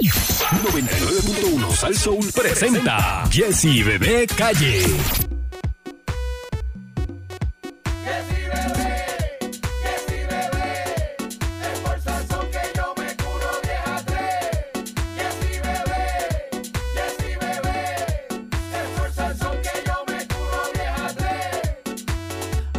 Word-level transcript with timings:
99.1 0.00 1.74
Sal 1.74 1.96
Soul 1.96 2.30
presenta 2.32 3.24
Jessy 3.30 3.82
Bebé 3.82 4.28
Calle. 4.28 4.84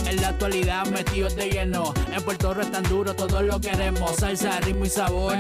En 0.08 0.22
la 0.22 0.30
actualidad 0.30 0.86
metidos 0.88 1.36
de 1.36 1.50
lleno. 1.50 1.94
En 2.14 2.24
Puerto 2.24 2.54
Rico 2.54 2.66
es 2.66 2.72
tan 2.72 2.84
duro, 2.84 3.14
todos 3.14 3.44
lo 3.44 3.60
queremos. 3.60 4.16
Salsa, 4.16 4.58
ritmo 4.62 4.86
y 4.86 4.90
sabor. 4.90 5.38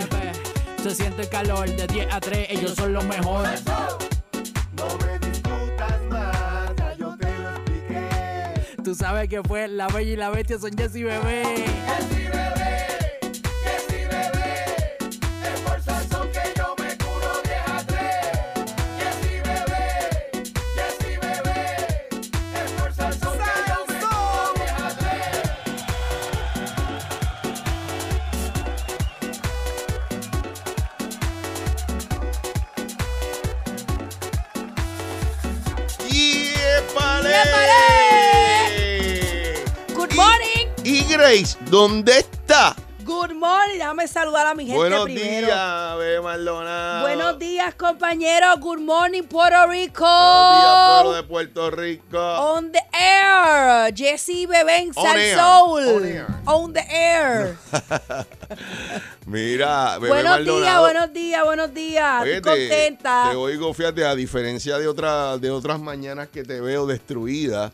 Se 0.83 0.95
siente 0.95 1.23
el 1.23 1.29
calor 1.29 1.69
de 1.69 1.85
10 1.87 2.13
a 2.13 2.21
3, 2.21 2.47
ellos 2.51 2.73
son 2.73 2.93
los 2.93 3.03
mejores. 3.03 3.63
No 3.65 4.87
me 5.05 5.19
discutas 5.27 6.01
más, 6.09 6.75
ya 6.77 6.93
yo 6.93 7.17
te 7.17 7.27
lo 7.37 7.49
expliqué. 7.49 8.81
Tú 8.83 8.95
sabes 8.95 9.27
que 9.27 9.43
fue 9.43 9.67
la 9.67 9.87
bella 9.89 10.13
y 10.13 10.15
la 10.15 10.29
bestia 10.29 10.57
son 10.57 10.71
Jessy 10.77 11.03
Bebé. 11.03 11.65
¿Dónde 41.69 42.19
está? 42.19 42.75
Good 43.03 43.31
morning. 43.33 43.77
Déjame 43.79 44.07
saludar 44.07 44.45
a 44.45 44.53
mi 44.53 44.65
gente 44.65 44.77
Buenos 44.77 45.03
primero. 45.05 45.47
días, 45.47 45.97
Bebé 45.97 46.21
Maldonado. 46.21 47.01
Buenos 47.01 47.39
días, 47.39 47.73
compañeros. 47.73 48.59
Good 48.59 48.79
morning, 48.81 49.23
Puerto 49.23 49.65
Rico. 49.67 50.05
Buenos 50.05 50.59
días, 50.61 51.01
pueblo 51.01 51.13
de 51.15 51.23
Puerto 51.23 51.71
Rico. 51.71 52.19
On 52.19 52.71
the 52.71 52.79
air. 52.93 53.91
Jesse 53.95 54.45
Bebé 54.47 54.77
en 54.83 54.93
Sal. 54.93 55.17
Soul. 55.35 55.87
On 55.87 56.05
air. 56.05 56.27
On 56.45 56.73
the 56.73 56.81
air. 56.87 57.57
Mira, 59.25 59.97
Bebé 59.97 60.09
buenos 60.09 60.31
Maldonado. 60.31 60.61
días, 60.61 60.79
buenos 60.79 61.13
días, 61.13 61.43
buenos 61.45 61.73
días. 61.73 62.21
Oye, 62.21 62.35
Estoy 62.37 62.59
te- 62.59 62.67
contenta. 62.69 63.27
Te 63.31 63.35
oigo, 63.37 63.73
fíjate, 63.73 64.05
a 64.05 64.13
diferencia 64.13 64.77
de, 64.77 64.87
otra, 64.87 65.37
de 65.39 65.49
otras 65.49 65.79
mañanas 65.79 66.27
que 66.27 66.43
te 66.43 66.61
veo 66.61 66.85
destruida, 66.85 67.71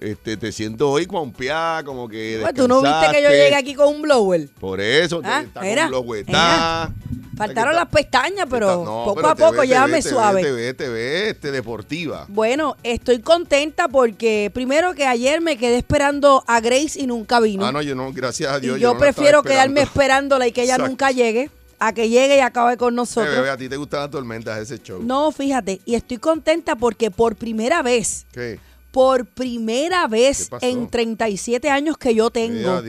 este, 0.00 0.36
te 0.36 0.52
siento 0.52 0.90
hoy 0.90 1.06
confiada, 1.06 1.82
como 1.84 2.08
que 2.08 2.38
Pues, 2.42 2.54
¿Tú 2.54 2.68
no 2.68 2.82
viste 2.82 3.06
que 3.12 3.22
yo 3.22 3.30
llegué 3.30 3.54
aquí 3.54 3.74
con 3.74 3.88
un 3.94 4.02
blower? 4.02 4.48
Por 4.60 4.80
eso, 4.80 5.20
te 5.20 5.28
Ah, 5.28 5.42
está 5.42 5.60
mira, 5.60 5.82
con 5.82 5.90
bloguetá. 5.90 6.92
Faltaron 7.36 7.72
Está- 7.72 7.84
las 7.84 7.90
pestañas, 7.92 8.46
pero 8.48 8.66
está- 8.66 8.76
no, 8.84 9.04
poco 9.04 9.14
pero 9.16 9.28
a 9.28 9.34
te 9.34 9.42
poco 9.42 9.60
te 9.60 9.68
te 9.68 9.86
ve, 9.90 10.02
suave. 10.02 10.42
Te 10.42 10.52
ve, 10.52 10.74
te 10.74 10.88
ve, 10.88 11.28
este, 11.30 11.50
deportiva. 11.50 12.24
Bueno, 12.28 12.76
estoy 12.82 13.18
contenta 13.20 13.88
porque 13.88 14.50
primero 14.54 14.94
que 14.94 15.04
ayer 15.06 15.42
me 15.42 15.58
quedé 15.58 15.76
esperando 15.76 16.42
a 16.46 16.60
Grace 16.60 16.98
y 16.98 17.06
nunca 17.06 17.38
vino. 17.40 17.66
Ah, 17.66 17.72
no, 17.72 17.82
yo 17.82 17.94
no, 17.94 18.10
gracias 18.12 18.50
a 18.52 18.56
y 18.58 18.62
Dios. 18.62 18.80
yo, 18.80 18.88
no 18.88 18.94
la 18.94 19.00
prefiero 19.00 19.42
quedarme 19.42 19.82
esperándola 19.82 20.46
y 20.46 20.52
que 20.52 20.62
ella 20.62 20.74
Exacto. 20.76 20.88
nunca 20.90 21.10
llegue, 21.10 21.50
a 21.78 21.92
que 21.92 22.08
llegue 22.08 22.36
y 22.36 22.40
acabe 22.40 22.78
con 22.78 22.94
nosotros. 22.94 23.34
bebé, 23.34 23.50
a 23.50 23.56
ti 23.58 23.68
te 23.68 23.76
gustan 23.76 24.00
las 24.00 24.10
tormentas 24.10 24.58
ese 24.58 24.78
show. 24.82 25.02
No, 25.02 25.30
fíjate, 25.30 25.82
y 25.84 25.94
estoy 25.94 26.16
contenta 26.16 26.74
porque 26.76 27.10
por 27.10 27.36
primera 27.36 27.82
vez, 27.82 28.24
¿Qué? 28.32 28.58
Por 28.96 29.26
primera 29.26 30.08
vez 30.08 30.48
en 30.62 30.88
37 30.88 31.68
años 31.68 31.98
que 31.98 32.14
yo 32.14 32.30
tengo, 32.30 32.80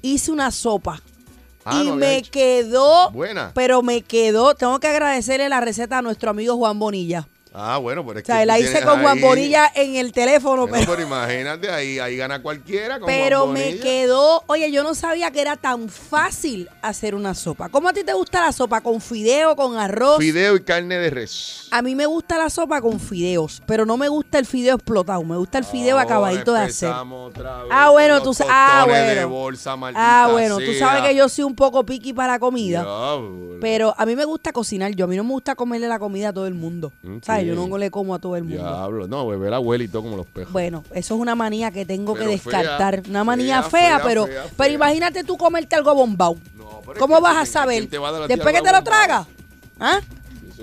hice 0.00 0.32
una 0.32 0.50
sopa. 0.50 1.02
Ah, 1.66 1.82
y 1.82 1.88
no 1.88 1.96
me 1.96 2.16
hecho. 2.16 2.30
quedó, 2.30 3.10
Buena. 3.10 3.52
pero 3.54 3.82
me 3.82 4.00
quedó, 4.00 4.54
tengo 4.54 4.80
que 4.80 4.86
agradecerle 4.86 5.50
la 5.50 5.60
receta 5.60 5.98
a 5.98 6.02
nuestro 6.02 6.30
amigo 6.30 6.56
Juan 6.56 6.78
Bonilla. 6.78 7.28
Ah, 7.56 7.78
bueno, 7.78 8.04
pero 8.04 8.18
es 8.18 8.24
O 8.24 8.26
sea, 8.26 8.40
que. 8.40 8.46
la 8.46 8.58
hice 8.58 8.82
con 8.82 9.00
Juan 9.00 9.16
ahí- 9.18 9.22
Bonilla 9.22 9.70
en 9.76 9.94
el 9.94 10.10
teléfono, 10.12 10.66
pero... 10.66 10.86
pero 10.90 11.02
imagínate, 11.02 11.70
ahí, 11.70 12.00
ahí 12.00 12.16
gana 12.16 12.42
cualquiera. 12.42 12.98
Con 12.98 13.06
Pero 13.06 13.42
Juan 13.42 13.52
me 13.52 13.76
quedó, 13.78 14.42
oye, 14.48 14.72
yo 14.72 14.82
no 14.82 14.94
sabía 14.96 15.30
que 15.30 15.40
era 15.40 15.54
tan 15.56 15.88
fácil 15.88 16.68
hacer 16.82 17.14
una 17.14 17.32
sopa. 17.34 17.68
¿Cómo 17.68 17.88
a 17.88 17.92
ti 17.92 18.02
te 18.02 18.12
gusta 18.12 18.40
la 18.44 18.50
sopa? 18.50 18.80
¿Con 18.80 19.00
fideo, 19.00 19.54
con 19.54 19.76
arroz? 19.78 20.18
Fideo 20.18 20.56
y 20.56 20.62
carne 20.64 20.96
de 20.98 21.10
res. 21.10 21.68
A 21.70 21.80
mí 21.80 21.94
me 21.94 22.06
gusta 22.06 22.38
la 22.38 22.50
sopa 22.50 22.80
con 22.80 22.98
fideos, 22.98 23.62
pero 23.66 23.86
no 23.86 23.96
me 23.96 24.08
gusta 24.08 24.38
el 24.40 24.46
fideo 24.46 24.74
explotado, 24.74 25.22
me 25.22 25.36
gusta 25.36 25.58
el 25.58 25.64
fideo 25.64 25.98
acabadito 25.98 26.52
de 26.54 26.60
hacer. 26.60 26.88
empezamos 26.88 27.30
otra 27.30 27.58
vez 27.62 27.68
Ah, 27.72 27.90
bueno, 27.90 28.18
tú 28.20 28.26
los 28.30 28.36
sa- 28.36 28.46
ah, 28.48 28.84
de 28.86 28.90
bueno. 28.92 29.28
bolsa, 29.28 29.76
Ah, 29.94 30.28
bueno, 30.32 30.58
tú 30.58 30.72
sabes 30.74 31.02
que 31.04 31.14
yo 31.14 31.28
soy 31.28 31.44
un 31.44 31.54
poco 31.54 31.86
piqui 31.86 32.12
para 32.12 32.38
comida, 32.40 32.82
Diablo. 32.82 33.58
pero 33.60 33.94
a 33.96 34.04
mí 34.06 34.16
me 34.16 34.24
gusta 34.24 34.52
cocinar 34.52 34.90
yo, 34.92 35.04
a 35.04 35.08
mí 35.08 35.16
no 35.16 35.22
me 35.24 35.30
gusta 35.30 35.54
comerle 35.54 35.86
la 35.86 35.98
comida 36.00 36.30
a 36.30 36.32
todo 36.32 36.46
el 36.48 36.54
mundo. 36.54 36.92
Ok. 37.06 37.22
¿Sabes? 37.24 37.43
Yo 37.46 37.54
no 37.68 37.78
le 37.78 37.90
como 37.90 38.14
a 38.14 38.18
todo 38.18 38.36
el 38.36 38.44
mundo. 38.44 38.58
Diablo, 38.62 39.06
no, 39.08 39.26
beber 39.26 39.50
la 39.50 39.56
abuela 39.56 39.84
y 39.84 39.88
todo 39.88 40.02
como 40.02 40.16
los 40.16 40.26
pejos. 40.26 40.52
Bueno, 40.52 40.82
eso 40.92 41.14
es 41.14 41.20
una 41.20 41.34
manía 41.34 41.70
que 41.70 41.84
tengo 41.84 42.14
Pero 42.14 42.30
que 42.30 42.38
fea, 42.38 42.58
descartar. 42.60 43.02
una 43.08 43.24
manía 43.24 43.62
fea, 43.62 44.00
pero, 44.02 44.26
fea, 44.26 44.44
pero 44.56 44.72
imagínate 44.74 45.24
tú 45.24 45.36
comerte 45.36 45.76
algo 45.76 45.94
bombao. 45.94 46.36
No, 46.56 46.80
pero 46.86 46.98
¿Cómo 47.00 47.20
vas 47.20 47.36
a 47.36 47.46
saber? 47.46 47.78
¿quién 47.78 47.90
te 47.90 47.98
va 47.98 48.08
a 48.08 48.12
dar 48.12 48.22
a 48.22 48.26
ti 48.26 48.34
Después 48.34 48.54
que 48.54 48.62
te 48.62 48.72
lo 48.72 48.82
tragas. 48.82 49.26
¿Ah? 49.80 50.00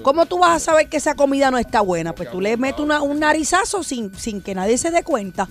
¿Cómo 0.03 0.25
tú 0.25 0.39
vas 0.39 0.55
a 0.55 0.59
saber 0.59 0.87
que 0.89 0.97
esa 0.97 1.15
comida 1.15 1.51
no 1.51 1.57
está 1.57 1.81
buena? 1.81 2.13
Pues 2.13 2.31
tú 2.31 2.39
le 2.41 2.55
metes 2.57 2.79
una- 2.79 3.01
un 3.01 3.19
narizazo 3.19 3.83
sin, 3.83 4.15
sin 4.17 4.41
que 4.41 4.55
nadie 4.55 4.77
se 4.77 4.89
dé 4.89 5.03
cuenta. 5.03 5.47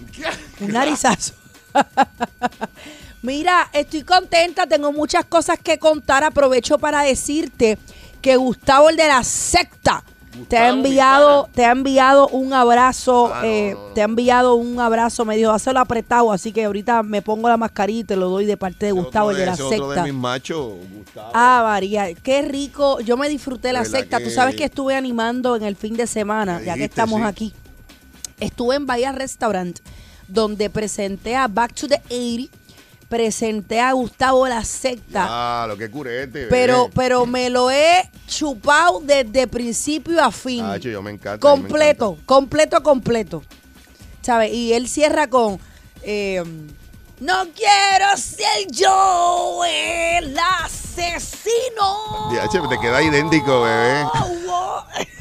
Un 0.60 0.72
narizazo. 0.72 1.34
Mira, 3.22 3.68
estoy 3.72 4.02
contenta, 4.02 4.66
tengo 4.66 4.92
muchas 4.92 5.24
cosas 5.26 5.58
que 5.62 5.78
contar. 5.78 6.24
Aprovecho 6.24 6.78
para 6.78 7.02
decirte 7.02 7.78
que 8.22 8.36
Gustavo, 8.36 8.88
el 8.88 8.96
de 8.96 9.08
la 9.08 9.22
secta, 9.24 10.02
te 10.48 10.56
ha 10.58 10.68
enviado, 10.68 11.48
te 11.52 11.64
ha 11.64 11.72
enviado 11.72 12.28
un 12.28 12.52
abrazo, 12.52 13.32
Ah, 13.34 13.42
eh, 13.44 13.72
no, 13.74 13.88
no. 13.88 13.94
te 13.94 14.00
ha 14.00 14.04
enviado 14.04 14.54
un 14.54 14.78
abrazo, 14.78 15.24
me 15.24 15.36
dijo, 15.36 15.50
hazlo 15.50 15.78
apretado, 15.80 16.32
así 16.32 16.52
que 16.52 16.64
ahorita 16.64 17.02
me 17.02 17.20
pongo 17.20 17.48
la 17.48 17.56
mascarita 17.56 18.00
y 18.00 18.04
te 18.04 18.16
lo 18.16 18.28
doy 18.28 18.46
de 18.46 18.56
parte 18.56 18.86
de 18.86 18.92
Gustavo, 18.92 19.26
otro 19.28 19.36
el 19.36 19.40
de 19.40 19.46
la 19.46 19.52
ese 19.54 19.62
otro 19.64 19.88
secta. 19.88 20.02
de 20.04 20.12
mis 20.12 20.20
machos, 20.20 20.74
Gustavo. 20.94 21.30
Ah, 21.34 21.62
María, 21.64 22.14
qué 22.14 22.42
rico. 22.42 23.00
Yo 23.00 23.16
me 23.16 23.28
disfruté 23.28 23.72
la 23.72 23.80
¿Verdad 23.82 23.98
secta. 23.98 24.18
que- 24.18 24.24
Tú 24.24 24.30
sabes 24.30 24.54
que 24.54 24.64
estuve 24.64 24.94
animando 24.94 25.56
en 25.56 25.64
el 25.64 25.74
fin 25.76 25.96
de 25.96 26.06
semana, 26.06 26.62
ya 26.62 26.74
que 26.74 26.84
estamos 26.84 27.20
sí. 27.20 27.26
aquí. 27.26 27.54
Estuve 28.38 28.76
en 28.76 28.86
Bahía 28.86 29.12
Restaurant, 29.12 29.78
donde 30.28 30.70
presenté 30.70 31.34
a 31.36 31.48
Back 31.48 31.74
to 31.74 31.88
the 31.88 32.00
80, 32.08 32.48
presenté 33.10 33.80
a 33.80 33.92
Gustavo 33.92 34.46
la 34.46 34.64
secta. 34.64 35.26
Ah, 35.28 35.66
lo 35.66 35.76
que 35.76 35.90
curete. 35.90 36.46
pero, 36.46 36.88
pero 36.94 37.26
me 37.26 37.50
lo 37.50 37.70
he 37.70 38.08
chupado 38.26 39.00
desde 39.02 39.48
principio 39.48 40.22
a 40.24 40.30
fin. 40.30 40.64
Ah, 40.64 40.76
yo 40.78 41.02
me 41.02 41.10
encanta. 41.10 41.46
mí 41.48 41.62
me 41.62 41.68
completo, 41.68 42.16
completo, 42.24 42.82
completo. 42.82 43.42
¿Sabes? 44.22 44.52
Y 44.52 44.72
él 44.72 44.88
cierra 44.88 45.26
con. 45.26 45.58
eh, 46.02 46.42
no 47.18 47.48
quiero 47.54 48.16
ser 48.16 48.66
yo 48.70 49.62
el 49.66 50.34
asesino. 50.62 52.32
Ya, 52.32 52.48
che, 52.48 52.60
te 52.66 52.78
queda 52.80 53.02
idéntico, 53.02 53.62
bebé. 53.62 54.06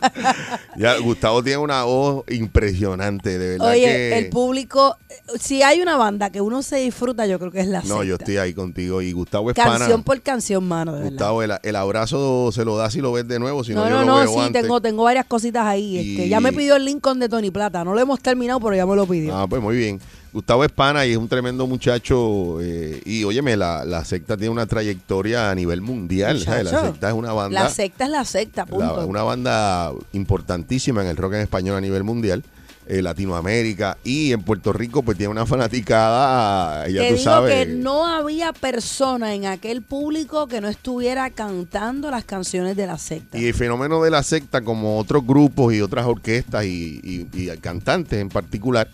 Ya, 0.76 0.96
Gustavo 0.98 1.42
tiene 1.42 1.58
una 1.58 1.82
voz 1.84 2.24
impresionante, 2.28 3.38
de 3.38 3.48
verdad 3.50 3.70
Oye, 3.72 3.82
que... 3.84 4.18
el 4.18 4.28
público, 4.30 4.96
si 5.40 5.62
hay 5.62 5.80
una 5.80 5.96
banda 5.96 6.30
que 6.30 6.40
uno 6.40 6.62
se 6.62 6.76
disfruta, 6.76 7.26
yo 7.26 7.38
creo 7.38 7.50
que 7.50 7.60
es 7.60 7.66
la 7.66 7.82
No, 7.82 8.02
yo 8.04 8.14
estoy 8.16 8.36
ahí 8.36 8.54
contigo. 8.54 9.02
Y 9.02 9.12
Gustavo 9.12 9.50
es 9.50 9.56
Canción 9.56 9.90
pana. 9.90 10.04
por 10.04 10.20
canción, 10.22 10.66
mano, 10.66 10.92
de 10.92 10.98
verdad. 10.98 11.10
Gustavo, 11.12 11.42
el, 11.42 11.52
el 11.62 11.76
abrazo 11.76 12.50
se 12.52 12.64
lo 12.64 12.76
da 12.76 12.90
si 12.90 13.00
lo 13.00 13.12
ves 13.12 13.26
de 13.26 13.38
nuevo, 13.38 13.64
si 13.64 13.74
no, 13.74 13.84
no, 13.84 13.88
yo 13.90 13.94
no, 13.96 14.00
lo 14.00 14.06
no, 14.06 14.16
veo 14.18 14.34
sí, 14.34 14.38
antes. 14.40 14.62
tengo, 14.62 14.80
tengo 14.80 15.02
varias 15.04 15.26
cositas 15.26 15.66
ahí. 15.66 15.98
Y- 15.98 16.10
Este, 16.16 16.28
ya 16.28 16.40
me 16.40 16.52
pidió 16.52 16.76
el 16.76 16.84
Lincoln 16.84 17.18
de 17.18 17.28
Tony 17.28 17.50
Plata. 17.50 17.84
No 17.84 17.94
lo 17.94 18.00
hemos 18.00 18.20
terminado, 18.20 18.60
pero 18.60 18.76
ya 18.76 18.86
me 18.86 18.94
lo 18.96 19.06
pidió. 19.06 19.36
Ah, 19.36 19.46
pues 19.48 19.60
muy 19.60 19.76
bien. 19.76 20.00
Gustavo 20.32 20.64
es 20.64 20.70
pana 20.70 21.06
y 21.06 21.12
es 21.12 21.16
un 21.16 21.28
tremendo 21.28 21.66
muchacho. 21.66 22.58
eh, 22.60 23.00
y 23.04 23.24
óyeme, 23.24 23.56
la, 23.56 23.84
la 23.84 24.04
secta 24.04 24.36
tiene 24.36 24.50
una 24.50 24.66
trayectoria 24.66 25.50
a 25.50 25.54
nivel 25.54 25.80
mundial. 25.80 26.40
¿sabes? 26.40 26.70
La 26.70 26.82
secta 26.86 27.08
es 27.08 27.14
una 27.14 27.32
banda. 27.32 27.64
La 27.64 27.70
secta 27.70 28.04
es 28.04 28.10
la 28.10 28.24
secta, 28.24 28.62
la- 28.62 28.66
punto. 28.66 29.06
una 29.06 29.22
banda 29.22 29.90
importantísima 30.12 31.02
en 31.02 31.08
el 31.08 31.16
rock 31.16 31.34
en 31.34 31.40
español 31.40 31.76
a 31.76 31.80
nivel 31.80 32.04
mundial. 32.04 32.42
eh, 32.90 33.02
Latinoamérica 33.02 33.98
y 34.02 34.32
en 34.32 34.40
Puerto 34.42 34.72
Rico 34.72 35.02
pues 35.02 35.18
tiene 35.18 35.30
una 35.30 35.44
fanaticada, 35.44 36.88
ya 36.88 37.02
Te 37.02 37.08
tú 37.10 37.14
digo 37.16 37.24
sabes. 37.24 37.66
que 37.66 37.72
no 37.74 38.06
había 38.06 38.52
persona 38.54 39.34
en 39.34 39.44
aquel 39.46 39.82
público 39.82 40.46
que 40.46 40.60
no 40.60 40.68
estuviera 40.68 41.28
cantando 41.30 42.10
las 42.10 42.24
canciones 42.24 42.76
de 42.76 42.86
la 42.86 42.96
secta. 42.98 43.36
Y 43.38 43.46
el 43.46 43.54
fenómeno 43.54 44.02
de 44.02 44.10
la 44.10 44.22
secta, 44.22 44.62
como 44.62 44.98
otros 44.98 45.26
grupos 45.26 45.74
y 45.74 45.80
otras 45.82 46.06
orquestas 46.06 46.64
y, 46.64 47.00
y- 47.02 47.28
y 47.32 47.56
cantantes 47.58 48.20
en 48.20 48.28
particular, 48.30 48.88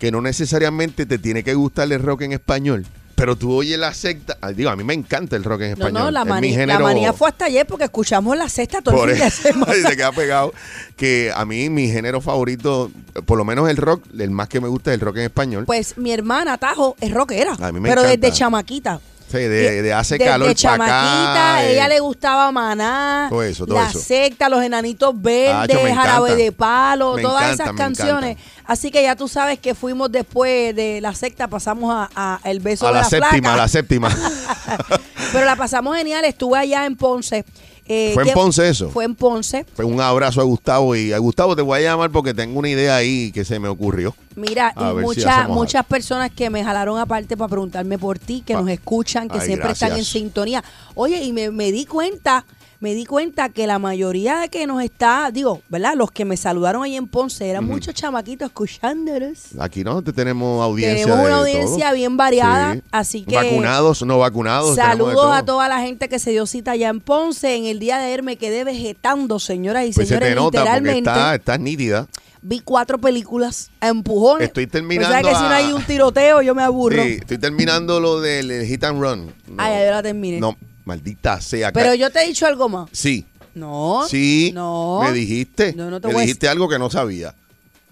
que 0.00 0.10
no 0.10 0.20
necesariamente 0.20 1.06
te 1.06 1.18
tiene 1.18 1.44
que 1.44 1.54
gustar 1.54 1.92
el 1.92 2.02
rock 2.02 2.22
en 2.22 2.32
español 2.32 2.84
pero 3.16 3.36
tú 3.36 3.52
oyes 3.52 3.78
la 3.78 3.92
secta. 3.92 4.38
ah, 4.40 4.50
Digo, 4.50 4.70
a 4.70 4.76
mí 4.76 4.82
me 4.82 4.94
encanta 4.94 5.36
el 5.36 5.44
rock 5.44 5.60
en 5.60 5.70
español. 5.72 5.92
no, 5.92 6.10
la 6.10 6.20
Es 6.20 6.24
mi 6.24 6.30
manía, 6.30 6.50
la 6.52 6.56
género- 6.78 6.84
manía 6.84 7.12
fue 7.12 7.28
hasta 7.28 7.44
ayer 7.44 7.66
porque 7.66 7.84
escuchamos 7.84 8.34
la 8.34 8.48
sexta 8.48 8.80
todo 8.80 8.94
por 8.96 9.10
el 9.10 9.16
fin 9.16 9.24
de 9.24 9.28
eso, 9.28 9.42
semana. 9.48 9.76
y 9.76 9.82
se 9.82 9.94
queda 9.94 10.10
pegado. 10.10 10.54
Que 10.96 11.30
a 11.36 11.44
mí, 11.44 11.68
mi 11.68 11.88
género 11.90 12.22
favorito, 12.22 12.90
por 13.26 13.36
lo 13.36 13.44
menos 13.44 13.68
el 13.68 13.76
rock, 13.76 14.04
el 14.18 14.30
más 14.30 14.48
que 14.48 14.58
me 14.62 14.68
gusta 14.68 14.90
es 14.90 14.94
el 14.94 15.00
rock 15.02 15.18
en 15.18 15.24
español. 15.24 15.66
Pues 15.66 15.98
mi 15.98 16.12
hermana 16.12 16.56
Tajo 16.56 16.96
es 16.98 17.12
rockera, 17.12 17.58
A 17.60 17.72
mí 17.72 17.78
me 17.80 17.90
pero 17.90 18.00
encanta. 18.00 18.26
desde 18.26 18.38
chamaquita. 18.38 19.00
Sí, 19.30 19.38
de, 19.38 19.82
de 19.82 19.92
hace 19.92 20.18
calor 20.18 20.48
para 20.48 20.54
chamaquita, 20.54 21.54
acá. 21.58 21.64
ella 21.64 21.86
eh. 21.86 21.88
le 21.88 22.00
gustaba 22.00 22.50
Maná, 22.50 23.26
Todo 23.30 23.42
eso, 23.44 23.64
todo 23.64 23.76
la 23.78 23.88
eso. 23.88 24.00
secta, 24.00 24.48
los 24.48 24.62
enanitos 24.62 25.12
verdes, 25.20 25.76
Acho, 25.76 25.78
encanta. 25.86 26.02
jarabe 26.02 26.34
de 26.36 26.50
palo, 26.52 27.14
Me 27.14 27.22
todas 27.22 27.44
encanta, 27.52 27.62
esas 27.64 27.76
canciones. 27.76 28.36
Así 28.66 28.90
que 28.90 29.02
ya 29.02 29.14
tú 29.14 29.28
sabes 29.28 29.58
que 29.60 29.74
fuimos 29.76 30.10
después 30.10 30.74
de 30.74 31.00
la 31.00 31.14
secta, 31.14 31.46
pasamos 31.46 31.94
a, 31.94 32.10
a 32.16 32.40
el 32.50 32.58
beso 32.60 32.86
a 32.86 32.90
de 32.90 32.94
la, 32.94 33.00
la, 33.02 33.08
séptima, 33.08 33.30
flaca. 33.30 33.52
a 33.54 33.56
la 33.56 33.68
séptima. 33.68 34.08
Pero 35.32 35.44
la 35.44 35.56
pasamos 35.56 35.96
genial, 35.96 36.24
estuve 36.24 36.58
allá 36.58 36.84
en 36.86 36.96
Ponce. 36.96 37.44
Eh, 37.92 38.12
¿Fue 38.14 38.22
en 38.28 38.34
Ponce 38.34 38.68
eso? 38.68 38.88
Fue 38.90 39.04
en 39.04 39.16
Ponce. 39.16 39.66
Pues 39.74 39.88
un 39.88 40.00
abrazo 40.00 40.40
a 40.40 40.44
Gustavo 40.44 40.94
y 40.94 41.12
a 41.12 41.18
Gustavo 41.18 41.56
te 41.56 41.62
voy 41.62 41.80
a 41.80 41.82
llamar 41.82 42.08
porque 42.12 42.32
tengo 42.32 42.56
una 42.60 42.68
idea 42.68 42.94
ahí 42.94 43.32
que 43.32 43.44
se 43.44 43.58
me 43.58 43.66
ocurrió. 43.66 44.14
Mira, 44.36 44.72
A 44.76 44.92
y 44.92 45.14
si 45.20 45.26
muchas 45.48 45.84
personas 45.86 46.30
que 46.30 46.50
me 46.50 46.62
jalaron 46.62 47.00
aparte 47.00 47.36
para 47.36 47.48
preguntarme 47.48 47.98
por 47.98 48.16
ti, 48.20 48.44
que 48.46 48.54
Ah. 48.54 48.60
nos 48.60 48.70
escuchan, 48.70 49.28
que 49.28 49.40
Ay, 49.40 49.46
siempre 49.46 49.72
están 49.72 49.96
en 49.96 50.04
sintonía. 50.04 50.62
Oye, 50.94 51.20
y 51.24 51.32
me, 51.32 51.50
me 51.50 51.72
di 51.72 51.84
cuenta, 51.84 52.44
me 52.80 52.94
di 52.94 53.04
cuenta 53.04 53.50
que 53.50 53.66
la 53.66 53.78
mayoría 53.78 54.38
de 54.38 54.48
que 54.48 54.66
nos 54.66 54.82
está, 54.82 55.30
digo, 55.30 55.60
¿verdad? 55.68 55.92
Los 55.96 56.10
que 56.10 56.24
me 56.24 56.36
saludaron 56.38 56.82
ahí 56.82 56.96
en 56.96 57.06
Ponce 57.06 57.46
eran 57.48 57.64
muchos 57.66 57.94
chamaquitos 57.94 58.46
escuchándonos. 58.48 59.38
Aquí 59.58 59.84
no 59.84 60.00
te 60.02 60.12
tenemos 60.14 60.62
audiencia. 60.64 61.04
Tenemos 61.04 61.26
una 61.26 61.36
audiencia 61.40 61.86
todo. 61.88 61.94
bien 61.94 62.16
variada, 62.16 62.74
Sí. 62.74 62.82
así 62.90 63.22
que- 63.24 63.36
Vacunados, 63.36 64.02
no 64.02 64.18
vacunados. 64.18 64.76
Saludos 64.76 65.30
a 65.30 65.44
toda 65.44 65.68
la 65.68 65.80
gente 65.82 66.08
que 66.08 66.18
se 66.18 66.30
dio 66.30 66.46
cita 66.46 66.70
allá 66.72 66.88
en 66.88 67.00
Ponce. 67.00 67.54
En 67.54 67.66
el 67.66 67.78
día 67.80 67.98
de 67.98 68.06
ayer 68.06 68.22
me 68.22 68.36
quedé 68.36 68.64
vegetando, 68.64 69.38
señoras 69.38 69.84
y 69.86 69.92
Pues 69.92 70.08
se 70.08 70.14
señores, 70.14 70.30
te 70.30 70.34
nota 70.34 70.58
literalmente. 70.60 71.10
está, 71.10 71.34
estás 71.34 71.60
nítida. 71.60 72.06
Vi 72.42 72.60
cuatro 72.60 72.96
películas 72.98 73.70
a 73.80 73.88
empujones. 73.88 74.48
Estoy 74.48 74.66
terminando 74.66 75.10
¿sabes 75.14 75.26
que 75.28 75.34
si 75.34 75.42
no 75.42 75.50
hay 75.50 75.72
un 75.74 75.82
tiroteo, 75.84 76.40
yo 76.40 76.54
me 76.54 76.62
aburro. 76.62 77.02
Sí, 77.02 77.18
estoy 77.20 77.36
terminando 77.36 78.00
lo 78.00 78.20
del 78.22 78.64
hit 78.64 78.82
and 78.84 78.98
run. 79.02 79.26
No, 79.46 79.56
Ah, 79.58 79.68
ya 79.68 79.84
yo 79.84 79.90
la 79.90 80.02
terminé. 80.02 80.40
No, 80.40 80.56
maldita 80.90 81.40
sea. 81.40 81.72
Pero 81.72 81.94
yo 81.94 82.10
te 82.10 82.22
he 82.22 82.26
dicho 82.26 82.46
algo 82.46 82.68
más. 82.68 82.88
Sí, 82.92 83.24
No. 83.54 84.04
sí. 84.08 84.50
No. 84.54 85.00
Me 85.04 85.12
dijiste. 85.12 85.72
No, 85.74 85.88
no 85.90 86.00
te 86.00 86.08
me 86.08 86.14
voy 86.14 86.22
a- 86.22 86.26
dijiste 86.26 86.48
algo 86.48 86.68
que 86.68 86.78
no 86.78 86.90
sabía. 86.90 87.34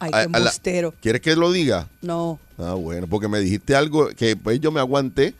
Ay, 0.00 0.10
A- 0.12 0.18
qué 0.20 0.24
a 0.24 0.28
la- 0.30 0.38
embustero. 0.38 0.94
¿Quieres 1.00 1.20
que 1.20 1.34
lo 1.36 1.50
diga? 1.52 1.88
No. 2.02 2.38
Ah, 2.58 2.74
bueno, 2.74 3.06
porque 3.08 3.28
me 3.28 3.38
dijiste 3.40 3.74
algo 3.76 4.08
que 4.16 4.36
pues 4.36 4.60
yo 4.60 4.70
me 4.72 4.80
aguanté 4.80 5.34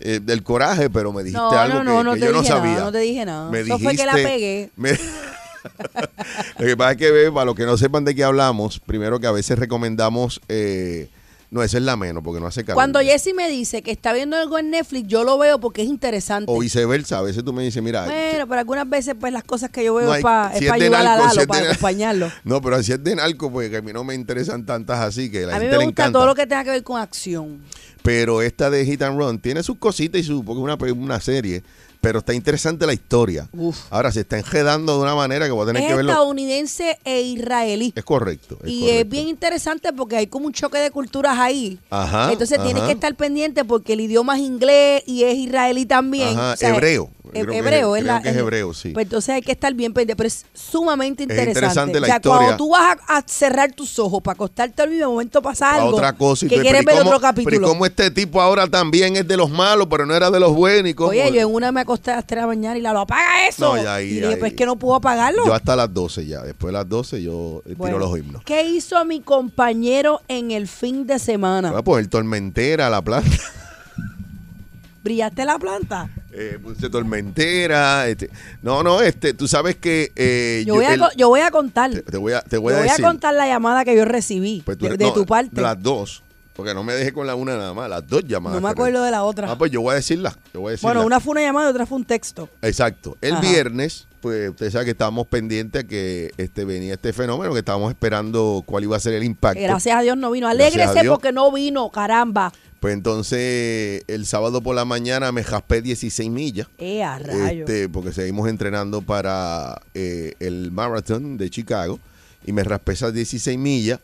eh, 0.00 0.20
del 0.22 0.42
coraje, 0.42 0.88
pero 0.90 1.12
me 1.12 1.22
dijiste 1.24 1.40
No, 1.40 1.50
algo 1.50 1.82
no, 1.82 1.84
no, 1.84 1.98
que, 1.98 2.04
no 2.04 2.14
que 2.14 2.20
yo 2.20 2.32
no 2.32 2.40
dije 2.42 2.50
nada, 2.54 2.62
sabía. 2.64 2.80
no 2.84 2.92
te 2.92 2.98
dije 2.98 3.24
nada. 3.24 3.50
Me 3.50 3.60
Eso 3.60 3.78
fue 3.78 3.96
que 3.96 4.06
la 4.06 4.12
pegué. 4.14 4.70
me- 4.76 4.92
Lo 6.58 6.66
que 6.66 6.76
pasa 6.76 6.92
es 6.92 6.96
que, 6.96 7.10
ve, 7.10 7.32
para 7.32 7.46
los 7.46 7.54
que 7.54 7.64
no 7.66 7.76
sepan 7.76 8.04
de 8.04 8.14
qué 8.14 8.24
hablamos, 8.24 8.78
primero 8.80 9.18
que 9.20 9.26
a 9.26 9.32
veces 9.32 9.58
recomendamos, 9.58 10.40
eh, 10.48 11.08
no, 11.50 11.62
esa 11.62 11.78
es 11.78 11.82
la 11.82 11.96
menos, 11.96 12.22
porque 12.22 12.40
no 12.40 12.46
hace 12.46 12.62
calor. 12.62 12.74
Cuando 12.76 13.00
Jessy 13.00 13.32
me 13.32 13.48
dice 13.48 13.80
que 13.82 13.90
está 13.90 14.12
viendo 14.12 14.36
algo 14.36 14.58
en 14.58 14.70
Netflix, 14.70 15.08
yo 15.08 15.24
lo 15.24 15.38
veo 15.38 15.58
porque 15.58 15.80
es 15.82 15.88
interesante. 15.88 16.50
O 16.52 16.58
viceversa, 16.58 17.18
a 17.18 17.22
veces 17.22 17.42
tú 17.44 17.52
me 17.54 17.62
dices, 17.62 17.82
mira, 17.82 18.04
Bueno, 18.04 18.46
pero 18.46 18.60
algunas 18.60 18.88
veces, 18.88 19.14
pues 19.18 19.32
las 19.32 19.44
cosas 19.44 19.70
que 19.70 19.82
yo 19.84 19.94
veo 19.94 20.06
No 20.06 20.12
es 20.12 20.18
hay- 20.18 20.22
para 20.22 20.50
si 20.50 20.66
es 20.66 20.72
de 20.72 20.84
ayudar 20.84 21.00
a 21.06 21.16
Lalo, 21.16 21.40
si 21.40 21.46
para 21.46 21.62
de- 21.62 21.68
acompañarlo. 21.70 22.30
No, 22.44 22.60
pero 22.60 22.76
así 22.76 22.92
es 22.92 23.02
de 23.02 23.16
narco, 23.16 23.50
porque 23.50 23.78
a 23.78 23.80
mí 23.82 23.92
no 23.92 24.04
me 24.04 24.14
interesan 24.14 24.66
tantas 24.66 24.98
así 25.00 25.30
que 25.30 25.46
la 25.46 25.56
A 25.56 25.58
mí 25.58 25.64
me 25.66 25.70
gusta 25.76 25.84
encanta. 25.84 26.12
todo 26.18 26.26
lo 26.26 26.34
que 26.34 26.46
tenga 26.46 26.64
que 26.64 26.70
ver 26.70 26.82
con 26.82 27.00
acción. 27.00 27.60
Pero 28.02 28.42
esta 28.42 28.70
de 28.70 28.84
Hit 28.84 29.02
and 29.02 29.18
Run 29.18 29.38
tiene 29.38 29.62
sus 29.62 29.78
cositas 29.78 30.20
y 30.20 30.24
su, 30.24 30.44
porque 30.44 30.60
es 30.60 30.92
una, 30.92 31.02
una 31.04 31.20
serie, 31.20 31.62
pero 32.08 32.20
está 32.20 32.32
interesante 32.32 32.86
la 32.86 32.94
historia. 32.94 33.48
Uf. 33.52 33.76
Ahora 33.90 34.10
se 34.10 34.20
está 34.20 34.38
enredando 34.38 34.96
de 34.96 35.02
una 35.02 35.14
manera 35.14 35.44
que 35.44 35.52
voy 35.52 35.64
a 35.64 35.66
tener 35.66 35.82
Es 35.82 35.88
que 35.90 35.94
verlo. 35.96 36.10
estadounidense 36.10 36.98
e 37.04 37.20
israelí. 37.20 37.92
Es 37.94 38.02
correcto. 38.02 38.56
es 38.64 38.70
y 38.70 38.80
correcto. 38.80 39.00
es 39.02 39.08
bien 39.10 39.28
interesante 39.28 39.92
porque 39.92 40.16
hay 40.16 40.26
como 40.26 40.46
un 40.46 40.54
choque 40.54 40.78
de 40.78 40.90
culturas 40.90 41.38
ahí. 41.38 41.78
Ajá, 41.90 42.32
Entonces 42.32 42.58
tienes 42.62 42.82
que 42.84 42.92
estar 42.92 43.14
pendiente 43.14 43.62
porque 43.66 43.92
el 43.92 44.00
idioma 44.00 44.36
es 44.36 44.40
inglés 44.42 45.02
y 45.04 45.24
es 45.24 45.34
israelí 45.36 45.84
también. 45.84 46.30
Ajá, 46.30 46.54
O 46.54 46.56
sea, 46.56 46.70
hebreo. 46.70 47.10
he- 47.12 47.18
Creo 47.30 47.44
que 47.46 47.52
es- 47.52 47.58
hebreo 47.58 47.94
es 47.96 48.02
creo 48.04 48.14
la- 48.14 48.22
que 48.22 48.28
es 48.30 48.36
hebreo, 48.36 48.72
sí. 48.72 48.88
Pues 48.92 49.04
entonces 49.04 49.34
hay 49.34 49.42
que 49.42 49.52
estar 49.52 49.74
bien 49.74 49.92
pendiente, 49.92 50.16
pero 50.16 50.28
es 50.28 50.46
sumamente 50.54 51.24
interesante. 51.24 51.50
interesante 51.50 52.00
la 52.00 52.06
o 52.06 52.08
sea, 52.08 52.16
historia. 52.16 52.38
cuando 52.38 52.56
tú 52.56 52.70
vas 52.70 52.96
a, 53.06 53.18
a 53.18 53.22
cerrar 53.26 53.70
tus 53.72 53.98
ojos 53.98 54.22
para 54.22 54.32
acostarte 54.32 54.80
al 54.80 54.88
mismo 54.88 55.10
momento 55.10 55.42
pasa 55.42 55.72
A 55.72 55.74
algo. 55.82 55.96
otra 55.96 56.14
cosa. 56.14 56.46
y 56.46 56.48
que 56.48 56.54
quieres 56.58 56.80
pero 56.86 56.92
¿y 56.92 56.94
ver 56.94 56.98
cómo- 57.04 57.10
otro 57.10 57.20
capítulo. 57.20 57.50
Pero 57.54 57.66
¿y 57.66 57.68
cómo 57.68 57.84
este 57.84 58.10
tipo 58.10 58.40
ahora 58.40 58.66
también 58.66 59.16
es 59.16 59.28
de 59.28 59.36
los 59.36 59.50
malos, 59.50 59.88
pero 59.90 60.06
no 60.06 60.14
era 60.14 60.30
de 60.30 60.40
los 60.40 60.54
buenos? 60.54 60.90
¿Y 60.90 60.94
cómo? 60.94 61.10
Oye, 61.10 61.30
yo 61.30 61.40
en 61.40 61.54
una 61.54 61.70
me 61.70 61.82
acosté 61.82 61.97
a 62.06 62.22
3 62.22 62.26
de 62.28 62.36
la 62.36 62.46
mañana 62.46 62.78
y 62.78 62.80
la 62.80 62.92
lo 62.92 63.00
apaga 63.00 63.48
eso. 63.48 63.74
No, 63.76 63.82
ya 63.82 63.96
ahí, 63.96 64.06
y 64.08 64.20
dije, 64.20 64.36
pues 64.36 64.52
ahí. 64.52 64.56
que 64.56 64.66
no 64.66 64.76
puedo 64.76 64.94
apagarlo. 64.96 65.44
Yo 65.46 65.54
hasta 65.54 65.76
las 65.76 65.92
12 65.92 66.26
ya. 66.26 66.42
Después 66.42 66.68
de 66.68 66.78
las 66.78 66.88
12 66.88 67.22
yo 67.22 67.62
eh, 67.66 67.74
Bueno, 67.76 67.96
tiro 67.96 68.08
los 68.10 68.18
himnos. 68.18 68.42
¿Qué 68.44 68.64
hizo 68.66 69.04
mi 69.04 69.20
compañero 69.20 70.20
en 70.28 70.50
el 70.50 70.68
fin 70.68 71.06
de 71.06 71.18
semana? 71.18 71.72
Ah, 71.76 71.82
pues 71.82 72.02
el 72.04 72.08
tormentera, 72.10 72.88
la 72.90 73.02
planta. 73.02 73.30
¿Brillaste 75.04 75.44
la 75.44 75.58
planta? 75.58 76.10
Eh, 76.32 76.58
puse 76.62 76.90
tormentera. 76.90 78.06
Este. 78.08 78.30
No, 78.62 78.82
no, 78.82 79.00
este, 79.00 79.32
tú 79.32 79.48
sabes 79.48 79.76
que 79.76 80.12
eh, 80.16 80.64
Yo, 80.66 80.74
voy, 80.74 80.84
a, 80.84 80.94
el- 80.94 81.02
yo 81.16 81.28
voy 81.28 81.40
a 81.40 81.50
contar. 81.50 81.90
te, 81.90 82.02
te 82.02 82.16
voy 82.16 82.32
a, 82.32 82.42
te 82.42 82.58
voy 82.58 82.72
Yo 82.72 82.78
a 82.78 82.82
voy 82.82 82.88
a 82.90 82.96
contar 83.02 83.34
la 83.34 83.46
llamada 83.46 83.84
que 83.84 83.96
yo 83.96 84.04
recibí 84.04 84.62
Pues 84.66 84.76
tú 84.76 84.84
de, 84.84 84.90
eres- 84.94 84.98
de 84.98 85.04
no, 85.06 85.12
tu 85.12 85.24
parte. 85.24 85.60
Las 85.60 85.80
dos. 85.82 86.22
Porque 86.58 86.74
no 86.74 86.82
me 86.82 86.92
dejé 86.92 87.12
con 87.12 87.24
la 87.24 87.36
una 87.36 87.56
nada 87.56 87.72
más, 87.72 87.88
las 87.88 88.04
dos 88.04 88.24
llamadas. 88.26 88.60
No 88.60 88.66
me 88.66 88.72
acuerdo 88.72 89.04
de 89.04 89.12
la 89.12 89.22
otra. 89.22 89.48
Ah, 89.48 89.56
pues 89.56 89.70
yo 89.70 89.80
voy 89.80 89.92
a 89.92 89.94
decirla. 89.94 90.36
Yo 90.52 90.62
voy 90.62 90.70
a 90.70 90.72
decirla. 90.72 90.92
bueno, 90.92 91.06
una 91.06 91.20
fue 91.20 91.30
una 91.30 91.42
llamada 91.42 91.68
y 91.68 91.70
otra 91.70 91.86
fue 91.86 91.98
un 91.98 92.04
texto. 92.04 92.48
Exacto. 92.62 93.16
El 93.20 93.34
Ajá. 93.34 93.42
viernes, 93.42 94.08
pues 94.20 94.50
usted 94.50 94.72
sabe 94.72 94.86
que 94.86 94.90
estábamos 94.90 95.28
pendientes 95.28 95.84
a 95.84 95.86
que 95.86 96.32
este 96.36 96.64
venía 96.64 96.94
este 96.94 97.12
fenómeno, 97.12 97.52
que 97.52 97.60
estábamos 97.60 97.90
esperando 97.90 98.64
cuál 98.66 98.82
iba 98.82 98.96
a 98.96 98.98
ser 98.98 99.14
el 99.14 99.22
impacto. 99.22 99.62
Gracias 99.62 99.96
a 99.96 100.00
Dios 100.00 100.16
no 100.16 100.32
vino. 100.32 100.48
Alégrese 100.48 101.04
porque 101.08 101.30
no 101.30 101.52
vino, 101.52 101.90
caramba. 101.90 102.52
Pues 102.80 102.92
entonces 102.92 104.02
el 104.08 104.26
sábado 104.26 104.60
por 104.60 104.74
la 104.74 104.84
mañana 104.84 105.30
me 105.30 105.44
jaspé 105.44 105.80
16 105.80 106.28
millas. 106.28 106.66
Eh, 106.78 107.04
a 107.04 107.20
rayo. 107.20 107.66
Este, 107.66 107.88
porque 107.88 108.12
seguimos 108.12 108.48
entrenando 108.48 109.02
para 109.02 109.80
eh, 109.94 110.34
el 110.40 110.72
marathon 110.72 111.36
de 111.38 111.50
Chicago 111.50 112.00
y 112.44 112.50
me 112.50 112.64
raspé 112.64 112.94
esas 112.94 113.14
16 113.14 113.56
millas. 113.56 114.00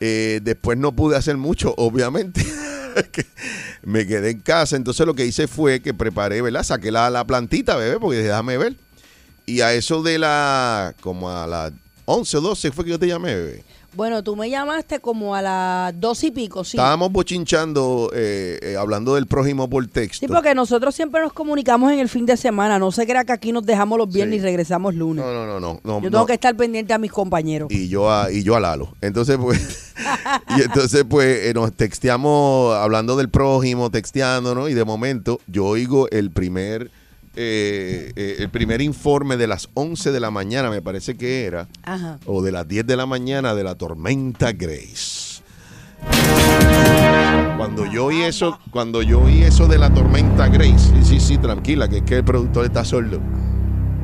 Eh, 0.00 0.40
después 0.42 0.78
no 0.78 0.92
pude 0.92 1.16
hacer 1.16 1.36
mucho, 1.36 1.74
obviamente. 1.76 2.44
me 3.82 4.06
quedé 4.06 4.30
en 4.30 4.40
casa. 4.40 4.76
Entonces 4.76 5.06
lo 5.06 5.14
que 5.14 5.26
hice 5.26 5.48
fue 5.48 5.80
que 5.80 5.94
preparé, 5.94 6.42
¿verdad? 6.42 6.62
Saqué 6.62 6.90
la, 6.90 7.10
la 7.10 7.26
plantita, 7.26 7.76
bebé, 7.76 7.98
porque 7.98 8.18
déjame 8.18 8.58
ver. 8.58 8.76
Y 9.46 9.60
a 9.62 9.72
eso 9.72 10.02
de 10.02 10.18
la, 10.18 10.94
como 11.00 11.30
a 11.30 11.46
las 11.46 11.72
11 12.04 12.36
o 12.36 12.40
12 12.40 12.70
fue 12.70 12.84
que 12.84 12.90
yo 12.90 12.98
te 12.98 13.06
llamé, 13.06 13.34
bebé. 13.34 13.64
Bueno, 13.94 14.22
tú 14.22 14.36
me 14.36 14.48
llamaste 14.50 15.00
como 15.00 15.34
a 15.34 15.40
las 15.42 15.98
dos 15.98 16.22
y 16.22 16.30
pico, 16.30 16.62
sí. 16.62 16.76
Estábamos 16.76 17.10
bochinchando, 17.10 18.10
eh, 18.14 18.58
eh, 18.62 18.76
hablando 18.76 19.14
del 19.14 19.26
prójimo 19.26 19.68
por 19.68 19.86
texto. 19.88 20.18
Sí, 20.20 20.28
porque 20.32 20.54
nosotros 20.54 20.94
siempre 20.94 21.20
nos 21.22 21.32
comunicamos 21.32 21.90
en 21.92 21.98
el 21.98 22.08
fin 22.08 22.26
de 22.26 22.36
semana. 22.36 22.78
No 22.78 22.92
se 22.92 23.06
crea 23.06 23.24
que 23.24 23.32
aquí 23.32 23.50
nos 23.50 23.64
dejamos 23.64 23.98
los 23.98 24.12
viernes 24.12 24.36
Sí. 24.36 24.40
y 24.40 24.42
regresamos 24.44 24.94
lunes. 24.94 25.24
No, 25.24 25.32
no, 25.32 25.46
no, 25.46 25.58
no. 25.58 25.80
no, 25.82 26.00
Yo 26.02 26.10
no. 26.10 26.10
tengo 26.10 26.26
que 26.26 26.34
estar 26.34 26.54
pendiente 26.54 26.92
a 26.92 26.98
mis 26.98 27.10
compañeros. 27.10 27.68
y 27.72 27.88
yo 27.88 28.10
a, 28.12 28.30
y 28.30 28.42
yo 28.42 28.54
a 28.56 28.60
Lalo. 28.60 28.94
Entonces, 29.00 29.38
pues, 29.40 29.94
y 30.58 30.62
entonces, 30.62 31.04
pues, 31.08 31.46
eh, 31.46 31.52
nos 31.54 31.72
texteamos 31.72 32.76
hablando 32.76 33.16
del 33.16 33.30
prójimo, 33.30 33.90
texteándonos, 33.90 34.68
y 34.70 34.74
de 34.74 34.84
momento 34.84 35.40
yo 35.46 35.64
oigo 35.64 36.08
el 36.10 36.30
primer, 36.30 36.90
eh, 37.40 38.12
eh, 38.16 38.36
el 38.40 38.50
primer 38.50 38.80
informe 38.82 39.36
de 39.36 39.46
las 39.46 39.68
11 39.74 40.10
de 40.10 40.18
la 40.20 40.30
mañana, 40.32 40.70
me 40.70 40.82
parece 40.82 41.16
que 41.16 41.44
era, 41.46 41.68
Ajá. 41.84 42.18
o 42.26 42.42
de 42.42 42.50
las 42.52 42.66
10 42.66 42.86
de 42.86 42.96
la 42.96 43.06
mañana 43.06 43.54
de 43.54 43.62
la 43.64 43.76
tormenta 43.76 44.52
Grace. 44.52 45.40
Cuando 47.56 47.86
yo 47.86 48.06
oí 48.06 48.22
eso, 48.22 48.58
cuando 48.70 49.02
yo 49.02 49.20
oí 49.20 49.42
eso 49.42 49.66
de 49.66 49.78
la 49.78 49.92
tormenta 49.92 50.48
Grace, 50.48 50.78
sí, 50.78 51.04
sí, 51.04 51.20
sí, 51.20 51.38
tranquila, 51.38 51.88
que 51.88 51.98
es 51.98 52.02
que 52.02 52.16
el 52.16 52.24
productor 52.24 52.64
está 52.64 52.84
sordo. 52.84 53.20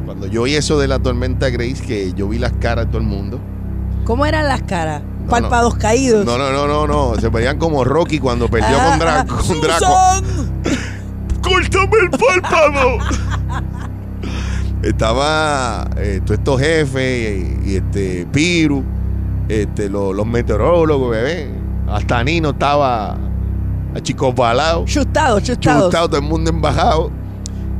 Cuando 0.04 0.26
yo 0.26 0.42
oí 0.42 0.54
eso 0.54 0.78
de 0.78 0.88
la 0.88 0.98
tormenta 0.98 1.48
Grace, 1.50 1.82
que 1.84 2.12
yo 2.14 2.28
vi 2.28 2.38
las 2.38 2.52
caras 2.54 2.86
de 2.86 2.92
todo 2.92 3.00
el 3.00 3.06
mundo. 3.08 3.40
¿Cómo 4.04 4.26
eran 4.26 4.48
las 4.48 4.62
caras? 4.62 5.02
No, 5.24 5.30
Párpados 5.30 5.76
caídos. 5.76 6.26
No, 6.26 6.36
no, 6.36 6.52
no, 6.52 6.66
no, 6.66 6.86
no. 6.86 7.18
Se 7.20 7.28
veían 7.30 7.58
como 7.58 7.84
Rocky 7.84 8.18
cuando 8.18 8.48
perdió 8.48 8.76
Ah, 8.78 8.90
con, 8.90 9.00
Dra- 9.00 9.26
ah, 9.26 9.26
con 9.48 9.60
Draco. 9.60 9.86
¡Córtame 11.54 11.96
el 12.02 12.10
párpado! 12.10 12.98
Estaba 14.82 15.88
eh, 15.96 16.20
todos 16.24 16.38
estos 16.38 16.60
jefes 16.60 17.44
y, 17.64 17.70
y 17.70 17.76
este 17.76 18.26
Piru, 18.30 18.82
este, 19.48 19.88
lo- 19.88 20.12
los 20.12 20.26
meteorólogos, 20.26 21.10
bebé. 21.10 21.48
Hasta 21.86 22.22
Nino 22.24 22.50
estaba 22.50 23.12
a 23.94 24.00
chicos 24.02 24.34
balados, 24.34 24.90
Chustados, 24.90 25.42
chustados. 25.42 25.84
chutado, 25.84 26.08
todo 26.08 26.18
el 26.20 26.26
mundo 26.26 26.50
embajado. 26.50 27.10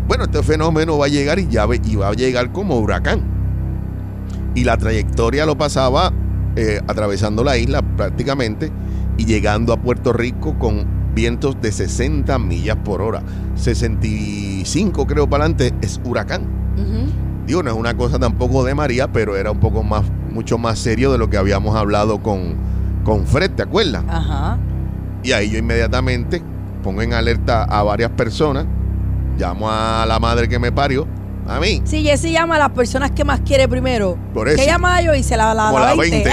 Bueno, 0.07 0.25
este 0.25 0.43
fenómeno 0.43 0.97
va 0.99 1.07
a 1.07 1.09
llegar 1.09 1.39
y 1.39 1.49
ya 1.49 1.67
ve- 1.67 1.81
y 1.85 1.97
va 1.97 2.09
a 2.09 2.13
llegar 2.13 2.53
como 2.53 2.79
huracán. 2.79 3.23
Y 4.55 4.65
la 4.65 4.77
trayectoria 4.77 5.45
lo 5.47 5.59
pasaba 5.59 6.13
eh, 6.57 6.81
atravesando 6.87 7.43
la 7.43 7.57
isla 7.59 7.83
prácticamente 7.97 8.71
y 9.19 9.25
llegando 9.27 9.73
a 9.73 9.77
Puerto 9.77 10.13
Rico 10.13 10.57
con 10.59 10.87
vientos 11.15 11.61
de 11.61 11.73
60 11.73 12.39
millas 12.39 12.77
por 12.85 13.01
hora. 13.01 13.23
65 13.57 15.07
creo 15.07 15.29
para 15.29 15.45
adelante 15.45 15.75
es 15.81 16.01
huracán. 16.05 16.65
Digo, 17.47 17.63
no 17.63 17.71
es 17.71 17.77
una 17.77 17.95
cosa 17.95 18.19
tampoco 18.19 18.65
de 18.65 18.75
María, 18.75 19.13
pero 19.13 19.37
era 19.37 19.51
un 19.51 19.61
poco 19.61 19.83
más, 19.83 20.05
mucho 20.33 20.57
más 20.57 20.79
serio 20.79 21.13
de 21.13 21.19
lo 21.19 21.29
que 21.29 21.37
habíamos 21.37 21.77
hablado 21.77 22.23
con, 22.23 22.57
con 23.05 23.27
Fred, 23.27 23.51
¿te 23.51 23.63
acuerdas? 23.63 24.03
Ajá. 24.09 24.59
Y 25.23 25.33
ahí 25.33 25.51
yo 25.51 25.59
inmediatamente 25.59 26.43
pongo 26.83 27.03
en 27.03 27.13
alerta 27.13 27.65
a 27.65 27.83
varias 27.83 28.11
personas, 28.13 28.65
llamo 29.39 29.71
a 29.71 30.07
la 30.09 30.19
madre 30.19 30.49
que 30.49 30.59
me 30.59 30.73
parió, 30.73 31.07
a 31.47 31.61
mí, 31.61 31.83
Sí, 31.85 32.03
Jessy 32.03 32.33
llama 32.33 32.57
a 32.57 32.59
las 32.59 32.71
personas 32.71 33.11
que 33.11 33.25
más 33.25 33.41
quiere 33.41 33.69
primero. 33.69 34.17
Por 34.33 34.49
eso. 34.49 34.57
¿Qué 34.57 34.67
llama 34.67 35.03
yo? 35.03 35.15
Y 35.15 35.23
se 35.23 35.37
la, 35.37 35.53
la, 35.53 35.67
como 35.67 35.79
la 35.81 35.87
la 35.91 35.97
20. 35.97 36.25
20. 36.25 36.31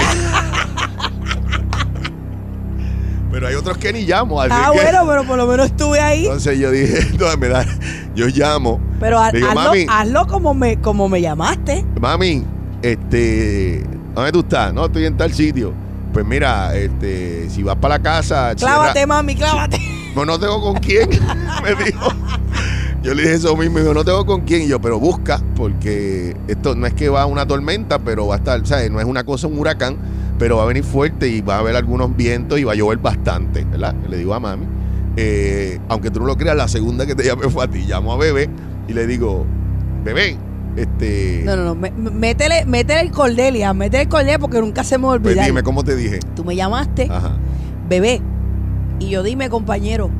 Pero 3.32 3.48
hay 3.48 3.54
otros 3.56 3.76
que 3.78 3.92
ni 3.92 4.02
llamo, 4.04 4.40
así 4.40 4.52
Ah, 4.54 4.70
que- 4.72 4.80
bueno, 4.82 4.98
pero 5.08 5.24
por 5.24 5.36
lo 5.38 5.46
menos 5.46 5.66
estuve 5.66 5.98
ahí. 6.00 6.26
Entonces 6.26 6.58
yo 6.58 6.70
dije, 6.70 6.98
entonces 7.10 7.38
me 7.38 7.48
da, 7.48 7.66
yo 8.14 8.26
llamo, 8.28 8.78
Pero 9.00 9.18
ha- 9.18 9.32
Digo, 9.32 9.48
hazlo, 9.48 9.60
mami. 9.62 9.86
hazlo 9.88 10.26
como 10.28 10.54
me, 10.54 10.76
como 10.80 11.08
me 11.08 11.20
llamaste. 11.20 11.84
mami, 12.00 12.44
este, 12.82 13.84
¿dónde 14.14 14.32
tú 14.32 14.40
estás? 14.40 14.72
No, 14.72 14.86
estoy 14.86 15.06
en 15.06 15.16
tal 15.16 15.32
sitio. 15.32 15.72
Pues 16.12 16.26
mira, 16.26 16.74
este, 16.76 17.48
si 17.48 17.62
vas 17.62 17.76
para 17.76 17.96
la 17.96 18.02
casa, 18.02 18.54
Clávate, 18.54 18.92
cierra- 18.92 19.06
mami, 19.06 19.34
clávate. 19.34 19.78
No, 20.14 20.26
no 20.26 20.38
tengo 20.38 20.60
con 20.60 20.74
quién, 20.74 21.08
me 21.64 21.84
dijo. 21.84 22.06
Yo 23.02 23.14
le 23.14 23.22
dije 23.22 23.34
eso 23.36 23.56
mismo, 23.56 23.78
y 23.78 23.80
dijo, 23.80 23.94
no 23.94 24.04
tengo 24.04 24.26
con 24.26 24.42
quién. 24.42 24.60
Y 24.60 24.68
yo, 24.68 24.78
pero 24.78 25.00
busca, 25.00 25.40
porque 25.56 26.36
esto 26.48 26.74
no 26.74 26.86
es 26.86 26.92
que 26.92 27.08
va 27.08 27.22
a 27.22 27.26
una 27.26 27.46
tormenta, 27.46 27.98
pero 27.98 28.26
va 28.26 28.34
a 28.34 28.38
estar, 28.38 28.64
¿sabes? 28.66 28.90
No 28.90 29.00
es 29.00 29.06
una 29.06 29.24
cosa, 29.24 29.46
un 29.46 29.58
huracán, 29.58 29.96
pero 30.42 30.56
va 30.56 30.64
a 30.64 30.66
venir 30.66 30.82
fuerte 30.82 31.28
y 31.28 31.40
va 31.40 31.54
a 31.54 31.58
haber 31.60 31.76
algunos 31.76 32.16
vientos 32.16 32.58
y 32.58 32.64
va 32.64 32.72
a 32.72 32.74
llover 32.74 32.98
bastante, 32.98 33.62
¿verdad? 33.62 33.94
Le 34.08 34.16
digo 34.16 34.34
a 34.34 34.40
mami, 34.40 34.66
eh, 35.16 35.78
aunque 35.88 36.10
tú 36.10 36.18
no 36.18 36.26
lo 36.26 36.36
creas, 36.36 36.56
la 36.56 36.66
segunda 36.66 37.06
que 37.06 37.14
te 37.14 37.22
llamé 37.22 37.48
fue 37.48 37.62
a 37.62 37.68
ti. 37.68 37.84
Llamo 37.86 38.12
a 38.12 38.16
bebé 38.16 38.50
y 38.88 38.92
le 38.92 39.06
digo, 39.06 39.46
bebé, 40.02 40.36
este. 40.74 41.42
No, 41.44 41.54
no, 41.54 41.76
no. 41.76 42.10
métele, 42.10 42.64
métele 42.64 43.02
el 43.02 43.12
Cordelia, 43.12 43.72
métele 43.72 44.02
el 44.02 44.08
Cordelia 44.08 44.40
porque 44.40 44.58
nunca 44.58 44.82
se 44.82 44.98
me 44.98 45.06
va 45.06 45.14
a 45.14 45.20
pues 45.20 45.40
dime, 45.40 45.62
¿cómo 45.62 45.84
te 45.84 45.94
dije? 45.94 46.18
Tú 46.34 46.44
me 46.44 46.56
llamaste, 46.56 47.06
Ajá. 47.08 47.36
bebé. 47.88 48.20
Y 48.98 49.10
yo 49.10 49.22
dime, 49.22 49.48
compañero, 49.48 50.10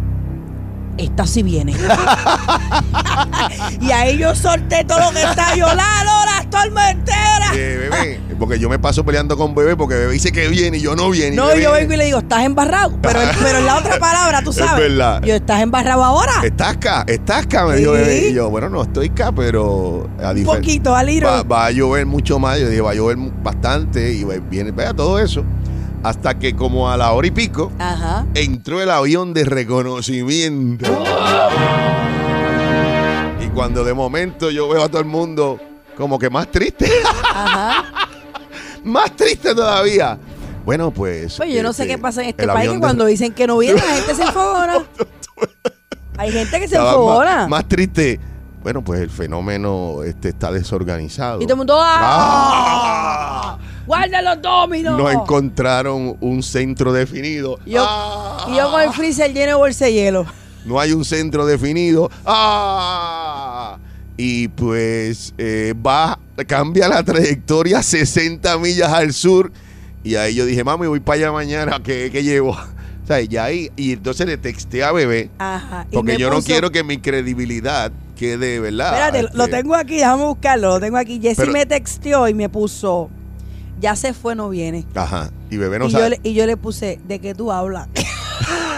esta 0.98 1.26
sí 1.26 1.42
viene. 1.42 1.72
y 3.80 3.90
ahí 3.90 4.18
yo 4.18 4.36
solté 4.36 4.84
todo 4.84 5.00
lo 5.00 5.10
que 5.10 5.22
está. 5.24 5.56
Yo, 5.56 5.66
la 5.66 6.04
las 6.26 6.48
tormenteras. 6.48 7.56
Eh, 7.56 7.90
bebé, 7.90 8.20
porque 8.38 8.58
yo 8.58 8.68
me 8.68 8.78
paso 8.78 9.04
peleando 9.04 9.36
con 9.36 9.54
bebé 9.54 9.76
porque 9.76 9.94
bebé 9.94 10.12
dice 10.12 10.32
que 10.32 10.48
viene 10.48 10.78
y 10.78 10.80
yo 10.80 10.94
no 10.96 11.10
viene. 11.10 11.36
No, 11.36 11.54
yo 11.56 11.72
vengo 11.72 11.92
y 11.92 11.96
le 11.96 12.04
digo, 12.06 12.18
estás 12.18 12.44
embarrado. 12.44 12.96
Pero, 13.02 13.20
pero 13.42 13.58
en 13.58 13.66
la 13.66 13.78
otra 13.78 13.98
palabra, 13.98 14.42
tú 14.42 14.50
Es 14.52 14.56
sabes. 14.56 14.88
verdad. 14.88 15.22
Yo, 15.22 15.34
¿estás 15.34 15.60
embarrado 15.62 16.04
ahora? 16.04 16.32
¿Estás 16.44 16.68
acá? 16.76 17.04
¿Estás 17.06 17.44
acá? 17.44 17.66
Me 17.66 17.76
dijo 17.76 17.92
Sí. 17.94 18.00
bebé. 18.00 18.28
Y 18.30 18.34
yo, 18.34 18.50
bueno, 18.50 18.68
no 18.68 18.82
estoy 18.82 19.08
acá, 19.08 19.32
pero 19.32 20.08
a 20.22 20.30
Un 20.32 20.44
poquito, 20.44 20.94
a 20.94 21.02
little. 21.02 21.26
va, 21.28 21.42
va 21.42 21.66
a 21.66 21.70
llover 21.70 22.06
mucho 22.06 22.38
más. 22.38 22.58
Yo 22.58 22.68
dije, 22.68 22.80
va 22.80 22.90
a 22.90 22.94
llover 22.94 23.16
bastante 23.42 24.12
y 24.12 24.24
viene, 24.50 24.70
vea 24.70 24.92
todo 24.94 25.18
eso. 25.18 25.44
Hasta 26.02 26.36
que 26.38 26.56
como 26.56 26.90
a 26.90 26.96
la 26.96 27.12
hora 27.12 27.28
y 27.28 27.30
pico 27.30 27.70
Ajá. 27.78 28.26
entró 28.34 28.82
el 28.82 28.90
avión 28.90 29.32
de 29.34 29.44
reconocimiento. 29.44 30.84
Y 33.40 33.46
cuando 33.48 33.84
de 33.84 33.94
momento 33.94 34.50
yo 34.50 34.68
veo 34.68 34.82
a 34.82 34.88
todo 34.88 35.00
el 35.00 35.06
mundo 35.06 35.60
como 35.96 36.18
que 36.18 36.30
más 36.30 36.50
triste, 36.50 36.90
Ajá. 37.34 37.84
más 38.84 39.14
triste 39.16 39.54
todavía. 39.54 40.18
Bueno, 40.64 40.90
pues. 40.90 41.36
Pues 41.36 41.52
yo 41.52 41.62
no 41.62 41.72
sé 41.72 41.82
este, 41.82 41.94
qué 41.96 42.00
pasa 42.00 42.22
en 42.22 42.28
este 42.28 42.44
el 42.44 42.50
país 42.50 42.68
que 42.68 42.74
de- 42.74 42.80
cuando 42.80 43.04
dicen 43.06 43.32
que 43.32 43.46
no 43.46 43.58
viene, 43.58 43.80
la 43.80 43.94
gente 43.96 44.14
se 44.14 44.22
enfogona. 44.26 44.78
Hay 46.18 46.30
gente 46.30 46.60
que 46.60 46.68
se 46.68 46.76
enfogona. 46.76 47.36
más, 47.40 47.48
más 47.48 47.68
triste. 47.68 48.20
Bueno, 48.62 48.82
pues 48.84 49.00
el 49.00 49.10
fenómeno 49.10 50.04
este, 50.04 50.28
está 50.28 50.52
desorganizado. 50.52 51.40
Y 51.40 51.44
todo 51.46 51.54
el 51.54 51.58
mundo, 51.58 51.76
¡Ah! 51.80 53.56
¡ah! 53.56 53.58
¡Guarda 53.86 54.22
los 54.22 54.40
dominos! 54.40 54.96
No 54.96 55.10
encontraron 55.10 56.16
un 56.20 56.42
centro 56.44 56.92
definido. 56.92 57.58
Y 57.66 57.72
yo, 57.72 57.84
¡Ah! 57.84 58.46
y 58.48 58.56
yo 58.56 58.70
con 58.70 58.80
el 58.82 58.92
freezer 58.92 59.32
lleno 59.32 59.48
de 59.48 59.54
bolsa 59.54 59.86
de 59.86 59.94
hielo. 59.94 60.26
No 60.64 60.78
hay 60.78 60.92
un 60.92 61.04
centro 61.04 61.44
definido. 61.44 62.08
¡Ah! 62.24 63.78
Y 64.24 64.46
pues 64.46 65.34
eh, 65.36 65.74
va, 65.84 66.16
cambia 66.46 66.86
la 66.88 67.02
trayectoria 67.02 67.82
60 67.82 68.56
millas 68.58 68.92
al 68.92 69.12
sur. 69.12 69.50
Y 70.04 70.14
ahí 70.14 70.36
yo 70.36 70.46
dije, 70.46 70.62
mami, 70.62 70.86
voy 70.86 71.00
para 71.00 71.16
allá 71.16 71.32
mañana. 71.32 71.80
¿Qué, 71.82 72.08
qué 72.12 72.22
llevo? 72.22 72.56
O 73.02 73.04
sea, 73.04 73.20
ya 73.20 73.42
ahí, 73.46 73.68
y 73.74 73.94
entonces 73.94 74.28
le 74.28 74.36
texté 74.36 74.84
a 74.84 74.92
bebé. 74.92 75.28
Ajá. 75.38 75.88
Porque 75.92 76.16
yo 76.18 76.30
no 76.30 76.40
quiero 76.40 76.70
que 76.70 76.84
mi 76.84 76.98
credibilidad 76.98 77.90
quede, 78.16 78.60
¿verdad? 78.60 78.92
Espérate, 79.08 79.36
lo 79.36 79.44
Este, 79.44 79.56
tengo 79.56 79.74
aquí, 79.74 79.96
déjame 79.96 80.22
buscarlo, 80.22 80.68
lo 80.74 80.80
tengo 80.80 80.96
aquí. 80.98 81.18
Jessy 81.20 81.34
Pero- 81.40 81.52
me 81.52 81.66
texteó 81.66 82.28
y 82.28 82.34
me 82.34 82.48
puso, 82.48 83.10
ya 83.80 83.96
se 83.96 84.14
fue, 84.14 84.36
no 84.36 84.48
viene. 84.50 84.86
Ajá. 84.94 85.32
Y 85.50 85.56
bebé 85.56 85.80
no 85.80 85.86
y, 85.88 85.90
yo 85.90 85.98
sabe. 85.98 86.10
le, 86.10 86.20
y 86.22 86.32
yo 86.34 86.46
le 86.46 86.56
puse, 86.56 87.00
¿de 87.08 87.18
qué 87.18 87.34
tú 87.34 87.50
hablas? 87.50 87.88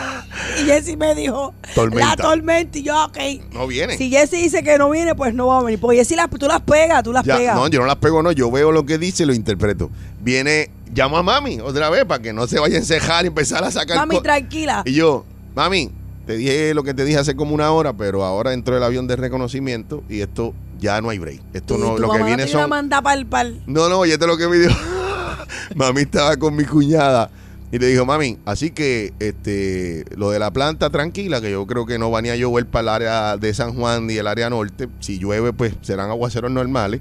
y 0.61 0.65
Jessy 0.65 0.97
me 0.97 1.15
dijo, 1.15 1.55
Tormenta. 1.75 2.07
la 2.09 2.17
tormenta. 2.17 2.79
Y 2.79 2.83
yo, 2.83 3.05
ok. 3.05 3.19
No 3.53 3.67
viene. 3.67 3.97
Si 3.97 4.11
Jessy 4.11 4.37
dice 4.43 4.63
que 4.63 4.79
no 4.79 4.91
viene, 4.91 5.15
pues 5.15 5.35
no 5.35 5.47
va 5.49 5.59
a 5.59 5.63
venir. 5.63 5.81
Porque 5.81 5.99
Jessy, 5.99 6.17
las, 6.17 6.29
tú 6.31 6.47
las 6.47 6.61
pegas, 6.63 7.03
tú 7.03 7.13
las 7.13 7.25
Ya, 7.25 7.37
pegas. 7.37 7.57
no, 7.57 7.67
yo 7.69 7.81
no 7.81 7.87
las 7.87 7.97
pego, 7.97 8.23
no. 8.23 8.33
Yo 8.33 8.51
veo 8.51 8.73
lo 8.73 8.85
que 8.87 8.99
dice 8.99 9.23
y 9.23 9.27
lo 9.27 9.35
interpreto. 9.35 9.91
Viene, 10.21 10.71
llamo 10.95 11.17
a 11.19 11.23
mami 11.23 11.61
otra 11.61 11.91
vez 11.91 12.05
para 12.05 12.23
que 12.23 12.33
no 12.33 12.47
se 12.47 12.59
vaya 12.59 12.77
a 12.77 12.79
encejar 12.79 13.25
y 13.25 13.29
empezar 13.29 13.65
a 13.65 13.71
sacar. 13.71 13.97
Mami, 13.97 14.21
tranquila. 14.23 14.83
Y 14.85 14.93
yo, 14.95 15.25
mami, 15.55 15.91
te 16.27 16.37
dije 16.37 16.73
lo 16.75 16.83
que 16.85 16.95
te 16.95 17.05
dije 17.05 17.19
hace 17.19 17.35
como 17.37 17.55
una 17.55 17.71
hora, 17.73 17.93
pero 17.93 18.25
ahora 18.25 18.53
entró 18.53 18.77
el 18.77 18.83
avión 18.83 19.07
de 19.07 19.17
reconocimiento 19.17 20.03
y 20.09 20.21
esto 20.21 20.55
ya 20.81 21.01
no 21.01 21.11
hay 21.11 21.19
break. 21.19 21.41
Esto 21.53 21.77
no, 21.79 21.99
lo 21.99 22.11
que 22.11 22.23
viene 22.23 22.47
son. 22.49 22.69
mandar 22.71 23.03
pa'l- 23.03 23.27
pa'l- 23.29 23.61
No, 23.67 23.89
no, 23.89 23.99
oye, 24.01 24.17
lo 24.19 24.37
que 24.37 24.49
me 24.49 24.57
dijo. 24.59 24.75
mami 25.75 26.03
estaba 26.03 26.37
con 26.37 26.55
mi 26.57 26.65
cuñada 26.65 27.31
y 27.73 27.78
le 27.78 27.88
dijo, 27.88 28.06
mami, 28.06 28.38
así 28.44 28.71
que 28.71 29.12
este 29.18 30.04
lo 30.16 30.30
de 30.30 30.38
la 30.38 30.52
planta 30.52 30.90
tranquila, 30.90 31.40
que 31.40 31.50
yo 31.50 31.66
creo 31.66 31.87
que 31.87 31.99
no 31.99 32.11
va 32.11 32.23
ni 32.23 32.28
a 32.28 32.37
llover 32.37 32.66
para 32.66 32.83
el 32.83 32.88
área 32.88 33.37
de 33.37 33.52
San 33.52 33.75
Juan 33.75 34.06
ni 34.06 34.16
el 34.16 34.26
área 34.26 34.49
norte. 34.49 34.88
Si 35.00 35.18
llueve, 35.18 35.52
pues 35.52 35.75
serán 35.83 36.11
aguaceros 36.11 36.50
normales. 36.50 37.00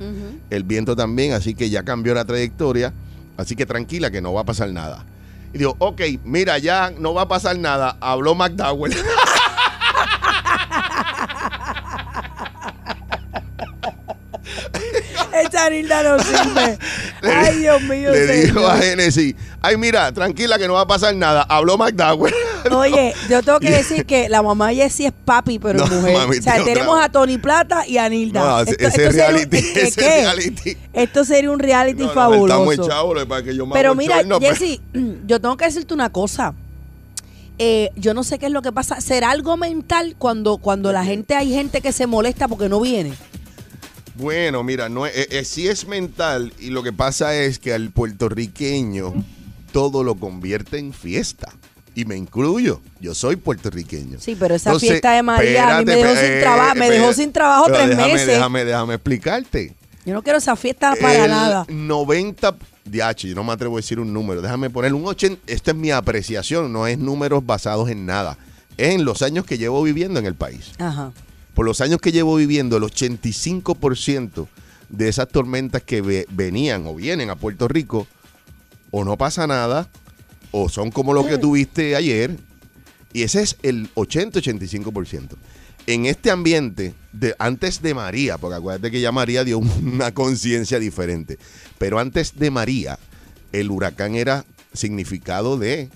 El 0.49 0.63
viento 0.63 0.95
también, 0.95 1.33
así 1.33 1.53
que 1.53 1.69
ya 1.69 1.83
cambió 1.83 2.13
la 2.13 2.25
trayectoria. 2.25 2.93
Así 3.37 3.55
que 3.55 3.65
tranquila, 3.65 4.11
que 4.11 4.21
no 4.21 4.33
va 4.33 4.41
a 4.41 4.45
pasar 4.45 4.71
nada. 4.71 5.05
Y 5.53 5.59
digo, 5.59 5.75
ok, 5.77 6.01
mira, 6.23 6.57
ya 6.57 6.91
no 6.97 7.13
va 7.13 7.23
a 7.23 7.27
pasar 7.27 7.57
nada. 7.57 7.97
Habló 8.01 8.33
McDowell. 8.33 8.93
Esa 15.63 15.69
Nilda 15.69 16.03
no 16.03 16.19
sirve. 16.23 16.77
Ay, 17.21 17.57
Dios 17.59 17.81
mío. 17.83 18.11
Le 18.11 18.41
dijo 18.45 18.67
a 18.67 18.77
Genesis, 18.77 19.35
ay, 19.61 19.77
mira, 19.77 20.11
tranquila, 20.11 20.57
que 20.57 20.67
no 20.67 20.73
va 20.73 20.81
a 20.81 20.87
pasar 20.87 21.15
nada. 21.15 21.43
Habló 21.43 21.77
McDowell. 21.77 22.33
Oye, 22.71 23.13
yo 23.29 23.41
tengo 23.43 23.59
que 23.59 23.71
decir 23.77 24.05
que 24.05 24.29
la 24.29 24.41
mamá 24.41 24.69
de 24.69 24.75
Jessie 24.75 25.07
es 25.07 25.13
papi, 25.25 25.59
pero 25.59 25.79
No, 25.79 25.85
es 25.85 25.91
mujer. 25.91 26.17
mami, 26.17 26.37
o 26.37 26.41
sea, 26.41 26.63
tenemos 26.63 27.01
a 27.03 27.09
Tony 27.09 27.37
Plata 27.37 27.87
y 27.87 27.97
a 27.97 28.09
Nilda. 28.09 28.39
No, 28.41 28.59
ese- 28.61 28.75
ese 28.79 28.91
sería 28.91 29.07
un- 29.07 29.33
reality, 29.35 29.61
¿qué- 29.73 29.81
ese 29.81 29.99
qué? 30.01 30.21
reality. 30.21 30.77
Esto 30.93 31.23
sería 31.25 31.51
un 31.51 31.59
reality 31.59 32.07
fabuloso. 32.13 32.71
Estamos 32.71 32.87
echados, 32.87 33.15
lo 33.27 33.43
que 33.43 33.55
yo 33.55 33.65
me 33.65 33.73
Pero 33.73 33.95
mira, 33.95 34.17
pero- 34.23 34.39
Jessy, 34.39 34.81
yo 35.27 35.39
tengo 35.41 35.55
que 35.57 35.65
decirte 35.65 35.93
una 35.93 36.09
cosa. 36.11 36.53
Eh, 37.59 37.91
yo 37.95 38.15
no 38.15 38.23
sé 38.23 38.39
qué 38.39 38.47
es 38.47 38.51
lo 38.51 38.63
que 38.63 38.71
pasa. 38.71 38.99
¿Será 38.99 39.29
algo 39.29 39.57
mental 39.57 40.15
cuando, 40.17 40.57
cuando 40.57 40.91
la 40.91 41.05
gente, 41.05 41.35
hay 41.35 41.51
gente 41.53 41.81
que 41.81 41.91
se 41.91 42.07
molesta 42.07 42.47
porque 42.47 42.67
no 42.67 42.81
viene? 42.81 43.13
Bueno, 44.15 44.63
mira, 44.63 44.89
no 44.89 45.05
es, 45.05 45.27
es- 45.31 45.47
sí 45.47 45.67
es 45.67 45.87
mental 45.87 46.53
y 46.59 46.69
lo 46.69 46.83
que 46.83 46.93
pasa 46.93 47.35
es 47.35 47.59
que 47.59 47.73
al 47.73 47.89
puertorriqueño 47.91 49.13
todo 49.71 50.03
lo 50.03 50.15
convierte 50.15 50.77
en 50.77 50.93
fiesta. 50.93 51.49
Y 51.95 52.05
me 52.05 52.15
incluyo, 52.17 52.81
yo 52.99 53.13
soy 53.13 53.35
puertorriqueño. 53.35 54.17
Sí, 54.19 54.35
pero 54.39 54.55
esa 54.55 54.71
Entonces, 54.71 54.89
fiesta 54.89 55.11
de 55.13 55.21
María 55.21 55.77
a 55.77 55.79
mí 55.79 55.85
me 55.85 55.95
dejó 55.95 56.09
sin 56.15 56.25
eh, 56.25 56.39
trabajo, 56.41 56.75
me 56.75 56.89
dejó 56.89 57.13
sin 57.13 57.31
trabajo 57.31 57.65
tres 57.67 57.89
déjame, 57.89 58.13
meses. 58.13 58.27
Déjame, 58.27 58.65
déjame 58.65 58.93
explicarte. 58.95 59.75
Yo 60.03 60.13
no 60.15 60.23
quiero 60.23 60.39
esa 60.39 60.55
fiesta 60.55 60.95
para 60.99 61.25
el 61.25 61.29
nada. 61.31 61.65
90, 61.69 62.55
DH, 62.85 63.27
yo 63.27 63.35
no 63.35 63.43
me 63.43 63.53
atrevo 63.53 63.77
a 63.77 63.79
decir 63.79 63.99
un 63.99 64.11
número, 64.11 64.41
déjame 64.41 64.69
poner 64.71 64.93
un 64.95 65.05
80, 65.05 65.39
esta 65.47 65.71
es 65.71 65.77
mi 65.77 65.91
apreciación, 65.91 66.73
no 66.73 66.87
es 66.87 66.97
números 66.97 67.45
basados 67.45 67.87
en 67.89 68.05
nada, 68.07 68.37
es 68.75 68.95
en 68.95 69.05
los 69.05 69.21
años 69.21 69.45
que 69.45 69.57
llevo 69.59 69.81
viviendo 69.83 70.19
en 70.19 70.25
el 70.25 70.33
país. 70.35 70.71
Ajá. 70.79 71.11
Por 71.53 71.65
los 71.65 71.81
años 71.81 71.99
que 72.01 72.11
llevo 72.11 72.35
viviendo, 72.35 72.77
el 72.77 72.83
85% 72.83 74.47
de 74.89 75.07
esas 75.09 75.27
tormentas 75.27 75.81
que 75.83 76.01
ve- 76.01 76.25
venían 76.31 76.85
o 76.87 76.95
vienen 76.95 77.29
a 77.29 77.35
Puerto 77.35 77.67
Rico, 77.67 78.07
o 78.91 79.03
no 79.03 79.17
pasa 79.17 79.47
nada, 79.47 79.89
o 80.51 80.69
son 80.69 80.91
como 80.91 81.13
lo 81.13 81.25
que 81.25 81.37
tuviste 81.37 81.95
ayer, 81.95 82.37
y 83.11 83.23
ese 83.23 83.41
es 83.41 83.57
el 83.63 83.89
80-85%. 83.95 85.35
En 85.85 86.05
este 86.05 86.31
ambiente, 86.31 86.93
de, 87.11 87.35
antes 87.39 87.81
de 87.81 87.93
María, 87.93 88.37
porque 88.37 88.55
acuérdate 88.55 88.89
que 88.91 89.01
ya 89.01 89.11
María 89.11 89.43
dio 89.43 89.57
una 89.83 90.11
conciencia 90.13 90.79
diferente, 90.79 91.37
pero 91.77 91.99
antes 91.99 92.37
de 92.39 92.51
María, 92.51 92.97
el 93.51 93.69
huracán 93.69 94.15
era 94.15 94.45
significado 94.73 95.57
de 95.57 95.89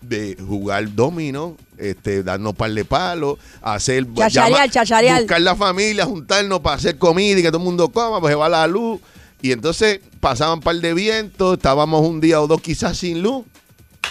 de 0.00 0.36
jugar 0.46 0.94
domino, 0.94 1.56
este, 1.76 2.22
darnos 2.22 2.54
par 2.54 2.70
de 2.70 2.84
palos, 2.84 3.38
hacer 3.62 4.06
chacharear. 4.14 5.20
buscar 5.20 5.40
la 5.40 5.56
familia, 5.56 6.04
juntarnos 6.04 6.60
para 6.60 6.76
hacer 6.76 6.98
comida 6.98 7.38
y 7.38 7.42
que 7.42 7.48
todo 7.48 7.58
el 7.58 7.64
mundo 7.64 7.88
coma, 7.90 8.20
pues 8.20 8.32
se 8.32 8.36
va 8.36 8.48
la 8.48 8.66
luz. 8.66 9.00
Y 9.42 9.52
entonces 9.52 10.00
pasaban 10.20 10.60
par 10.60 10.76
de 10.76 10.94
vientos, 10.94 11.56
estábamos 11.56 12.06
un 12.06 12.20
día 12.20 12.40
o 12.40 12.46
dos 12.46 12.60
quizás 12.60 12.98
sin 12.98 13.22
luz 13.22 13.44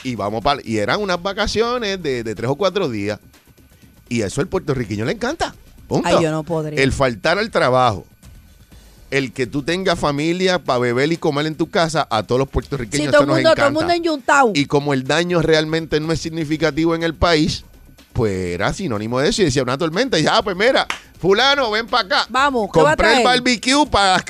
y 0.04 0.16
vamos 0.16 0.42
para 0.42 0.62
y 0.64 0.78
eran 0.78 1.02
unas 1.02 1.22
vacaciones 1.22 2.02
de, 2.02 2.24
de 2.24 2.36
tres 2.36 2.50
o 2.50 2.56
cuatro 2.56 2.90
días. 2.90 3.20
Y 4.10 4.22
eso 4.22 4.42
al 4.42 4.48
puertorriqueño 4.48 5.04
le 5.06 5.12
encanta. 5.12 5.54
Punto. 5.88 6.08
Ay, 6.08 6.24
yo 6.24 6.32
no 6.32 6.44
podría. 6.44 6.82
El 6.82 6.92
faltar 6.92 7.38
al 7.38 7.50
trabajo. 7.50 8.06
El 9.10 9.32
que 9.32 9.48
tú 9.48 9.64
tengas 9.64 9.98
familia 9.98 10.60
para 10.60 10.80
beber 10.80 11.12
y 11.14 11.18
comer 11.18 11.46
en 11.46 11.56
tu 11.56 11.70
casa, 11.70 12.06
a 12.10 12.24
todos 12.24 12.40
los 12.40 12.50
puertorriqueños 12.50 13.06
Sí, 13.06 13.12
todo 13.12 13.22
eso 13.22 13.22
el 13.24 13.28
nos 13.28 13.36
mundo, 13.38 13.50
todo 13.56 13.68
el 13.68 13.72
encanta. 14.12 14.44
mundo. 14.44 14.60
Y 14.60 14.66
como 14.66 14.94
el 14.94 15.06
daño 15.06 15.42
realmente 15.42 16.00
no 16.02 16.12
es 16.12 16.20
significativo 16.20 16.94
en 16.94 17.04
el 17.04 17.14
país, 17.16 17.64
pues 18.12 18.34
era 18.56 18.74
sinónimo 18.74 19.20
de 19.20 19.30
eso. 19.30 19.42
Y 19.42 19.46
decía 19.46 19.64
una 19.64 19.78
tormenta. 19.78 20.20
Y 20.20 20.24
ya, 20.24 20.38
ah, 20.38 20.44
pues 20.44 20.58
mira, 20.58 20.86
fulano, 21.22 21.72
ven 21.72 21.88
para 21.88 22.04
acá. 22.06 22.26
Vamos, 22.30 22.70
¿qué 22.74 22.82
va 22.82 22.90
Compré 22.98 23.18
el 23.20 23.24
barbecue 23.24 23.86
para... 23.90 24.24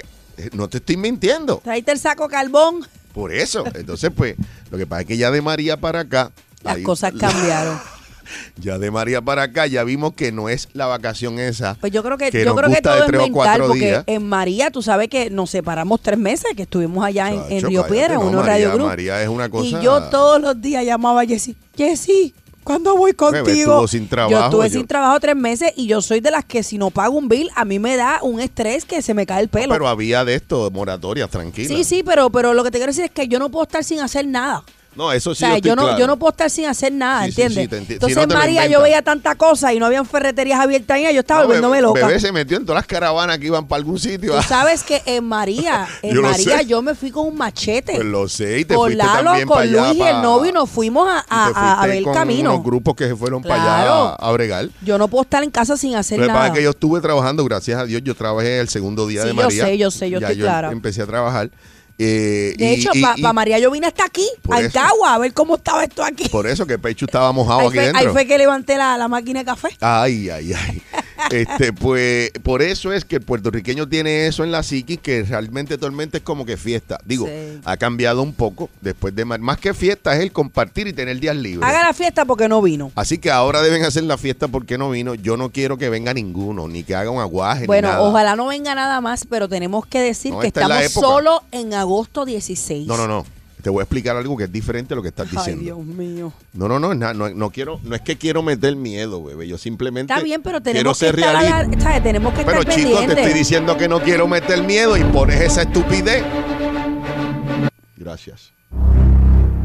No 0.53 0.67
te 0.67 0.77
estoy 0.77 0.97
mintiendo. 0.97 1.59
Traíste 1.63 1.93
el 1.93 1.99
saco 1.99 2.27
carbón. 2.29 2.85
Por 3.13 3.33
eso. 3.33 3.63
Entonces, 3.73 4.11
pues, 4.15 4.35
lo 4.69 4.77
que 4.77 4.85
pasa 4.85 5.01
es 5.01 5.07
que 5.07 5.17
ya 5.17 5.31
de 5.31 5.41
María 5.41 5.77
para 5.77 6.01
acá... 6.01 6.31
Las 6.61 6.75
ahí- 6.75 6.83
cosas 6.83 7.13
cambiaron. 7.17 7.79
Ya 8.57 8.77
de 8.79 8.91
María 8.91 9.21
para 9.21 9.43
acá 9.43 9.67
ya 9.67 9.83
vimos 9.83 10.13
que 10.13 10.31
no 10.31 10.49
es 10.49 10.69
la 10.73 10.85
vacación 10.87 11.39
esa. 11.39 11.75
Pues 11.79 11.91
yo 11.91 12.03
creo 12.03 12.17
que, 12.17 12.29
que 12.31 12.43
yo 12.45 12.55
creo 12.55 12.69
que 12.69 12.81
todo 12.81 13.03
es 13.03 13.11
mental, 13.11 13.61
porque 13.67 13.79
días. 13.79 14.03
en 14.07 14.27
María, 14.27 14.71
tú 14.71 14.81
sabes 14.81 15.07
que 15.09 15.29
nos 15.29 15.49
separamos 15.49 16.01
tres 16.01 16.17
meses, 16.17 16.45
que 16.55 16.63
estuvimos 16.63 17.05
allá 17.05 17.31
en, 17.31 17.43
en 17.49 17.63
Río 17.67 17.85
Piedra, 17.87 18.15
en 18.15 18.19
no, 18.21 18.27
unos 18.27 18.41
María- 18.45 18.53
Radio 18.67 18.71
Group. 18.73 18.87
María 18.87 19.21
es 19.21 19.29
una 19.29 19.49
cosa- 19.49 19.67
Y 19.79 19.83
yo 19.83 20.01
todos 20.09 20.41
los 20.41 20.59
días 20.61 20.83
llamaba 20.85 21.21
a 21.21 21.25
Jessy, 21.25 21.55
Jessy, 21.75 22.33
¿cuándo 22.63 22.97
voy 22.97 23.13
contigo? 23.13 23.87
sin 23.87 24.07
trabajo, 24.07 24.31
yo 24.31 24.43
estuve 24.45 24.69
yo- 24.69 24.79
sin 24.79 24.87
trabajo 24.87 25.19
tres 25.19 25.35
meses 25.35 25.71
y 25.75 25.87
yo 25.87 26.01
soy 26.01 26.19
de 26.19 26.31
las 26.31 26.43
que 26.43 26.63
si 26.63 26.77
no 26.77 26.89
pago 26.89 27.17
un 27.17 27.29
bill, 27.29 27.49
a 27.55 27.63
mí 27.63 27.79
me 27.79 27.95
da 27.95 28.19
un 28.23 28.39
estrés 28.39 28.83
que 28.85 29.01
se 29.01 29.13
me 29.13 29.25
cae 29.25 29.43
el 29.43 29.49
pelo. 29.49 29.71
Pero 29.73 29.87
había 29.87 30.25
de 30.25 30.35
esto, 30.35 30.69
moratorias, 30.71 31.29
tranquila. 31.29 31.67
sí, 31.67 31.83
sí, 31.83 32.03
pero, 32.03 32.29
pero 32.29 32.53
lo 32.53 32.63
que 32.63 32.71
te 32.71 32.77
quiero 32.79 32.91
decir 32.91 33.05
es 33.05 33.11
que 33.11 33.27
yo 33.27 33.39
no 33.39 33.49
puedo 33.49 33.63
estar 33.63 33.83
sin 33.83 33.99
hacer 34.01 34.25
nada. 34.27 34.63
No, 34.97 35.11
eso 35.11 35.35
sí. 35.35 35.43
o 35.43 35.47
sea, 35.47 35.55
estoy 35.57 35.69
yo 35.69 35.75
no, 35.75 35.83
claro. 35.83 35.99
yo 35.99 36.07
no 36.07 36.17
puedo 36.17 36.31
estar 36.31 36.49
sin 36.49 36.65
hacer 36.65 36.91
nada, 36.91 37.25
Sí, 37.25 37.31
sí, 37.33 37.41
¿entiendes? 37.43 37.63
sí, 37.63 37.67
te 37.69 37.77
enti- 37.81 37.87
si 37.87 37.93
Entonces, 37.93 38.17
no 38.17 38.27
te 38.27 38.33
lo 38.33 38.39
María, 38.39 38.65
yo 38.67 38.81
veía 38.81 39.01
tanta 39.03 39.35
cosa 39.35 39.71
y 39.73 39.79
no 39.79 39.85
habían 39.85 40.05
ferreterías 40.05 40.59
abiertas 40.59 40.95
ahí, 40.97 41.13
yo 41.13 41.19
estaba 41.19 41.41
No, 41.41 41.47
volviéndome 41.47 41.77
bebé, 41.77 41.87
loca. 41.87 42.07
Bebé 42.07 42.19
se 42.19 42.31
metió 42.31 42.57
en 42.57 42.65
todas 42.65 42.79
las 42.81 42.87
caravanas 42.87 43.37
que 43.37 43.45
iban 43.45 43.67
para 43.67 43.77
algún 43.77 43.99
sitio. 43.99 44.33
Tú 44.35 44.41
sabes 44.47 44.83
que 44.83 45.03
en 45.05 45.23
María, 45.23 45.87
en 46.01 46.15
Yo 46.15 46.21
lo 46.21 46.29
María 46.29 46.61
yo 46.63 46.81
me 46.81 46.95
fui 46.95 47.11
con 47.11 47.27
un 47.27 47.37
machete. 47.37 47.93
Pues 47.93 48.05
lo 48.05 48.27
sé, 48.27 48.59
y 48.59 48.65
te 48.65 48.73
con 48.75 48.97
Lalo, 48.97 49.23
también 49.23 49.47
con 49.47 49.57
para. 49.57 49.67
Luis 49.67 49.97
y 49.97 50.01
el 50.01 50.21
novio 50.21 50.49
y 50.49 50.53
nos 50.53 50.69
fuimos 50.69 51.07
a, 51.07 51.13
y 51.19 51.23
a- 51.29 51.45
a- 51.47 51.81
a 51.83 51.87
ver 51.87 51.97
el 51.97 52.05
camino. 52.11 52.53
unos 52.53 52.65
grupos 52.65 52.95
que 52.95 53.07
se 53.07 53.15
fueron 53.15 53.43
para 53.43 53.61
Claro. 53.61 53.93
allá 54.07 54.15
a 54.15 54.31
bregar. 54.31 54.69
Yo 54.81 54.97
no 54.97 55.07
puedo 55.07 55.21
estar 55.23 55.43
en 55.43 55.51
casa 55.51 55.77
sin 55.77 55.95
hacer 55.95 56.17
Lo 56.17 56.23
que 56.23 56.27
pasa 56.29 56.39
nada. 56.39 56.47
es 56.53 56.57
que 56.57 56.63
yo 56.63 56.71
estuve 56.71 57.01
trabajando, 57.01 57.43
gracias 57.45 57.79
a 57.79 57.85
Dios, 57.85 58.01
yo 58.03 58.15
trabajé 58.15 58.59
el 58.59 58.69
segundo 58.69 59.05
día 59.05 59.21
Sí, 59.21 59.27
de 59.29 59.35
yo 59.35 59.41
María. 59.43 59.65
sé, 59.65 59.77
yo 59.77 59.91
sé, 59.91 60.09
yo 60.09 60.17
estoy 60.17 60.37
clara. 60.37 60.71
empecé 60.71 61.03
a 61.03 61.05
trabajar. 61.05 61.51
Eh, 61.99 62.53
de 62.57 62.65
y- 62.65 62.73
hecho, 62.75 62.91
y- 62.93 63.01
para 63.01 63.17
y 63.17 63.33
María 63.33 63.59
yo 63.59 63.71
vine 63.71 63.87
hasta 63.87 64.05
aquí, 64.05 64.27
Por 64.41 64.55
a 64.55 64.59
eso. 64.61 64.71
Cagua, 64.73 65.15
a 65.15 65.17
ver 65.17 65.33
cómo 65.33 65.55
estaba 65.55 65.83
esto 65.83 66.03
aquí. 66.03 66.29
Por 66.29 66.47
eso 66.47 66.65
que 66.65 66.77
Pechu 66.77 67.05
estaba 67.05 67.31
mojado 67.31 67.59
Ahí 67.61 67.67
aquí 67.67 67.75
fue, 67.75 67.83
dentro. 67.85 67.99
ahí 68.01 68.07
fue 68.13 68.25
que 68.27 68.37
levanté 68.37 68.77
la, 68.77 68.97
la 68.97 69.07
máquina 69.07 69.39
de 69.39 69.45
café. 69.45 69.69
Ay, 69.81 70.29
ay, 70.29 70.53
ay. 70.53 70.81
Este, 71.31 71.73
pues, 71.73 72.31
por 72.43 72.61
eso 72.61 72.93
es 72.93 73.05
que 73.05 73.17
el 73.17 73.21
puertorriqueño 73.21 73.87
tiene 73.87 74.27
eso 74.27 74.43
en 74.43 74.51
la 74.51 74.63
psiquis, 74.63 74.99
que 74.99 75.23
realmente 75.23 75.77
Tormenta 75.77 76.17
es 76.17 76.23
como 76.23 76.45
que 76.45 76.57
fiesta. 76.57 76.99
Digo, 77.05 77.25
Sí. 77.27 77.59
ha 77.65 77.77
cambiado 77.77 78.21
un 78.21 78.33
poco 78.33 78.69
después 78.81 79.13
de 79.15 79.25
más 79.25 79.57
que 79.57 79.73
fiesta 79.73 80.15
es 80.15 80.21
el 80.21 80.31
compartir 80.31 80.87
y 80.87 80.93
tener 80.93 81.19
días 81.19 81.35
libres. 81.35 81.67
Haga 81.67 81.83
la 81.83 81.93
fiesta 81.93 82.25
porque 82.25 82.47
no 82.47 82.61
vino. 82.61 82.91
Así 82.95 83.17
que 83.17 83.29
ahora 83.31 83.61
deben 83.61 83.83
hacer 83.83 84.03
la 84.03 84.17
fiesta 84.17 84.47
porque 84.47 84.77
no 84.77 84.89
vino. 84.89 85.15
Yo 85.15 85.37
no 85.37 85.51
quiero 85.51 85.77
que 85.77 85.89
venga 85.89 86.13
ninguno, 86.13 86.67
ni 86.67 86.83
que 86.83 86.95
haga 86.95 87.09
un 87.09 87.19
aguaje. 87.19 87.61
ni 87.61 87.67
Bueno, 87.67 87.89
nada. 87.89 88.01
ojalá 88.01 88.35
no 88.35 88.47
venga 88.47 88.73
nada 88.75 89.01
más, 89.01 89.25
pero 89.29 89.49
tenemos 89.49 89.85
que 89.85 89.99
decir 89.99 90.31
No, 90.31 90.39
que 90.39 90.47
es 90.47 90.53
estamos 90.55 90.91
solo 90.91 91.43
en 91.51 91.73
agosto 91.73 92.25
16. 92.25 92.87
No, 92.87 92.97
no, 92.97 93.07
no. 93.07 93.25
Te 93.67 93.71
voy 93.71 93.81
a 93.81 93.83
explicar 93.83 94.15
algo 94.15 94.37
que 94.37 94.45
es 94.45 94.51
diferente 94.53 94.93
a 94.93 94.95
lo 94.95 95.01
que 95.01 95.09
estás 95.09 95.27
Ay, 95.29 95.35
diciendo. 95.35 95.61
Dios 95.61 95.85
mío. 95.85 96.31
No, 96.53 96.69
no, 96.69 96.79
no, 96.79 96.93
na- 96.93 97.13
no, 97.13 97.27
no 97.31 97.49
quiero, 97.49 97.81
no 97.83 97.95
es 97.95 98.01
que 98.01 98.15
quiero 98.17 98.41
meter 98.41 98.77
miedo, 98.77 99.21
bebé. 99.21 99.45
Yo 99.45 99.57
simplemente 99.57 100.13
Está 100.13 100.23
bien, 100.23 100.41
pero 100.41 100.61
quiero 100.63 100.77
tenemos 100.95 100.97
que 100.99 101.05
ser 101.07 101.19
estar, 101.19 101.35
a 101.35 101.41
la- 101.43 101.49
realista. 101.63 101.83
¿sabes? 101.83 102.03
Tenemos 102.03 102.33
que 102.33 102.45
Pero 102.45 102.61
estar 102.61 102.73
chicos, 102.73 102.91
te 102.91 102.97
pendientes. 102.99 103.25
estoy 103.25 103.37
diciendo 103.39 103.75
que 103.75 103.89
no 103.89 103.99
quiero 103.99 104.25
meter 104.25 104.63
miedo 104.63 104.95
y 104.95 105.03
pones 105.03 105.41
esa 105.41 105.63
estupidez. 105.63 106.23
Gracias. 107.97 108.51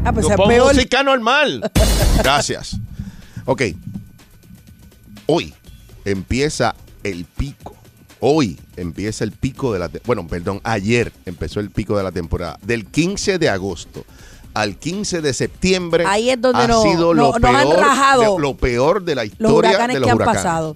Ah, 0.03 0.11
pues 0.11 0.25
Yo 0.25 0.31
es 0.31 0.35
pongo 0.35 0.49
peor. 0.49 0.73
música 0.75 1.01
normal. 1.01 1.71
Gracias. 2.17 2.75
Ok. 3.45 3.61
Hoy 5.27 5.53
empieza 6.03 6.75
el 7.05 7.23
pico. 7.23 7.77
Hoy 8.25 8.57
empieza 8.77 9.25
el 9.25 9.33
pico 9.33 9.73
de 9.73 9.79
la... 9.79 9.89
Bueno, 10.05 10.25
perdón, 10.27 10.61
ayer 10.63 11.11
empezó 11.25 11.59
el 11.59 11.71
pico 11.71 11.97
de 11.97 12.03
la 12.03 12.11
temporada. 12.13 12.57
Del 12.61 12.85
15 12.85 13.37
de 13.37 13.49
agosto 13.49 14.05
al 14.53 14.77
15 14.77 15.21
de 15.21 15.33
septiembre 15.33 16.05
Ahí 16.07 16.29
es 16.29 16.39
donde 16.39 16.61
ha 16.63 16.67
no- 16.67 16.81
sido 16.83 17.13
no- 17.13 17.31
lo, 17.31 17.35
han 17.35 17.41
peor, 17.41 17.75
rajado 17.79 18.35
de, 18.35 18.41
lo 18.41 18.55
peor 18.55 19.03
de 19.03 19.15
la 19.15 19.25
historia 19.25 19.71
de 19.87 19.93
los 19.99 20.03
que 20.05 20.09
han 20.11 20.15
huracanes. 20.15 20.41
pasado. 20.41 20.75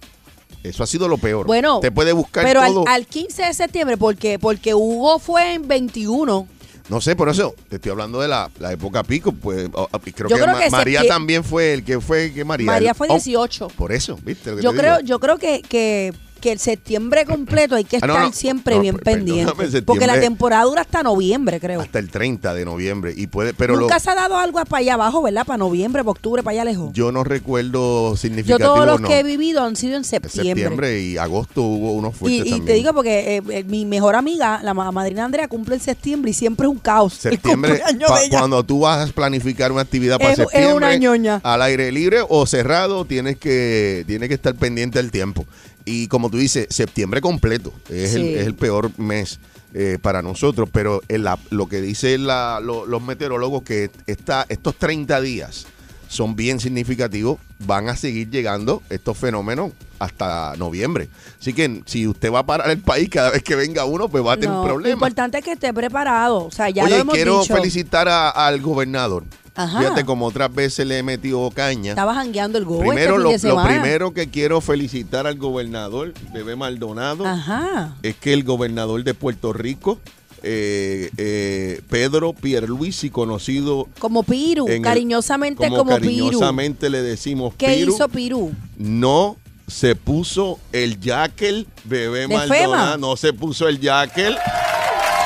Eso 0.63 0.83
ha 0.83 0.87
sido 0.87 1.07
lo 1.07 1.17
peor. 1.19 1.45
Bueno, 1.45 1.79
Te 1.79 1.89
puede 1.91 2.11
buscar 2.11 2.43
pero 2.43 2.59
al, 2.59 2.73
todo. 2.73 2.85
al 2.87 3.05
15 3.07 3.43
de 3.43 3.53
septiembre, 3.53 3.95
porque 3.95 4.39
porque 4.39 4.73
Hugo 4.73 5.17
fue 5.19 5.53
en 5.53 5.67
21. 5.69 6.47
No 6.89 7.01
sé, 7.01 7.15
por 7.15 7.29
eso 7.29 7.55
te 7.69 7.75
estoy 7.77 7.91
hablando 7.91 8.19
de 8.19 8.27
la, 8.27 8.49
la 8.59 8.73
época 8.73 9.03
pico. 9.03 9.31
Pues 9.31 9.69
creo 9.69 9.87
Yo 10.29 10.35
que, 10.35 10.41
creo 10.41 10.47
Ma- 10.53 10.59
que 10.59 10.69
María 10.69 11.07
también 11.07 11.43
fue 11.45 11.73
el 11.73 11.85
que 11.85 12.01
fue 12.01 12.33
que 12.33 12.43
María. 12.43 12.65
María 12.65 12.89
el- 12.89 12.95
fue 12.95 13.07
oh, 13.09 13.13
18. 13.13 13.69
por 13.77 13.93
eso, 13.93 14.17
¿viste? 14.23 14.49
lo 14.51 14.57
que 14.57 14.63
Yo 14.63 14.73
creo, 14.73 14.97
digo? 14.97 15.07
yo 15.07 15.19
creo 15.19 15.37
que, 15.37 15.61
que, 15.61 16.13
que 16.37 16.51
el 16.51 16.59
septiembre 16.59 17.25
completo 17.25 17.75
hay 17.75 17.83
que 17.83 17.97
Ah, 17.97 17.99
estar 17.99 18.09
no, 18.09 18.25
no, 18.27 18.31
siempre 18.33 18.75
no, 18.75 18.81
bien 18.81 18.97
pendiente. 18.97 19.51
septiembre- 19.51 19.81
Porque 19.83 20.07
la 20.07 20.19
temporada 20.19 20.63
dura 20.63 20.81
hasta 20.81 21.03
noviembre, 21.03 21.59
creo. 21.59 21.81
Hasta 21.81 21.99
el 21.99 22.09
30 22.09 22.53
de 22.53 22.65
noviembre. 22.65 23.13
Y 23.15 23.27
puede, 23.27 23.53
pero 23.53 23.75
lo- 23.75 23.81
Nunca 23.81 23.99
se 23.99 24.09
ha 24.09 24.15
dado 24.15 24.37
algo 24.37 24.63
para 24.65 24.79
allá 24.79 24.93
abajo, 24.95 25.21
¿verdad? 25.21 25.45
Para 25.45 25.57
noviembre, 25.57 26.03
para 26.03 26.11
octubre, 26.11 26.43
para 26.43 26.53
allá 26.53 26.65
lejos. 26.65 26.91
yo 26.93 27.11
no 27.11 27.23
recuerdo 27.23 28.11
Yo 28.11 28.17
significativo. 28.17 28.73
todos 28.73 28.85
los 28.87 29.01
que 29.01 29.19
he 29.19 29.23
vivido 29.23 29.63
han 29.63 29.75
sido 29.75 29.97
en 29.97 30.03
septiembre. 30.03 30.43
septiembre 30.63 31.01
y 31.01 31.17
agosto 31.17 31.61
hubo 31.61 31.93
unos 31.93 32.15
fuertes 32.15 32.39
y 32.45 32.49
también. 32.49 32.65
te 32.65 32.73
digo 32.73 32.93
porque 32.93 33.37
eh, 33.37 33.41
eh, 33.49 33.63
mi 33.65 33.85
mejor 33.85 34.15
amiga, 34.15 34.61
la 34.63 34.73
ma- 34.73 34.91
madrina 34.91 35.25
Andrea, 35.25 35.47
cumple 35.47 35.75
en 35.75 35.81
septiembre 35.81 36.31
y 36.31 36.33
siempre 36.33 36.65
es 36.67 36.71
un 36.71 36.79
caos. 36.79 37.13
septiembre, 37.19 37.81
cuando 38.29 38.63
tú 38.63 38.79
vas 38.81 39.09
a 39.09 39.13
planificar 39.13 39.71
una 39.71 39.81
actividad 39.81 40.17
para 40.17 40.31
Es- 40.33 40.39
es 40.39 40.45
septiembre, 40.45 40.73
una 40.75 40.95
ñoña. 40.95 41.41
al 41.43 41.61
aire 41.61 41.91
libre 41.91 42.19
o 42.27 42.45
cerrado, 42.45 43.05
tienes 43.05 43.37
que, 43.37 44.03
tienes 44.07 44.27
que 44.29 44.35
estar 44.35 44.55
pendiente 44.55 44.99
del 44.99 45.11
tiempo. 45.11 45.45
Y 45.89 46.07
como 46.07 46.29
tú 46.29 46.37
dices, 46.37 46.67
septiembre 46.69 47.21
completo 47.21 47.71
es, 47.89 48.13
el, 48.15 48.21
Sí. 48.23 48.33
es 48.35 48.45
el 48.45 48.55
peor 48.55 48.91
mes 48.99 49.39
eh, 49.73 49.99
para 50.01 50.21
nosotros, 50.21 50.69
pero 50.71 51.01
en 51.07 51.23
la- 51.23 51.37
lo 51.49 51.67
que 51.67 51.81
dicen 51.81 52.25
la- 52.25 52.59
lo- 52.63 52.85
los 52.85 53.01
meteorólogos 53.01 53.63
que 53.63 53.91
esta, 54.07 54.45
estos 54.49 54.75
30 54.75 55.19
días 55.21 55.67
son 56.07 56.35
bien 56.37 56.59
significativos, 56.59 57.37
van 57.59 57.89
a 57.89 57.95
seguir 57.97 58.29
llegando 58.29 58.81
estos 58.89 59.17
fenómenos 59.17 59.71
hasta 59.99 60.55
noviembre. 60.57 61.09
Así 61.39 61.53
que 61.53 61.81
si 61.85 62.07
usted 62.07 62.31
va 62.31 62.39
a 62.39 62.45
parar 62.45 62.69
el 62.71 62.79
país 62.79 63.09
cada 63.09 63.29
vez 63.31 63.43
que 63.43 63.55
venga 63.55 63.83
uno, 63.85 64.07
pues 64.09 64.25
va 64.25 64.33
a 64.33 64.35
tener 64.37 64.49
No, 64.51 64.61
un 64.61 64.67
Lo 64.67 64.73
problema. 64.73 64.93
importante 64.93 65.37
es 65.39 65.43
que 65.43 65.51
esté 65.51 65.73
preparado. 65.73 66.45
O 66.45 66.51
sea, 66.51 66.69
ya 66.69 66.83
lo 66.83 66.87
Oye, 66.87 66.99
hemos 66.99 67.13
quiero 67.15 67.41
dicho. 67.41 67.55
felicitar 67.55 68.07
a- 68.07 68.29
al 68.29 68.61
gobernador. 68.61 69.25
Ajá. 69.57 69.79
Fíjate, 69.79 70.05
como 70.05 70.27
otras 70.27 70.53
veces 70.53 70.85
le 70.87 70.99
he 70.99 71.03
metido 71.03 71.49
caña. 71.51 71.89
Estaba 71.89 72.13
jangueando 72.13 72.57
el 72.59 72.63
go 72.65 72.79
Primero, 72.79 73.15
este 73.31 73.47
lo, 73.49 73.55
de 73.57 73.61
lo 73.63 73.67
primero 73.67 74.13
que 74.13 74.29
quiero 74.29 74.61
felicitar 74.61 75.25
al 75.27 75.37
gobernador, 75.37 76.13
Bebé 76.31 76.55
Maldonado, 76.55 77.25
Ajá. 77.25 77.95
es 78.03 78.15
que 78.15 78.33
el 78.33 78.43
gobernador 78.43 79.03
de 79.03 79.13
Puerto 79.15 79.51
Rico, 79.53 79.99
eh, 80.43 81.09
eh, 81.17 81.81
Pedro 81.89 82.33
Pierluisi, 82.33 83.09
conocido 83.09 83.87
Como 83.97 84.21
Piru, 84.21 84.67
el- 84.67 84.83
cariñosamente 84.83 85.67
como, 85.67 85.77
como, 85.77 85.97
Piru. 85.97 86.25
cariñosamente 86.27 86.89
le 86.91 87.01
decimos 87.01 87.55
¿Qué 87.57 87.75
Piru, 87.75 87.95
hizo 87.95 88.07
Piru? 88.09 88.51
no 88.77 89.35
se 89.65 89.95
puso 89.95 90.59
el 90.71 90.99
jacket, 90.99 91.65
Bebé 91.83 92.19
¿De 92.19 92.27
Maldonado, 92.27 92.61
FEMA? 92.71 92.97
no 92.97 93.17
se 93.17 93.33
puso 93.33 93.67
el 93.67 93.79
jacket, 93.79 94.35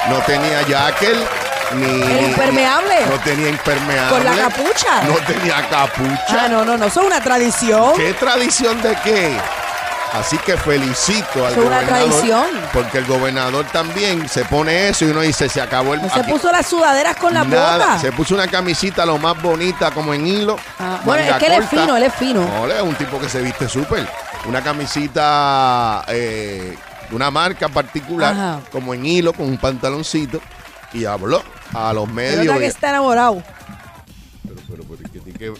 no 0.10 0.17
tenía 0.26 0.65
jacket, 0.67 1.17
ni... 1.75 2.01
¿El 2.01 2.25
impermeable? 2.29 2.95
No 3.10 3.19
tenía 3.19 3.49
impermeable. 3.49 4.10
¿Con 4.10 4.23
la 4.25 4.36
capucha? 4.49 5.03
No 5.03 5.15
tenía 5.25 5.69
capucha. 5.69 6.43
Ah, 6.45 6.47
no, 6.49 6.65
no, 6.65 6.77
no, 6.77 6.86
eso 6.86 7.01
es 7.01 7.07
una 7.07 7.21
tradición. 7.21 7.93
¿Qué 7.95 8.13
tradición 8.13 8.81
de 8.81 8.95
qué? 9.03 9.38
Así 10.13 10.38
que 10.39 10.57
felicito 10.57 11.45
al 11.45 11.53
Eso 11.53 11.62
es 11.62 11.67
una 11.67 11.77
gobernador. 11.84 11.88
tradición. 12.10 12.45
Porque 12.73 12.97
el 12.97 13.05
gobernador 13.05 13.65
también 13.71 14.27
se 14.27 14.43
pone 14.43 14.89
eso 14.89 15.05
y 15.05 15.10
uno 15.12 15.21
dice, 15.21 15.47
se 15.47 15.62
acabó 15.62 15.93
el... 15.93 16.01
No 16.01 16.10
se 16.10 16.23
puso 16.25 16.51
las 16.51 16.65
sudaderas 16.67 17.15
con 17.15 17.34
la 17.34 17.45
Nada, 17.45 17.77
boca. 17.77 17.99
se 17.99 18.12
puso 18.12 18.34
una 18.36 18.47
camisita 18.47 19.05
lo 19.05 19.17
más 19.17 19.41
bonita 19.41 19.91
como 19.91 20.13
en 20.13 20.27
hilo. 20.27 20.57
Ah, 20.79 20.99
bueno, 21.05 21.23
es 21.23 21.34
que 21.38 21.45
él 21.47 21.53
es 21.53 21.69
fino, 21.69 21.95
él 21.95 22.03
es 22.03 22.13
fino. 22.13 22.41
No, 22.41 22.65
él 22.65 22.71
es 22.71 22.81
un 22.81 22.95
tipo 22.95 23.19
que 23.21 23.29
se 23.29 23.41
viste 23.41 23.69
súper. 23.69 24.05
Una 24.47 24.62
camisita 24.62 26.03
eh, 26.10 26.75
de 27.10 27.15
una 27.15 27.31
marca 27.31 27.69
particular, 27.69 28.34
Ajá. 28.34 28.60
como 28.69 28.93
en 28.93 29.05
hilo, 29.05 29.31
con 29.31 29.45
un 29.47 29.57
pantaloncito. 29.57 30.41
Y 30.91 31.05
habló 31.05 31.41
a 31.73 31.93
los 31.93 32.07
medios. 32.12 32.45
nota 32.45 32.60
que 32.60 32.65
está 32.67 32.89
enamorado. 32.89 33.43
pero, 34.43 34.55
pero, 34.69 34.84
pero, 34.84 35.10
¿qué 35.12 35.19
tiene 35.19 35.38
que- 35.39 35.53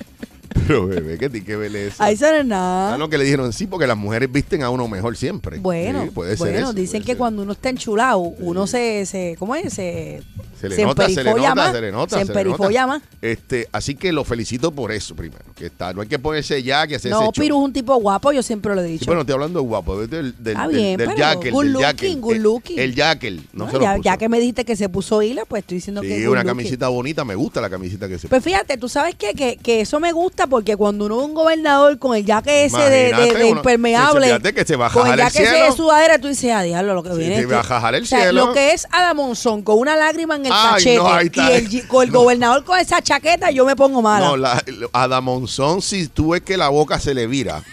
Pero 0.72 0.88
bebé, 0.88 1.18
que 1.18 1.30
tiene 1.30 1.46
que 1.46 1.56
ver 1.56 1.76
eso. 1.76 2.02
Ahí 2.02 2.16
se 2.16 2.26
no 2.30 2.36
es 2.36 2.42
Ah, 2.42 2.44
nada. 2.46 2.98
no, 2.98 3.10
que 3.10 3.18
le 3.18 3.24
dijeron 3.24 3.52
sí, 3.54 3.68
porque 3.68 3.88
las 3.88 3.98
mujeres 3.98 4.32
visten 4.32 4.64
a 4.64 4.70
uno 4.70 4.88
mejor 4.88 5.18
siempre. 5.18 5.60
Bueno, 5.60 6.04
Sí, 6.04 6.10
puede 6.12 6.32
ser 6.38 6.40
bueno, 6.40 6.60
eso, 6.60 6.74
dicen 6.74 6.92
puede 7.02 7.06
que 7.06 7.12
ser. 7.12 7.18
cuando 7.18 7.42
uno 7.44 7.52
está 7.54 7.70
enchulado, 7.70 8.20
uno 8.20 8.68
se, 8.68 9.06
se 9.06 9.36
¿cómo 9.38 9.56
es? 9.56 9.74
Se, 9.74 10.22
Se 10.60 10.70
le 10.70 10.84
nota, 10.86 11.10
se 11.10 11.24
le 11.24 11.34
nota, 11.34 11.56
más, 11.56 11.72
se 11.74 11.82
le 11.82 11.92
nota. 11.92 12.20
se 12.20 12.26
se 12.26 12.32
emperifolla 12.32 12.86
más. 12.88 13.02
Este, 13.22 13.68
así 13.72 13.96
que 13.96 14.12
lo 14.12 14.24
felicito 14.24 14.72
por 14.72 14.92
eso 14.92 15.16
primero. 15.16 15.44
Que 15.56 15.66
está, 15.68 15.92
no 15.94 16.02
hay 16.02 16.08
que 16.08 16.20
ponerse 16.20 16.62
ya 16.62 16.86
que 16.88 16.96
hacer 16.96 17.10
No. 17.12 17.32
Piru 17.32 17.58
es 17.60 17.66
un 17.66 17.74
tipo 17.74 17.96
guapo, 17.96 18.32
yo 18.32 18.44
siempre 18.44 18.76
lo 18.76 18.82
he 18.82 18.86
dicho. 18.86 19.00
Sí, 19.00 19.06
pero 19.06 19.16
no 19.16 19.22
estoy 19.22 19.34
hablando 19.34 19.60
de 19.60 19.66
guapo, 19.66 20.00
del, 20.00 20.10
del, 20.10 20.36
del, 20.44 20.58
del- 20.58 20.68
bien, 20.70 20.98
del 20.98 21.08
pero 21.08 21.18
jacket, 21.18 21.52
good 21.52 21.64
del 21.64 21.74
looking, 21.74 22.22
good 22.22 22.36
El- 22.36 22.44
looking. 22.44 22.80
El 22.80 22.96
jacket, 22.96 23.34
no, 23.54 23.66
No, 23.66 23.72
se 23.72 23.78
lo 23.78 23.84
ya, 23.84 23.92
puso. 23.96 24.04
ya 24.04 24.18
que 24.18 24.30
me 24.30 24.40
dijiste 24.40 24.64
que 24.66 24.76
se 24.76 24.88
puso 24.90 25.22
hila, 25.24 25.46
pues 25.46 25.62
estoy 25.62 25.78
diciendo 25.80 26.02
que 26.02 26.20
Sí, 26.20 26.28
una 26.28 26.44
camisita 26.44 26.88
bonita, 26.90 27.26
me 27.26 27.34
gusta 27.36 27.60
la 27.60 27.70
camisita 27.70 28.08
que 28.08 28.20
se 28.20 28.28
Pues 28.28 28.44
fíjate, 28.44 28.78
tú 28.78 28.88
sabes 28.88 29.16
qué? 29.16 29.34
que, 29.34 29.58
que 29.58 29.82
eso 29.82 30.00
me 30.00 30.12
gusta 30.12 30.46
porque 30.46 30.61
cuando 30.78 31.06
uno 31.06 31.19
es 31.21 31.26
un 31.28 31.34
gobernador 31.34 31.97
con 32.00 32.15
el 32.15 32.26
jaque 32.26 32.65
ese 32.65 32.78
de, 32.78 32.89
de- 32.89 33.10
Imagínate, 33.10 33.38
de 33.38 33.45
uno- 33.45 33.58
impermeable, 33.58 34.39
que 34.54 34.65
se 34.65 34.78
con 34.78 35.08
el 35.08 35.19
jaque 35.19 35.43
ese 35.43 35.56
de 35.63 35.71
sudadera, 35.71 36.19
tú 36.19 36.28
dices, 36.28 36.52
a 36.52 36.62
diablo, 36.62 36.93
lo 36.93 37.04
que 37.04 37.12
Sí, 37.12 37.17
viene. 37.17 37.36
este". 37.39 37.54
va 37.54 37.60
a 37.60 37.63
jajar 37.63 37.95
el 37.95 38.04
O 38.04 38.06
sea, 38.06 38.19
cielo. 38.21 38.45
Lo 38.47 38.54
que 38.54 38.74
es 38.74 38.88
Adamonzón 38.91 39.62
con 39.63 39.78
una 39.80 39.95
lágrima 39.95 40.36
en 40.36 40.45
el 40.45 40.52
Ay, 40.54 40.69
cachete 40.74 40.95
no, 40.97 41.08
ahí 41.13 41.32
y 41.34 41.39
el, 41.52 41.88
con 41.88 42.04
el 42.06 42.12
No. 42.12 42.19
gobernador 42.21 42.63
con 42.63 42.80
esa 42.80 43.02
chaqueta, 43.02 43.52
yo 43.52 43.65
me 43.65 43.76
pongo 43.76 44.02
mala. 44.02 44.28
No, 44.28 44.38
la, 44.38 44.63
a 44.93 45.08
Damonzón, 45.08 45.82
si 45.82 46.08
tú 46.08 46.30
ves 46.32 46.41
que 46.41 46.58
la 46.58 46.69
boca 46.69 47.00
se 47.00 47.13
le 47.13 47.28
vira, 47.28 47.63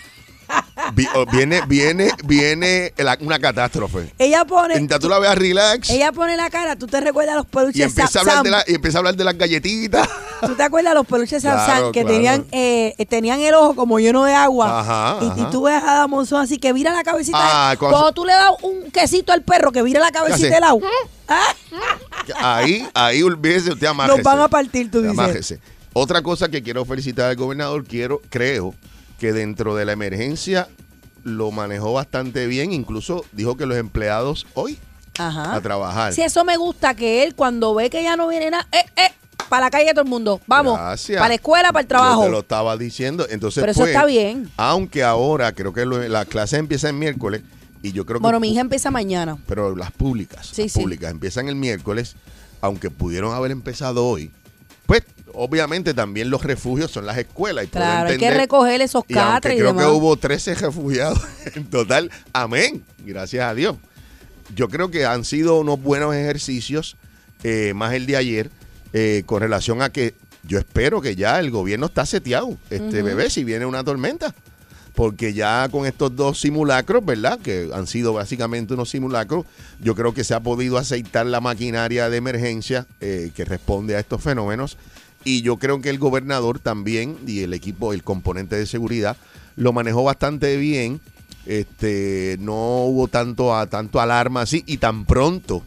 viene, 1.33 1.63
viene, 1.67 2.11
viene 2.25 2.93
la- 2.97 3.19
una 3.21 3.39
catástrofe. 3.39 4.13
ella 4.19 4.45
pone, 4.45 4.75
Mientras 4.75 5.01
tú 5.01 5.09
la 5.09 5.19
veas 5.19 5.37
relax 5.37 5.91
ella 5.91 6.13
pone 6.13 6.37
la 6.37 6.51
cara, 6.51 6.77
tú 6.77 6.87
te 6.87 7.01
recuerdas 7.01 7.37
los 7.37 7.47
peluches 7.47 7.77
y 7.77 7.83
empieza 7.83 8.19
a, 8.19 8.21
hablar 8.23 8.35
Sam 8.37 8.45
de 8.45 8.51
la, 8.51 8.65
y 8.67 8.75
empieza 8.75 8.99
a 8.99 9.01
hablar 9.01 9.17
de 9.17 9.25
las 9.25 9.37
galletitas. 9.37 10.09
¿Tú 10.41 10.55
te 10.55 10.63
acuerdas 10.63 10.95
los 10.95 11.07
peluches 11.07 11.43
Claro, 11.43 11.67
Sam 11.67 11.93
que 11.93 12.03
claro. 12.03 12.15
tenían 12.15 12.47
eh, 12.53 12.95
tenían 13.09 13.41
el 13.41 13.55
ojo 13.55 13.75
como 13.75 13.99
lleno 13.99 14.25
de 14.25 14.35
agua? 14.35 14.81
Ajá, 14.81 15.19
y, 15.37 15.43
tú 15.51 15.63
ves 15.65 15.83
a 15.83 16.07
Monzón 16.07 16.43
así 16.43 16.59
que 16.59 16.73
vira 16.73 16.93
la 16.93 17.03
cabecita. 17.03 17.39
Ah, 17.41 17.77
cuando, 17.79 17.99
cuando- 17.99 18.13
tú 18.13 18.25
le 18.25 18.33
das 18.33 18.51
un 18.63 18.91
quesito 18.91 19.33
al 19.33 19.43
perro 19.43 19.73
que 19.73 19.83
vira 19.83 20.01
la 20.01 20.11
cabecita 20.11 20.55
del 20.55 20.65
agua. 20.65 20.89
Ah, 21.29 21.55
Ahí, 22.41 22.89
ahí 22.95 23.23
olvídese, 23.23 23.73
usted 23.73 23.87
amájese. 23.87 24.17
Nos 24.19 24.25
van 24.25 24.41
a 24.41 24.49
partir, 24.49 24.91
tú 24.91 25.03
dices. 25.03 25.19
Amájese. 25.19 25.61
Otra 25.93 26.23
cosa 26.23 26.49
que 26.49 26.63
quiero 26.63 26.85
felicitar 26.85 27.31
al 27.31 27.37
gobernador, 27.37 27.85
quiero, 27.85 28.21
creo 28.31 28.75
que 29.19 29.33
dentro 29.33 29.75
de 29.75 29.85
la 29.85 29.93
emergencia 29.93 30.69
lo 31.25 31.51
manejó 31.51 31.93
bastante 31.93 32.47
bien, 32.47 32.73
incluso 32.73 33.25
dijo 33.33 33.57
que 33.57 33.67
los 33.67 33.77
empleados 33.77 34.47
hoy 34.55 34.79
Ajá. 35.19 35.55
a 35.55 35.61
trabajar. 35.61 36.13
Sí, 36.13 36.23
eso 36.23 36.45
me 36.45 36.57
gusta 36.57 36.95
que 36.95 37.25
él 37.25 37.35
cuando 37.35 37.75
ve 37.75 37.91
que 37.91 38.03
ya 38.03 38.17
no 38.17 38.29
viene 38.29 38.51
nada, 38.51 38.67
eh, 38.73 38.85
eh, 38.97 39.11
para 39.49 39.67
la 39.67 39.71
calle 39.71 39.91
todo 39.93 40.03
el 40.03 40.09
mundo. 40.09 40.41
Vamos. 40.47 40.79
Gracias. 40.79 41.19
Para 41.19 41.29
la 41.31 41.35
escuela, 41.35 41.69
para 41.73 41.81
el 41.81 41.87
Yo 41.87 41.89
trabajo. 41.89 42.23
te 42.25 42.31
lo 42.31 42.39
estaba 42.41 42.77
diciendo. 42.77 43.27
Entonces, 43.29 43.61
Pero 43.63 43.73
eso 43.73 43.81
pues, 43.81 43.91
está 43.93 44.05
bien. 44.07 44.51
Aunque 44.57 45.03
ahora 45.03 45.53
creo 45.53 45.73
que 45.73 45.85
lo- 45.85 46.07
las 46.09 46.27
clases 46.27 46.59
empiezan 46.61 46.91
el 46.95 47.01
miércoles 47.01 47.43
y 47.83 47.93
yo 47.93 48.05
creo 48.07 48.19
que 48.21 48.23
Bueno, 48.23 48.41
mi 48.41 48.51
hija 48.53 48.61
empieza 48.61 48.91
mañana. 48.91 49.39
pero 49.47 49.75
las 49.75 49.91
públicas, 49.91 50.47
Sí, 50.53 50.63
las 50.65 50.73
sí. 50.73 50.81
públicas 50.81 51.11
empiezan 51.11 51.49
el 51.49 51.57
miércoles, 51.57 52.15
aunque 52.61 52.91
pudieron 52.91 53.35
haber 53.35 53.51
empezado 53.51 54.07
hoy. 54.07 54.31
Pues 54.89 55.03
obviamente 55.35 55.93
también 55.93 56.31
los 56.31 56.43
refugios 56.43 56.91
son 56.91 57.05
las 57.05 57.19
escuelas 57.19 57.67
y 57.67 57.69
Claro, 57.69 58.09
hay 58.09 58.17
que 58.17 58.25
entender- 58.25 58.37
recoger 58.41 58.81
esos 58.81 59.05
y 59.07 59.13
catres 59.13 59.53
y, 59.55 59.59
creo 59.59 59.69
demás. 59.75 59.85
que 59.85 59.91
hubo 59.91 60.17
13 60.17 60.55
refugiados 60.55 61.21
en 61.55 61.67
total. 61.67 62.11
Amén. 62.33 62.83
Gracias 63.05 63.45
a 63.45 63.55
Dios. 63.55 63.77
Yo 64.57 64.69
creo 64.71 64.91
que 64.91 65.05
han 65.05 65.27
sido 65.27 65.61
unos 65.61 65.79
buenos 65.83 66.15
ejercicios, 66.15 66.97
eh, 67.45 67.75
más 67.75 67.93
el 67.93 68.07
de 68.07 68.17
ayer, 68.17 68.51
eh, 68.95 69.25
con 69.27 69.43
relación 69.43 69.83
a 69.83 69.91
que 69.91 70.15
yo 70.45 70.59
espero 70.59 71.03
que 71.03 71.15
ya 71.17 71.39
el 71.39 71.51
gobierno 71.51 71.85
está 71.85 72.07
seteado, 72.07 72.57
este 72.71 73.03
bebé, 73.03 73.29
si 73.29 73.45
viene 73.45 73.67
una 73.67 73.85
tormenta. 73.85 74.35
Porque 74.99 75.33
ya 75.33 75.69
con 75.71 75.87
estos 75.87 76.17
dos 76.17 76.41
simulacros, 76.41 77.05
¿verdad? 77.05 77.39
Que 77.39 77.71
han 77.73 77.87
sido 77.87 78.15
básicamente 78.15 78.75
unos 78.75 78.91
simulacros, 78.91 79.47
yo 79.79 79.95
creo 79.95 80.13
que 80.13 80.25
se 80.25 80.35
ha 80.35 80.41
podido 80.41 80.77
aceitar 80.77 81.25
la 81.25 81.41
maquinaria 81.41 82.11
de 82.11 82.17
emergencia 82.17 82.85
eh, 83.01 83.31
que 83.33 83.45
responde 83.45 83.95
a 83.95 84.01
estos 84.01 84.21
fenómenos. 84.21 84.77
Y 85.23 85.43
yo 85.43 85.57
creo 85.57 85.81
que 85.81 85.91
el 85.91 86.01
gobernador 86.01 86.59
también 86.59 87.17
y 87.29 87.45
el 87.45 87.55
equipo, 87.55 87.93
el 87.93 88.03
componente 88.03 88.57
de 88.57 88.67
seguridad, 88.67 89.17
lo 89.55 89.73
manejó 89.73 90.03
bastante 90.03 90.57
bien. 90.57 91.01
Este, 91.47 92.37
no 92.41 92.83
hubo 92.87 93.07
tanto, 93.07 93.55
tanto 93.69 94.01
alarma 94.01 94.41
así 94.41 94.65
y 94.67 94.79
tan 94.79 95.05
pronto 95.05 95.63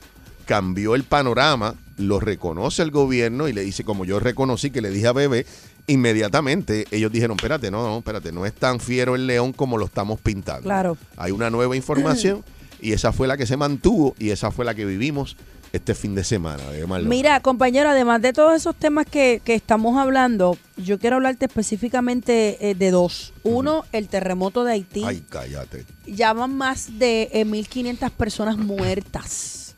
cambió 0.45 0.93
el 0.93 1.05
panorama, 1.05 1.75
lo 1.95 2.19
reconoce 2.19 2.81
el 2.81 2.91
gobierno 2.91 3.47
y 3.47 3.53
le 3.53 3.61
dice, 3.61 3.85
como 3.85 4.03
yo 4.03 4.19
reconocí 4.19 4.71
que 4.71 4.81
le 4.81 4.89
dije 4.89 5.07
a 5.07 5.13
Bebé, 5.13 5.45
inmediatamente 5.91 6.85
ellos 6.91 7.11
dijeron, 7.11 7.35
espérate, 7.37 7.69
no, 7.71 7.83
no, 7.83 7.97
espérate, 7.97 8.31
no 8.31 8.45
es 8.45 8.53
tan 8.53 8.79
fiero 8.79 9.15
el 9.15 9.27
león 9.27 9.53
como 9.53 9.77
lo 9.77 9.85
estamos 9.85 10.19
pintando. 10.19 10.63
Claro. 10.63 10.97
Hay 11.17 11.31
una 11.31 11.49
nueva 11.49 11.75
información 11.75 12.43
y 12.81 12.93
esa 12.93 13.11
fue 13.11 13.27
la 13.27 13.37
que 13.37 13.45
se 13.45 13.57
mantuvo 13.57 14.15
y 14.19 14.29
esa 14.29 14.51
fue 14.51 14.65
la 14.65 14.73
que 14.73 14.85
vivimos 14.85 15.37
este 15.73 15.95
fin 15.95 16.15
de 16.15 16.23
semana. 16.23 16.69
de 16.69 16.85
Marlon. 16.85 17.09
Mira, 17.09 17.39
compañero, 17.39 17.89
además 17.89 18.21
de 18.21 18.33
todos 18.33 18.55
esos 18.55 18.75
temas 18.75 19.05
que, 19.05 19.41
que 19.43 19.55
estamos 19.55 19.97
hablando, 19.97 20.57
yo 20.77 20.99
quiero 20.99 21.15
hablarte 21.17 21.45
específicamente 21.45 22.69
eh, 22.69 22.75
de 22.75 22.91
dos. 22.91 23.33
Uno, 23.43 23.85
el 23.91 24.07
terremoto 24.07 24.63
de 24.63 24.73
Haití. 24.73 25.03
Ay, 25.05 25.23
cállate. 25.29 25.85
Ya 26.05 26.33
van 26.33 26.55
más 26.55 26.99
de 26.99 27.29
eh, 27.31 27.45
1.500 27.45 28.11
personas 28.11 28.57
muertas. 28.57 29.75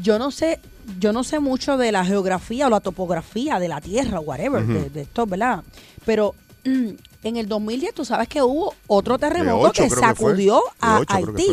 Yo 0.00 0.18
no 0.18 0.30
sé, 0.30 0.60
yo 0.98 1.12
no 1.12 1.24
sé 1.24 1.40
mucho 1.40 1.76
de 1.76 1.92
la 1.92 2.04
geografía 2.04 2.66
o 2.66 2.70
la 2.70 2.80
topografía 2.80 3.58
de 3.58 3.68
la 3.68 3.80
tierra, 3.80 4.20
whatever, 4.20 4.64
de, 4.66 4.90
de 4.90 5.02
esto, 5.02 5.26
¿verdad? 5.26 5.62
Pero 6.04 6.34
mm, 6.64 6.90
en 7.24 7.36
el 7.36 7.48
2010 7.48 7.94
tú 7.94 8.04
sabes 8.04 8.28
que 8.28 8.42
hubo 8.42 8.74
otro 8.86 9.18
terremoto 9.18 9.72
que 9.72 9.90
sacudió 9.90 10.62
a 10.80 11.02
Haití. 11.08 11.46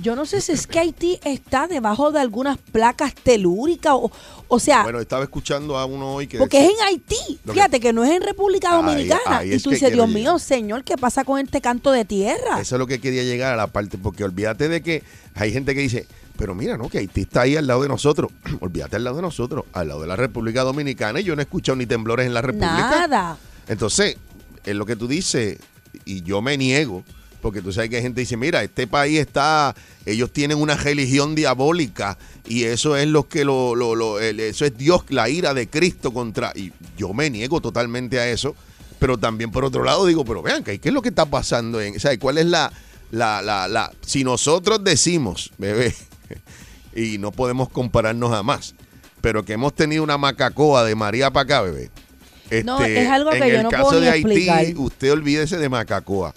Yo 0.00 0.14
no 0.14 0.26
sé 0.26 0.40
si 0.40 0.52
es 0.52 0.68
que 0.68 0.78
Haití 0.78 1.18
está 1.24 1.66
debajo 1.66 2.12
de 2.12 2.20
algunas 2.20 2.56
placas 2.56 3.14
telúricas 3.16 3.94
o, 3.94 4.12
o 4.46 4.60
sea, 4.60 4.84
Bueno, 4.84 5.00
estaba 5.00 5.24
escuchando 5.24 5.76
a 5.76 5.86
uno 5.86 6.14
hoy 6.14 6.28
que 6.28 6.38
porque 6.38 6.64
es 6.64 6.70
en 6.70 6.86
Haití. 6.86 7.40
Fíjate 7.44 7.80
que 7.80 7.92
no 7.92 8.04
es 8.04 8.12
en 8.12 8.22
República 8.22 8.74
Dominicana. 8.74 9.38
ahí 9.38 9.54
y 9.54 9.58
tú 9.58 9.70
dices, 9.70 9.92
Dios 9.92 10.08
mío, 10.08 10.38
señor, 10.38 10.84
¿qué 10.84 10.96
pasa 10.96 11.24
con 11.24 11.40
este 11.40 11.60
canto 11.60 11.90
de 11.90 12.04
tierra? 12.04 12.60
Eso 12.60 12.76
es 12.76 12.78
lo 12.78 12.86
que 12.86 13.00
quería 13.00 13.24
llegar 13.24 13.52
a 13.52 13.56
la 13.56 13.66
parte, 13.66 13.98
porque 13.98 14.22
olvídate 14.22 14.68
de 14.68 14.82
que 14.82 15.02
hay 15.34 15.52
gente 15.52 15.74
que 15.74 15.80
dice, 15.80 16.06
pero 16.38 16.54
mira, 16.54 16.78
¿no? 16.78 16.88
Que 16.88 16.98
Haití 16.98 17.22
está 17.22 17.42
ahí 17.42 17.56
al 17.56 17.66
lado 17.66 17.82
de 17.82 17.88
nosotros. 17.88 18.30
olvídate 18.60 18.96
al 18.96 19.04
lado 19.04 19.16
de 19.16 19.22
nosotros, 19.22 19.64
al 19.74 19.88
lado 19.88 20.00
de 20.00 20.06
la 20.06 20.16
República 20.16 20.62
Dominicana, 20.62 21.20
y 21.20 21.24
yo 21.24 21.34
no 21.36 21.42
he 21.42 21.44
escuchado 21.44 21.76
ni 21.76 21.84
temblores 21.84 22.26
en 22.26 22.32
la 22.32 22.40
República. 22.40 22.90
Nada. 23.06 23.36
Entonces, 23.66 24.16
es 24.64 24.74
lo 24.74 24.86
que 24.86 24.96
tú 24.96 25.06
dices, 25.08 25.58
y 26.06 26.22
yo 26.22 26.40
me 26.40 26.56
niego, 26.56 27.04
porque 27.42 27.60
tú 27.62 27.72
sabes 27.72 27.90
que 27.90 27.96
hay 27.96 28.02
gente 28.02 28.16
que 28.16 28.20
dice, 28.22 28.36
mira, 28.36 28.62
este 28.62 28.86
país 28.86 29.18
está, 29.20 29.74
ellos 30.06 30.32
tienen 30.32 30.58
una 30.58 30.74
religión 30.76 31.34
diabólica 31.34 32.18
y 32.46 32.64
eso 32.64 32.96
es 32.96 33.06
lo 33.06 33.28
que 33.28 33.44
lo, 33.44 33.74
lo, 33.74 33.94
lo- 33.94 34.18
el- 34.20 34.40
eso 34.40 34.64
es 34.64 34.76
Dios, 34.76 35.02
la 35.10 35.28
ira 35.28 35.54
de 35.54 35.68
Cristo 35.68 36.12
contra, 36.12 36.52
y 36.56 36.72
yo 36.96 37.12
me 37.12 37.30
niego 37.30 37.60
totalmente 37.60 38.18
a 38.18 38.28
eso, 38.28 38.54
pero 38.98 39.18
también 39.18 39.50
por 39.52 39.64
otro 39.64 39.84
lado 39.84 40.04
digo, 40.06 40.24
pero 40.24 40.42
vean, 40.42 40.64
¿qué 40.64 40.80
es 40.82 40.92
lo 40.92 41.00
que 41.02 41.10
está 41.10 41.26
pasando? 41.26 41.80
En, 41.80 41.96
o 41.96 42.00
sea, 42.00 42.18
¿cuál 42.18 42.38
es 42.38 42.46
la, 42.46 42.72
la, 43.12 43.40
la, 43.42 43.68
la, 43.68 43.92
si 44.00 44.24
nosotros 44.24 44.82
decimos, 44.82 45.52
bebé, 45.58 45.94
y 46.94 47.18
no 47.18 47.32
podemos 47.32 47.68
compararnos 47.68 48.30
jamás, 48.30 48.74
pero 49.20 49.44
que 49.44 49.52
hemos 49.54 49.74
tenido 49.74 50.02
una 50.02 50.18
macacoa 50.18 50.84
de 50.84 50.94
María 50.94 51.30
para 51.30 51.44
acá, 51.44 51.62
bebé. 51.62 51.90
No, 52.64 52.80
es 52.82 53.08
algo 53.10 53.32
en 53.32 53.42
que 53.42 53.48
yo 53.50 53.56
el 53.58 53.62
no 53.64 53.70
caso 53.70 53.84
puedo 53.88 54.00
de 54.00 54.06
ni 54.06 54.12
Haití, 54.12 54.48
explicar. 54.48 54.66
usted 54.78 55.12
olvídese 55.12 55.58
de 55.58 55.68
Macacoa. 55.68 56.32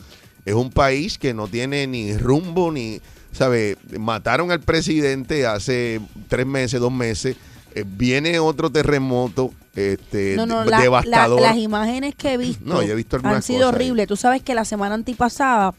Es 0.45 0.53
un 0.55 0.69
país 0.69 1.17
que 1.17 1.33
no 1.33 1.47
tiene 1.47 1.87
ni 1.87 2.17
rumbo 2.17 2.71
ni, 2.71 2.99
¿sabe? 3.31 3.77
Mataron 3.97 4.51
al 4.51 4.59
presidente 4.59 5.45
hace 5.45 6.01
tres 6.27 6.45
meses, 6.45 6.79
dos 6.81 6.91
meses. 6.91 7.37
Eh, 7.75 7.85
viene 7.87 8.39
otro 8.39 8.69
terremoto 8.69 9.53
este, 9.73 10.35
No, 10.35 10.45
no, 10.45 10.65
de- 10.65 10.71
la- 10.71 10.77
la- 10.77 10.83
devastador. 10.83 11.39
las 11.41 11.55
imágenes 11.55 12.13
que 12.15 12.33
he 12.33 12.37
visto 12.37 12.65
No, 12.65 12.81
yo 12.83 12.91
he 12.91 12.95
visto 12.95 13.15
algunas 13.15 13.37
han 13.37 13.43
sido 13.43 13.69
horribles. 13.69 14.05
Tú 14.09 14.17
sabes 14.17 14.41
que 14.41 14.53
la 14.53 14.65
semana 14.65 14.95
antipasada, 14.95 15.73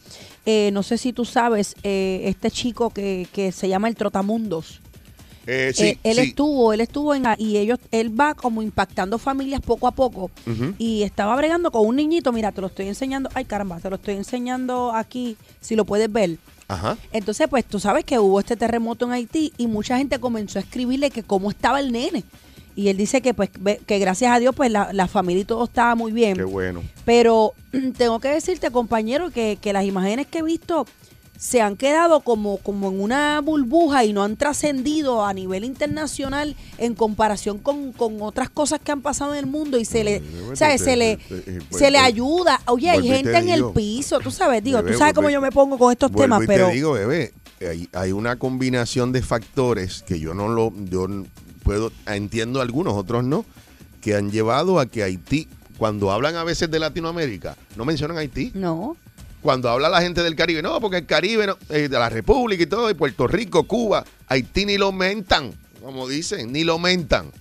eh, 0.46 0.70
no 0.72 0.82
sé 0.82 0.98
si 0.98 1.12
tú 1.12 1.24
sabes, 1.24 1.74
eh, 1.82 2.22
este 2.24 2.50
chico 2.50 2.90
que, 2.90 3.26
que 3.32 3.52
se 3.52 3.68
llama 3.68 3.88
el 3.88 3.94
Trotamundos. 3.96 4.80
Eh, 5.46 5.72
sí, 5.74 5.84
Eh, 5.86 5.98
él 6.04 6.14
sí. 6.16 6.20
estuvo, 6.20 6.72
él 6.72 6.80
estuvo 6.80 7.14
en 7.14 7.24
y 7.36 7.56
ellos, 7.56 7.80
él 7.90 8.18
va 8.18 8.34
como 8.34 8.62
impactando 8.62 9.18
familias 9.18 9.60
poco 9.60 9.88
a 9.88 9.90
poco 9.90 10.30
y 10.78 11.02
estaba 11.02 11.34
bregando 11.34 11.72
con 11.72 11.84
un 11.84 11.96
niñito, 11.96 12.32
mira, 12.32 12.52
te 12.52 12.60
lo 12.60 12.68
estoy 12.68 12.86
enseñando, 12.86 13.28
ay 13.34 13.44
caramba, 13.44 13.80
te 13.80 13.90
lo 13.90 13.96
estoy 13.96 14.14
enseñando 14.14 14.92
aquí, 14.94 15.36
si 15.60 15.74
lo 15.74 15.84
puedes 15.84 16.12
ver. 16.12 16.38
Ajá. 16.68 16.96
Entonces, 17.12 17.48
pues 17.48 17.64
tú 17.64 17.80
sabes 17.80 18.04
que 18.04 18.20
hubo 18.20 18.38
este 18.38 18.56
terremoto 18.56 19.04
en 19.04 19.12
Haití 19.12 19.52
y 19.58 19.66
mucha 19.66 19.98
gente 19.98 20.20
comenzó 20.20 20.60
a 20.60 20.62
escribirle 20.62 21.10
que 21.10 21.24
cómo 21.24 21.50
estaba 21.50 21.80
el 21.80 21.90
nene. 21.90 22.22
Y 22.74 22.88
él 22.88 22.96
dice 22.96 23.20
que 23.20 23.34
pues 23.34 23.50
que 23.86 23.98
gracias 23.98 24.32
a 24.34 24.38
Dios 24.38 24.54
pues 24.54 24.70
la, 24.70 24.92
la 24.92 25.06
familia 25.08 25.42
y 25.42 25.44
todo 25.44 25.64
estaba 25.64 25.94
muy 25.94 26.12
bien. 26.12 26.36
Qué 26.36 26.44
bueno. 26.44 26.82
Pero 27.04 27.52
tengo 27.98 28.18
que 28.20 28.28
decirte, 28.28 28.70
compañero, 28.70 29.30
que, 29.30 29.58
que 29.60 29.72
las 29.72 29.84
imágenes 29.84 30.26
que 30.26 30.38
he 30.38 30.42
visto 30.42 30.86
se 31.38 31.60
han 31.60 31.76
quedado 31.76 32.20
como, 32.20 32.58
como 32.58 32.88
en 32.90 33.00
una 33.00 33.40
burbuja 33.40 34.04
y 34.04 34.12
no 34.12 34.22
han 34.22 34.36
trascendido 34.36 35.24
a 35.26 35.34
nivel 35.34 35.64
internacional 35.64 36.54
en 36.78 36.94
comparación 36.94 37.58
con, 37.58 37.92
con 37.92 38.22
otras 38.22 38.48
cosas 38.48 38.78
que 38.78 38.92
han 38.92 39.02
pasado 39.02 39.32
en 39.34 39.40
el 39.40 39.46
mundo 39.46 39.76
y 39.76 39.84
se 39.84 40.04
le, 40.04 40.20
Mm, 40.20 40.52
o 40.52 40.56
sea, 40.56 40.68
te- 40.68 40.78
se 40.78 40.94
le, 40.96 41.16
te- 41.16 41.40
te- 41.40 41.60
se 41.76 41.90
le 41.90 41.98
vuelvo- 41.98 42.04
ayuda. 42.06 42.60
Oye, 42.68 42.90
hay 42.90 43.02
gente 43.08 43.36
en 43.36 43.48
el 43.48 43.64
piso, 43.74 44.20
tú 44.20 44.30
sabes, 44.30 44.62
digo, 44.62 44.78
bebé, 44.78 44.92
tú 44.92 44.98
sabes 44.98 45.14
cómo 45.14 45.30
yo 45.30 45.40
me 45.40 45.50
pongo 45.50 45.78
con 45.78 45.90
estos 45.90 46.12
temas, 46.12 46.44
y 46.44 46.46
pero 46.46 46.68
te 46.68 46.74
digo, 46.74 46.92
bebé, 46.92 47.32
hay, 47.60 47.88
hay 47.92 48.12
una 48.12 48.36
combinación 48.38 49.10
de 49.10 49.22
factores 49.22 50.02
que 50.04 50.20
yo 50.20 50.34
no 50.34 50.46
lo, 50.48 50.72
yo 50.90 51.08
puedo, 51.62 51.92
entiendo 52.06 52.60
algunos, 52.60 52.94
otros 52.94 53.24
no, 53.24 53.44
que 54.00 54.14
han 54.14 54.30
llevado 54.30 54.78
a 54.78 54.86
que 54.86 55.02
Haití, 55.02 55.48
cuando 55.78 56.10
hablan 56.10 56.36
a 56.36 56.44
veces 56.44 56.70
de 56.70 56.78
Latinoamérica, 56.78 57.56
no 57.76 57.84
mencionan 57.84 58.18
Haití. 58.18 58.52
no. 58.54 58.96
Cuando 59.42 59.68
habla 59.68 59.88
la 59.88 60.00
gente 60.00 60.22
del 60.22 60.36
Caribe, 60.36 60.62
no, 60.62 60.80
porque 60.80 60.98
el 60.98 61.06
Caribe, 61.06 61.48
no, 61.48 61.58
eh, 61.68 61.88
de 61.88 61.98
la 61.98 62.08
República 62.08 62.62
y 62.62 62.66
todo, 62.66 62.88
y 62.88 62.94
Puerto 62.94 63.26
Rico, 63.26 63.64
Cuba, 63.64 64.04
Haití 64.28 64.64
ni 64.64 64.78
lo 64.78 64.92
mentan, 64.92 65.52
como 65.82 66.06
dicen, 66.06 66.52
ni 66.52 66.62
lo 66.62 66.78
mentan. 66.78 67.32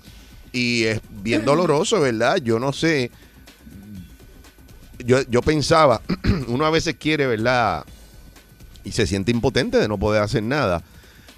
Y 0.51 0.85
es 0.85 0.99
bien 1.21 1.45
doloroso, 1.45 2.01
¿verdad? 2.01 2.37
Yo 2.37 2.57
no 2.57 2.73
sé. 2.73 3.11
Yo, 5.05 5.21
yo 5.29 5.43
pensaba, 5.43 6.01
uno 6.47 6.65
a 6.65 6.71
veces 6.71 6.95
quiere, 6.99 7.27
¿verdad? 7.27 7.85
Y 8.83 8.93
se 8.93 9.05
siente 9.05 9.29
impotente 9.29 9.77
de 9.77 9.87
no 9.87 9.99
poder 9.99 10.23
hacer 10.23 10.41
nada. 10.41 10.83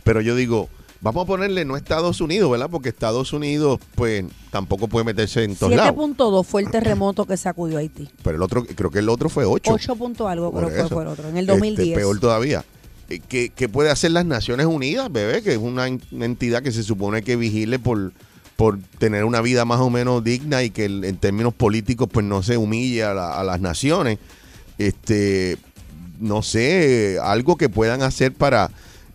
Pero 0.06 0.22
yo 0.22 0.34
digo, 0.34 0.70
vamos 1.04 1.24
a 1.24 1.28
ponerle 1.28 1.66
no 1.66 1.78
Estados 1.78 2.20
Unidos, 2.22 2.50
¿verdad? 2.50 2.70
Porque 2.72 2.90
Estados 2.90 3.34
Unidos, 3.34 3.80
pues, 3.94 4.24
tampoco 4.50 4.88
puede 4.88 5.04
meterse 5.06 5.44
en 5.44 5.56
todos 5.56 5.76
lados. 5.76 5.94
7.2 5.96 6.44
fue 6.46 6.62
el 6.64 6.72
terremoto 6.72 7.26
que 7.26 7.38
sacudió 7.38 7.78
Haití. 7.78 8.10
Pero 8.24 8.38
el 8.38 8.42
otro, 8.42 8.66
creo 8.66 8.90
que 8.90 9.00
el 9.00 9.10
otro 9.10 9.30
fue 9.30 9.46
8. 9.46 9.72
8 9.74 9.96
punto 9.98 10.28
algo, 10.28 10.52
Por 10.52 10.64
pero 10.72 10.88
fue, 10.88 11.04
el 11.04 11.08
otro, 11.10 11.28
en 11.30 11.38
el 11.38 11.44
Este, 11.44 11.52
2010. 11.54 11.98
peor 11.98 12.20
todavía. 12.20 12.64
Eh, 13.10 13.20
¿Qué, 13.28 13.52
qué 13.54 13.68
puede 13.70 13.92
hacer 13.92 14.12
las 14.12 14.26
Naciones 14.26 14.66
Unidas, 14.66 15.12
bebé? 15.12 15.44
Que 15.44 15.52
es 15.52 15.58
una, 15.60 15.88
en- 15.88 16.02
una 16.12 16.26
entidad 16.26 16.64
que 16.64 16.72
se 16.72 16.84
supone 16.84 17.22
que 17.22 17.36
vigile 17.36 17.78
por, 17.78 18.14
por 18.56 18.80
tener 18.98 19.26
una 19.26 19.42
vida 19.42 19.66
más 19.66 19.82
o 19.82 19.90
menos 19.90 20.24
digna 20.24 20.64
y 20.64 20.70
que 20.70 20.86
el- 20.86 21.04
en 21.04 21.18
términos 21.18 21.54
políticos 21.54 22.08
pues 22.12 22.26
no 22.26 22.42
se 22.44 22.56
humille 22.58 23.04
a, 23.04 23.14
la- 23.14 23.40
a 23.40 23.44
las 23.44 23.60
naciones. 23.60 24.20
Este, 24.78 25.58
no 26.20 26.42
sé, 26.42 27.18
algo 27.22 27.58
que 27.58 27.68
puedan 27.70 28.02
hacer 28.04 28.34
para... 28.34 28.72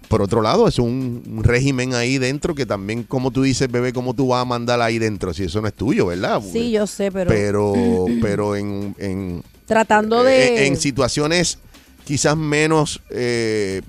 Por 0.09 0.23
otro 0.23 0.41
lado, 0.41 0.67
es 0.67 0.79
un, 0.79 1.23
un 1.27 1.45
régimen 1.45 1.93
ahí 1.95 2.17
dentro 2.19 2.55
que 2.55 2.65
también, 2.65 3.03
como 3.03 3.31
tú 3.31 3.43
dices, 3.43 3.71
bebé, 3.71 3.93
¿cómo 3.93 4.15
tú 4.15 4.29
vas 4.29 4.41
a 4.43 4.45
mandar 4.47 4.81
ahí 4.81 4.99
dentro? 4.99 5.35
Si 5.35 5.45
eso 5.45 5.61
no 5.61 5.69
es 5.69 5.75
tuyo, 5.75 6.07
¿verdad? 6.07 6.43
Sí, 6.51 6.71
yo 6.71 6.87
sé, 6.87 7.13
pero, 7.13 7.29
Pero, 7.31 8.07
pero 8.23 8.57
en, 8.57 8.95
en, 8.99 9.43
tratando 9.67 10.27
eh, 10.27 10.31
de... 10.31 10.67
en 10.67 10.77
situaciones 10.79 11.59
quizás 12.07 12.37
menos 12.39 13.03
eh, 13.11 13.83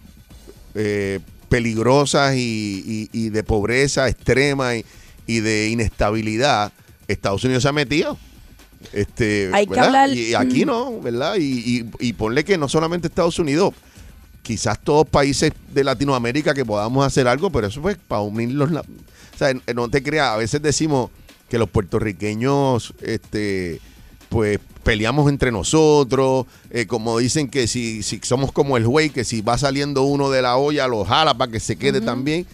eh, 0.75 1.19
peligrosas 1.47 2.35
y, 2.35 2.83
y- 2.85 3.09
y 3.25 3.29
de 3.29 3.43
pobreza 3.43 4.07
extrema 4.09 4.75
y, 4.75 4.83
y 5.25 5.39
de 5.39 5.69
inestabilidad, 5.69 6.73
Estados 7.07 7.43
Unidos 7.45 7.63
se 7.63 7.69
ha 7.69 7.73
metido. 7.73 8.17
Este, 8.93 9.49
Hay 9.53 9.67
que 9.67 9.79
hablar- 9.79 10.09
Y 10.13 10.33
aquí 10.35 10.65
no, 10.65 10.99
¿verdad? 11.01 11.35
Y, 11.37 11.43
y, 11.99 12.07
y 12.09 12.13
ponle 12.13 12.43
que 12.43 12.57
no 12.57 12.67
solamente 12.69 13.07
Estados 13.07 13.39
Unidos, 13.39 13.73
quizás 14.49 14.79
todos 14.79 15.07
países 15.07 15.51
de 15.71 15.83
Latinoamérica 15.83 16.55
que 16.55 16.65
podamos 16.65 17.05
hacer 17.05 17.27
algo, 17.27 17.51
pero 17.51 17.67
eso 17.67 17.83
pues 17.83 17.97
para 18.07 18.21
unir 18.21 18.49
los... 18.49 18.71
la- 18.71 18.81
O 18.81 19.37
sea, 19.37 19.53
no 19.75 19.87
te 19.89 20.01
creas, 20.01 20.29
a 20.29 20.37
veces 20.37 20.59
decimos 20.59 21.11
que 21.49 21.59
los 21.59 21.69
puertorriqueños, 21.69 22.95
este, 23.01 23.79
pues 24.29 24.59
peleamos 24.83 25.29
entre 25.29 25.51
nosotros, 25.51 26.47
eh, 26.71 26.87
como 26.87 27.19
dicen 27.19 27.47
que 27.47 27.67
si, 27.67 28.01
si 28.01 28.19
somos 28.23 28.51
como 28.51 28.75
el 28.75 28.87
güey, 28.87 29.11
que 29.11 29.23
si 29.23 29.41
va 29.41 29.55
saliendo 29.59 30.01
uno 30.01 30.31
de 30.31 30.41
la 30.41 30.57
olla 30.57 30.87
lo 30.87 31.05
jala 31.05 31.35
para 31.37 31.51
que 31.51 31.59
se 31.59 31.75
quede 31.75 32.01
también, 32.01 32.47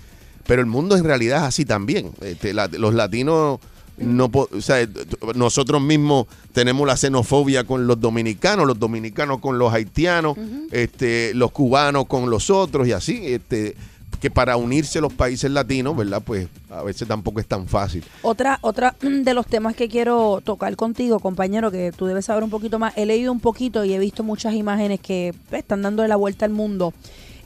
pero 0.45 0.61
el 0.61 0.67
mundo 0.67 0.97
en 0.97 1.05
realidad 1.05 1.37
es 1.37 1.43
así 1.45 1.63
también. 1.63 2.11
Este, 2.19 2.53
la- 2.53 2.67
los 2.67 2.93
latinos 2.93 3.59
no 3.97 4.29
o 4.33 4.61
sea, 4.61 4.85
t- 4.85 5.05
nosotros 5.35 5.81
mismos 5.81 6.27
tenemos 6.53 6.85
la 6.87 6.97
xenofobia 6.97 7.63
con 7.63 7.87
los 7.87 7.99
dominicanos, 7.99 8.67
los 8.67 8.79
dominicanos 8.79 9.39
con 9.39 9.57
los 9.57 9.73
haitianos, 9.73 10.37
este, 10.71 11.33
los 11.33 11.51
cubanos 11.51 12.05
con 12.05 12.29
los 12.29 12.49
otros 12.49 12.87
y 12.87 12.91
así, 12.91 13.21
este, 13.25 13.75
que 14.21 14.31
para 14.31 14.57
unirse 14.57 15.01
los 15.01 15.13
países 15.13 15.51
latinos, 15.51 15.95
¿verdad? 15.95 16.21
Pues 16.25 16.47
a 16.69 16.81
veces 16.83 17.07
tampoco 17.07 17.39
es 17.39 17.47
tan 17.47 17.67
fácil. 17.67 18.03
Otra, 18.21 18.59
otra 18.61 18.95
de 19.01 19.33
los 19.33 19.45
temas 19.45 19.75
que 19.75 19.87
quiero 19.89 20.41
tocar 20.43 20.75
contigo, 20.75 21.19
compañero, 21.19 21.69
que 21.69 21.91
tú 21.95 22.05
debes 22.05 22.25
saber 22.25 22.43
un 22.43 22.49
poquito 22.49 22.79
más. 22.79 22.93
He 22.97 23.05
leído 23.05 23.31
un 23.31 23.39
poquito 23.41 23.83
y 23.85 23.93
he 23.93 23.99
visto 23.99 24.23
muchas 24.23 24.53
imágenes 24.55 24.99
que 25.01 25.33
pues, 25.49 25.59
están 25.61 25.81
dándole 25.81 26.07
la 26.07 26.15
vuelta 26.15 26.45
al 26.45 26.51
mundo. 26.51 26.93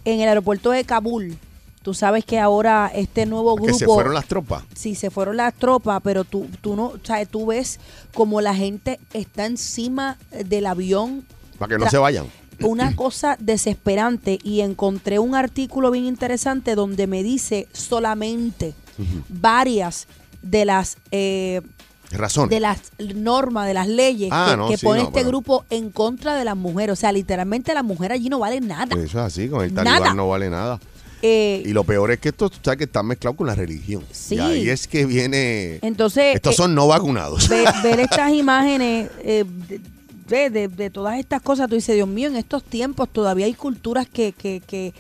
En 0.06 0.22
el 0.22 0.30
aeropuerto 0.30 0.72
de 0.72 0.84
Kabul, 0.86 1.38
tú 1.82 1.94
sabes 1.94 2.26
que 2.26 2.40
ahora 2.40 2.92
este 2.94 3.26
nuevo 3.26 3.56
grupo... 3.56 3.68
Que 3.72 3.74
se 3.80 3.86
fueron 3.86 4.14
las 4.14 4.26
tropas. 4.26 4.64
Sí, 4.76 4.96
se 4.96 5.10
fueron 5.10 5.38
las 5.38 5.54
tropas, 5.54 6.02
pero 6.04 6.24
tú, 6.24 6.48
tú 6.62 6.76
no, 6.76 6.86
o 6.88 7.00
sea, 7.04 7.26
tú 7.26 7.48
ves 7.48 7.80
como 8.14 8.42
la 8.42 8.54
gente 8.56 9.00
está 9.14 9.46
encima 9.46 10.18
del 10.46 10.66
avión. 10.66 11.26
Para 11.58 11.76
que 11.76 11.84
no 11.84 11.90
se 11.90 11.98
vayan. 11.98 12.26
Una 12.62 12.96
cosa 12.96 13.38
desesperante 13.40 14.40
y 14.44 14.62
encontré 14.62 15.20
un 15.20 15.36
artículo 15.36 15.92
bien 15.92 16.06
interesante 16.06 16.76
donde 16.76 17.08
me 17.08 17.24
dice 17.24 17.68
solamente 17.74 18.74
varias 19.30 20.08
de 20.42 20.66
las 20.66 20.98
eh, 21.12 21.62
Razones. 22.12 22.50
de 22.50 22.60
las 22.60 22.80
normas, 23.16 23.68
de 23.68 23.74
las 23.74 23.88
leyes 23.88 24.30
Ah, 24.32 24.48
que, 24.52 24.58
no, 24.58 24.68
que 24.68 24.78
sí, 24.78 24.86
pone 24.86 25.02
no, 25.02 25.08
este 25.08 25.20
pero- 25.20 25.30
grupo 25.30 25.66
en 25.70 25.90
contra 25.92 26.36
de 26.36 26.44
las 26.44 26.58
mujeres. 26.58 26.94
O 26.94 26.96
sea, 26.96 27.12
literalmente 27.12 27.74
la 27.74 27.84
mujer 27.84 28.12
allí 28.12 28.30
no 28.30 28.40
vale 28.40 28.60
nada. 28.62 28.96
Eso 28.96 29.04
es 29.04 29.16
así, 29.16 29.48
con 29.48 29.64
el 29.64 29.74
Nada. 29.74 29.92
talibán 29.92 30.18
no 30.18 30.28
vale 30.28 30.50
nada. 30.50 30.80
Eh, 31.22 31.64
Y 31.66 31.74
lo 31.74 31.84
peor 31.84 32.12
es 32.12 32.20
que 32.20 32.30
esto, 32.30 32.50
tú 32.50 32.58
sabes 32.64 32.78
que 32.78 32.84
está 32.86 33.04
mezclado 33.04 33.36
con 33.36 33.48
la 33.48 33.56
religión. 33.56 34.04
Sí. 34.12 34.36
Y 34.36 34.40
ahí 34.40 34.70
es 34.70 34.88
que 34.88 35.06
viene... 35.06 35.80
entonces, 35.82 36.36
Estos 36.36 36.54
eh, 36.54 36.58
son 36.58 36.74
no 36.76 36.88
vacunados. 36.88 37.48
ver, 37.50 37.68
ver 37.84 38.00
estas 38.00 38.32
imágenes 38.32 39.10
eh, 39.24 39.44
de, 39.68 39.80
de- 40.28 40.50
de- 40.50 40.68
de 40.70 40.90
todas 40.90 41.20
estas 41.20 41.42
cosas, 41.42 41.68
tú 41.68 41.76
dices, 41.76 41.96
Dios 41.96 42.08
mío, 42.08 42.30
en 42.30 42.36
estos 42.38 42.64
tiempos 42.64 43.10
todavía 43.12 43.46
hay 43.48 43.54
culturas 43.54 44.08
que, 44.08 44.32
que, 44.32 44.62
que, 44.66 44.94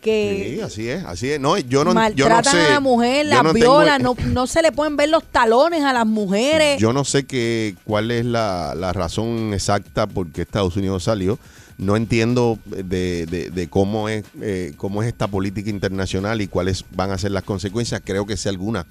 que 0.00 0.52
Sí, 0.56 0.60
así 0.60 0.88
es, 0.88 1.04
así 1.04 1.30
es. 1.30 1.40
No, 1.40 1.58
yo 1.58 1.84
no, 1.84 1.90
yo 1.90 1.94
no 1.94 1.94
maltratan 1.94 2.52
sé. 2.54 2.60
a 2.60 2.70
la 2.74 2.80
mujer, 2.80 3.26
la 3.26 3.42
no 3.42 3.52
tengo- 3.52 3.78
violan, 3.78 4.00
no, 4.02 4.14
no 4.28 4.46
se 4.46 4.62
le 4.62 4.70
pueden 4.70 4.96
ver 4.96 5.08
los 5.08 5.24
talones 5.24 5.82
a 5.82 5.92
las 5.92 6.06
mujeres. 6.06 6.78
Yo 6.80 6.92
no 6.92 7.04
sé 7.04 7.24
qué, 7.26 7.74
cuál 7.84 8.10
es 8.12 8.24
la, 8.24 8.74
la 8.76 8.92
razón 8.92 9.52
exacta 9.54 10.06
por 10.06 10.30
qué 10.30 10.42
Estados 10.42 10.76
Unidos 10.76 11.02
salió. 11.04 11.38
No 11.78 11.96
entiendo 11.96 12.58
de, 12.66 13.26
de- 13.26 13.50
de 13.50 13.68
cómo 13.68 14.08
es 14.08 14.24
eh, 14.40 14.74
cómo 14.76 15.02
es 15.02 15.08
esta 15.08 15.28
política 15.28 15.70
internacional 15.70 16.40
y 16.42 16.48
cuáles 16.48 16.84
van 16.94 17.10
a 17.12 17.18
ser 17.18 17.30
las 17.30 17.44
consecuencias. 17.44 18.02
Creo 18.04 18.26
que 18.26 18.36
sea 18.36 18.50
alguna. 18.50 18.84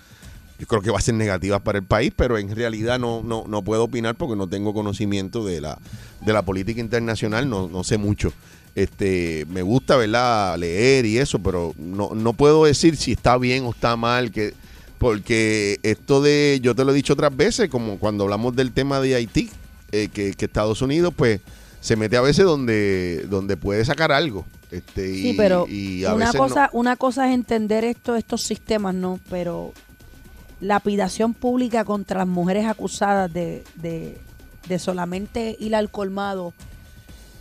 Yo 0.58 0.66
creo 0.66 0.82
que 0.82 0.90
va 0.90 0.98
a 0.98 1.02
ser 1.02 1.14
negativa 1.14 1.60
para 1.60 1.78
el 1.78 1.84
país, 1.86 2.12
pero 2.16 2.38
en 2.40 2.56
realidad 2.56 2.98
no, 2.98 3.22
no, 3.24 3.44
no 3.48 3.62
puedo 3.62 3.84
opinar 3.84 4.16
porque 4.16 4.36
no 4.36 4.48
tengo 4.48 4.74
conocimiento 4.74 5.46
de 5.46 5.62
la, 5.62 5.78
de 6.26 6.34
la 6.34 6.42
política 6.42 6.82
internacional, 6.82 7.48
no, 7.48 7.68
no 7.68 7.84
sé 7.84 7.98
mucho. 8.00 8.34
Este, 8.74 9.46
me 9.50 9.62
gusta, 9.62 9.98
¿verdad? 9.98 10.58
Leer 10.58 11.06
y 11.06 11.20
eso, 11.20 11.38
pero 11.40 11.76
no, 11.78 12.12
no 12.16 12.34
puedo 12.34 12.66
decir 12.66 12.96
si 12.96 13.12
está 13.12 13.38
bien 13.38 13.66
o 13.66 13.70
está 13.72 13.96
mal, 13.98 14.32
que, 14.32 14.54
porque 14.98 15.80
esto 15.84 16.22
de, 16.22 16.60
yo 16.64 16.74
te 16.74 16.84
lo 16.86 16.92
he 16.92 16.96
dicho 16.96 17.14
otras 17.14 17.36
veces, 17.36 17.70
como 17.70 18.00
cuando 18.00 18.24
hablamos 18.24 18.56
del 18.56 18.72
tema 18.72 19.00
de 19.00 19.14
Haití, 19.16 19.50
eh, 19.92 20.10
que, 20.12 20.34
que 20.34 20.46
Estados 20.46 20.82
Unidos, 20.82 21.14
pues, 21.16 21.40
se 21.80 21.96
mete 21.96 22.18
a 22.18 22.22
veces 22.22 22.46
donde, 22.46 23.26
donde 23.30 23.58
puede 23.58 23.84
sacar 23.86 24.12
algo. 24.12 24.46
Este, 24.72 25.10
y, 25.10 25.22
sí, 25.22 25.34
pero 25.38 25.66
y 25.68 26.04
a 26.04 26.14
una 26.14 26.26
veces 26.26 26.42
no. 26.42 26.48
cosa, 26.48 26.70
una 26.74 26.96
cosa 26.96 27.28
es 27.30 27.34
entender 27.34 27.84
esto, 27.86 28.16
estos 28.16 28.44
sistemas, 28.44 28.94
¿no? 28.94 29.20
Pero 29.30 29.74
lapidación 30.60 31.34
pública 31.34 31.86
contra 31.86 32.20
las 32.20 32.28
mujeres 32.28 32.66
acusadas 32.66 33.32
de, 33.32 33.64
de, 33.76 34.18
de 34.68 34.80
solamente 34.80 35.56
ir 35.60 35.76
al 35.76 35.90
colmado 35.90 36.54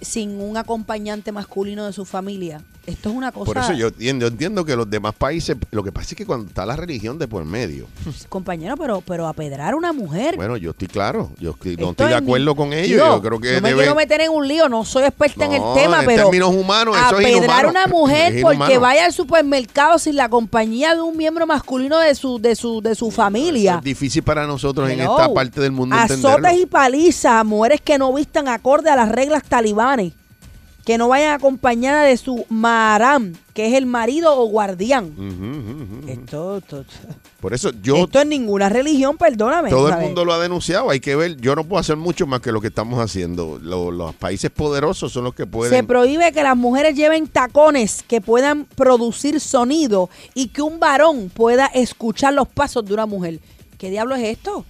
sin 0.01 0.41
un 0.41 0.57
acompañante 0.57 1.33
masculino 1.33 1.87
de 1.87 1.93
su 1.93 2.05
familia. 2.05 2.61
Esto 2.87 3.09
es 3.11 3.17
una 3.17 3.33
cosa, 3.33 3.47
Por 3.47 3.59
eso 3.59 3.73
yo 3.73 3.89
entiendo, 3.89 4.27
yo 4.27 4.29
entiendo 4.29 4.65
que 4.65 4.77
los 4.77 4.89
demás 4.89 5.13
países, 5.13 5.57
lo 5.73 5.83
que 5.83 5.91
pasa 5.91 6.11
es 6.11 6.17
que 6.17 6.25
cuando 6.25 6.47
está 6.47 6.65
la 6.65 6.77
religión 6.77 7.19
de 7.19 7.27
por 7.27 7.45
medio, 7.45 7.87
compañero, 8.29 8.77
pero, 8.77 9.01
pero 9.01 9.27
apedrar 9.27 9.75
a 9.75 9.77
una 9.77 9.93
mujer. 9.93 10.37
bueno, 10.37 10.57
yo 10.57 10.71
estoy 10.71 10.87
claro, 10.87 11.31
yo 11.41 11.51
estoy- 11.51 11.71
no 11.77 11.91
Esto 11.91 12.05
estoy 12.05 12.09
de 12.11 12.15
acuerdo 12.15 12.53
mi- 12.53 12.57
con 12.57 12.73
ellos, 12.73 13.03
Digo, 13.03 13.17
yo 13.17 13.23
creo 13.23 13.41
que 13.41 13.55
no 13.57 13.61
me 13.63 13.71
deben- 13.71 13.77
quiero 13.79 13.95
meter 13.97 14.21
en 14.21 14.31
un 14.31 14.47
lío, 14.47 14.69
no 14.69 14.85
soy 14.85 15.03
experta 15.03 15.47
en 15.47 15.55
el 15.55 15.63
tema, 15.75 15.99
en 16.03 16.07
pero 16.07 16.23
términos 16.25 16.55
humanos, 16.55 16.97
eso 16.97 17.19
es 17.19 17.27
apedrar 17.37 17.67
a 17.67 17.69
una 17.71 17.87
mujer 17.89 18.41
porque 18.43 18.79
vaya 18.79 19.07
al 19.07 19.13
supermercado 19.13 19.99
sin 19.99 20.15
la 20.15 20.29
compañía 20.29 20.95
de 20.95 21.01
un 21.01 21.17
miembro 21.17 21.45
masculino 21.45 21.99
de 21.99 22.15
su 22.15 22.39
de 22.39 22.55
su 22.55 22.81
de 22.83 22.95
su 22.95 23.11
familia. 23.11 23.77
es 23.79 23.83
difícil 23.85 24.23
para 24.23 24.47
nosotros 24.47 24.89
en 24.89 25.01
esta 25.01 25.35
parte 25.35 25.61
del 25.61 25.73
mundo 25.73 25.97
entenderlo. 25.97 26.47
Azotes 26.47 26.63
y 26.63 26.67
palizas 26.67 27.33
a 27.33 27.43
mujeres 27.43 27.81
que 27.81 27.99
no 27.99 28.13
vistan 28.15 28.47
acorde 28.47 28.91
a 28.91 28.95
las 28.95 29.09
reglas 29.11 29.43
que 30.85 30.99
no 30.99 31.09
vayan 31.09 31.33
acompañada 31.35 32.05
de 32.05 32.17
su 32.17 32.47
maram, 32.49 33.33
que 33.55 33.67
es 33.67 33.75
el 33.75 33.87
marido 33.87 34.39
o 34.39 34.47
guardián. 34.47 35.13
Esto, 36.07 36.59
esto, 36.59 36.85
Por 37.41 37.55
eso 37.55 37.73
yo, 37.83 37.97
esto 38.05 38.21
es 38.21 38.27
ninguna 38.27 38.69
religión, 38.69 39.17
perdóname. 39.17 39.69
todo 39.69 39.89
el 39.89 39.97
mundo 39.99 40.25
lo 40.25 40.33
ha 40.33 40.39
denunciado. 40.39 40.91
Hay 40.91 41.01
que 41.01 41.17
ver, 41.17 41.37
yo 41.41 41.57
no 41.57 41.65
puedo 41.65 41.81
hacer 41.81 41.97
mucho 41.97 42.27
más 42.29 42.41
que 42.41 42.53
lo 42.53 42.61
que 42.61 42.69
estamos 42.69 43.01
haciendo. 43.01 43.59
Lo- 43.61 43.91
los 43.91 44.15
países 44.15 44.51
poderosos 44.53 45.13
son 45.13 45.25
los 45.25 45.35
que 45.35 45.43
Se 45.43 45.47
pueden. 45.49 45.87
prohíbe 45.89 46.31
que 46.33 46.45
las 46.45 46.57
mujeres 46.57 46.95
lleven 46.95 47.27
tacones 47.27 48.05
que 48.07 48.21
puedan 48.21 48.65
producir 48.65 49.41
sonido 49.41 50.09
y 50.35 50.49
que 50.49 50.63
un 50.63 50.79
varón 50.79 51.31
pueda 51.35 51.67
escuchar 51.67 52.33
los 52.35 52.47
pasos 52.47 52.85
de 52.87 52.95
una 52.95 53.07
mujer. 53.07 53.41
¿Qué 53.77 53.91
diablo 53.91 54.15
es 54.15 54.23
esto? 54.25 54.65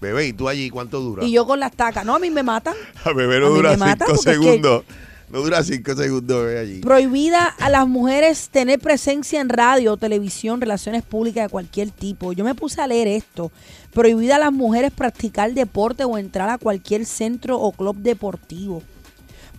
Bebé, 0.00 0.28
¿y 0.28 0.32
tú 0.32 0.48
allí 0.48 0.70
cuánto 0.70 1.00
dura? 1.00 1.24
Y 1.24 1.32
yo 1.32 1.46
con 1.46 1.58
las 1.60 1.72
tacas. 1.72 2.04
No, 2.04 2.14
a 2.14 2.18
mí 2.18 2.30
me 2.30 2.42
matan. 2.42 2.74
A 3.04 3.12
bebé 3.12 3.40
no 3.40 3.50
dura 3.50 3.74
cinco 3.74 3.88
porque 3.98 4.12
es 4.12 4.24
que- 4.24 4.32
segundos. 4.32 4.84
No 5.30 5.40
dura 5.42 5.62
cinco 5.62 5.94
segundos, 5.94 6.46
bebé, 6.46 6.58
allí. 6.58 6.80
Prohibida 6.80 7.44
a 7.44 7.68
las 7.68 7.86
mujeres 7.86 8.48
tener 8.48 8.78
presencia 8.78 9.42
en 9.42 9.50
radio, 9.50 9.98
televisión, 9.98 10.58
relaciones 10.58 11.02
públicas 11.02 11.44
de 11.44 11.48
cualquier 11.50 11.90
tipo. 11.90 12.32
Yo 12.32 12.44
me 12.44 12.54
puse 12.54 12.80
a 12.80 12.86
leer 12.86 13.08
esto. 13.08 13.52
Prohibida 13.92 14.36
a 14.36 14.38
las 14.38 14.52
mujeres 14.52 14.90
practicar 14.90 15.52
deporte 15.52 16.04
o 16.04 16.16
entrar 16.16 16.48
a 16.48 16.56
cualquier 16.56 17.04
centro 17.04 17.58
o 17.60 17.72
club 17.72 17.96
deportivo. 17.96 18.82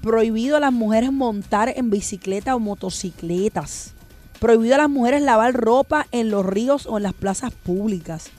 Prohibido 0.02 0.58
a 0.58 0.60
las 0.60 0.74
mujeres 0.74 1.12
montar 1.12 1.72
en 1.76 1.92
bicicleta 1.92 2.56
o 2.56 2.60
motocicletas. 2.60 3.94
Prohibido 4.40 4.74
a 4.74 4.80
las 4.80 4.90
mujeres 4.90 5.22
lavar 5.22 5.54
ropa 5.54 6.08
en 6.12 6.32
los 6.32 6.46
ríos 6.48 6.88
o 6.88 6.98
en 6.98 7.04
las 7.04 7.14
plazas 7.14 7.52
públicas. 7.54 8.32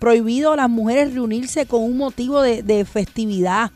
Prohibido 0.00 0.52
a 0.52 0.56
las 0.56 0.68
mujeres 0.68 1.14
reunirse 1.14 1.66
con 1.66 1.82
un 1.82 1.96
motivo 1.96 2.42
de, 2.42 2.64
de 2.64 2.84
festividad. 2.84 3.70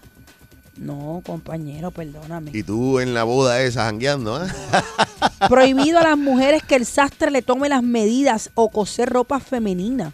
No, 0.77 1.23
compañero, 1.25 1.93
perdóname. 1.93 2.51
Y 2.53 2.65
tú 2.65 2.99
en 2.99 3.15
la 3.15 3.23
boda 3.23 3.63
esa 3.63 3.85
jangueando, 3.85 4.45
¿eh? 4.45 4.49
Prohibido 5.49 6.01
a 6.01 6.03
las 6.03 6.19
mujeres 6.19 6.65
que 6.65 6.75
el 6.75 6.85
sastre 6.85 7.31
le 7.31 7.43
tome 7.43 7.69
las 7.69 7.83
medidas 7.83 8.51
o 8.55 8.71
coser 8.71 9.09
ropa 9.11 9.39
femenina. 9.39 10.13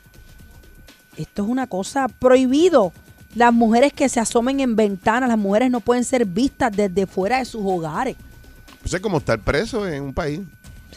Esto 1.17 1.45
es 1.45 1.49
una 1.49 1.67
cosa 1.67 2.09
prohibido. 2.09 2.93
Las 3.35 3.53
mujeres 3.53 3.93
que 3.93 4.09
se 4.09 4.21
asomen 4.21 4.61
en 4.61 4.77
ventanas, 4.77 5.29
las 5.29 5.39
mujeres 5.39 5.71
no 5.71 5.81
pueden 5.81 6.05
ser 6.05 6.25
vistas 6.27 6.73
desde 6.77 7.07
fuera 7.07 7.39
de 7.39 7.45
sus 7.45 7.63
hogares. 7.65 8.17
Pues 8.83 8.95
es 8.95 9.01
como 9.01 9.19
estar 9.19 9.39
preso 9.39 9.87
en 9.87 10.03
un 10.03 10.15
país. 10.15 10.41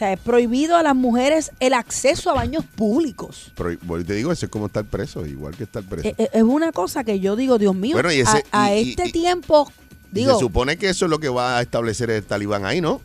Sea, 0.03 0.11
es 0.11 0.19
prohibido 0.19 0.75
a 0.75 0.83
las 0.83 0.95
mujeres 0.97 1.51
el 1.61 1.73
acceso 1.73 2.29
a 2.29 2.33
baños 2.33 2.65
públicos. 2.75 3.53
Pero 3.55 3.69
bueno, 3.83 4.03
te 4.03 4.13
digo, 4.13 4.33
eso 4.33 4.45
es 4.47 4.51
como 4.51 4.65
estar 4.65 4.83
preso, 4.83 5.25
igual 5.25 5.55
que 5.55 5.63
estar 5.63 5.81
preso. 5.83 6.09
Eh, 6.09 6.15
eh, 6.17 6.29
Es 6.33 6.43
una 6.43 6.73
cosa 6.73 7.05
que 7.05 7.21
yo 7.21 7.37
digo, 7.37 7.57
Dios 7.57 7.73
mío, 7.73 7.93
Bueno, 7.95 8.11
y 8.11 8.19
ese- 8.19 8.43
a, 8.51 8.63
a 8.65 8.75
y- 8.75 8.79
y- 8.81 8.89
este 8.89 9.07
y- 9.07 9.11
tiempo, 9.13 9.71
Y 10.11 10.15
digo, 10.15 10.33
se 10.33 10.39
supone 10.41 10.75
que 10.77 10.89
eso 10.89 11.05
es 11.05 11.09
lo 11.11 11.19
que 11.19 11.29
va 11.29 11.57
a 11.57 11.61
establecer 11.61 12.09
el 12.09 12.21
talibán 12.23 12.65
ahí, 12.65 12.81
¿no? 12.81 12.99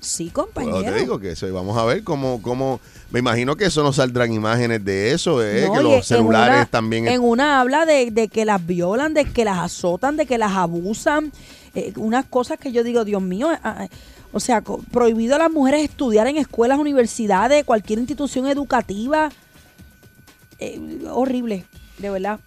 sí, 0.00 0.30
Pues 0.32 0.46
compañero. 0.46 0.94
te 0.94 1.00
digo 1.00 1.18
que 1.18 1.32
eso, 1.32 1.52
vamos 1.52 1.76
a 1.76 1.84
ver 1.84 2.02
cómo, 2.04 2.40
cómo, 2.40 2.80
me 3.10 3.18
imagino 3.18 3.56
que 3.56 3.64
eso 3.66 3.82
no 3.82 3.92
saldrán 3.92 4.32
imágenes 4.32 4.82
de 4.84 5.10
eso, 5.12 5.42
¿eh? 5.44 5.64
No, 5.66 5.72
que 5.74 5.80
y 5.80 5.82
los 5.82 5.92
en 5.96 6.02
celulares 6.04 6.56
una- 6.56 6.66
también. 6.66 7.08
En 7.08 7.20
una 7.20 7.60
habla 7.60 7.84
de, 7.84 8.10
de 8.12 8.28
que 8.28 8.44
las 8.46 8.64
violan, 8.64 9.12
de 9.12 9.24
que 9.26 9.44
las 9.44 9.58
azotan, 9.58 10.16
de 10.16 10.24
que 10.24 10.38
las 10.38 10.52
abusan. 10.52 11.30
eh, 11.74 11.92
unas 11.96 12.24
cosas 12.24 12.58
que 12.58 12.72
yo 12.72 12.82
digo, 12.82 13.04
Dios 13.04 13.20
mío, 13.20 13.48
ah, 13.50 13.58
ah, 13.62 13.88
o 14.32 14.40
sea, 14.40 14.60
prohibido 14.62 15.36
a 15.36 15.38
las 15.38 15.50
mujeres 15.50 15.82
estudiar 15.82 16.26
en 16.26 16.36
escuelas, 16.36 16.78
universidades, 16.78 17.64
cualquier 17.64 17.98
institución 17.98 18.46
educativa. 18.46 19.30
Eh, 20.58 21.00
horrible, 21.10 21.64
de 21.98 22.10
verdad. 22.10 22.40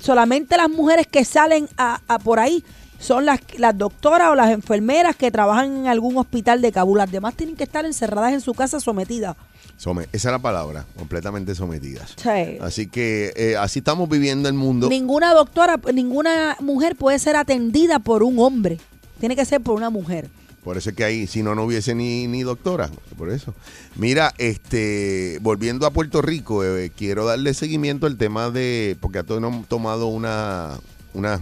Solamente 0.00 0.56
las 0.56 0.70
mujeres 0.70 1.06
que 1.06 1.24
salen 1.24 1.68
a, 1.76 2.00
a 2.08 2.18
por 2.18 2.38
ahí 2.40 2.64
son 2.98 3.26
las, 3.26 3.40
las 3.58 3.76
doctoras 3.76 4.30
o 4.30 4.34
las 4.34 4.50
enfermeras 4.50 5.16
que 5.16 5.30
trabajan 5.30 5.76
en 5.76 5.86
algún 5.88 6.16
hospital 6.16 6.60
de 6.62 6.70
Kabul. 6.72 6.98
Las 6.98 7.10
demás 7.10 7.34
tienen 7.34 7.56
que 7.56 7.64
estar 7.64 7.84
encerradas 7.84 8.32
en 8.32 8.40
su 8.40 8.54
casa 8.54 8.78
sometidas. 8.80 9.36
Some- 9.76 10.06
esa 10.12 10.28
es 10.28 10.32
la 10.32 10.38
palabra, 10.38 10.86
completamente 10.96 11.54
sometidas. 11.56 12.14
Sí. 12.16 12.58
Así 12.60 12.86
que 12.86 13.32
eh, 13.36 13.56
así 13.56 13.80
estamos 13.80 14.08
viviendo 14.08 14.48
el 14.48 14.54
mundo. 14.54 14.88
Ninguna 14.88 15.34
doctora, 15.34 15.80
ninguna 15.92 16.56
mujer 16.60 16.94
puede 16.94 17.18
ser 17.18 17.34
atendida 17.34 17.98
por 17.98 18.22
un 18.22 18.38
hombre. 18.38 18.78
Tiene 19.18 19.34
que 19.34 19.44
ser 19.44 19.60
por 19.60 19.74
una 19.74 19.90
mujer. 19.90 20.28
Por 20.62 20.76
eso 20.76 20.90
es 20.90 20.96
que 20.96 21.04
ahí, 21.04 21.26
si 21.26 21.42
no, 21.42 21.54
no 21.54 21.64
hubiese 21.64 21.94
ni, 21.94 22.28
ni 22.28 22.42
doctora. 22.42 22.88
Por 23.18 23.30
eso. 23.30 23.54
Mira, 23.96 24.32
este, 24.38 25.38
volviendo 25.42 25.86
a 25.86 25.90
Puerto 25.90 26.22
Rico, 26.22 26.64
eh, 26.64 26.92
quiero 26.96 27.24
darle 27.24 27.52
seguimiento 27.52 28.06
al 28.06 28.16
tema 28.16 28.50
de, 28.50 28.96
porque 29.00 29.18
a 29.18 29.22
todos 29.24 29.42
hemos 29.42 29.66
tomado 29.66 30.06
una, 30.06 30.78
una 31.14 31.40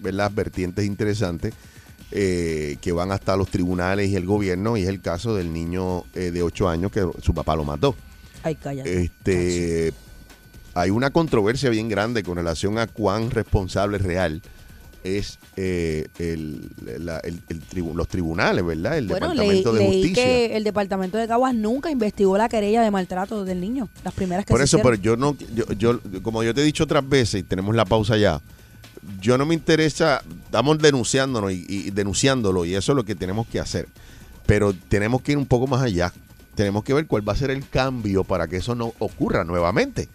¿verdad? 0.00 0.30
vertientes 0.32 0.86
interesantes 0.86 1.52
eh, 2.12 2.76
que 2.80 2.92
van 2.92 3.10
hasta 3.10 3.36
los 3.36 3.48
tribunales 3.48 4.08
y 4.08 4.16
el 4.16 4.24
gobierno, 4.24 4.76
y 4.76 4.82
es 4.82 4.88
el 4.88 5.00
caso 5.00 5.34
del 5.34 5.52
niño 5.52 6.04
eh, 6.14 6.30
de 6.30 6.42
8 6.42 6.68
años 6.68 6.92
que 6.92 7.04
su 7.22 7.34
papá 7.34 7.56
lo 7.56 7.64
mató. 7.64 7.96
Ay, 8.44 8.54
cállate. 8.54 9.02
Este, 9.02 9.92
hay 10.74 10.90
una 10.90 11.10
controversia 11.10 11.70
bien 11.70 11.88
grande 11.88 12.22
con 12.22 12.36
relación 12.36 12.78
a 12.78 12.86
cuán 12.86 13.30
responsable 13.30 13.98
real 13.98 14.42
es 15.04 15.38
eh, 15.56 16.08
el, 16.18 16.68
la- 16.98 17.18
el- 17.20 17.40
el 17.48 17.62
tribu- 17.68 17.94
los 17.94 18.08
tribunales, 18.08 18.64
¿verdad? 18.64 18.98
El 18.98 19.06
bueno, 19.08 19.28
leí, 19.34 19.38
Departamento 19.62 19.72
de 19.72 19.78
leí 19.80 19.92
Justicia. 20.00 20.24
que 20.24 20.56
el 20.56 20.64
departamento 20.64 21.18
de 21.18 21.26
Caguas 21.28 21.54
nunca 21.54 21.90
investigó 21.90 22.36
la 22.36 22.48
querella 22.48 22.82
de 22.82 22.90
maltrato 22.90 23.44
del 23.44 23.60
niño. 23.60 23.88
Las 24.04 24.14
primeras 24.14 24.44
que 24.44 24.50
Por 24.52 24.60
se 24.60 24.64
eso, 24.64 24.78
pero 24.82 24.94
yo 24.96 25.16
no, 25.16 25.36
yo, 25.54 25.64
yo, 25.72 26.00
como 26.22 26.42
yo 26.42 26.54
te 26.54 26.60
he 26.60 26.64
dicho 26.64 26.84
otras 26.84 27.08
veces, 27.08 27.40
y 27.40 27.42
tenemos 27.44 27.74
la 27.74 27.84
pausa 27.84 28.16
ya, 28.16 28.40
yo 29.20 29.38
no 29.38 29.46
me 29.46 29.54
interesa, 29.54 30.22
estamos 30.44 30.78
denunciándonos 30.78 31.52
y, 31.52 31.64
y 31.68 31.90
denunciándolo, 31.90 32.64
y 32.66 32.74
eso 32.74 32.92
es 32.92 32.96
lo 32.96 33.04
que 33.04 33.14
tenemos 33.14 33.46
que 33.46 33.58
hacer. 33.60 33.88
Pero 34.46 34.74
tenemos 34.88 35.22
que 35.22 35.32
ir 35.32 35.38
un 35.38 35.46
poco 35.46 35.66
más 35.66 35.80
allá. 35.82 36.12
Tenemos 36.54 36.84
que 36.84 36.92
ver 36.92 37.06
cuál 37.06 37.26
va 37.26 37.32
a 37.32 37.36
ser 37.36 37.50
el 37.50 37.66
cambio 37.68 38.24
para 38.24 38.48
que 38.48 38.56
eso 38.56 38.74
no 38.74 38.92
ocurra 38.98 39.44
nuevamente. 39.44 40.08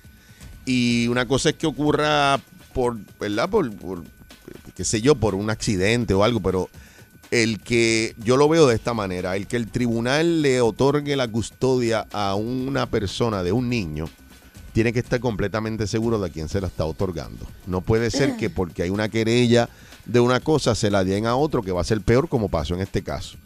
Y 0.65 1.07
una 1.07 1.27
cosa 1.27 1.49
es 1.49 1.55
que 1.55 1.65
ocurra 1.67 2.39
por, 2.73 2.97
¿verdad? 3.19 3.49
Por, 3.49 3.71
por, 3.75 4.03
qué 4.75 4.83
sé 4.83 5.01
yo, 5.01 5.15
por 5.15 5.35
un 5.35 5.49
accidente 5.49 6.13
o 6.13 6.23
algo, 6.23 6.41
pero 6.41 6.69
el 7.31 7.59
que, 7.59 8.15
yo 8.17 8.37
lo 8.37 8.47
veo 8.47 8.67
de 8.67 8.75
esta 8.75 8.93
manera, 8.93 9.35
el 9.35 9.47
que 9.47 9.57
el 9.57 9.67
tribunal 9.67 10.41
le 10.41 10.61
otorgue 10.61 11.15
la 11.15 11.27
custodia 11.27 12.07
a 12.11 12.35
una 12.35 12.85
persona 12.85 13.43
de 13.43 13.51
un 13.51 13.69
niño, 13.69 14.07
tiene 14.73 14.91
que 14.91 14.99
estar 14.99 15.19
completamente 15.19 15.87
seguro 15.87 16.19
de 16.19 16.27
a 16.27 16.31
quién 16.31 16.49
se 16.49 16.59
la 16.59 16.67
está 16.67 16.85
otorgando. 16.85 17.47
No 17.65 17.81
puede 17.81 18.11
ser 18.11 18.35
que 18.35 18.49
porque 18.49 18.83
hay 18.83 18.89
una 18.89 19.09
querella 19.09 19.69
de 20.05 20.19
una 20.19 20.39
cosa 20.39 20.75
se 20.75 20.91
la 20.91 21.03
den 21.03 21.25
a 21.25 21.35
otro 21.35 21.63
que 21.63 21.71
va 21.71 21.81
a 21.81 21.85
ser 21.85 22.01
peor 22.01 22.27
como 22.27 22.49
pasó 22.49 22.75
en 22.75 22.81
este 22.81 23.01
caso. 23.01 23.37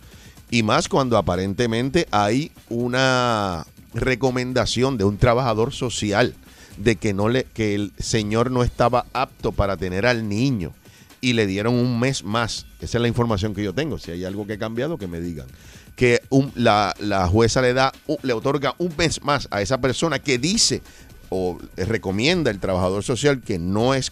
Y 0.50 0.64
más 0.64 0.90
cuando 0.90 1.18
aparentemente 1.18 2.08
hay 2.10 2.52
una 2.70 3.68
recomendación 3.94 4.98
de 4.98 5.04
un 5.04 5.18
trabajador 5.18 5.72
social 5.72 6.34
de 6.78 6.96
que 6.96 7.14
no 7.14 7.30
le 7.30 7.44
que 7.44 7.76
el 7.76 7.94
señor 8.00 8.50
no 8.50 8.64
estaba 8.64 9.06
apto 9.14 9.52
para 9.52 9.78
tener 9.78 10.08
al 10.08 10.28
niño 10.28 10.74
y 11.22 11.34
le 11.34 11.46
dieron 11.48 11.74
un 11.76 12.00
mes 12.00 12.24
más. 12.24 12.66
Esa 12.80 12.98
es 12.98 13.02
la 13.02 13.08
información 13.08 13.54
que 13.54 13.64
yo 13.64 13.74
tengo. 13.74 13.98
Si 13.98 14.12
hay 14.12 14.24
algo 14.26 14.46
que 14.48 14.54
ha 14.54 14.58
cambiado, 14.60 14.98
que 14.98 15.08
me 15.08 15.20
digan. 15.20 15.48
Que 15.96 16.22
un- 16.30 16.52
la, 16.56 16.94
la 17.00 17.28
jueza 17.28 17.62
le 17.62 17.74
da, 17.74 17.92
le 18.24 18.34
otorga 18.34 18.74
un 18.78 18.94
mes 18.98 19.22
más 19.24 19.48
a 19.52 19.62
esa 19.62 19.80
persona 19.82 20.20
que 20.20 20.38
dice 20.38 20.82
o 21.30 21.60
recomienda 21.76 22.50
el 22.52 22.60
trabajador 22.60 23.04
social 23.04 23.42
que 23.42 23.60
no 23.60 23.94
es 23.94 24.12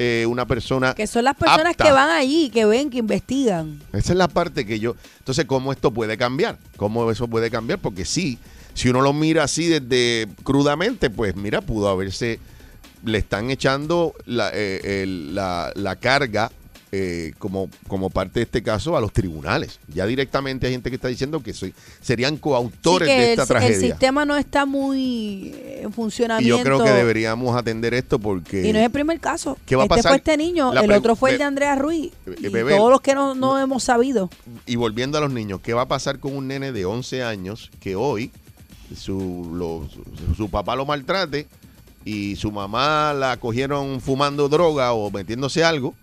eh, 0.00 0.26
una 0.28 0.46
persona 0.46 0.94
Que 0.94 1.06
son 1.06 1.24
las 1.24 1.34
personas 1.36 1.66
apta. 1.72 1.84
que 1.84 1.90
van 1.92 2.10
allí, 2.10 2.50
que 2.50 2.64
ven, 2.66 2.88
que 2.90 2.98
investigan. 2.98 3.80
Esa 3.92 4.12
es 4.12 4.18
la 4.18 4.28
parte 4.28 4.64
que 4.66 4.78
yo. 4.78 4.94
Entonces, 5.18 5.44
¿cómo 5.46 5.72
esto 5.72 5.92
puede 5.92 6.16
cambiar? 6.16 6.58
¿Cómo 6.76 7.10
eso 7.10 7.26
puede 7.26 7.50
cambiar? 7.50 7.78
Porque 7.80 8.04
sí, 8.04 8.38
si 8.74 8.88
uno 8.90 9.00
lo 9.00 9.12
mira 9.12 9.44
así 9.44 9.66
desde 9.66 10.28
crudamente, 10.44 11.10
pues 11.10 11.34
mira, 11.36 11.60
pudo 11.62 11.88
haberse. 11.88 12.38
Le 13.04 13.18
están 13.18 13.50
echando 13.50 14.14
la, 14.26 14.50
eh, 14.52 15.02
el- 15.02 15.34
la- 15.34 15.72
la 15.74 15.96
carga 15.96 16.50
eh, 16.90 17.34
como, 17.38 17.68
como 17.86 18.08
parte 18.08 18.40
de 18.40 18.44
este 18.44 18.62
caso 18.62 18.96
a 18.96 19.00
los 19.02 19.12
tribunales. 19.12 19.78
Ya 19.92 20.06
directamente 20.06 20.66
hay 20.66 20.72
gente 20.72 20.88
que 20.88 20.96
está 20.96 21.08
diciendo 21.08 21.42
que 21.42 21.52
soy, 21.52 21.74
serían 22.00 22.38
coautores 22.38 23.06
Sí, 23.06 23.14
que 23.14 23.20
de 23.20 23.24
el, 23.26 23.30
esta 23.32 23.42
el 23.42 23.48
tragedia. 23.48 23.88
sistema 23.90 24.24
no 24.24 24.34
está 24.38 24.64
muy 24.64 25.54
en 25.82 25.90
Y 25.90 25.92
funcionamiento. 25.92 26.56
yo 26.56 26.64
creo 26.64 26.82
que 26.82 26.90
deberíamos 26.90 27.54
atender 27.54 27.92
esto 27.92 28.18
porque. 28.18 28.66
Y 28.66 28.72
no 28.72 28.78
es 28.78 28.86
el 28.86 28.90
primer 28.90 29.20
caso. 29.20 29.58
¿Qué 29.66 29.76
va 29.76 29.82
a 29.82 29.84
este 29.84 29.96
pasar? 29.96 30.12
fue 30.12 30.16
este 30.16 30.36
niño, 30.38 30.72
La 30.72 30.80
el 30.80 30.90
otro 30.92 31.14
fue 31.14 31.32
el 31.32 31.36
de 31.38 31.44
Andrea 31.44 31.74
Ruiz. 31.76 32.10
Y 32.40 32.48
bebé, 32.48 32.74
todos 32.76 32.90
los 32.90 33.02
que 33.02 33.14
no, 33.14 33.34
no 33.34 33.58
hemos 33.58 33.84
sabido. 33.84 34.30
y 34.64 34.76
volviendo 34.76 35.18
a 35.18 35.20
los 35.20 35.30
niños, 35.30 35.60
¿qué 35.62 35.74
va 35.74 35.82
a 35.82 35.88
pasar 35.88 36.18
con 36.20 36.34
un 36.34 36.48
nene 36.48 36.72
de 36.72 36.86
11 36.86 37.22
años 37.22 37.70
que 37.80 37.96
hoy 37.96 38.30
su, 38.96 39.50
lo- 39.52 39.86
su, 39.92 40.34
su 40.34 40.48
papá 40.50 40.74
lo 40.74 40.86
maltrate 40.86 41.46
y 42.04 42.36
su 42.36 42.50
mamá 42.52 43.12
la 43.12 43.36
cogieron 43.38 44.00
fumando 44.00 44.48
droga 44.48 44.92
o 44.92 45.10
metiéndose 45.10 45.64
algo 45.64 45.94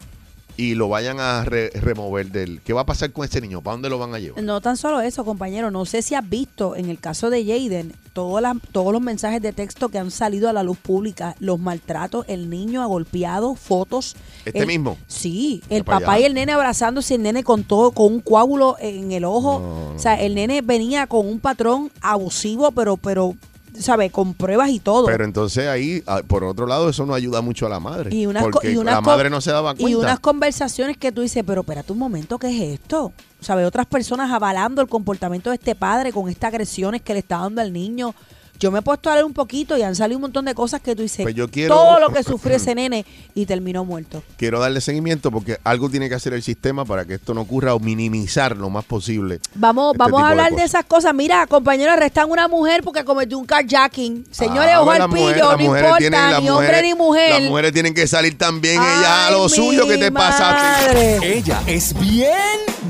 y 0.58 0.74
lo 0.76 0.88
vayan 0.88 1.20
a 1.20 1.44
re- 1.44 1.70
remover 1.72 2.32
del... 2.32 2.62
¿Qué 2.62 2.72
va 2.72 2.82
a 2.82 2.86
pasar 2.86 3.12
con 3.12 3.26
ese 3.26 3.42
niño? 3.42 3.60
¿Para 3.62 3.74
dónde 3.74 3.90
lo 3.90 3.98
van 4.00 4.14
a 4.16 4.20
llevar? 4.20 4.42
No 4.42 4.62
tan 4.62 4.78
solo 4.78 5.02
eso, 5.02 5.26
compañero. 5.26 5.70
No 5.70 5.84
sé 5.86 6.02
si 6.02 6.16
has 6.16 6.30
visto 6.30 6.78
en 6.78 6.90
el 6.90 6.98
caso 6.98 7.30
de 7.30 7.44
Jaden 7.46 7.92
todos 8.14 8.94
los 8.94 9.02
mensajes 9.02 9.42
de 9.42 9.52
texto 9.52 9.90
que 9.90 10.00
han 10.00 10.12
salido 10.12 10.48
a 10.48 10.54
la 10.54 10.64
luz 10.64 10.78
pública, 10.78 11.36
los 11.40 11.60
maltratos, 11.60 12.24
el 12.30 12.50
niño 12.50 12.82
ha 12.82 12.86
golpeado, 12.86 13.56
fotos. 13.56 14.16
¿Este 14.46 14.60
El- 14.60 14.68
mismo? 14.68 14.98
Sí, 15.08 15.62
el 15.70 15.84
papá 15.84 16.14
allá. 16.14 16.20
y 16.22 16.24
el 16.24 16.34
nene 16.36 16.54
abrazándose, 16.54 17.16
el 17.16 17.24
nene 17.24 17.44
con 17.44 17.66
todo, 17.66 17.92
con 17.92 18.14
un 18.14 18.20
coágulo 18.22 18.78
en 18.80 19.12
el 19.12 19.26
ojo. 19.26 19.60
No, 19.60 19.96
O 19.96 20.00
sea, 20.00 20.16
el 20.22 20.36
nene 20.36 20.62
venía 20.62 21.06
con 21.08 21.28
un 21.28 21.42
patrón 21.42 21.92
abusivo, 22.00 22.72
pero, 22.72 22.96
pero, 22.96 23.36
¿sabes? 23.80 24.12
Con 24.12 24.34
pruebas 24.34 24.70
y 24.70 24.80
todo. 24.80 25.06
Pero 25.08 25.24
entonces 25.26 25.68
ahí, 25.68 26.04
ah, 26.08 26.22
por 26.28 26.44
otro 26.44 26.66
lado, 26.68 26.90
eso 26.90 27.06
no 27.06 27.14
ayuda 27.14 27.42
mucho 27.42 27.66
a 27.66 27.70
la 27.70 27.80
madre. 27.80 28.16
Y 28.16 28.26
unas 28.26 28.44
co- 28.44 28.52
porque 28.52 28.72
y 28.72 28.78
unas 28.78 28.96
la 28.96 29.02
madre 29.02 29.30
no 29.30 29.42
se 29.42 29.52
daba 29.52 29.74
Y 29.78 29.82
cuenta. 29.82 30.00
unas 30.00 30.20
conversaciones 30.20 30.98
que 30.98 31.12
tú 31.12 31.22
dices, 31.22 31.44
pero 31.46 31.62
espérate 31.62 31.92
un 31.92 32.00
momento, 32.00 32.38
¿qué 32.40 32.48
es 32.48 32.80
esto? 32.80 33.12
¿Sabes? 33.42 33.66
Otras 33.68 33.86
personas 33.86 34.32
avalando 34.32 34.82
el 34.82 34.88
comportamiento 34.88 35.50
de 35.50 35.56
este 35.56 35.76
padre 35.76 36.12
con 36.12 36.30
estas 36.30 36.48
agresiones 36.50 37.02
que 37.02 37.14
le 37.14 37.20
está 37.20 37.38
dando 37.40 37.62
al 37.62 37.72
niño. 37.74 38.14
Yo 38.60 38.72
me 38.72 38.80
he 38.80 38.82
puesto 38.82 39.10
a 39.10 39.14
leer 39.14 39.26
un 39.26 39.34
poquito 39.34 39.78
y 39.78 39.82
han 39.84 39.96
salido 39.96 40.18
un 40.18 40.22
montón 40.24 40.46
de 40.46 40.56
cosas 40.56 40.82
que 40.82 40.96
tú 40.96 41.02
dices, 41.02 41.24
Pues 41.24 41.36
yo 41.36 41.50
quiero- 41.50 41.76
todo 41.76 42.00
lo 42.00 42.10
que 42.14 42.24
sufrió 42.24 42.56
ese 42.56 42.74
nene 42.76 43.06
y 43.34 43.46
terminó 43.46 43.84
muerto. 43.86 44.24
Quiero 44.38 44.60
darle 44.60 44.82
seguimiento 44.82 45.32
porque 45.32 45.58
algo 45.64 45.90
tiene 45.90 46.08
que 46.10 46.16
hacer 46.16 46.34
el 46.34 46.42
sistema 46.44 46.86
para 46.86 47.06
que 47.06 47.16
esto 47.16 47.34
no 47.34 47.42
ocurra 47.42 47.74
o 47.76 47.80
minimizar 47.80 48.56
lo 48.56 48.70
más 48.70 48.86
posible. 48.86 49.40
Vamos, 49.56 49.94
este 49.94 49.98
vamos 50.00 50.24
a 50.24 50.30
hablar 50.30 50.54
de, 50.54 50.64
esas 50.64 50.86
cosas. 50.86 51.14
Mira, 51.14 51.46
compañeros, 51.48 51.94
arrestan 51.94 52.30
una 52.32 52.48
mujer 52.48 52.82
porque 52.84 53.04
cometió 53.04 53.38
un 53.38 53.46
carjacking. 53.46 54.26
Señores, 54.32 54.72
Ah, 54.74 54.82
ojo 54.82 54.92
al 54.92 55.10
pillo, 55.10 55.30
las 55.32 55.38
no 55.40 55.58
mujeres 55.58 55.66
importa, 55.84 55.98
tienen- 55.98 56.32
las 56.32 56.42
ni 56.42 56.50
hombre 56.50 56.68
mujeres- 56.68 56.84
ni 56.84 56.94
mujer. 56.96 57.30
Las 57.42 57.42
mujeres 57.50 57.72
tienen 57.74 57.94
que 57.94 58.08
salir 58.08 58.38
también 58.38 58.76
ellas 58.82 59.06
a 59.06 59.28
Ay, 59.28 59.34
lo 59.34 59.50
suyo. 59.50 59.86
¿Qué 59.88 59.94
mi 59.96 60.00
te 60.00 60.12
pasa. 60.12 60.80
Ella 61.22 61.62
es 61.68 61.94
bien 62.00 62.34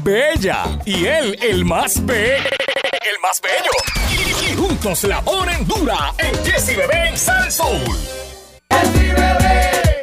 bella 0.03 0.79
y 0.85 1.05
él 1.05 1.37
el 1.41 1.65
más 1.65 2.05
be 2.05 2.35
el 2.37 3.19
más 3.21 3.41
bello. 3.41 4.24
Juntos 4.55 5.03
la 5.03 5.21
ponen 5.21 5.67
dura 5.67 6.13
en 6.17 6.33
Jessy 6.43 6.75
Bebé 6.75 7.15
Sal 7.15 7.51
Soul. 7.51 7.97
Y 8.69 9.94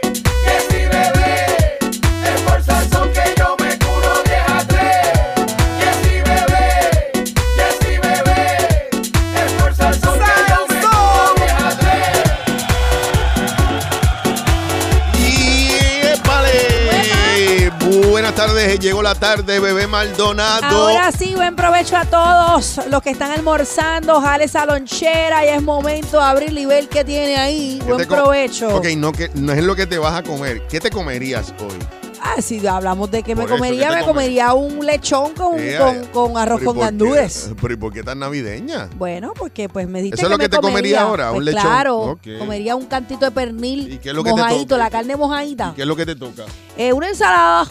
Llegó 18.80 19.02
la 19.02 19.14
tarde, 19.14 19.60
bebé 19.60 19.86
Maldonado. 19.86 20.88
Ahora 20.88 21.12
sí, 21.12 21.34
buen 21.34 21.54
provecho 21.54 21.96
a 21.96 22.04
todos 22.04 22.80
los 22.88 23.02
que 23.02 23.10
están 23.10 23.30
almorzando. 23.30 24.20
Jale 24.20 24.44
esa 24.44 24.66
lonchera 24.66 25.44
y 25.44 25.48
es 25.50 25.62
momento 25.62 26.18
de 26.18 26.24
abrir 26.24 26.58
y 26.58 26.66
ver 26.66 26.88
qué 26.88 27.04
tiene 27.04 27.36
ahí. 27.36 27.78
¿Qué 27.84 27.92
Buen 27.92 28.08
provecho. 28.08 28.76
Ok, 28.76 28.86
no, 28.96 29.12
que, 29.12 29.30
no 29.34 29.52
es 29.52 29.62
lo 29.62 29.76
que 29.76 29.86
te 29.86 29.98
vas 29.98 30.14
a 30.14 30.22
comer. 30.22 30.66
¿Qué 30.68 30.80
te 30.80 30.90
comerías 30.90 31.54
hoy? 31.60 31.78
Ah, 32.20 32.40
si 32.40 32.66
hablamos 32.66 33.10
de 33.10 33.22
que 33.22 33.34
me 33.34 33.42
Por 33.42 33.52
comería, 33.52 33.88
¿qué 33.88 33.94
te 33.94 34.00
me 34.00 34.06
comería 34.06 34.52
un 34.54 34.84
lechón 34.84 35.32
con, 35.34 35.54
Eh, 35.58 35.78
con, 36.12 36.36
arroz 36.36 36.60
pero 36.60 36.70
¿y 36.70 36.74
con 36.74 36.78
gandules. 36.82 37.50
Pero 37.60 37.74
¿y 37.74 37.76
por 37.76 37.92
qué 37.92 38.02
tan 38.02 38.20
navideña? 38.20 38.88
Bueno, 38.96 39.32
porque 39.36 39.68
pues 39.68 39.86
me 39.86 40.00
diste 40.02 40.16
¿Eso 40.16 40.26
es 40.26 40.30
lo 40.30 40.38
que 40.38 40.48
te 40.48 40.58
comería 40.58 41.02
ahora, 41.02 41.30
un 41.30 41.36
Pues 41.36 41.46
lechón? 41.46 41.62
Claro, 41.62 42.18
comería 42.38 42.74
un 42.74 42.86
cantito 42.86 43.24
de 43.26 43.30
pernil 43.32 43.92
¿Y 43.92 43.98
qué 43.98 44.10
es 44.10 44.14
lo 44.14 44.24
que 44.24 44.30
te 44.30 44.36
mojadito, 44.36 44.66
toca? 44.66 44.78
la 44.78 44.90
carne 44.90 45.16
mojadita. 45.16 45.72
¿Qué 45.76 45.82
es 45.82 45.88
lo 45.88 45.94
que 45.96 46.06
te 46.06 46.16
toca? 46.16 46.44
Eh, 46.76 46.92
una 46.92 47.08
ensalada, 47.08 47.66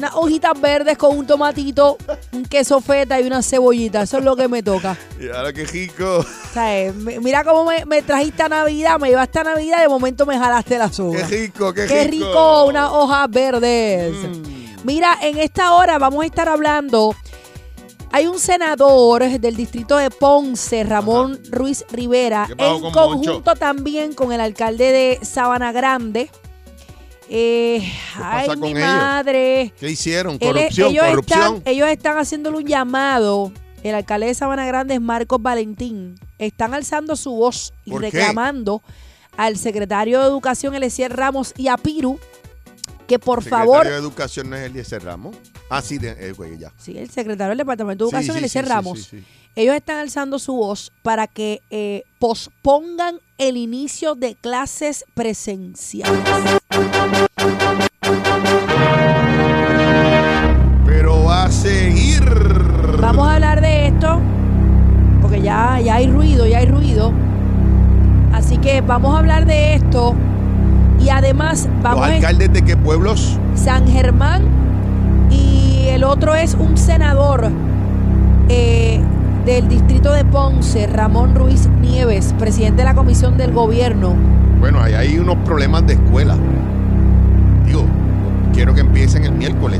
unas 0.00 0.14
hojitas 0.14 0.58
verdes 0.58 0.96
con 0.96 1.16
un 1.16 1.26
tomatito, 1.26 1.98
un 2.32 2.44
queso 2.46 2.80
feta 2.80 3.20
y 3.20 3.26
una 3.26 3.42
cebollita. 3.42 4.02
Eso 4.02 4.16
es 4.18 4.24
lo 4.24 4.34
que 4.34 4.48
me 4.48 4.62
toca. 4.62 4.96
Y 5.20 5.28
ahora 5.28 5.52
qué 5.52 5.64
rico. 5.66 6.20
O 6.20 6.52
sea, 6.54 6.78
eh, 6.78 6.92
mi- 6.92 7.18
mira 7.18 7.44
cómo 7.44 7.66
me, 7.66 7.84
me 7.84 8.00
trajiste 8.00 8.42
a 8.42 8.48
Navidad, 8.48 8.98
me 8.98 9.10
llevaste 9.10 9.40
a 9.40 9.44
Navidad 9.44 9.78
y 9.78 9.82
de 9.82 9.88
momento 9.88 10.24
me 10.24 10.38
jalaste 10.38 10.78
la 10.78 10.88
Qué 10.88 10.94
soga. 10.94 11.26
rico, 11.26 11.74
qué, 11.74 11.86
Qué 11.86 12.04
rico, 12.04 12.64
unas 12.64 12.90
hojas 12.90 13.30
verdes. 13.30 14.12
Mm. 14.14 14.42
Mira, 14.84 15.18
en 15.20 15.36
esta 15.38 15.74
hora 15.74 15.98
vamos 15.98 16.22
a 16.22 16.26
estar 16.26 16.48
hablando. 16.48 17.14
Hay 18.12 18.26
un 18.26 18.38
senador 18.40 19.22
del 19.38 19.54
distrito 19.54 19.96
de 19.98 20.10
Ponce, 20.10 20.82
Ramón 20.82 21.38
Ruiz 21.50 21.84
Rivera, 21.92 22.46
¿Qué 22.46 22.54
en 22.64 22.80
con 22.80 22.90
conjunto 22.90 23.54
también 23.54 24.14
con 24.14 24.32
el 24.32 24.40
alcalde 24.40 24.90
de 24.92 25.24
Sabana 25.24 25.70
Grande. 25.72 26.30
Eh, 27.32 27.80
ay, 28.16 28.48
pasa 28.48 28.56
mi 28.56 28.60
con 28.60 28.76
ellos? 28.76 28.88
madre. 28.88 29.72
¿Qué 29.78 29.90
hicieron? 29.90 30.36
Corrupción, 30.36 30.90
ellos, 30.90 31.06
corrupción. 31.06 31.56
Están, 31.58 31.72
ellos 31.72 31.88
están 31.88 32.18
haciéndole 32.18 32.56
un 32.56 32.66
llamado. 32.66 33.52
El 33.84 33.94
alcalde 33.94 34.26
de 34.26 34.34
Sabana 34.34 34.66
Grande 34.66 34.94
es 34.94 35.00
Marcos 35.00 35.40
Valentín. 35.40 36.18
Están 36.38 36.74
alzando 36.74 37.14
su 37.14 37.30
voz 37.30 37.72
y 37.84 37.92
¿Por 37.92 38.02
qué? 38.02 38.10
reclamando 38.10 38.82
al 39.36 39.56
secretario 39.56 40.20
de 40.20 40.26
Educación, 40.26 40.74
Eliezer 40.74 41.16
Ramos, 41.16 41.54
y 41.56 41.68
a 41.68 41.76
Piru, 41.76 42.18
que 43.06 43.18
por 43.18 43.42
Secretario 43.44 43.72
favor 43.72 43.86
de 43.86 43.94
Educación 43.94 44.50
no 44.50 44.56
es 44.56 44.66
Eliezer 44.66 45.02
Ramos. 45.02 45.36
Ah, 45.70 45.80
sí, 45.80 45.98
de, 45.98 46.10
eh, 46.10 46.32
güey, 46.32 46.58
ya. 46.58 46.72
Sí, 46.76 46.98
el 46.98 47.10
secretario 47.10 47.50
del 47.50 47.58
Departamento 47.58 48.04
de 48.04 48.08
Educación, 48.08 48.34
sí, 48.34 48.38
Eliezer 48.38 48.64
sí, 48.64 48.68
sí, 48.68 48.74
Ramos. 48.74 49.10
Ellos 49.56 49.74
están 49.74 49.98
alzando 49.98 50.38
su 50.38 50.54
voz 50.54 50.92
para 51.02 51.26
que 51.26 51.60
eh, 51.70 52.02
pospongan 52.18 53.20
el 53.38 53.56
inicio 53.56 54.14
de 54.14 54.34
clases 54.34 55.04
presenciales. 55.14 56.20
Así 68.50 68.58
que 68.58 68.80
vamos 68.80 69.14
a 69.14 69.18
hablar 69.20 69.46
de 69.46 69.74
esto. 69.76 70.12
Y 70.98 71.08
además 71.08 71.68
¿Los 71.72 71.82
vamos 71.84 72.02
a 72.08 72.14
alcaldes 72.14 72.52
de 72.52 72.62
qué 72.62 72.76
pueblos? 72.76 73.38
San 73.54 73.86
Germán 73.86 74.42
y 75.30 75.84
el 75.86 76.02
otro 76.02 76.34
es 76.34 76.54
un 76.54 76.76
senador 76.76 77.48
eh, 78.48 79.00
del 79.46 79.68
distrito 79.68 80.12
de 80.12 80.24
Ponce, 80.24 80.88
Ramón 80.88 81.36
Ruiz 81.36 81.68
Nieves, 81.80 82.34
presidente 82.40 82.78
de 82.78 82.86
la 82.86 82.94
Comisión 82.96 83.36
del 83.38 83.52
Gobierno. 83.52 84.16
Bueno, 84.58 84.80
ahí 84.80 84.94
hay 84.94 85.16
unos 85.20 85.36
problemas 85.44 85.86
de 85.86 85.92
escuela. 85.92 86.34
Digo, 87.64 87.84
quiero 88.52 88.74
que 88.74 88.80
empiecen 88.80 89.22
el 89.26 89.32
miércoles. 89.32 89.78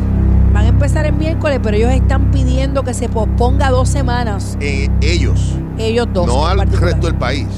Van 0.53 0.67
a 0.67 0.69
empezar 0.69 1.07
el 1.07 1.15
miércoles, 1.15 1.59
pero 1.61 1.77
ellos 1.77 1.91
están 1.91 2.31
pidiendo 2.31 2.85
que 2.85 2.95
se 2.95 3.09
posponga 3.09 3.71
dos 3.71 3.89
semanas. 3.89 4.57
Eh, 4.61 4.89
ellos, 5.01 5.57
Ellos 5.77 6.07
dos. 6.13 6.29
no 6.29 6.47
al 6.47 6.59
particular. 6.59 6.93
resto 6.93 7.09
del 7.09 7.17
país. 7.17 7.49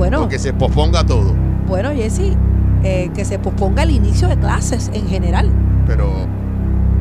Bueno, 0.00 0.20
Porque 0.20 0.38
se 0.38 0.54
posponga 0.54 1.04
todo. 1.04 1.34
bueno, 1.66 1.90
Jessy, 1.90 2.34
eh, 2.82 3.10
que 3.14 3.26
se 3.26 3.38
posponga 3.38 3.82
el 3.82 3.90
inicio 3.90 4.28
de 4.28 4.38
clases 4.38 4.90
en 4.94 5.06
general. 5.06 5.50
Pero, 5.86 6.26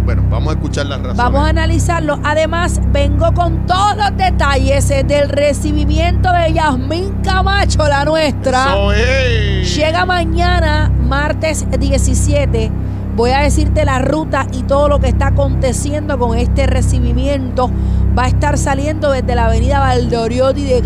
bueno, 0.03 0.21
vamos 0.29 0.49
a 0.49 0.57
escuchar 0.57 0.85
las 0.87 0.99
razones. 0.99 1.15
Vamos 1.17 1.45
a 1.45 1.47
analizarlo. 1.47 2.19
Además, 2.25 2.81
vengo 2.91 3.33
con 3.33 3.65
todos 3.65 3.95
los 3.95 4.17
detalles 4.17 4.89
del 4.89 5.29
recibimiento 5.29 6.29
de 6.33 6.51
Yasmín 6.51 7.13
Camacho, 7.23 7.87
la 7.87 8.03
nuestra. 8.03 8.75
Es. 8.93 9.73
Llega 9.77 10.05
mañana, 10.05 10.91
martes 11.07 11.65
17. 11.79 12.69
Voy 13.15 13.31
a 13.31 13.39
decirte 13.39 13.85
la 13.85 13.99
ruta 13.99 14.45
y 14.51 14.63
todo 14.63 14.89
lo 14.89 14.99
que 14.99 15.07
está 15.07 15.27
aconteciendo 15.27 16.19
con 16.19 16.37
este 16.37 16.67
recibimiento. 16.67 17.71
Va 18.17 18.23
a 18.25 18.27
estar 18.27 18.57
saliendo 18.57 19.11
desde 19.11 19.35
la 19.35 19.45
avenida 19.45 19.79
Valdoriotti 19.79 20.65
de 20.65 20.81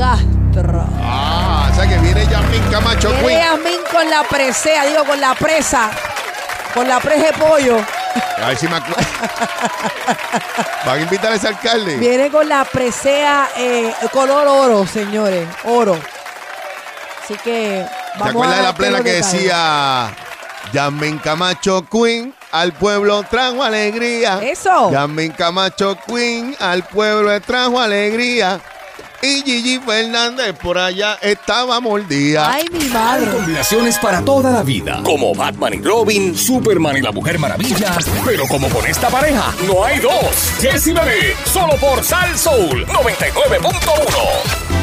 Ah, 1.01 1.69
o 1.71 1.75
sea 1.75 1.87
que 1.87 1.97
viene 1.97 2.25
Yasmin 2.27 2.63
Camacho 2.69 3.09
Viene 3.09 3.23
Queen. 3.27 3.39
Yasmín 3.39 3.79
con 3.91 4.09
la 4.09 4.23
presea, 4.23 4.85
digo, 4.85 5.03
con 5.05 5.19
la 5.19 5.33
presa. 5.35 5.89
Con 6.73 6.87
la 6.87 6.99
presa 6.99 7.25
de 7.27 7.33
pollo. 7.33 7.77
A 8.43 8.47
ver 8.47 8.57
si 8.57 8.67
me 8.67 8.75
acuerdo. 8.75 9.01
¿Van 10.85 10.99
a 10.99 11.01
invitar 11.01 11.31
a 11.31 11.35
ese 11.35 11.47
alcalde? 11.47 11.97
Viene 11.97 12.29
con 12.29 12.47
la 12.47 12.65
presea 12.65 13.49
eh, 13.57 13.93
color 14.11 14.47
oro, 14.47 14.85
señores. 14.85 15.47
Oro. 15.65 15.97
Así 17.23 17.35
que 17.35 17.85
¿Te 17.87 18.19
vamos 18.19 18.29
acuerdas 18.29 18.55
a 18.55 18.57
de 18.57 18.63
la 18.63 18.73
plena 18.75 18.97
que 19.03 19.13
detalles. 19.13 19.33
decía 19.33 20.09
Yasmin 20.73 21.17
Camacho 21.19 21.85
Queen 21.89 22.33
al 22.51 22.73
pueblo 22.73 23.23
trajo 23.23 23.63
alegría? 23.63 24.39
Eso. 24.43 24.91
Yasmin 24.91 25.31
Camacho 25.31 25.97
Queen 26.05 26.55
al 26.59 26.83
pueblo 26.83 27.39
trajo 27.41 27.79
alegría. 27.79 28.59
Y 29.23 29.41
Gigi 29.41 29.79
Fernández 29.79 30.53
por 30.61 30.77
allá 30.77 31.17
estaba 31.21 31.79
mordida. 31.79 32.51
Ay, 32.51 32.65
mi 32.73 32.89
madre. 32.89 33.31
Combinaciones 33.31 33.97
para 33.97 34.21
toda 34.21 34.51
la 34.51 34.63
vida. 34.63 34.99
Como 35.05 35.33
Batman 35.33 35.75
y 35.75 35.81
Robin, 35.81 36.37
Superman 36.37 36.97
y 36.97 37.01
la 37.01 37.13
Mujer 37.13 37.39
Maravilla. 37.39 37.95
Pero 38.25 38.45
como 38.47 38.67
con 38.67 38.85
esta 38.85 39.07
pareja, 39.07 39.55
no 39.65 39.85
hay 39.85 39.99
dos. 39.99 40.51
Jessy 40.59 40.91
Bebé, 40.91 41.37
solo 41.45 41.77
por 41.77 42.03
Sal 42.03 42.37
Soul 42.37 42.85
99.1. 42.85 44.82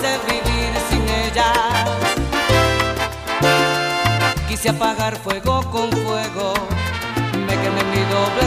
sé 0.00 0.18
vivir 0.26 0.72
sin 0.88 1.08
ellas. 1.08 1.56
Quise 4.48 4.70
apagar 4.70 5.16
fuego 5.16 5.62
con 5.70 5.90
fuego, 5.90 6.54
me 7.46 7.54
quemé 7.60 7.82
mi 7.92 8.02
doble 8.14 8.44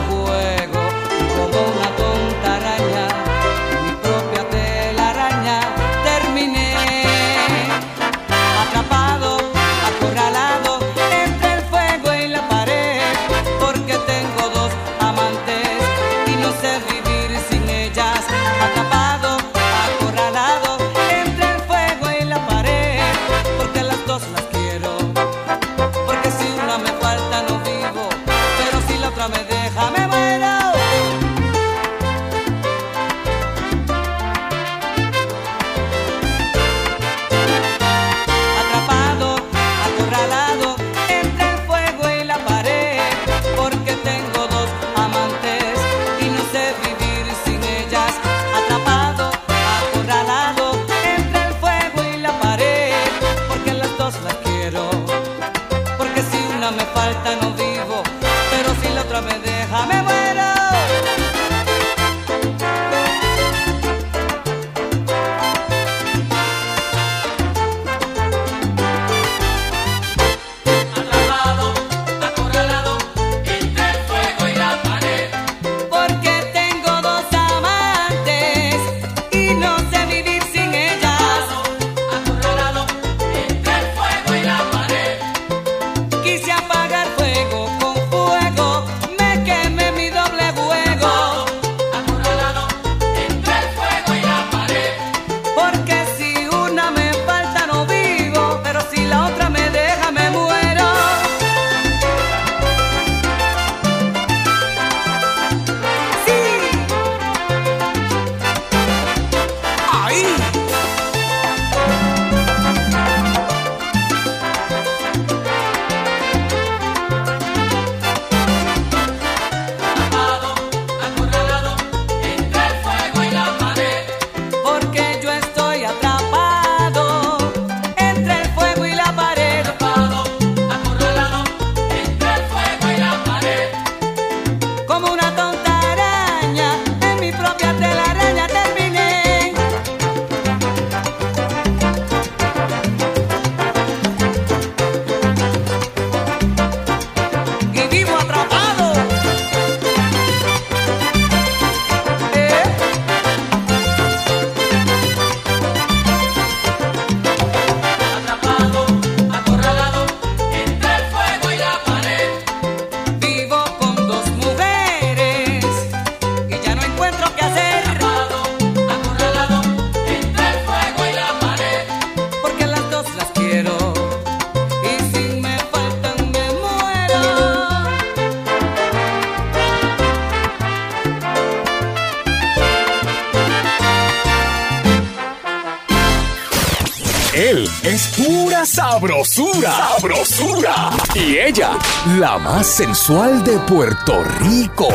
es 187.94 188.08
pura 188.08 188.66
sabrosura. 188.66 189.72
Sabrosura. 189.72 190.90
Y 191.14 191.38
ella, 191.38 191.78
la 192.18 192.40
más 192.40 192.66
sensual 192.66 193.44
de 193.44 193.60
Puerto 193.60 194.24
Rico. 194.40 194.90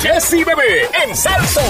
Jessie 0.00 0.44
Bebé 0.44 0.82
en 1.02 1.16
Salso. 1.16 1.62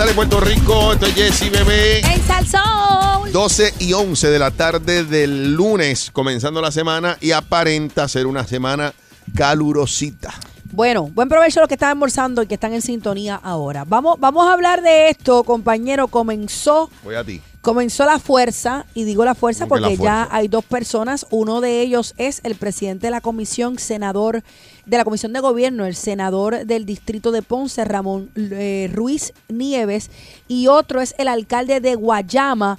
Tardes, 0.00 0.14
Puerto 0.14 0.40
Rico. 0.40 0.92
Esto 0.94 1.04
es 1.04 1.14
Jessy 1.14 1.50
Bebé. 1.50 2.00
En 2.00 2.22
Salsón. 2.22 3.30
12 3.30 3.74
y 3.80 3.92
11 3.92 4.30
de 4.30 4.38
la 4.38 4.50
tarde 4.50 5.04
del 5.04 5.52
lunes, 5.52 6.10
comenzando 6.10 6.62
la 6.62 6.70
semana 6.70 7.18
y 7.20 7.32
aparenta 7.32 8.08
ser 8.08 8.26
una 8.26 8.46
semana 8.46 8.94
calurosita. 9.34 10.32
Bueno, 10.72 11.10
buen 11.12 11.28
provecho 11.28 11.60
a 11.60 11.62
los 11.62 11.68
que 11.68 11.74
están 11.74 11.90
almorzando 11.90 12.42
y 12.42 12.46
que 12.46 12.54
están 12.54 12.72
en 12.72 12.80
sintonía 12.80 13.34
ahora. 13.34 13.84
Vamos, 13.84 14.18
vamos 14.18 14.48
a 14.48 14.54
hablar 14.54 14.80
de 14.80 15.10
esto, 15.10 15.44
compañero. 15.44 16.08
Comenzó 16.08 16.88
Voy 17.04 17.16
a 17.16 17.22
ti. 17.22 17.42
Comenzó 17.60 18.06
la 18.06 18.18
fuerza, 18.18 18.86
y 18.94 19.04
digo 19.04 19.22
la 19.22 19.34
fuerza 19.34 19.68
¿Cómo 19.68 19.74
que 19.74 19.96
porque 19.96 20.02
la 20.02 20.24
ya 20.26 20.28
hay 20.30 20.48
dos 20.48 20.64
personas. 20.64 21.26
Uno 21.28 21.60
de 21.60 21.82
ellos 21.82 22.14
es 22.16 22.40
el 22.42 22.54
presidente 22.54 23.08
de 23.08 23.10
la 23.10 23.20
comisión, 23.20 23.78
senador 23.78 24.42
de 24.90 24.96
la 24.96 25.04
comisión 25.04 25.32
de 25.32 25.38
gobierno, 25.40 25.86
el 25.86 25.94
senador 25.94 26.66
del 26.66 26.84
distrito 26.84 27.30
de 27.30 27.42
Ponce, 27.42 27.84
Ramón 27.84 28.30
eh, 28.36 28.90
Ruiz 28.92 29.32
Nieves. 29.48 30.10
Y 30.48 30.66
otro 30.66 31.00
es 31.00 31.14
el 31.16 31.28
alcalde 31.28 31.80
de 31.80 31.94
Guayama, 31.94 32.78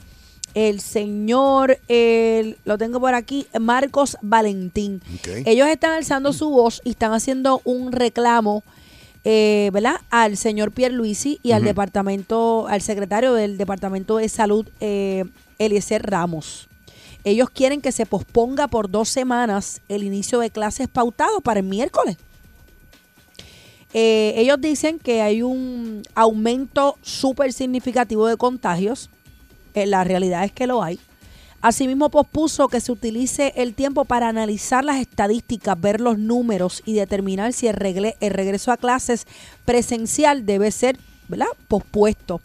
el 0.53 0.81
señor, 0.81 1.79
el- 1.87 2.57
lo 2.65 2.77
tengo 2.77 2.99
por 2.99 3.13
aquí, 3.15 3.47
Marcos 3.57 4.17
Valentín. 4.21 5.01
Ellos 5.45 5.67
están 5.69 5.93
alzando 5.93 6.33
su 6.33 6.49
voz 6.49 6.81
y 6.83 6.89
están 6.89 7.13
haciendo 7.13 7.61
un 7.63 7.91
reclamo 7.93 8.63
eh, 9.23 9.69
¿verdad? 9.71 9.97
Al 10.09 10.35
señor 10.35 10.71
Pierre 10.71 10.95
Luisi 10.95 11.39
y 11.43 11.51
al 11.51 11.61
departamento, 11.63 12.67
al 12.67 12.81
secretario 12.81 13.33
del 13.35 13.55
Departamento 13.59 14.17
de 14.17 14.27
Salud, 14.27 14.67
eh, 14.79 15.25
Eliezer 15.59 16.01
Ramos. 16.01 16.67
Ellos 17.23 17.49
quieren 17.49 17.81
que 17.81 17.91
se 17.91 18.05
posponga 18.05 18.67
por 18.67 18.89
dos 18.89 19.09
semanas 19.09 19.81
el 19.89 20.03
inicio 20.03 20.39
de 20.39 20.49
clases 20.49 20.87
pautado 20.87 21.41
para 21.41 21.59
el 21.59 21.65
miércoles. 21.65 22.17
Eh, 23.93 24.33
ellos 24.37 24.59
dicen 24.59 24.99
que 24.99 25.21
hay 25.21 25.41
un 25.41 26.03
aumento 26.15 26.97
súper 27.01 27.53
significativo 27.53 28.27
de 28.27 28.37
contagios. 28.37 29.09
Eh, 29.73 29.85
la 29.85 30.03
realidad 30.03 30.43
es 30.45 30.51
que 30.51 30.67
lo 30.67 30.81
hay. 30.81 30.99
Asimismo, 31.61 32.09
pospuso 32.09 32.69
que 32.69 32.81
se 32.81 32.91
utilice 32.91 33.53
el 33.55 33.75
tiempo 33.75 34.05
para 34.05 34.27
analizar 34.27 34.83
las 34.83 34.99
estadísticas, 34.99 35.79
ver 35.79 36.01
los 36.01 36.17
números 36.17 36.81
y 36.85 36.93
determinar 36.93 37.53
si 37.53 37.67
el, 37.67 38.15
el 38.19 38.33
regreso 38.33 38.71
a 38.71 38.77
clases 38.77 39.27
presencial 39.63 40.47
debe 40.47 40.71
ser 40.71 40.97
¿verdad? 41.27 41.45
pospuesto. 41.67 42.41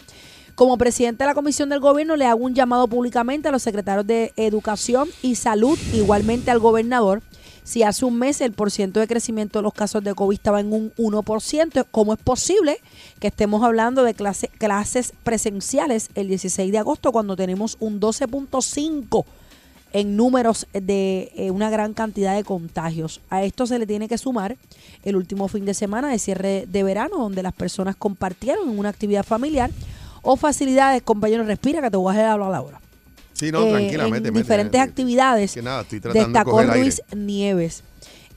Como 0.57 0.79
presidente 0.79 1.23
de 1.23 1.29
la 1.29 1.35
Comisión 1.35 1.69
del 1.69 1.81
Gobierno, 1.81 2.17
le 2.17 2.25
hago 2.25 2.43
un 2.43 2.55
llamado 2.55 2.89
públicamente 2.89 3.47
a 3.47 3.53
los 3.53 3.63
secretarios 3.63 4.07
de 4.07 4.33
Educación 4.37 5.07
y 5.21 5.35
Salud, 5.35 5.79
igualmente 5.93 6.51
al 6.51 6.61
gobernador. 6.61 7.23
Si 7.63 7.83
hace 7.83 8.07
un 8.07 8.19
mes 8.19 8.41
el 8.41 8.53
porciento 8.53 8.99
de 8.99 9.07
crecimiento 9.07 9.59
de 9.59 9.65
los 9.65 9.75
casos 9.75 10.03
de 10.03 10.15
COVID 10.15 10.35
estaba 10.35 10.61
en 10.61 10.73
un 10.73 10.93
1%, 10.97 11.85
¿cómo 11.91 12.15
es 12.15 12.19
posible 12.21 12.79
que 13.21 13.27
estemos 13.27 13.63
hablando 13.65 14.03
de 14.03 14.15
clase- 14.15 14.49
clases 14.57 15.13
presenciales 15.25 16.09
el 16.15 16.29
16 16.29 16.73
de 16.73 16.79
agosto 16.79 17.13
cuando 17.13 17.37
tenemos 17.37 17.77
un 17.79 18.01
12.5%? 18.01 19.25
en 19.93 20.15
números 20.17 20.67
de 20.75 21.33
eh, 21.37 21.51
una 21.51 21.71
gran 21.71 21.95
cantidad 21.95 22.35
de 22.35 22.45
contagios. 22.45 23.23
A 23.31 23.45
esto 23.45 23.67
se 23.67 23.79
le 23.79 23.87
tiene 23.87 24.09
que 24.09 24.19
sumar 24.19 24.59
el 25.05 25.17
último 25.17 25.49
fin 25.49 25.65
de 25.65 25.73
semana 25.73 26.11
de 26.11 26.19
cierre 26.19 26.67
de 26.67 26.83
verano, 26.83 27.17
donde 27.17 27.43
las 27.43 27.55
personas 27.55 27.97
compartieron 27.97 28.69
una 28.69 28.91
actividad 28.91 29.25
familiar 29.25 29.71
o 30.27 30.37
facilidades, 30.37 31.03
compañero, 31.03 31.45
respira 31.45 31.81
que 31.81 31.91
te 31.91 31.97
voy 31.97 32.13
a 32.13 32.17
dejar 32.19 32.33
hablar 32.33 32.55
ahora. 32.55 32.81
Sí, 33.33 33.53
no, 33.53 33.63
Eh, 33.65 33.71
tranquila, 33.71 34.05
en 34.07 34.11
mete, 34.11 34.31
mete, 34.31 34.43
diferentes 34.43 34.79
mete. 34.81 34.91
actividades 34.91 35.53
Que 35.55 35.63
nada, 35.63 35.83
estoy 35.83 36.01
tratando 36.01 36.27
de 36.29 36.33
destacó 36.33 36.59
aire. 36.59 36.81
Luis 36.81 37.03
Nieves. 37.15 37.83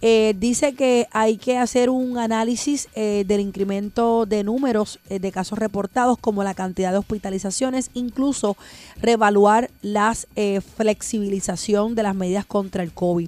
Eh, 0.02 0.34
dice 0.38 0.76
que 0.76 1.08
hay 1.12 1.36
que 1.36 1.58
hacer 1.58 1.90
un 1.90 2.18
análisis 2.18 2.88
eh, 2.96 3.26
del 3.28 3.42
incremento 3.42 4.26
de 4.26 4.46
números 4.46 4.98
eh, 5.10 5.20
de 5.20 5.30
casos 5.34 5.60
reportados, 5.60 6.18
como 6.18 6.42
la 6.42 6.54
cantidad 6.54 6.94
de 6.94 7.00
hospitalizaciones, 7.00 7.90
incluso 7.94 8.56
reevaluar 9.02 9.70
las 9.82 10.26
eh, 10.38 10.62
flexibilización 10.78 11.96
de 11.96 12.04
las 12.04 12.16
medidas 12.16 12.46
contra 12.46 12.84
el 12.84 12.94
COVID. 12.94 13.28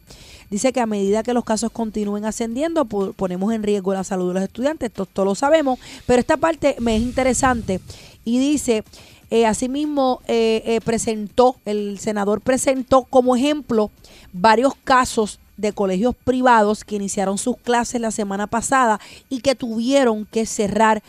Dice 0.49 0.72
que 0.74 0.80
a 0.82 0.86
medida 0.86 1.24
que 1.24 1.34
los 1.34 1.43
casos 1.43 1.72
continúen 1.72 2.24
ascendiendo, 2.26 2.86
po- 2.86 3.14
ponemos 3.14 3.53
en 3.53 3.64
riesgo 3.64 3.93
la 3.93 4.03
salud 4.03 4.30
de 4.30 4.34
los 4.36 4.43
estudiantes, 4.43 4.88
esto 4.89 5.05
todos 5.05 5.26
lo 5.28 5.36
sabemos, 5.36 5.80
pero 6.05 6.20
esta 6.20 6.38
parte 6.38 6.76
me 6.80 6.95
es 6.95 7.01
interesante 7.01 7.80
y 8.26 8.40
dice 8.40 8.84
eh, 9.30 9.46
asimismo, 9.46 10.22
eh, 10.28 10.62
eh, 10.66 10.82
presentó, 10.84 11.56
el 11.64 12.00
senador 12.00 12.42
presentó 12.42 13.04
como 13.04 13.36
ejemplo 13.38 13.90
varios 14.34 14.74
casos 14.84 15.40
de 15.56 15.72
colegios 15.72 16.16
privados 16.16 16.84
que 16.84 16.96
iniciaron 16.96 17.38
sus 17.38 17.56
clases 17.56 18.02
la 18.02 18.12
semana 18.12 18.48
pasada 18.48 19.00
y 19.30 19.40
que 19.40 19.56
tuvieron 19.56 20.26
que 20.26 20.46
cerrar 20.46 21.02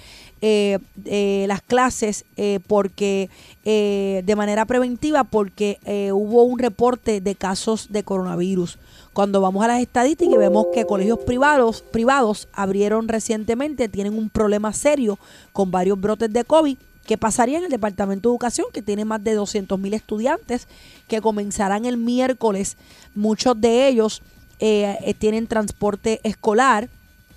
eh, 0.45 0.81
eh, 1.05 1.45
las 1.47 1.63
clases 1.63 2.25
eh, 2.37 2.59
porque 2.67 3.31
de 3.65 4.35
manera 4.37 4.67
preventiva 4.67 5.23
porque 5.23 5.79
hubo 6.13 6.43
un 6.43 6.59
reporte 6.59 7.21
de 7.21 7.37
casos 7.37 7.93
de 7.93 8.03
coronavirus. 8.03 8.77
Cuando 9.13 9.41
vamos 9.41 9.65
a 9.65 9.69
las 9.69 9.81
estadísticas 9.81 10.37
vemos 10.37 10.67
que 10.75 10.85
colegios 10.85 11.21
privados, 11.21 11.83
privados 11.83 12.49
abrieron 12.53 13.07
recientemente, 13.07 13.89
tienen 13.89 14.19
un 14.19 14.31
problema 14.31 14.73
serio 14.73 15.17
con 15.53 15.71
varios 15.71 16.01
brotes 16.01 16.33
de 16.33 16.45
COVID. 16.45 16.77
¿Qué 17.07 17.19
pasaría 17.19 17.59
en 17.59 17.65
el 17.65 17.71
Departamento 17.71 18.29
de 18.29 18.33
Educación, 18.35 18.67
que 18.73 18.83
tiene 18.83 19.05
más 19.05 19.23
de 19.23 19.35
200 19.35 19.79
mil 19.79 19.93
estudiantes, 19.95 20.69
que 21.09 21.21
comenzarán 21.21 21.85
el 21.85 21.97
miércoles? 21.97 22.77
Muchos 23.15 23.61
de 23.61 23.89
ellos 23.89 24.23
eh, 24.61 24.97
eh, 25.03 25.15
tienen 25.15 25.49
transporte 25.49 26.21
escolar, 26.23 26.89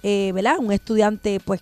eh, 0.04 0.32
¿verdad? 0.36 0.60
Un 0.60 0.72
estudiante, 0.72 1.40
pues, 1.44 1.62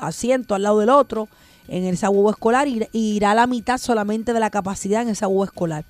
asiento 0.00 0.54
al 0.54 0.62
lado 0.62 0.80
del 0.80 0.90
otro 0.90 1.28
en 1.68 1.84
el 1.84 1.96
sabugo 1.96 2.30
escolar 2.30 2.68
y, 2.68 2.88
y 2.92 3.16
irá 3.16 3.30
a 3.30 3.34
la 3.34 3.46
mitad 3.46 3.78
solamente 3.78 4.32
de 4.32 4.40
la 4.40 4.50
capacidad 4.50 5.02
en 5.02 5.08
el 5.08 5.16
sabugo 5.16 5.44
escolar. 5.44 5.84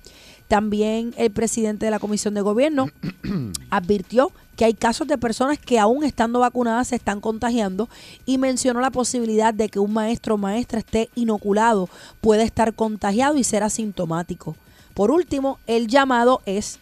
También 0.47 1.13
el 1.17 1.31
presidente 1.31 1.85
de 1.85 1.91
la 1.91 1.99
Comisión 1.99 2.33
de 2.33 2.41
Gobierno 2.41 2.89
advirtió 3.69 4.31
que 4.55 4.65
hay 4.65 4.73
casos 4.73 5.07
de 5.07 5.17
personas 5.17 5.59
que 5.59 5.77
aún 5.77 6.03
estando 6.03 6.39
vacunadas 6.39 6.87
se 6.87 6.95
están 6.95 7.21
contagiando 7.21 7.89
y 8.25 8.37
mencionó 8.37 8.81
la 8.81 8.89
posibilidad 8.89 9.53
de 9.53 9.69
que 9.69 9.79
un 9.79 9.93
maestro 9.93 10.35
o 10.35 10.37
maestra 10.37 10.79
esté 10.79 11.09
inoculado, 11.15 11.89
puede 12.21 12.43
estar 12.43 12.73
contagiado 12.73 13.37
y 13.37 13.43
ser 13.43 13.63
asintomático. 13.63 14.55
Por 14.93 15.11
último, 15.11 15.59
el 15.67 15.87
llamado 15.87 16.41
es 16.45 16.79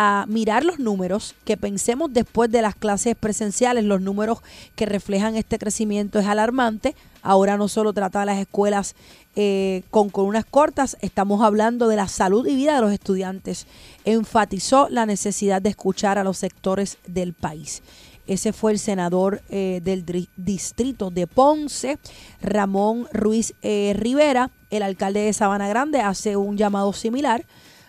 a 0.00 0.26
mirar 0.28 0.64
los 0.64 0.78
números, 0.78 1.34
que 1.44 1.56
pensemos 1.56 2.12
después 2.12 2.52
de 2.52 2.62
las 2.62 2.76
clases 2.76 3.16
presenciales, 3.16 3.82
los 3.82 4.00
números 4.00 4.38
que 4.76 4.86
reflejan 4.86 5.34
este 5.34 5.58
crecimiento 5.58 6.20
es 6.20 6.26
alarmante. 6.28 6.94
Ahora 7.20 7.56
no 7.56 7.66
solo 7.66 7.92
trata 7.92 8.22
a 8.22 8.24
las 8.24 8.38
escuelas 8.38 8.94
eh, 9.34 9.82
con 9.90 10.08
columnas 10.08 10.44
cortas, 10.44 10.96
estamos 11.00 11.42
hablando 11.42 11.88
de 11.88 11.96
la 11.96 12.06
salud 12.06 12.46
y 12.46 12.54
vida 12.54 12.76
de 12.76 12.80
los 12.80 12.92
estudiantes. 12.92 13.66
Enfatizó 14.04 14.88
la 14.88 15.04
necesidad 15.04 15.60
de 15.60 15.70
escuchar 15.70 16.16
a 16.16 16.22
los 16.22 16.38
sectores 16.38 16.98
del 17.08 17.32
país. 17.32 17.82
Ese 18.28 18.52
fue 18.52 18.70
el 18.70 18.78
senador 18.78 19.42
eh, 19.48 19.80
del 19.82 20.04
distrito 20.36 21.10
de 21.10 21.26
Ponce, 21.26 21.98
Ramón 22.40 23.08
Ruiz 23.12 23.52
eh, 23.62 23.94
Rivera. 23.96 24.52
El 24.70 24.84
alcalde 24.84 25.22
de 25.22 25.32
Sabana 25.32 25.66
Grande 25.66 26.02
hace 26.02 26.36
un 26.36 26.56
llamado 26.56 26.92
similar 26.92 27.44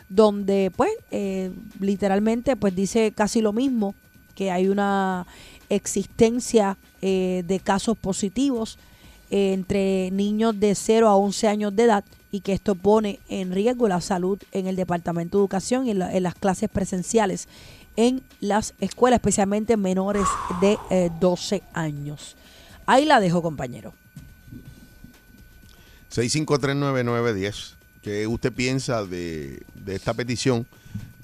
donde 0.09 0.71
pues 0.75 0.91
eh, 1.11 1.51
literalmente 1.79 2.55
pues 2.55 2.75
dice 2.75 3.11
casi 3.15 3.41
lo 3.41 3.53
mismo, 3.53 3.93
que 4.35 4.51
hay 4.51 4.67
una 4.67 5.25
existencia 5.69 6.77
eh, 7.01 7.43
de 7.47 7.59
casos 7.59 7.97
positivos 7.97 8.77
eh, 9.31 9.53
entre 9.53 10.09
niños 10.11 10.59
de 10.59 10.73
0 10.75 11.07
a 11.07 11.15
11 11.15 11.47
años 11.47 11.75
de 11.75 11.83
edad 11.83 12.03
y 12.31 12.41
que 12.41 12.53
esto 12.53 12.75
pone 12.75 13.19
en 13.29 13.51
riesgo 13.53 13.87
la 13.87 14.01
salud 14.01 14.39
en 14.51 14.67
el 14.67 14.75
Departamento 14.75 15.37
de 15.37 15.41
Educación 15.43 15.87
y 15.87 15.91
en, 15.91 15.99
la- 15.99 16.15
en 16.15 16.23
las 16.23 16.35
clases 16.35 16.69
presenciales 16.69 17.47
en 17.95 18.21
las 18.39 18.73
escuelas, 18.79 19.17
especialmente 19.17 19.75
menores 19.75 20.23
de 20.61 20.77
eh, 20.89 21.09
12 21.19 21.61
años. 21.73 22.37
Ahí 22.85 23.03
la 23.05 23.19
dejo, 23.19 23.41
compañero. 23.41 23.93
6539910. 26.11 27.75
¿Qué 28.01 28.27
usted 28.27 28.51
piensa 28.53 29.05
de, 29.05 29.61
de 29.75 29.95
esta 29.95 30.13
petición? 30.13 30.65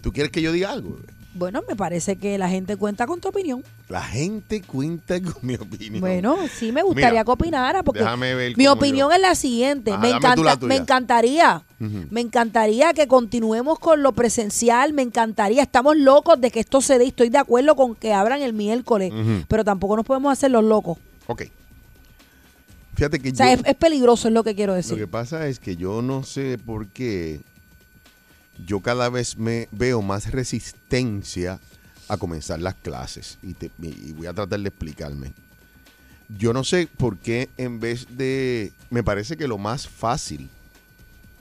¿Tú 0.02 0.12
quieres 0.12 0.32
que 0.32 0.42
yo 0.42 0.52
diga 0.52 0.72
algo? 0.72 1.00
Bueno, 1.34 1.62
me 1.68 1.76
parece 1.76 2.16
que 2.16 2.38
la 2.38 2.48
gente 2.48 2.78
cuenta 2.78 3.06
con 3.06 3.20
tu 3.20 3.28
opinión. 3.28 3.62
La 3.90 4.02
gente 4.02 4.62
cuenta 4.62 5.22
con 5.22 5.36
mi 5.42 5.56
opinión. 5.56 6.00
Bueno, 6.00 6.38
sí 6.48 6.72
me 6.72 6.82
gustaría 6.82 7.12
Mira, 7.12 7.26
que 7.26 7.32
opinara 7.32 7.84
porque 7.84 8.00
déjame 8.00 8.34
ver 8.36 8.58
mi 8.58 8.68
opinión 8.68 9.10
yo- 9.10 9.16
es 9.16 9.22
la 9.22 9.36
siguiente. 9.36 9.92
Ajá, 9.92 10.00
me, 10.00 10.10
encanta, 10.12 10.58
me 10.66 10.76
encantaría, 10.78 11.62
me 12.10 12.22
encantaría 12.22 12.94
que 12.94 13.08
continuemos 13.08 13.80
con 13.80 14.02
lo 14.02 14.14
presencial, 14.14 14.94
me 14.94 15.02
encantaría. 15.02 15.62
Estamos 15.62 15.98
locos 15.98 16.40
de 16.40 16.52
que 16.52 16.62
esto 16.62 16.80
se 16.80 16.98
dé. 16.98 17.06
Estoy 17.08 17.28
de 17.28 17.38
acuerdo 17.38 17.76
con 17.76 17.96
que 17.96 18.14
abran 18.14 18.42
el 18.42 18.54
miércoles, 18.54 19.12
pero 19.50 19.66
tampoco 19.66 19.98
nos 19.98 20.06
podemos 20.06 20.32
hacer 20.32 20.52
los 20.52 20.64
locos. 20.64 20.98
Ok. 21.28 21.44
Fíjate 22.96 23.20
que 23.20 23.32
O 23.32 23.36
sea, 23.36 23.54
yo... 23.54 23.62
es, 23.62 23.68
es 23.68 23.76
peligroso, 23.76 24.28
es 24.28 24.34
lo 24.34 24.44
que 24.44 24.56
quiero 24.56 24.74
Lo 24.76 24.82
que 24.82 24.88
decir. 24.90 25.08
pasa 25.08 25.48
es 25.48 25.60
que 25.60 25.76
yo 25.76 26.02
no 26.02 26.24
sé 26.24 26.58
por 26.58 26.88
qué 26.88 27.42
yo 28.66 28.80
cada 28.80 29.10
vez 29.10 29.38
me 29.38 29.68
veo 29.72 30.02
más 30.02 30.32
resistencia 30.32 31.60
a 32.08 32.18
comenzar 32.18 32.60
las 32.62 32.76
clases 32.76 33.38
y, 33.44 33.54
te- 33.54 33.72
y 33.82 34.14
voy 34.14 34.28
a 34.28 34.34
tratar 34.34 34.60
de 34.60 34.70
explicarme. 34.70 35.34
Yo 36.30 36.54
no 36.54 36.64
sé 36.64 36.88
por 36.88 37.18
qué 37.18 37.50
en 37.58 37.80
vez 37.80 38.08
de... 38.18 38.72
Me 38.90 39.04
parece 39.04 39.36
que 39.38 39.48
lo 39.48 39.58
más 39.58 39.88
fácil 39.88 40.50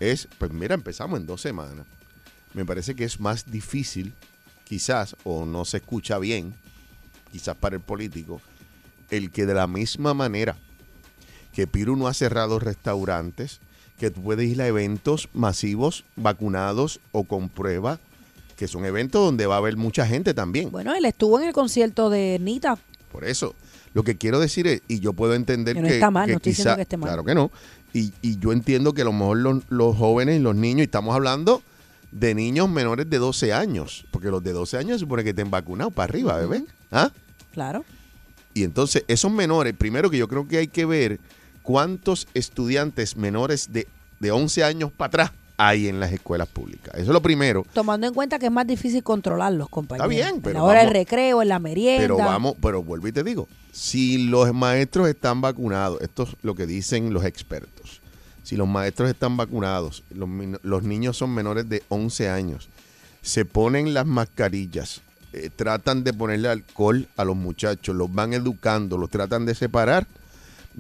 es, 0.00 0.26
pues 0.38 0.50
mira, 0.50 0.74
empezamos 0.74 1.20
en 1.20 1.26
dos 1.26 1.40
semanas. 1.40 1.86
Me 2.52 2.64
parece 2.64 2.94
que 2.94 3.04
es 3.04 3.18
más 3.20 3.50
difícil, 3.50 4.12
quizás, 4.64 5.16
o 5.24 5.44
no 5.46 5.64
se 5.64 5.78
escucha 5.78 6.18
bien, 6.18 6.52
quizás 7.32 7.56
para 7.56 7.76
el 7.76 7.82
político, 7.82 8.40
el 9.10 9.30
que 9.30 9.46
de 9.46 9.54
la 9.54 9.66
misma 9.66 10.14
manera 10.14 10.56
que 11.54 11.66
Piru 11.66 11.96
no 11.96 12.08
ha 12.08 12.14
cerrado 12.14 12.58
restaurantes, 12.58 13.60
que 13.98 14.10
tú 14.10 14.22
puedes 14.22 14.50
ir 14.50 14.60
a 14.60 14.66
eventos 14.66 15.28
masivos, 15.32 16.04
vacunados 16.16 17.00
o 17.12 17.24
con 17.24 17.48
prueba, 17.48 18.00
que 18.56 18.68
son 18.68 18.84
eventos 18.84 19.24
donde 19.24 19.46
va 19.46 19.54
a 19.54 19.58
haber 19.58 19.76
mucha 19.76 20.06
gente 20.06 20.34
también. 20.34 20.70
Bueno, 20.70 20.94
él 20.94 21.04
estuvo 21.04 21.38
en 21.38 21.46
el 21.46 21.52
concierto 21.52 22.10
de 22.10 22.38
Nita. 22.40 22.76
Por 23.12 23.24
eso, 23.24 23.54
lo 23.94 24.02
que 24.02 24.16
quiero 24.16 24.40
decir 24.40 24.66
es, 24.66 24.82
y 24.88 24.98
yo 25.00 25.12
puedo 25.12 25.34
entender 25.34 25.74
Que 25.76 25.82
que, 25.82 25.88
no 25.88 25.94
está 25.94 26.10
mal, 26.10 26.26
que 26.26 26.32
no 26.32 26.36
estoy 26.38 26.50
diciendo 26.50 26.76
que 26.76 26.82
esté 26.82 26.96
mal. 26.96 27.08
claro 27.08 27.24
que 27.24 27.34
no, 27.34 27.50
y, 27.92 28.12
y 28.22 28.38
yo 28.38 28.52
entiendo 28.52 28.92
que 28.92 29.02
a 29.02 29.04
lo 29.04 29.12
mejor 29.12 29.38
los, 29.38 29.62
los 29.68 29.96
jóvenes 29.96 30.40
y 30.40 30.42
los 30.42 30.56
niños, 30.56 30.80
y 30.80 30.84
estamos 30.84 31.14
hablando 31.14 31.62
de 32.10 32.34
niños 32.34 32.68
menores 32.68 33.08
de 33.08 33.18
12 33.18 33.52
años, 33.52 34.06
porque 34.10 34.28
los 34.28 34.42
de 34.42 34.52
12 34.52 34.76
años 34.78 34.92
se 34.94 34.98
supone 35.00 35.22
que 35.22 35.30
estén 35.30 35.50
vacunados 35.50 35.92
para 35.92 36.10
arriba, 36.10 36.36
bebé. 36.38 36.64
¿Ah? 36.90 37.10
Claro. 37.52 37.84
Y 38.54 38.62
entonces 38.62 39.04
esos 39.08 39.32
menores, 39.32 39.74
primero 39.76 40.10
que 40.10 40.18
yo 40.18 40.28
creo 40.28 40.46
que 40.46 40.58
hay 40.58 40.68
que 40.68 40.84
ver 40.84 41.18
cuántos 41.64 42.28
estudiantes 42.34 43.16
menores 43.16 43.72
de, 43.72 43.88
de 44.20 44.30
11 44.30 44.62
años 44.62 44.92
para 44.92 45.08
atrás 45.08 45.32
hay 45.56 45.88
en 45.88 45.98
las 45.98 46.12
escuelas 46.12 46.46
públicas. 46.46 46.94
Eso 46.94 47.04
es 47.04 47.08
lo 47.08 47.22
primero. 47.22 47.64
Tomando 47.72 48.06
en 48.06 48.14
cuenta 48.14 48.38
que 48.38 48.46
es 48.46 48.52
más 48.52 48.66
difícil 48.66 49.02
controlarlos, 49.02 49.68
compañeros. 49.68 50.10
bien, 50.10 50.36
En 50.36 50.42
pero 50.42 50.58
la 50.58 50.64
hora 50.64 50.80
del 50.80 50.90
recreo, 50.90 51.42
en 51.42 51.48
la 51.48 51.58
merienda. 51.58 52.02
Pero 52.02 52.16
vamos, 52.18 52.54
pero 52.60 52.82
vuelvo 52.82 53.08
y 53.08 53.12
te 53.12 53.24
digo, 53.24 53.48
si 53.72 54.26
los 54.26 54.52
maestros 54.52 55.08
están 55.08 55.40
vacunados, 55.40 56.00
esto 56.02 56.24
es 56.24 56.36
lo 56.42 56.54
que 56.54 56.66
dicen 56.66 57.12
los 57.12 57.24
expertos, 57.24 58.00
si 58.42 58.56
los 58.56 58.68
maestros 58.68 59.08
están 59.08 59.36
vacunados, 59.36 60.02
los 60.10 60.82
niños 60.82 61.16
son 61.16 61.32
menores 61.32 61.68
de 61.68 61.82
11 61.88 62.28
años, 62.28 62.68
se 63.22 63.44
ponen 63.44 63.94
las 63.94 64.06
mascarillas, 64.06 65.00
eh, 65.32 65.50
tratan 65.54 66.04
de 66.04 66.12
ponerle 66.12 66.48
alcohol 66.48 67.08
a 67.16 67.24
los 67.24 67.36
muchachos, 67.36 67.96
los 67.96 68.12
van 68.12 68.34
educando, 68.34 68.98
los 68.98 69.08
tratan 69.08 69.46
de 69.46 69.54
separar, 69.54 70.06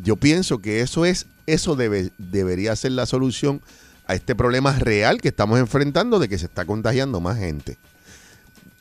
yo 0.02 0.16
pienso 0.16 0.58
que 0.58 0.80
eso 0.80 1.04
es, 1.04 1.26
eso 1.46 1.76
debe, 1.76 2.10
debería 2.18 2.74
ser 2.76 2.92
la 2.92 3.06
solución 3.06 3.60
a 4.06 4.14
este 4.14 4.34
problema 4.34 4.72
real 4.78 5.20
que 5.20 5.28
estamos 5.28 5.58
enfrentando 5.58 6.18
de 6.18 6.28
que 6.28 6.38
se 6.38 6.46
está 6.46 6.64
contagiando 6.64 7.20
más 7.20 7.38
gente. 7.38 7.78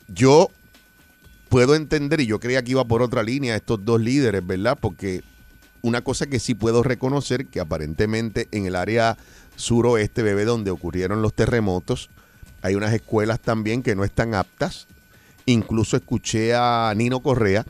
Yo 0.08 0.50
puedo 1.48 1.74
entender, 1.74 2.20
y 2.20 2.26
yo 2.26 2.40
creía 2.40 2.62
que 2.62 2.72
iba 2.72 2.84
por 2.84 3.02
otra 3.02 3.22
línea 3.22 3.56
estos 3.56 3.84
dos 3.84 4.00
líderes, 4.00 4.46
¿verdad? 4.46 4.76
Porque 4.80 5.22
una 5.82 6.02
cosa 6.02 6.26
que 6.26 6.40
sí 6.40 6.54
puedo 6.54 6.82
reconocer, 6.82 7.46
que 7.46 7.60
aparentemente 7.60 8.48
en 8.50 8.66
el 8.66 8.74
área 8.74 9.16
suroeste, 9.56 10.22
bebé, 10.22 10.44
donde 10.44 10.70
ocurrieron 10.70 11.22
los 11.22 11.34
terremotos, 11.34 12.10
hay 12.62 12.74
unas 12.74 12.92
escuelas 12.92 13.40
también 13.40 13.82
que 13.82 13.94
no 13.94 14.04
están 14.04 14.34
aptas. 14.34 14.86
Incluso 15.46 15.96
escuché 15.96 16.54
a 16.54 16.92
Nino 16.96 17.20
Correa 17.20 17.66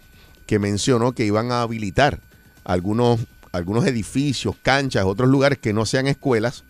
que 0.47 0.59
mencionó 0.59 1.13
que 1.13 1.27
iban 1.27 1.51
a 1.51 1.63
habilitar 1.63 2.21
algunos, 2.65 3.21
algunos 3.55 3.87
edificios, 3.87 4.55
canchas, 4.63 5.05
otros 5.05 5.29
lugares 5.29 5.59
que 5.59 5.73
no 5.73 5.87
sean 5.87 6.07
escuelas 6.07 6.65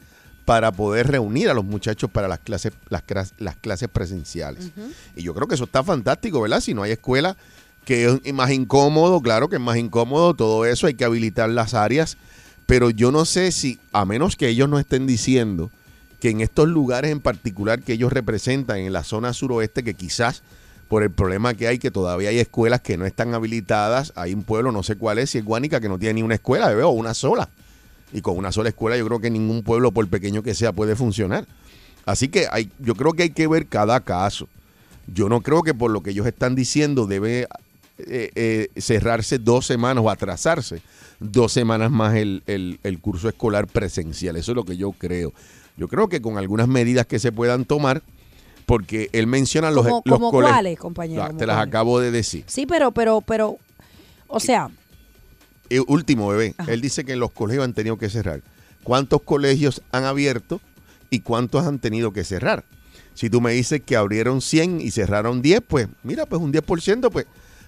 para 0.45 0.71
poder 0.73 1.07
reunir 1.09 1.49
a 1.49 1.55
los 1.55 1.65
muchachos 1.65 2.11
para 2.11 2.29
las 2.29 2.39
clases, 2.39 2.73
las, 2.91 3.03
clas- 3.07 3.33
las 3.39 3.57
clases 3.57 3.89
presenciales. 3.89 4.71
Y 5.17 5.23
yo 5.23 5.35
creo 5.35 5.49
que 5.49 5.55
eso 5.55 5.65
está 5.65 5.83
fantástico, 5.83 6.41
¿verdad? 6.43 6.61
Si 6.61 6.75
no 6.75 6.83
hay 6.83 6.93
escuela, 6.93 7.37
que 7.87 8.19
es 8.23 8.35
más 8.35 8.51
incómodo, 8.51 9.21
claro 9.23 9.49
que 9.49 9.57
es 9.57 9.63
más 9.63 9.77
incómodo, 9.79 10.35
todo 10.35 10.67
eso, 10.67 10.87
hay 10.87 10.95
que 10.95 11.05
habilitar 11.05 11.49
las 11.49 11.73
áreas, 11.75 12.17
pero 12.67 12.91
yo 12.91 13.11
no 13.11 13.25
sé 13.25 13.53
si, 13.53 13.79
a 13.93 14.05
menos 14.05 14.37
que 14.37 14.49
ellos 14.49 14.69
no 14.69 14.79
estén 14.79 15.07
diciendo 15.07 15.71
que 16.21 16.31
en 16.31 16.41
estos 16.41 16.69
lugares 16.69 17.11
en 17.11 17.21
particular 17.21 17.83
que 17.83 17.95
ellos 17.95 18.13
representan, 18.13 18.79
en 18.79 18.93
la 18.93 19.05
zona 19.05 19.33
suroeste, 19.33 19.83
que 19.83 19.95
quizás 19.95 20.43
por 20.89 21.03
el 21.03 21.11
problema 21.11 21.55
que 21.55 21.67
hay, 21.69 21.79
que 21.79 21.91
todavía 21.91 22.29
hay 22.31 22.39
escuelas 22.39 22.81
que 22.81 22.97
no 22.97 23.07
están 23.07 23.35
habilitadas, 23.35 24.13
hay 24.17 24.35
un 24.35 24.43
pueblo, 24.43 24.71
no 24.73 24.83
sé 24.83 24.97
cuál 24.97 25.19
es, 25.19 25.31
si 25.31 25.39
es 25.39 25.45
Guánica, 25.45 25.81
que 25.81 25.89
no 25.89 25.99
tiene 25.99 26.15
ni 26.15 26.23
una 26.23 26.35
escuela, 26.35 26.69
bebé, 26.69 26.83
o 26.83 26.91
una 26.91 27.15
sola. 27.15 27.49
Y 28.13 28.21
con 28.21 28.37
una 28.37 28.53
sola 28.53 28.69
escuela 28.69 28.97
yo 28.97 29.07
creo 29.07 29.21
que 29.21 29.31
ningún 29.31 29.63
pueblo, 29.63 29.91
por 29.93 30.07
pequeño 30.09 30.43
que 30.43 30.55
sea, 30.55 30.73
puede 30.73 30.95
funcionar. 30.97 31.47
Así 32.07 32.29
que 32.29 32.47
hay, 32.51 32.71
yo 32.79 32.95
creo 32.95 33.13
que 33.15 33.25
hay 33.25 33.31
que 33.31 33.47
ver 33.47 33.67
cada 33.67 34.01
caso. 34.01 34.49
Yo 35.07 35.29
no 35.29 35.41
creo 35.41 35.63
que 35.63 35.75
por 35.75 35.91
lo 35.91 36.03
que 36.03 36.11
ellos 36.11 36.27
están 36.27 36.55
diciendo 36.55 37.07
debe 37.07 37.49
eh, 37.99 38.31
eh, 38.35 38.69
cerrarse 38.77 39.39
dos 39.39 39.67
semanas 39.67 40.03
o 40.05 40.11
atrasarse 40.11 40.81
dos 41.21 41.53
semanas 41.53 41.91
más 41.91 42.15
el, 42.17 42.43
el- 42.47 42.79
el 42.83 42.99
curso 43.01 43.29
escolar 43.29 43.67
presencial. 43.67 44.37
Eso 44.37 44.53
es 44.53 44.57
lo 44.57 44.65
que 44.65 44.77
yo 44.77 44.93
creo. 44.93 45.33
Yo 45.77 45.89
creo 45.89 46.09
que 46.09 46.21
con 46.21 46.39
algunas 46.39 46.69
medidas 46.69 47.07
que 47.07 47.19
se 47.19 47.33
puedan 47.33 47.65
tomar, 47.65 48.03
porque 48.67 49.11
él 49.13 49.27
menciona 49.27 49.71
los, 49.71 49.85
¿Como, 49.87 50.03
los 50.05 50.19
como 50.19 50.31
cuáles, 50.31 50.79
compañero? 50.79 51.27
¿Como 51.27 51.39
Te 51.39 51.47
las 51.47 51.57
cuáles? 51.57 51.69
acabo 51.69 52.01
de 52.01 52.11
decir. 52.11 52.45
Sí, 52.47 52.67
pero, 52.67 52.93
pero, 52.93 53.21
pero, 53.21 53.59
o 54.29 54.41
sea, 54.41 54.71
Eh, 55.71 55.81
último, 55.87 56.29
bebé. 56.29 56.55
Ajá. 56.59 56.73
Él 56.73 56.81
dice 56.81 57.05
que 57.05 57.17
los 57.17 57.31
colegios 57.31 57.65
han 57.65 57.73
tenido 57.75 57.97
que 57.97 58.09
cerrar. 58.11 58.43
¿Cuántos 58.83 59.23
colegios 59.23 59.83
han 59.93 60.05
abierto 60.05 60.61
y 61.11 61.21
cuántos 61.21 61.65
han 61.67 61.79
tenido 61.79 62.13
que 62.13 62.23
cerrar? 62.25 62.65
Si 63.15 63.31
tú 63.31 63.41
me 63.41 63.53
dices 63.53 63.81
que 63.85 63.97
abrieron 63.97 64.41
100 64.41 64.81
y 64.81 64.91
cerraron 64.91 65.41
10, 65.41 65.61
pues 65.67 65.89
mira, 66.03 66.27
pues 66.27 66.43
un 66.43 66.53
10%, 66.53 67.11
pues. 67.11 67.27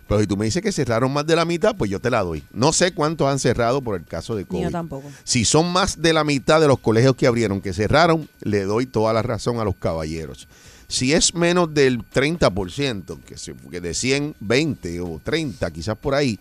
Pero 0.09 0.21
si 0.21 0.27
tú 0.27 0.37
me 0.37 0.45
dices 0.45 0.63
que 0.63 0.71
cerraron 0.73 1.13
más 1.13 1.27
de 1.27 1.35
la 1.35 1.45
mitad, 1.45 1.75
pues 1.77 1.91
yo 1.91 1.99
te 2.01 2.11
la 2.11 2.23
doy. 2.23 2.43
No 2.53 2.73
sé 2.73 2.93
cuántos 2.93 3.29
han 3.29 3.39
cerrado 3.41 3.81
por 3.83 3.97
el 3.97 4.05
caso 4.05 4.37
de 4.37 4.45
COVID. 4.45 4.63
yo 4.65 4.71
tampoco. 4.71 5.09
Si 5.25 5.45
son 5.45 5.73
más 5.73 6.01
de 6.01 6.13
la 6.13 6.23
mitad 6.23 6.61
de 6.61 6.69
los 6.69 6.79
colegios 6.79 7.17
que 7.17 7.27
abrieron, 7.27 7.61
que 7.61 7.73
cerraron, 7.73 8.29
le 8.43 8.63
doy 8.65 8.87
toda 8.87 9.13
la 9.13 9.23
razón 9.23 9.59
a 9.59 9.65
los 9.65 9.75
caballeros. 9.75 10.47
Si 10.89 11.13
es 11.13 11.35
menos 11.35 11.73
del 11.75 11.99
30%, 11.99 13.19
que, 13.25 13.35
que 13.71 13.81
de 13.81 13.95
100, 13.95 14.37
20 14.41 15.01
o 15.01 15.21
30, 15.23 15.71
quizás 15.71 15.97
por 15.99 16.15
ahí, 16.15 16.39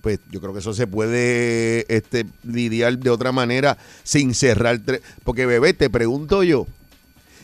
pues 0.00 0.18
yo 0.30 0.40
creo 0.40 0.52
que 0.52 0.58
eso 0.58 0.74
se 0.74 0.86
puede 0.86 1.86
este, 1.88 2.26
lidiar 2.42 2.98
de 2.98 3.10
otra 3.10 3.32
manera 3.32 3.78
sin 4.02 4.34
cerrar. 4.34 4.80
Porque, 5.22 5.46
bebé, 5.46 5.72
te 5.72 5.88
pregunto 5.88 6.42
yo, 6.42 6.66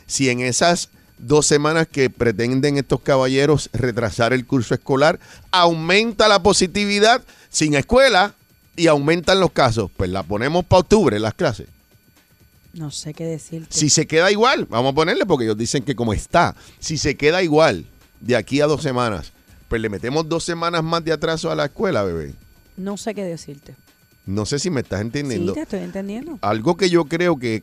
si 0.06 0.28
en 0.28 0.40
esas 0.40 0.90
dos 1.18 1.46
semanas 1.46 1.86
que 1.86 2.10
pretenden 2.10 2.76
estos 2.76 3.00
caballeros 3.00 3.70
retrasar 3.72 4.32
el 4.32 4.46
curso 4.46 4.74
escolar, 4.74 5.18
aumenta 5.50 6.28
la 6.28 6.42
positividad 6.42 7.22
sin 7.48 7.74
escuela 7.74 8.34
y 8.76 8.88
aumentan 8.88 9.40
los 9.40 9.52
casos, 9.52 9.90
pues 9.96 10.10
la 10.10 10.22
ponemos 10.22 10.64
para 10.64 10.80
octubre 10.80 11.18
las 11.18 11.34
clases. 11.34 11.66
No 12.72 12.90
sé 12.90 13.14
qué 13.14 13.24
decirte. 13.24 13.68
Si 13.76 13.90
se 13.90 14.06
queda 14.06 14.30
igual, 14.30 14.66
vamos 14.66 14.92
a 14.92 14.94
ponerle 14.94 15.26
porque 15.26 15.44
ellos 15.44 15.58
dicen 15.58 15.82
que 15.82 15.94
como 15.96 16.12
está, 16.12 16.54
si 16.78 16.98
se 16.98 17.16
queda 17.16 17.42
igual 17.42 17.84
de 18.20 18.36
aquí 18.36 18.60
a 18.60 18.66
dos 18.66 18.82
semanas, 18.82 19.32
pues 19.68 19.80
le 19.82 19.88
metemos 19.88 20.28
dos 20.28 20.44
semanas 20.44 20.82
más 20.84 21.04
de 21.04 21.12
atraso 21.12 21.50
a 21.50 21.54
la 21.56 21.64
escuela, 21.66 22.02
bebé. 22.04 22.34
No 22.76 22.96
sé 22.96 23.14
qué 23.14 23.24
decirte. 23.24 23.74
No 24.26 24.46
sé 24.46 24.58
si 24.58 24.70
me 24.70 24.80
estás 24.82 25.00
Sí, 25.00 25.06
entendiendo. 25.06 25.52
te 25.52 25.62
estoy 25.62 25.80
entendiendo. 25.80 26.38
Algo 26.42 26.76
que 26.76 26.88
yo 26.90 27.06
creo 27.06 27.38
que 27.38 27.62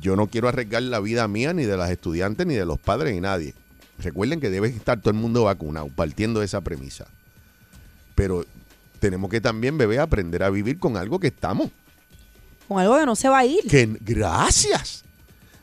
yo 0.00 0.16
no 0.16 0.26
quiero 0.26 0.48
arriesgar 0.48 0.82
la 0.82 0.98
vida 0.98 1.28
mía, 1.28 1.52
ni 1.52 1.64
de 1.64 1.76
las 1.76 1.90
estudiantes, 1.90 2.44
ni 2.46 2.54
de 2.54 2.64
los 2.64 2.80
padres, 2.80 3.14
ni 3.14 3.20
nadie. 3.20 3.54
Recuerden 3.98 4.40
que 4.40 4.50
debe 4.50 4.68
estar 4.68 5.00
todo 5.00 5.10
el 5.10 5.16
mundo 5.16 5.44
vacunado, 5.44 5.88
partiendo 5.94 6.40
de 6.40 6.46
esa 6.46 6.60
premisa. 6.60 7.06
Pero 8.16 8.44
tenemos 8.98 9.30
que 9.30 9.40
también, 9.40 9.78
bebé, 9.78 9.98
aprender 10.00 10.42
a 10.42 10.50
vivir 10.50 10.78
con 10.78 10.96
algo 10.96 11.20
que 11.20 11.28
estamos. 11.28 11.70
Con 12.68 12.78
algo 12.78 12.98
que 12.98 13.06
no 13.06 13.14
se 13.16 13.28
va 13.28 13.38
a 13.38 13.44
ir. 13.46 13.60
Que 13.68 13.88
gracias. 14.00 15.04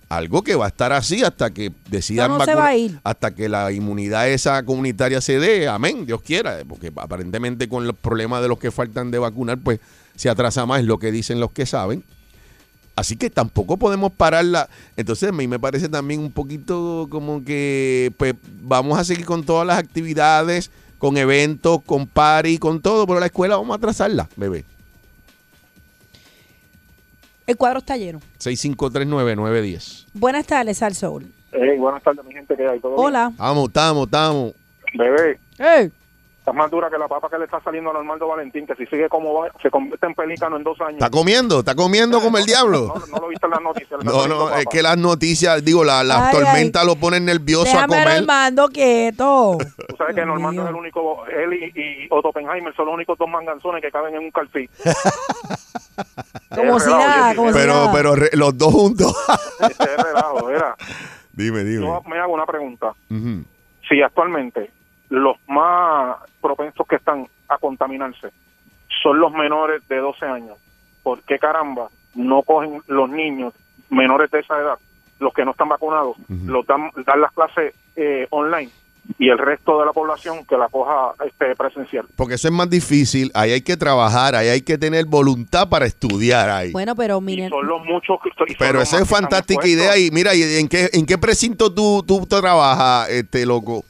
Algo 0.09 0.43
que 0.43 0.55
va 0.55 0.65
a 0.65 0.67
estar 0.67 0.93
así 0.93 1.23
hasta 1.23 1.49
que 1.51 1.71
decidan 1.89 2.29
No, 2.29 2.37
no 2.37 2.45
se 2.45 2.51
vacunar- 2.51 2.63
va 2.63 2.67
a 2.67 2.75
ir. 2.75 2.99
hasta 3.03 3.33
que 3.33 3.49
la 3.49 3.71
inmunidad 3.71 4.29
esa 4.29 4.63
comunitaria 4.63 5.19
se 5.21 5.39
dé, 5.39 5.67
amén, 5.67 6.05
Dios 6.05 6.21
quiera, 6.21 6.59
porque 6.67 6.91
aparentemente 6.95 7.67
con 7.67 7.87
los 7.87 7.95
problemas 7.95 8.41
de 8.43 8.47
los 8.47 8.59
que 8.59 8.69
faltan 8.69 9.09
de 9.09 9.17
vacunar, 9.17 9.57
pues 9.57 9.79
se 10.15 10.29
atrasa 10.29 10.65
más, 10.67 10.83
lo 10.83 10.99
que 10.99 11.11
dicen 11.11 11.39
los 11.39 11.51
que 11.51 11.65
saben. 11.65 12.03
Así 12.95 13.15
que 13.15 13.31
tampoco 13.31 13.77
podemos 13.77 14.11
pararla. 14.11 14.69
Entonces 14.95 15.29
a 15.29 15.31
mí 15.31 15.47
me 15.47 15.59
parece 15.59 15.89
también 15.89 16.19
un 16.19 16.31
poquito 16.31 17.07
como 17.09 17.43
que 17.43 18.13
pues 18.17 18.35
vamos 18.61 18.99
a 18.99 19.03
seguir 19.03 19.25
con 19.25 19.43
todas 19.43 19.65
las 19.65 19.79
actividades, 19.79 20.69
con 20.99 21.17
eventos, 21.17 21.79
con 21.83 22.05
party, 22.05 22.59
con 22.59 22.81
todo, 22.83 23.07
pero 23.07 23.19
la 23.19 23.25
escuela 23.25 23.55
vamos 23.57 23.73
a 23.73 23.77
atrasarla, 23.77 24.29
bebé. 24.35 24.63
El 27.45 27.57
cuadro 27.57 27.79
está 27.79 27.97
lleno. 27.97 28.19
6539910. 28.39 30.05
Buenas 30.13 30.45
tardes, 30.45 30.81
Al 30.81 30.95
Soul. 30.95 31.25
Hey, 31.51 31.77
buenas 31.77 32.01
tardes, 32.01 32.23
mi 32.25 32.33
gente 32.33 32.55
que 32.55 32.67
hay. 32.67 32.79
¿Todo 32.79 32.95
bien? 32.95 33.05
Hola. 33.07 33.31
Vamos, 33.37 33.67
estamos, 33.67 34.05
estamos. 34.05 34.53
Bebé, 34.95 35.39
Hey. 35.57 35.91
Está 36.43 36.51
más 36.51 36.69
dura 36.69 36.89
que 36.89 36.97
la 36.97 37.07
papa 37.07 37.29
que 37.29 37.37
le 37.39 37.45
está 37.45 37.61
saliendo 37.61 37.89
a 37.89 37.97
Armando 37.97 38.27
Valentín, 38.27 38.67
que 38.67 38.75
si 38.75 38.85
sigue 38.87 39.07
como 39.07 39.33
va, 39.33 39.47
se 39.61 39.71
convierte 39.71 40.05
en 40.05 40.13
pelícano 40.13 40.57
en 40.57 40.63
dos 40.63 40.77
años. 40.81 40.95
¿Está 40.95 41.09
comiendo? 41.09 41.59
¿Está 41.59 41.73
comiendo 41.73 42.19
como 42.19 42.37
el 42.37 42.45
diablo? 42.45 42.93
No, 42.93 43.07
no 43.07 43.17
lo 43.21 43.27
viste 43.29 43.45
en 43.47 43.51
las 43.51 43.61
noticias. 43.61 44.03
No, 44.03 44.27
no, 44.27 44.49
es 44.49 44.65
papa. 44.65 44.69
que 44.69 44.81
las 44.83 44.97
noticias, 44.97 45.63
digo, 45.63 45.85
la, 45.85 46.03
la 46.03 46.27
Ay, 46.27 46.33
tormenta 46.35 46.83
lo 46.83 46.97
ponen 46.97 47.23
nervioso 47.23 47.63
Déjame 47.63 47.83
a 47.95 48.03
comer. 48.03 48.17
Armando 48.19 48.67
quieto. 48.67 49.57
Tú 49.87 49.95
sabes 49.97 50.15
que 50.15 50.25
Normando 50.25 50.63
es 50.63 50.69
el 50.69 50.75
único, 50.75 51.25
él 51.27 51.53
y, 51.53 51.79
y 51.79 52.07
Otto 52.09 52.27
Oppenheimer 52.29 52.75
son 52.75 52.87
los 52.87 52.95
únicos 52.95 53.17
dos 53.17 53.29
manganzones 53.29 53.81
que 53.81 53.89
caben 53.89 54.13
en 54.15 54.23
un 54.25 54.31
calfí. 54.31 54.69
Como 56.55 56.79
si 56.79 56.89
nada, 56.89 57.35
como 57.35 57.51
si 57.51 57.57
Pero, 57.57 57.73
nada. 57.73 57.91
pero 57.93 58.15
re- 58.15 58.29
los 58.33 58.57
dos 58.57 58.71
juntos. 58.73 59.15
Este 59.59 59.83
es 59.95 59.97
relajo, 59.97 60.49
era. 60.49 60.75
dime, 61.31 61.63
dime. 61.63 61.85
Yo 61.85 62.01
me 62.07 62.19
hago 62.19 62.33
una 62.33 62.45
pregunta. 62.45 62.93
Ujú. 63.09 63.43
Si 63.87 64.01
actualmente 64.01 64.69
los 65.13 65.37
más 65.47 66.17
propensos 66.41 66.87
que 66.87 66.95
están 66.95 67.27
a 67.47 67.59
contaminarse 67.59 68.29
son 69.03 69.19
los 69.19 69.31
menores 69.31 69.87
de 69.87 69.97
12 69.97 70.25
años, 70.25 70.57
¿por 71.03 71.21
qué 71.21 71.37
caramba 71.37 71.89
no 72.15 72.41
cogen 72.41 72.81
los 72.87 73.07
niños 73.11 73.53
menores 73.91 74.31
de 74.31 74.39
esa 74.39 74.57
edad, 74.57 74.79
los 75.19 75.31
que 75.33 75.45
no 75.45 75.51
están 75.51 75.69
vacunados, 75.69 76.17
los 76.47 76.65
dan, 76.65 76.89
dan 77.05 77.21
las 77.21 77.31
clases 77.31 77.75
eh, 77.95 78.25
online 78.31 78.71
y 79.19 79.29
el 79.29 79.37
resto 79.37 79.79
de 79.79 79.85
la 79.85 79.91
población 79.91 80.45
que 80.45 80.57
la 80.57 80.67
coja 80.69 81.13
este 81.23 81.55
presencial? 81.55 82.07
Porque 82.15 82.33
eso 82.35 82.47
es 82.47 82.53
más 82.53 82.69
difícil. 82.69 83.29
Ahí 83.35 83.51
hay 83.51 83.61
que 83.61 83.77
trabajar, 83.77 84.33
ahí 84.33 84.47
hay 84.47 84.61
que 84.61 84.79
tener 84.79 85.05
voluntad 85.05 85.69
para 85.69 85.85
estudiar 85.85 86.49
ahí. 86.49 86.71
Bueno, 86.71 86.95
pero 86.95 87.19
Y 87.19 87.21
miren, 87.21 87.49
son 87.51 87.67
los 87.67 87.85
muchos 87.85 88.17
que 88.23 88.29
y 88.29 88.55
son 88.55 88.57
pero 88.57 88.81
esa 88.81 88.99
es 88.99 89.07
fantástica 89.07 89.67
idea. 89.67 89.95
Y 89.95 90.09
mira, 90.09 90.33
¿y 90.33 90.41
¿en 90.41 90.67
qué, 90.67 90.89
en 90.91 91.05
qué 91.05 91.19
precinto 91.19 91.71
tú, 91.71 92.03
tú 92.07 92.25
trabajas, 92.25 93.09
este 93.11 93.45
loco? 93.45 93.83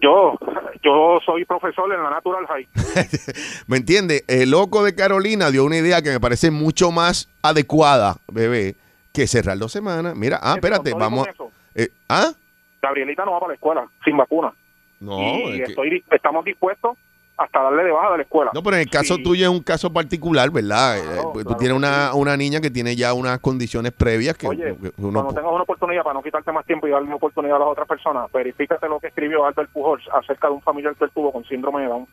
Yo, 0.00 0.38
Yo 0.84 1.18
soy 1.24 1.44
profesor 1.46 1.90
en 1.92 2.02
la 2.02 2.10
Natural 2.10 2.46
High. 2.46 2.68
¿Me 3.66 3.78
entiendes? 3.78 4.22
El 4.28 4.50
loco 4.50 4.84
de 4.84 4.94
Carolina 4.94 5.50
dio 5.50 5.64
una 5.64 5.78
idea 5.78 6.02
que 6.02 6.10
me 6.10 6.20
parece 6.20 6.50
mucho 6.50 6.90
más 6.90 7.28
adecuada, 7.42 8.16
bebé, 8.30 8.76
que 9.12 9.26
cerrar 9.26 9.56
dos 9.58 9.72
semanas. 9.72 10.14
Mira, 10.14 10.38
ah, 10.42 10.54
espérate, 10.56 10.92
vamos. 10.92 11.26
eh, 11.74 11.88
¿Ah? 12.08 12.32
Gabrielita 12.82 13.24
no 13.24 13.32
va 13.32 13.40
para 13.40 13.48
la 13.50 13.54
escuela 13.54 13.88
sin 14.04 14.16
vacuna. 14.18 14.52
No, 15.00 15.18
y 15.18 15.52
es 15.60 15.66
que- 15.66 15.70
estoy, 15.72 16.04
estamos 16.10 16.44
dispuestos 16.44 16.98
hasta 17.36 17.62
darle 17.62 17.82
de 17.84 17.90
baja 17.90 18.12
de 18.12 18.16
la 18.18 18.22
escuela. 18.22 18.50
no, 18.54 18.62
pero 18.62 18.76
en 18.76 18.82
el 18.82 18.90
caso 18.90 19.16
Sí. 19.16 19.22
tuyo 19.24 19.44
es 19.44 19.50
un 19.50 19.62
caso 19.62 19.92
particular, 19.92 20.50
¿verdad? 20.50 20.98
Eh, 20.98 21.02
Claro, 21.02 21.32
pues 21.32 21.44
tú 21.44 21.48
claro 21.48 21.58
tienes 21.58 21.76
una, 21.76 22.12
sí. 22.12 22.18
una 22.18 22.36
niña 22.36 22.60
que 22.60 22.70
tiene 22.70 22.94
ya 22.94 23.12
unas 23.12 23.38
condiciones 23.40 23.90
previas 23.92 24.36
que, 24.36 24.46
Oye, 24.46 24.76
que 24.80 24.92
uno 24.98 25.12
cuando 25.20 25.34
tengas 25.34 25.52
una 25.52 25.62
oportunidad, 25.62 26.02
para 26.04 26.14
no 26.14 26.22
quitarte 26.22 26.52
más 26.52 26.64
tiempo 26.64 26.86
y 26.86 26.90
darle 26.90 27.06
una 27.08 27.16
oportunidad 27.16 27.56
a 27.56 27.60
las 27.60 27.68
otras 27.68 27.88
personas, 27.88 28.30
verifícate 28.32 28.88
lo 28.88 29.00
que 29.00 29.08
escribió 29.08 29.44
Albert 29.44 29.70
Pujols 29.70 30.04
acerca 30.12 30.46
de 30.48 30.54
un 30.54 30.62
familiar 30.62 30.94
que 30.94 31.04
él 31.04 31.10
tuvo 31.14 31.32
con 31.32 31.44
síndrome 31.44 31.82
de 31.82 31.88
Down. 31.88 32.06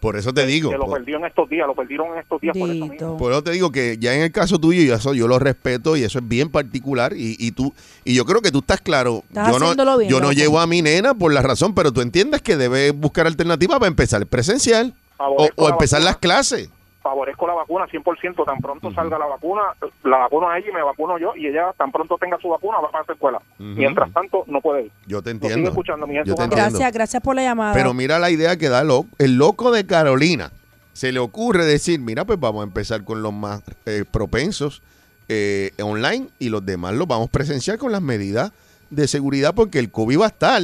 Por 0.00 0.16
eso 0.16 0.32
te 0.32 0.46
digo. 0.46 0.70
que 0.70 0.78
lo 0.78 0.86
por- 0.86 0.98
perdió 0.98 1.16
en 1.18 1.24
estos 1.24 1.48
días, 1.48 1.66
lo 1.66 1.74
perdieron 1.74 2.12
en 2.12 2.18
estos 2.20 2.40
días 2.40 2.56
por 2.56 2.70
eso 2.70 2.86
mismo. 2.86 3.16
Por 3.16 3.32
eso 3.32 3.42
te 3.42 3.50
digo 3.50 3.72
que 3.72 3.96
ya 3.98 4.14
en 4.14 4.22
el 4.22 4.32
caso 4.32 4.58
tuyo, 4.58 4.80
y 4.82 4.90
eso 4.90 5.14
yo 5.14 5.26
lo 5.26 5.38
respeto 5.38 5.96
y 5.96 6.04
eso 6.04 6.18
es 6.18 6.28
bien 6.28 6.50
particular. 6.50 7.14
Y, 7.16 7.36
y 7.38 7.52
tú 7.52 7.74
y 8.04 8.14
yo 8.14 8.24
creo 8.24 8.40
que 8.40 8.50
tú 8.50 8.60
estás 8.60 8.80
claro. 8.80 9.24
Estás 9.28 9.52
yo 9.52 9.58
no, 9.58 9.98
bien, 9.98 10.10
yo 10.10 10.20
no 10.20 10.32
llevo 10.32 10.60
a 10.60 10.66
mi 10.66 10.82
nena 10.82 11.14
por 11.14 11.32
la 11.32 11.42
razón, 11.42 11.74
pero 11.74 11.92
tú 11.92 12.00
entiendes 12.00 12.42
que 12.42 12.56
debes 12.56 12.94
buscar 12.94 13.26
alternativas 13.26 13.78
para 13.78 13.88
empezar 13.88 14.20
el 14.20 14.26
presencial 14.26 14.94
o, 15.18 15.68
empezar 15.68 16.02
las 16.02 16.16
clases. 16.16 16.70
Favorezco 17.08 17.46
la 17.46 17.54
vacuna 17.54 17.86
100%, 17.86 18.44
tan 18.44 18.58
pronto 18.58 18.92
salga 18.92 19.18
la 19.18 19.24
vacuna, 19.24 19.62
la 20.04 20.18
vacuno 20.18 20.48
a 20.50 20.58
ella 20.58 20.68
y 20.68 20.72
me 20.74 20.82
vacuno 20.82 21.18
yo, 21.18 21.34
y 21.36 21.46
ella 21.46 21.72
tan 21.78 21.90
pronto 21.90 22.18
tenga 22.20 22.36
su 22.38 22.48
vacuna 22.48 22.78
va 22.80 22.90
para 22.90 23.04
la 23.08 23.14
escuela. 23.14 23.40
Mientras 23.58 24.12
tanto, 24.12 24.44
no 24.46 24.60
puede 24.60 24.82
ir. 24.84 24.92
Yo 25.06 25.22
te 25.22 25.30
entiendo. 25.30 25.70
escuchando, 25.70 26.06
mi 26.06 26.14
gente. 26.14 26.28
Yo 26.28 26.34
te 26.34 26.42
entiendo. 26.42 26.68
Gracias, 26.70 26.92
gracias 26.92 27.22
por 27.22 27.34
la 27.34 27.42
llamada. 27.44 27.72
Pero 27.72 27.94
mira 27.94 28.18
la 28.18 28.30
idea 28.30 28.56
que 28.58 28.68
da 28.68 28.84
lo- 28.84 29.06
el 29.18 29.36
loco 29.38 29.70
de 29.70 29.86
Carolina. 29.86 30.52
Se 30.92 31.10
le 31.12 31.18
ocurre 31.20 31.64
decir, 31.64 31.98
mira, 32.00 32.26
pues 32.26 32.38
vamos 32.38 32.60
a 32.60 32.64
empezar 32.64 33.04
con 33.04 33.22
los 33.22 33.32
más 33.32 33.62
eh, 33.86 34.04
propensos 34.10 34.82
eh, 35.28 35.70
online 35.82 36.28
y 36.38 36.50
los 36.50 36.66
demás 36.66 36.92
los 36.94 37.06
vamos 37.08 37.28
a 37.28 37.32
presenciar 37.32 37.78
con 37.78 37.90
las 37.92 38.02
medidas 38.02 38.52
de 38.90 39.08
seguridad 39.08 39.54
porque 39.54 39.78
el 39.78 39.90
COVID 39.90 40.20
va 40.20 40.24
a 40.26 40.28
estar. 40.28 40.62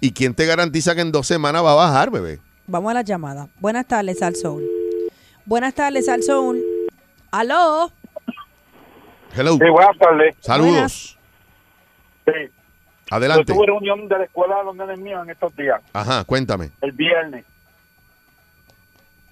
¿Y 0.00 0.12
quién 0.12 0.34
te 0.34 0.46
garantiza 0.46 0.94
que 0.94 1.00
en 1.02 1.12
dos 1.12 1.26
semanas 1.26 1.62
va 1.64 1.72
a 1.72 1.76
bajar, 1.76 2.10
bebé? 2.10 2.38
Vamos 2.66 2.90
a 2.90 2.94
la 2.94 3.02
llamada. 3.02 3.48
Buenas 3.60 3.86
tardes, 3.86 4.22
Al 4.22 4.34
Soul. 4.36 4.62
Buenas 5.46 5.74
tardes, 5.74 6.08
Al 6.08 6.22
Soul. 6.22 6.62
¿Aló? 7.30 7.90
Hello. 9.36 9.52
Sí, 9.54 9.68
buenas 9.70 9.98
tardes. 9.98 10.36
Saludos. 10.40 11.18
Sí. 12.24 12.32
Adelante. 13.10 13.52
Yo 13.52 13.56
tuve 13.56 13.66
reunión 13.66 14.08
de 14.08 14.18
la 14.18 14.24
escuela 14.24 14.58
de 14.58 14.64
los 14.64 14.76
nenes 14.76 14.98
míos 14.98 15.22
en 15.24 15.30
estos 15.30 15.54
días, 15.56 15.82
Ajá, 15.92 16.24
cuéntame. 16.24 16.70
el 16.80 16.92
viernes. 16.92 17.44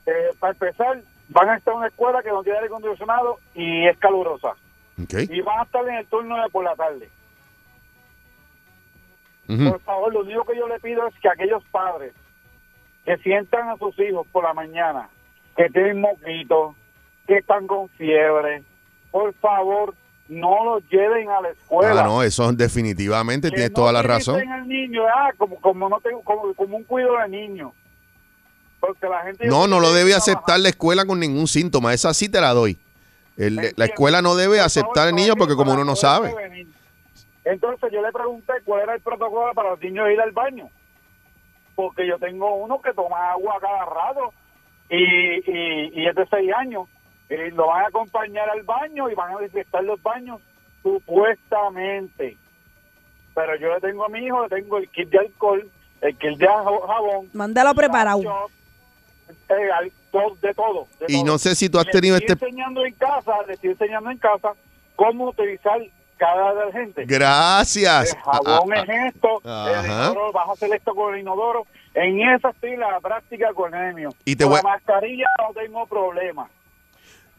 Eh, 0.04 0.12
para 0.38 0.52
empezar, 0.52 1.00
van 1.28 1.48
a 1.48 1.56
estar 1.56 1.72
en 1.72 1.78
una 1.78 1.86
escuela 1.88 2.22
que 2.22 2.28
no 2.30 2.42
tiene 2.42 2.58
aire 2.58 2.66
acondicionado 2.68 3.38
y 3.54 3.86
es 3.86 3.96
calurosa. 3.98 4.48
Ok. 5.02 5.14
Y 5.30 5.40
van 5.40 5.60
a 5.60 5.62
estar 5.62 5.88
en 5.88 5.94
el 5.94 6.06
turno 6.06 6.36
de 6.42 6.50
por 6.50 6.64
la 6.64 6.74
tarde. 6.74 7.08
Ujú. 9.48 9.70
Por 9.70 9.80
favor, 9.80 10.12
lo 10.12 10.20
único 10.20 10.44
que 10.44 10.56
yo 10.56 10.68
le 10.68 10.78
pido 10.80 11.06
es 11.06 11.14
que 11.20 11.28
aquellos 11.28 11.64
padres 11.70 12.12
que 13.04 13.16
sientan 13.18 13.68
a 13.70 13.76
sus 13.78 13.98
hijos 14.00 14.26
por 14.32 14.44
la 14.44 14.52
mañana, 14.52 15.08
que 15.56 15.68
tienen 15.70 16.00
moquitos, 16.00 16.74
que 17.26 17.38
están 17.38 17.66
con 17.66 17.88
fiebre, 17.90 18.62
por 19.10 19.32
favor, 19.34 19.94
no 20.28 20.64
los 20.64 20.88
lleven 20.88 21.28
a 21.30 21.40
la 21.40 21.50
escuela. 21.50 22.00
Ah, 22.02 22.04
no, 22.04 22.22
eso 22.22 22.50
definitivamente 22.52 23.48
Que 23.50 23.54
tienes 23.56 23.70
no 23.72 23.74
toda 23.76 23.92
la 23.92 24.02
razón. 24.02 24.46
al 24.48 24.66
niño, 24.66 25.02
ah, 25.06 25.30
como, 25.36 25.56
como, 25.60 25.88
no 25.88 26.00
tengo, 26.00 26.22
como, 26.22 26.54
como 26.54 26.76
un 26.78 26.84
cuido 26.84 27.18
de 27.18 27.28
niño. 27.28 27.72
Porque 28.80 29.06
la 29.06 29.22
gente 29.22 29.46
No, 29.46 29.66
no 29.68 29.78
lo 29.78 29.92
debe 29.92 30.10
trabajar. 30.10 30.34
aceptar 30.34 30.60
la 30.60 30.68
escuela 30.70 31.04
con 31.04 31.20
ningún 31.20 31.46
síntoma. 31.46 31.92
Esa 31.94 32.12
sí 32.14 32.28
te 32.28 32.40
la 32.40 32.52
doy. 32.54 32.78
El- 33.36 33.56
¿Me 33.56 33.72
la 33.76 33.84
escuela 33.84 34.22
no 34.22 34.34
debe 34.34 34.60
aceptar 34.60 35.08
al 35.08 35.14
niño 35.14 35.34
porque 35.36 35.54
como 35.54 35.72
uno 35.72 35.84
no 35.84 35.94
sabe. 35.96 36.32
Entonces 37.44 37.90
yo 37.92 38.02
le 38.02 38.12
pregunté 38.12 38.52
cuál 38.64 38.82
era 38.82 38.94
el 38.94 39.00
protocolo 39.00 39.52
para 39.54 39.70
los 39.70 39.80
niños 39.80 40.08
ir 40.10 40.20
al 40.20 40.32
baño. 40.32 40.68
Porque 41.74 42.06
yo 42.06 42.18
tengo 42.18 42.54
uno 42.56 42.80
que 42.82 42.92
toma 42.92 43.30
agua 43.32 43.56
cada 43.60 43.84
rato 43.84 44.32
y, 44.96 45.50
y, 45.50 45.90
y 46.02 46.06
es 46.06 46.14
de 46.14 46.26
seis 46.26 46.50
años. 46.56 46.88
Y 47.30 47.50
lo 47.52 47.66
van 47.68 47.84
a 47.84 47.88
acompañar 47.88 48.48
al 48.50 48.62
baño 48.62 49.08
y 49.10 49.14
van 49.14 49.34
a 49.34 49.38
desinfectar 49.38 49.82
los 49.82 50.00
baños 50.02 50.40
supuestamente. 50.82 52.36
Pero 53.34 53.56
yo 53.56 53.72
le 53.74 53.80
tengo 53.80 54.04
a 54.04 54.08
mi 54.08 54.18
hijo, 54.26 54.42
le 54.42 54.48
tengo 54.60 54.76
el 54.78 54.88
kit 54.90 55.08
de 55.08 55.18
alcohol, 55.20 55.66
el 56.02 56.16
kit 56.18 56.36
de 56.38 56.46
jabón, 56.46 57.28
Mándalo 57.32 57.74
preparado. 57.74 58.20
shot, 58.22 58.50
eh, 59.48 59.70
al- 59.72 59.92
to- 60.10 60.36
de 60.42 60.52
todo. 60.54 60.86
de 61.00 61.06
Y 61.08 61.14
todo. 61.22 61.24
no 61.32 61.38
sé 61.38 61.54
si 61.54 61.70
tú 61.70 61.78
has 61.78 61.86
Le 61.86 61.92
tenido 61.92 62.16
estoy 62.16 62.32
este... 62.34 62.44
enseñando 62.46 62.84
en 62.84 62.92
casa, 62.94 63.32
le 63.46 63.54
estoy 63.54 63.70
enseñando 63.70 64.10
en 64.10 64.18
casa 64.18 64.52
cómo 64.96 65.28
utilizar 65.30 65.80
cada 66.18 66.52
detergente. 66.54 67.04
Gracias. 67.06 68.12
El 68.14 68.20
jabón 68.20 68.72
Ah, 68.74 68.76
ah, 68.76 68.82
es 68.82 69.14
esto, 69.14 69.40
el 69.44 69.50
Ajá. 69.50 69.86
inodoro, 69.86 70.32
vas 70.32 70.48
a 70.50 70.52
hacer 70.52 70.74
esto 70.74 70.94
con 70.94 71.14
el 71.14 71.20
inodoro. 71.20 71.66
En 71.94 72.20
esa 72.20 72.50
estoy 72.50 72.76
la 72.76 72.98
práctica 73.00 73.52
con. 73.54 73.72
Y 74.24 74.36
te 74.36 74.44
con 74.44 74.52
voy- 74.52 74.60
la 74.62 74.70
mascarilla 74.70 75.26
no 75.38 75.54
tengo 75.54 75.86
problema. 75.86 76.48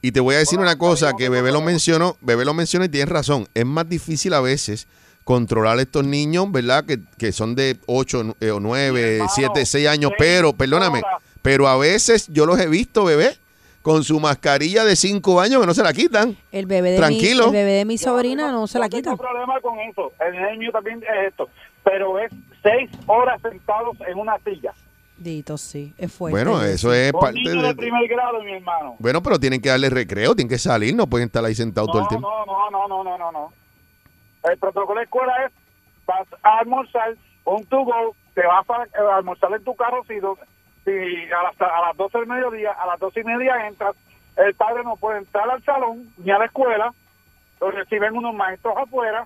Y 0.02 0.12
te 0.12 0.20
voy 0.20 0.36
a 0.36 0.40
decir 0.40 0.60
una 0.60 0.78
cosa 0.78 1.12
no 1.12 1.18
que 1.18 1.30
Bebé 1.30 1.52
lo 1.52 1.62
mencionó, 1.62 2.18
Bebé 2.20 2.44
lo 2.44 2.54
mencionó 2.54 2.84
y 2.86 2.90
tienes 2.90 3.10
razón. 3.10 3.48
Es 3.54 3.66
más 3.66 3.88
difícil 3.88 4.34
a 4.34 4.42
veces 4.42 4.86
controlar 5.24 5.80
a 5.80 5.82
estos 5.82 6.06
niños, 6.06 6.52
¿verdad? 6.52 6.84
Que, 6.86 7.00
que 7.18 7.32
son 7.32 7.56
de 7.56 7.78
8 7.86 8.36
o 8.54 8.60
9, 8.60 9.14
hermano, 9.16 9.32
7, 9.34 9.66
6 9.66 9.88
años, 9.88 10.12
pero, 10.18 10.52
perdóname, 10.52 11.02
pero 11.42 11.70
a 11.70 11.78
veces 11.78 12.28
yo 12.28 12.46
los 12.46 12.60
he 12.60 12.68
visto, 12.68 13.06
bebé, 13.06 13.38
con 13.82 14.04
su 14.04 14.20
mascarilla 14.20 14.84
de 14.84 14.98
5 14.98 15.40
años 15.40 15.62
que 15.62 15.68
no 15.68 15.74
se 15.74 15.84
la 15.84 15.94
quitan. 15.94 16.36
El 16.52 16.66
bebé 16.66 16.92
de, 16.92 16.98
Tranquilo. 16.98 17.44
Mi, 17.52 17.58
el 17.58 17.64
bebé 17.66 17.72
de 17.78 17.86
mi 17.86 17.98
sobrina 17.98 18.52
no 18.52 18.68
se 18.68 18.80
la 18.80 18.90
quita. 18.90 19.12
tengo 19.12 19.18
problema 19.18 19.62
con 19.62 19.80
eso. 19.80 20.12
El 20.20 20.58
mío 20.58 20.72
también 20.74 20.98
es 21.04 21.30
esto. 21.30 21.48
Pero 21.86 22.20
es 22.20 22.32
seis 22.64 22.90
horas 23.06 23.40
sentados 23.42 23.96
en 24.08 24.18
una 24.18 24.38
silla. 24.40 24.74
Dito, 25.18 25.58
sí. 25.58 25.94
Es 25.98 26.12
fuerte. 26.12 26.44
Bueno, 26.44 26.62
eso 26.64 26.92
es 26.94 27.14
parte 27.14 27.34
niños 27.40 27.62
de, 27.62 27.68
de... 27.70 27.76
primer 27.76 28.08
grado, 28.08 28.42
mi 28.44 28.54
hermano. 28.54 28.96
Bueno, 29.00 29.22
pero 29.22 29.40
tienen 29.40 29.62
que 29.62 29.70
darle 29.70 29.90
recreo, 29.90 30.34
tienen 30.36 30.50
que 30.50 30.58
salir, 30.58 30.96
no 30.96 31.06
pueden 31.08 31.28
estar 31.28 31.46
ahí 31.46 31.54
sentados 31.54 31.92
todo 31.92 32.02
el 32.02 32.08
tiempo. 32.08 32.28
no, 32.28 32.46
no, 32.46 32.72
no, 32.72 32.88
no, 32.88 33.04
no, 33.04 33.18
no, 33.18 33.32
no. 33.32 33.54
El 34.50 34.58
protocolo 34.58 34.98
de 35.00 35.04
escuela 35.06 35.34
es 35.46 35.52
vas 36.06 36.28
a 36.42 36.58
almorzar 36.60 37.16
un 37.46 37.64
tubo, 37.66 38.16
te 38.34 38.46
vas 38.46 38.66
a, 38.70 38.84
eh, 38.86 38.90
almorzar 39.16 39.54
en 39.54 39.64
tu 39.64 39.76
carro 39.76 40.04
si, 40.08 40.16
do- 40.16 40.38
si 40.84 40.92
a, 40.92 41.44
las, 41.44 41.62
a 41.62 41.82
las 41.88 41.96
12 41.96 42.18
del 42.18 42.28
mediodía, 42.28 42.72
a 42.72 42.88
las 42.88 43.00
12 43.00 43.22
y 43.22 43.24
media 43.24 43.68
entras, 43.68 43.96
el 44.36 44.54
padre 44.56 44.84
no 44.84 44.96
puede 44.98 45.20
entrar 45.20 45.50
al 45.50 45.64
salón 45.64 46.12
ni 46.18 46.32
a 46.32 46.40
la 46.40 46.46
escuela, 46.46 46.94
lo 47.62 47.72
reciben 47.72 48.18
unos 48.18 48.34
maestros 48.34 48.74
afuera. 48.76 49.26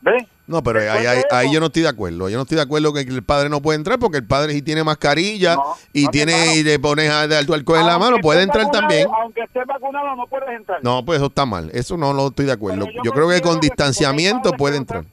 ¿Ves? 0.00 0.24
No, 0.48 0.62
pero 0.62 0.78
ahí, 0.80 1.04
ahí- 1.06 1.22
ahí 1.32 1.52
yo 1.52 1.58
no 1.58 1.66
estoy 1.66 1.82
de 1.82 1.88
acuerdo. 1.88 2.28
Yo 2.28 2.36
no 2.36 2.42
estoy 2.42 2.54
de 2.56 2.62
acuerdo 2.62 2.92
que 2.92 3.00
el 3.00 3.22
padre 3.24 3.48
no 3.48 3.60
puede 3.60 3.78
entrar 3.78 3.98
porque 3.98 4.18
el 4.18 4.26
padre 4.26 4.52
sí 4.52 4.62
tiene 4.62 4.84
mascarilla 4.84 5.56
No, 5.56 5.74
y 5.92 6.04
no, 6.04 6.10
tiene 6.12 6.56
y 6.56 6.62
le 6.62 6.78
pones 6.78 7.10
de 7.28 7.36
alcohol 7.36 7.80
en 7.80 7.86
la 7.86 7.98
mano, 7.98 8.18
puede 8.22 8.42
entrar 8.42 8.64
vacunado, 8.66 8.86
también. 8.86 9.08
Aunque 9.20 9.42
estés 9.42 9.66
vacunado, 9.66 10.14
no 10.14 10.26
puedes 10.28 10.48
entrar. 10.50 10.78
No, 10.84 11.04
pues 11.04 11.16
eso 11.16 11.26
está 11.26 11.44
mal. 11.46 11.68
Eso 11.74 11.96
no 11.96 12.12
lo 12.12 12.28
estoy 12.28 12.46
de 12.46 12.52
acuerdo. 12.52 12.84
Pero 12.84 12.96
yo 12.96 13.02
Yo 13.04 13.12
creo 13.12 13.28
que 13.28 13.40
con 13.40 13.58
que- 13.58 13.66
distanciamiento 13.66 14.52
puede 14.52 14.74
no 14.76 14.82
entrar. 14.82 15.04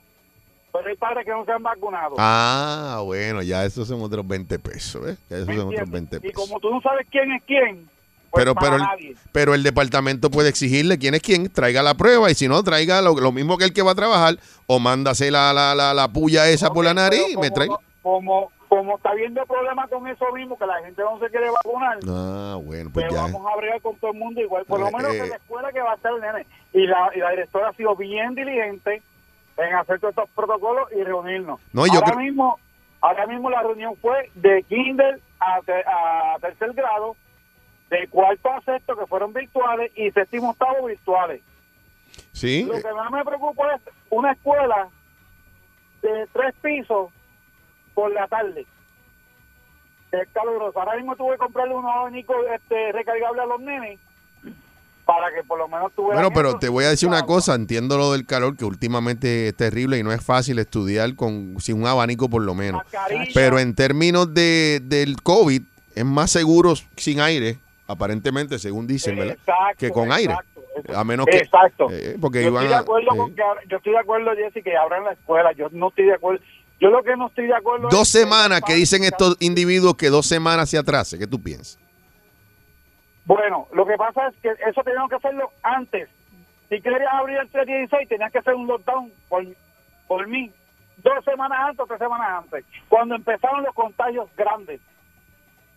Pero 0.72 0.88
hay 0.88 0.96
padres 0.98 1.26
que 1.26 1.32
no 1.32 1.46
se 1.46 1.52
han 1.52 1.64
vacunado. 1.64 2.16
Ah, 2.18 3.02
bueno, 3.04 3.42
ya 3.42 3.64
esos 3.66 3.88
son 3.88 4.02
otros 4.02 4.28
20 4.28 4.58
pesos, 4.60 5.04
¿ves? 5.04 5.18
Ya 5.30 5.38
esos 5.38 5.48
¿Me 5.48 5.56
son 5.56 5.68
otros 5.68 5.80
entiendes? 5.82 6.10
20 6.12 6.28
Y 6.28 6.32
pesos. 6.32 6.48
como 6.48 6.60
tú 6.60 6.70
no 6.72 6.82
sabes 6.82 7.06
quién 7.12 7.32
es 7.32 7.42
quién, 7.48 7.88
Pero, 8.36 8.56
para 8.56 8.72
pero, 8.78 8.84
el, 9.00 9.18
pero 9.32 9.54
el 9.54 9.64
departamento 9.64 10.32
puede 10.32 10.50
exigirle 10.50 10.98
quién 10.98 11.14
es 11.14 11.22
quién, 11.22 11.50
traiga 11.52 11.84
la 11.84 11.94
prueba 11.94 12.32
y 12.32 12.36
si 12.36 12.48
no, 12.48 12.64
traiga 12.64 13.02
lo, 13.02 13.14
lo 13.16 13.32
mismo 13.32 13.58
que 13.58 13.66
el 13.66 13.74
que 13.74 13.82
va 13.82 13.92
a 13.92 13.96
trabajar 13.96 14.36
o 14.68 14.80
mándase 14.80 15.30
la, 15.32 15.54
la, 15.54 15.76
la, 15.76 15.94
la 15.94 16.08
puya 16.08 16.48
esa 16.50 16.72
por 16.72 16.84
la 16.86 16.94
nariz 16.94 17.22
pero 17.28 17.40
y 17.40 17.42
me 17.42 17.52
trae. 17.52 17.68
no- 17.68 17.80
Como, 18.02 18.52
como 18.68 18.98
está 18.98 19.14
viendo 19.14 19.46
problemas 19.46 19.88
con 19.90 20.08
eso 20.08 20.26
mismo, 20.34 20.58
que 20.58 20.66
la 20.66 20.82
gente 20.84 21.02
no 21.04 21.20
se 21.20 21.30
quiere 21.30 21.50
vacunar, 21.52 22.00
Ah, 22.10 22.58
bueno, 22.64 22.90
pues 22.94 23.06
pues 23.06 23.14
ya. 23.16 23.22
vamos 23.22 23.46
a 23.52 23.56
bregar 23.58 23.82
con 23.82 23.96
todo 23.98 24.12
el 24.12 24.18
mundo 24.18 24.42
igual. 24.42 24.66
Por 24.66 24.80
lo 24.80 24.88
Eh, 24.88 24.92
menos 24.98 25.14
eh. 25.14 25.20
en 25.20 25.30
la 25.30 25.36
escuela 25.36 25.72
que 25.72 25.80
va 25.82 25.92
a 25.92 25.96
estar 25.96 26.12
el 26.14 26.22
nene. 26.22 26.48
Y 26.74 26.88
la, 26.88 27.12
y 27.16 27.20
la 27.20 27.30
directora 27.30 27.70
ha 27.70 27.74
sido 27.74 27.96
bien 27.96 28.34
diligente 28.34 29.04
en 29.58 29.76
hacer 29.76 30.00
todos 30.00 30.12
estos 30.18 30.30
protocolos 30.36 30.88
y 30.98 31.04
reunirnos. 31.04 31.60
No, 31.72 31.86
yo 31.86 31.94
ahora 32.04 32.16
mismo 32.16 32.60
ahora 33.00 33.28
mismo 33.28 33.50
la 33.52 33.62
reunión 33.62 33.96
fue 34.02 34.32
de 34.34 34.64
kinder 34.64 35.20
a, 35.40 35.60
te- 35.66 35.84
a 35.86 36.38
tercer 36.42 36.74
grado, 36.74 37.16
de 37.90 38.08
cuarto 38.08 38.50
a 38.52 38.62
sexto, 38.62 38.98
que 38.98 39.06
fueron 39.06 39.34
virtuales, 39.34 39.92
y 39.96 40.12
séptimo 40.12 40.52
octavo 40.52 40.88
virtuales. 40.88 41.42
Sí, 42.32 42.64
Lo 42.64 42.74
que 42.74 42.94
más 42.94 43.12
me 43.12 43.24
preocupa 43.24 43.76
es 43.76 43.82
una 44.10 44.32
escuela 44.32 44.90
de 46.02 46.28
tres 46.34 46.54
pisos 46.62 47.12
por 47.94 48.12
la 48.14 48.28
tarde. 48.28 48.66
Es 50.12 50.28
caluroso. 50.34 50.80
Ahora 50.80 50.96
mismo 50.96 51.16
tuve 51.16 51.34
que 51.34 51.38
comprarle 51.40 51.74
unos 51.74 51.92
abanicos 51.92 52.36
este, 52.54 52.92
recargables 52.92 53.42
a 53.42 53.46
los 53.46 53.60
nenes 53.62 54.00
para 55.06 55.34
que 55.34 55.44
por 55.44 55.58
lo 55.58 55.68
menos 55.68 55.92
tuviera. 55.94 56.16
Bueno, 56.16 56.32
pero 56.34 56.60
te 56.60 56.70
voy 56.70 56.86
a 56.86 56.90
decir 56.90 57.10
una 57.10 57.26
cosa, 57.26 57.56
entiendo 57.56 57.98
lo 57.98 58.14
del 58.14 58.26
calor, 58.26 58.56
que 58.56 58.66
últimamente 58.66 59.50
es 59.50 59.56
terrible 59.56 59.98
y 59.98 60.04
no 60.04 60.12
es 60.12 60.24
fácil 60.24 60.60
estudiar 60.60 61.16
con 61.16 61.56
sin 61.60 61.82
un 61.82 61.88
abanico 61.88 62.30
por 62.30 62.42
lo 62.42 62.54
menos. 62.54 62.84
Pero 63.34 63.60
en 63.60 63.76
términos 63.76 64.34
de, 64.34 64.82
del 64.84 65.22
COVID, 65.22 65.62
es 65.96 66.06
más 66.06 66.32
seguro 66.32 66.74
sin 66.96 67.20
aire, 67.20 67.60
aparentemente, 67.88 68.58
según 68.60 68.88
dicen, 68.88 69.18
¿verdad? 69.18 69.36
Exacto, 69.36 69.78
que 69.78 69.90
con 69.92 70.12
aire. 70.12 70.34
exacto. 70.34 70.98
A 70.98 71.04
menos 71.04 71.26
que... 71.28 71.38
Exacto. 71.38 71.88
eh, 71.92 72.18
porque 72.20 72.42
yo, 72.44 72.50
iban 72.50 72.64
estoy 72.64 72.70
de 72.76 72.82
acuerdo 72.82 73.08
con 73.16 73.36
que 73.36 73.44
abra- 73.44 73.62
yo 73.70 73.78
estoy 73.78 73.92
de 73.94 74.00
acuerdo, 74.00 74.32
Jessy, 74.36 74.62
que 74.64 74.76
abran 74.76 75.04
la 75.04 75.12
escuela. 75.14 75.52
Yo 75.54 75.68
no 75.72 75.90
estoy 75.90 76.06
de 76.06 76.14
acuerdo. 76.14 76.44
Yo 76.80 76.90
lo 76.90 77.04
que 77.04 77.16
no 77.16 77.28
estoy 77.28 77.48
de 77.48 77.56
acuerdo 77.56 77.88
Dos 77.90 78.02
es 78.02 78.10
semanas 78.22 78.62
que 78.66 78.74
dicen 78.74 79.04
estos 79.04 79.38
individuos 79.40 79.96
que 79.96 80.10
dos 80.10 80.26
semanas 80.26 80.70
se 80.70 80.78
atrase. 80.78 81.18
¿Qué 81.20 81.28
tú 81.28 81.42
piensas? 81.42 81.80
Bueno, 83.26 83.68
lo 83.74 83.86
que 83.86 83.96
pasa 83.96 84.28
es 84.28 84.36
que 84.42 84.50
eso 84.70 84.82
teníamos 84.84 85.10
que 85.10 85.16
hacerlo 85.16 85.50
antes. 85.62 86.10
Si 86.70 86.82
querías 86.82 87.14
abrir 87.14 87.38
el 87.38 87.50
316, 87.50 88.10
tenías 88.10 88.32
que 88.32 88.40
hacer 88.40 88.56
un 88.56 88.68
lockdown 88.68 89.12
por, 89.30 89.46
por 90.08 90.28
mí. 90.28 90.52
Dos 90.98 91.24
semanas 91.24 91.58
antes 91.62 91.80
o 91.80 91.86
tres 91.88 92.00
semanas 92.00 92.44
antes. 92.44 92.66
Cuando 92.90 93.16
empezaron 93.16 93.64
los 93.64 93.74
contagios 93.74 94.28
grandes. 94.36 94.82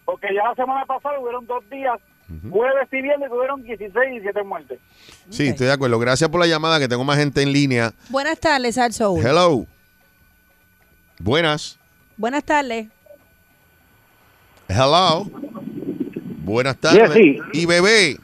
Porque 0.07 0.29
ya 0.35 0.45
la 0.49 0.55
semana 0.55 0.87
pasada 0.87 1.21
hubieron 1.21 1.47
dos 1.47 1.69
días, 1.69 1.99
jueves 2.49 2.89
y 2.93 3.03
viernes, 3.03 3.29
tuvieron 3.29 3.63
16 3.63 3.93
y 4.07 4.11
17 4.13 4.43
muertes. 4.45 4.79
Sí, 5.29 5.49
estoy 5.49 5.67
de 5.67 5.73
acuerdo. 5.73 5.99
Gracias 5.99 6.31
por 6.31 6.41
la 6.41 6.47
llamada, 6.47 6.79
que 6.79 6.89
tengo 6.89 7.05
más 7.05 7.19
gente 7.19 7.43
en 7.43 7.53
línea. 7.53 7.93
Buenas 8.09 8.39
tardes, 8.41 8.79
Al 8.79 8.93
Soul. 8.95 9.21
Hello. 9.23 9.67
Buenas. 11.19 11.79
Buenas 12.17 12.45
tardes. 12.45 12.89
Hello. 14.69 15.27
Buenas 16.45 16.77
tardes. 16.77 17.11
Y 17.53 17.67
bebé. 17.67 18.17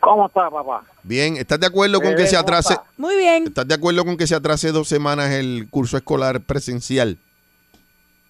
¿Cómo 0.00 0.26
está, 0.26 0.48
papá? 0.48 0.82
Bien, 1.02 1.36
¿estás 1.36 1.60
de 1.60 1.66
acuerdo 1.66 2.00
con 2.00 2.14
que 2.16 2.26
se 2.26 2.36
¿cómo 2.36 2.42
atrase? 2.42 2.72
está? 2.74 2.84
Muy 2.96 3.16
bien. 3.16 3.44
¿Estás 3.48 3.68
de 3.68 3.74
acuerdo 3.74 4.04
con 4.04 4.16
que 4.16 4.26
se 4.26 4.34
atrase 4.34 4.72
dos 4.72 4.88
semanas 4.88 5.30
el 5.30 5.66
curso 5.70 5.98
escolar 5.98 6.40
presencial? 6.40 7.18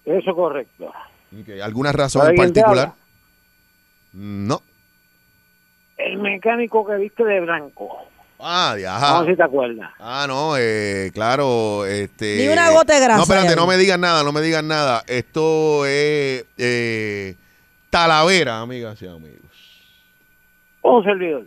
Eso 0.03 0.29
es 0.31 0.35
correcto. 0.35 0.91
Ok, 1.39 1.61
¿Alguna 1.63 1.91
razón 1.91 2.23
en 2.23 2.27
¿Alguien 2.29 2.53
te 2.53 2.61
particular? 2.61 2.93
No. 4.13 4.61
El 5.97 6.17
mecánico 6.17 6.85
que 6.85 6.95
viste 6.95 7.23
de 7.23 7.39
blanco. 7.41 7.89
Ah, 8.39 8.73
de 8.75 8.83
No 8.83 8.89
ajá. 8.89 9.23
sé 9.23 9.31
si 9.31 9.37
te 9.37 9.43
acuerdas. 9.43 9.91
Ah, 9.99 10.25
no, 10.27 10.55
eh, 10.57 11.11
claro, 11.13 11.85
este... 11.85 12.37
Ni 12.39 12.47
una 12.47 12.71
gota 12.71 12.95
de 12.95 12.99
grasa 12.99 13.17
No, 13.17 13.23
espérate, 13.23 13.55
no 13.55 13.67
me 13.67 13.77
digas 13.77 13.99
nada, 13.99 14.23
no 14.23 14.31
me 14.31 14.41
digas 14.41 14.63
nada. 14.63 15.03
Esto 15.07 15.85
es 15.85 16.45
eh, 16.57 17.35
Talavera, 17.91 18.61
amigas 18.61 18.99
y 19.01 19.07
amigos. 19.07 19.51
Un 20.81 21.03
servidor. 21.03 21.45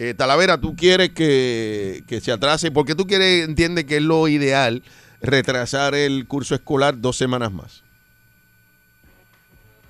Eh, 0.00 0.14
Talavera, 0.14 0.58
tú 0.58 0.74
quieres 0.74 1.10
que, 1.10 2.02
que 2.08 2.20
se 2.20 2.32
atrase, 2.32 2.72
porque 2.72 2.96
tú 2.96 3.06
quieres, 3.06 3.46
entiendes 3.46 3.84
que 3.84 3.98
es 3.98 4.02
lo 4.02 4.26
ideal 4.26 4.82
retrasar 5.20 5.94
el 5.94 6.26
curso 6.26 6.56
escolar 6.56 7.00
dos 7.00 7.16
semanas 7.16 7.52
más. 7.52 7.81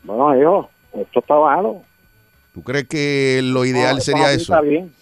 Bueno, 0.05 0.39
hijo, 0.41 0.71
esto 0.95 1.21
está 1.21 1.35
malo. 1.39 1.83
¿Tú 2.55 2.63
crees 2.63 2.87
que 2.89 3.41
lo 3.43 3.65
ideal 3.65 3.97
No, 3.97 4.01
sería 4.03 4.33
eso? 4.33 4.53
Está 4.55 4.61
bien. 4.61 4.93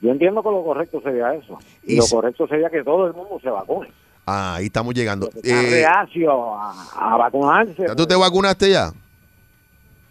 Yo 0.00 0.10
entiendo 0.10 0.42
que 0.42 0.50
lo 0.50 0.64
correcto 0.64 1.00
sería 1.02 1.32
eso. 1.34 1.58
Y, 1.84 1.94
Y 1.94 1.96
lo 1.96 2.02
si- 2.02 2.14
correcto 2.14 2.46
sería 2.48 2.68
que 2.70 2.82
todo 2.82 3.06
el 3.06 3.14
mundo 3.14 3.38
se 3.42 3.50
vacune. 3.50 3.90
Ah, 4.26 4.54
ahí 4.56 4.66
estamos 4.66 4.94
llegando. 4.94 5.28
Está 5.28 5.62
Eh, 5.62 5.70
reacio 5.70 6.54
a, 6.56 6.72
a 6.96 7.16
vacunarse. 7.16 7.74
¿ya 7.86 7.94
¿Tú 7.96 8.06
te 8.06 8.14
vacunaste 8.14 8.70
ya? 8.70 8.92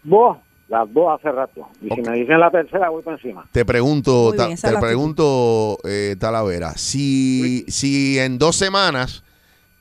Vos, 0.04 0.38
las 0.68 0.92
dos 0.94 1.18
hace 1.20 1.32
rato. 1.32 1.68
Y 1.82 1.90
si 1.94 2.02
me 2.02 2.18
dicen 2.18 2.40
la 2.40 2.50
tercera, 2.52 2.90
voy 2.90 3.04
para 3.04 3.18
encima. 3.18 3.46
Te 3.52 3.64
pregunto, 3.66 4.32
bien, 4.32 4.56
te 4.58 4.78
pregunto, 4.78 5.78
eh, 5.86 6.16
Talavera, 6.20 6.72
si, 6.78 7.64
si 7.68 8.18
en 8.20 8.38
dos 8.38 8.56
semanas 8.56 9.24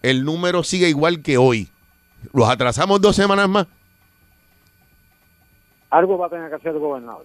el 0.02 0.24
número 0.24 0.62
sigue 0.62 0.88
igual 0.88 1.22
que 1.22 1.36
hoy, 1.38 1.68
¿los 2.32 2.48
atrasamos 2.48 3.00
dos 3.00 3.14
semanas 3.16 3.48
más? 3.48 3.66
Algo 5.90 6.16
va 6.18 6.26
a 6.26 6.30
tener 6.30 6.48
que 6.48 6.54
hacer 6.54 6.72
el 6.72 6.78
gobernador. 6.78 7.22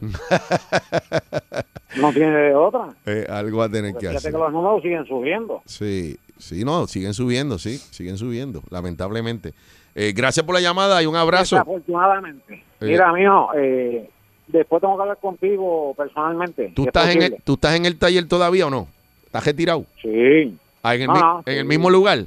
no 1.98 2.12
tiene 2.14 2.54
otra. 2.56 2.88
Eh, 3.06 3.28
algo 3.30 3.60
va 3.60 3.66
a 3.66 3.70
tener 3.70 3.92
Porque 3.92 4.08
que 4.08 4.10
fíjate 4.10 4.18
hacer. 4.18 4.32
que 4.32 4.38
los 4.40 4.52
números 4.52 4.82
siguen 4.82 5.06
subiendo. 5.06 5.62
Sí, 5.66 6.18
sí, 6.40 6.66
no, 6.66 6.88
siguen 6.88 7.14
subiendo, 7.14 7.60
sí, 7.60 7.78
siguen 7.78 8.18
subiendo, 8.18 8.64
lamentablemente. 8.72 9.54
Eh, 9.94 10.14
gracias 10.16 10.44
por 10.46 10.56
la 10.56 10.62
llamada 10.62 11.02
y 11.04 11.06
un 11.06 11.16
abrazo. 11.16 11.56
Desafortunadamente. 11.58 12.56
Eh. 12.56 12.64
Mira, 12.82 13.14
mijo, 13.14 13.50
eh, 13.56 14.10
después 14.48 14.82
tengo 14.82 14.96
que 14.98 15.02
hablar 15.04 15.18
contigo 15.20 15.94
personalmente. 15.96 16.74
¿Tú 16.76 16.82
si 16.82 16.88
es 16.88 16.88
estás, 16.88 17.16
en 17.16 17.22
el. 17.22 17.38
¿Tú 17.44 17.54
estás 17.54 17.76
en 17.76 17.86
el 17.86 17.98
taller 18.00 18.28
todavía 18.28 18.66
o 18.66 18.70
no? 18.72 18.88
¿Estás 19.28 19.46
retirado? 19.46 19.86
Sí, 20.02 20.58
Ah, 20.82 20.96
en, 20.96 21.02
el, 21.02 21.08
No, 21.08 21.14
no, 21.14 21.44
en 21.46 21.54
el 21.58 21.62
sí. 21.64 21.68
mismo 21.68 21.90
lugar. 21.90 22.26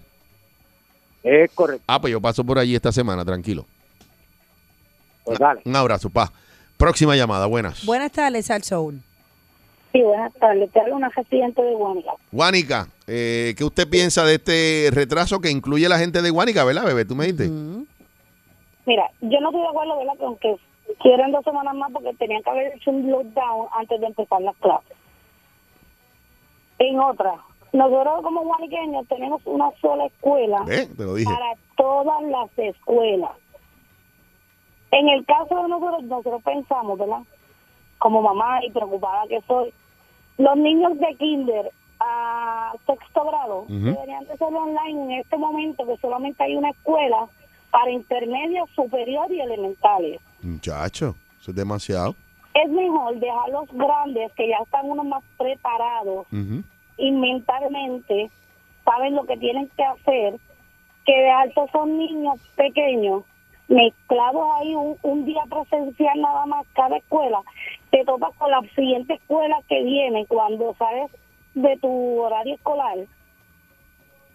Es 1.22 1.50
correcto. 1.52 1.84
Ah, 1.86 2.00
pues 2.00 2.12
yo 2.12 2.20
paso 2.20 2.44
por 2.44 2.58
allí 2.58 2.74
esta 2.74 2.92
semana, 2.92 3.24
tranquilo. 3.24 3.66
Pues 5.24 5.38
dale. 5.38 5.60
Un 5.64 5.76
abrazo, 5.76 6.10
pa. 6.10 6.32
Próxima 6.76 7.16
llamada, 7.16 7.46
buenas. 7.46 7.84
Buenas 7.84 8.12
tardes, 8.12 8.50
Al 8.50 8.62
Soul. 8.62 9.00
Sí, 9.92 10.02
buenas 10.02 10.32
tardes. 10.34 10.70
Te 10.70 10.80
hablo 10.80 10.96
una 10.96 11.08
residente 11.08 11.62
de 11.62 11.74
Guanica. 11.74 12.12
Guánica, 12.30 12.88
eh, 13.06 13.54
¿qué 13.56 13.64
usted 13.64 13.88
piensa 13.88 14.24
de 14.24 14.34
este 14.34 14.90
retraso 14.92 15.40
que 15.40 15.50
incluye 15.50 15.86
a 15.86 15.88
la 15.88 15.98
gente 15.98 16.22
de 16.22 16.30
Guánica, 16.30 16.64
verdad, 16.64 16.84
bebé? 16.84 17.04
¿Tú 17.04 17.14
me 17.14 17.24
dijiste? 17.24 17.48
Mira, 18.86 19.10
yo 19.20 19.40
no 19.40 19.48
estoy 19.48 19.62
de 19.62 19.68
acuerdo, 19.68 19.98
¿verdad? 19.98 20.14
Con 20.18 20.36
que 20.36 20.56
quieren 21.00 21.32
dos 21.32 21.44
semanas 21.44 21.74
más 21.74 21.90
porque 21.92 22.14
tenían 22.14 22.42
que 22.42 22.50
haber 22.50 22.76
hecho 22.76 22.90
un 22.90 23.10
lockdown 23.10 23.66
antes 23.78 24.00
de 24.00 24.06
empezar 24.06 24.40
las 24.40 24.56
clases. 24.56 24.96
En 26.78 27.00
otra, 27.00 27.34
nosotros 27.72 28.22
como 28.22 28.42
guaniqueños 28.44 29.06
tenemos 29.08 29.42
una 29.44 29.70
sola 29.80 30.06
escuela 30.06 30.64
¿Eh? 30.68 30.88
Te 30.96 31.04
lo 31.04 31.14
dije. 31.14 31.30
para 31.32 31.52
todas 31.76 32.22
las 32.22 32.50
escuelas. 32.58 33.32
En 34.90 35.08
el 35.08 35.24
caso 35.26 35.54
de 35.62 35.68
nosotros, 35.68 36.02
nosotros 36.04 36.42
pensamos, 36.42 36.98
¿verdad? 36.98 37.22
Como 37.98 38.22
mamá 38.22 38.64
y 38.64 38.70
preocupada 38.70 39.26
que 39.28 39.40
soy, 39.46 39.72
los 40.38 40.56
niños 40.56 40.98
de 40.98 41.14
kinder 41.16 41.70
a 42.00 42.72
sexto 42.86 43.24
grado 43.24 43.64
deberían 43.68 44.24
de 44.26 44.36
ser 44.36 44.54
online 44.54 45.02
en 45.14 45.20
este 45.20 45.36
momento 45.36 45.84
que 45.86 45.96
solamente 45.98 46.42
hay 46.42 46.56
una 46.56 46.70
escuela 46.70 47.28
para 47.70 47.90
intermedios, 47.90 48.70
superior 48.70 49.30
y 49.30 49.40
elementales. 49.40 50.20
Muchacho, 50.42 51.16
eso 51.40 51.50
es 51.50 51.56
demasiado. 51.56 52.14
Es 52.54 52.70
mejor 52.70 53.16
dejar 53.18 53.50
los 53.50 53.68
grandes 53.72 54.32
que 54.32 54.48
ya 54.48 54.56
están 54.62 54.88
unos 54.88 55.06
más 55.06 55.22
preparados. 55.36 56.26
Y 56.98 57.10
mentalmente 57.12 58.30
saben 58.84 59.14
lo 59.14 59.24
que 59.24 59.36
tienen 59.36 59.68
que 59.76 59.84
hacer, 59.84 60.34
que 61.06 61.16
de 61.16 61.30
alto 61.30 61.66
son 61.72 61.96
niños 61.96 62.38
pequeños 62.56 63.24
mezclados 63.68 64.42
ahí 64.56 64.74
un, 64.74 64.96
un 65.02 65.24
día 65.24 65.42
presencial 65.48 66.20
nada 66.20 66.46
más 66.46 66.66
cada 66.74 66.96
escuela, 66.96 67.40
te 67.90 68.04
topas 68.04 68.34
con 68.36 68.50
la 68.50 68.60
siguiente 68.74 69.14
escuela 69.14 69.58
que 69.68 69.82
viene 69.82 70.26
cuando 70.26 70.74
sales 70.78 71.10
de 71.54 71.76
tu 71.78 72.20
horario 72.20 72.54
escolar 72.54 72.98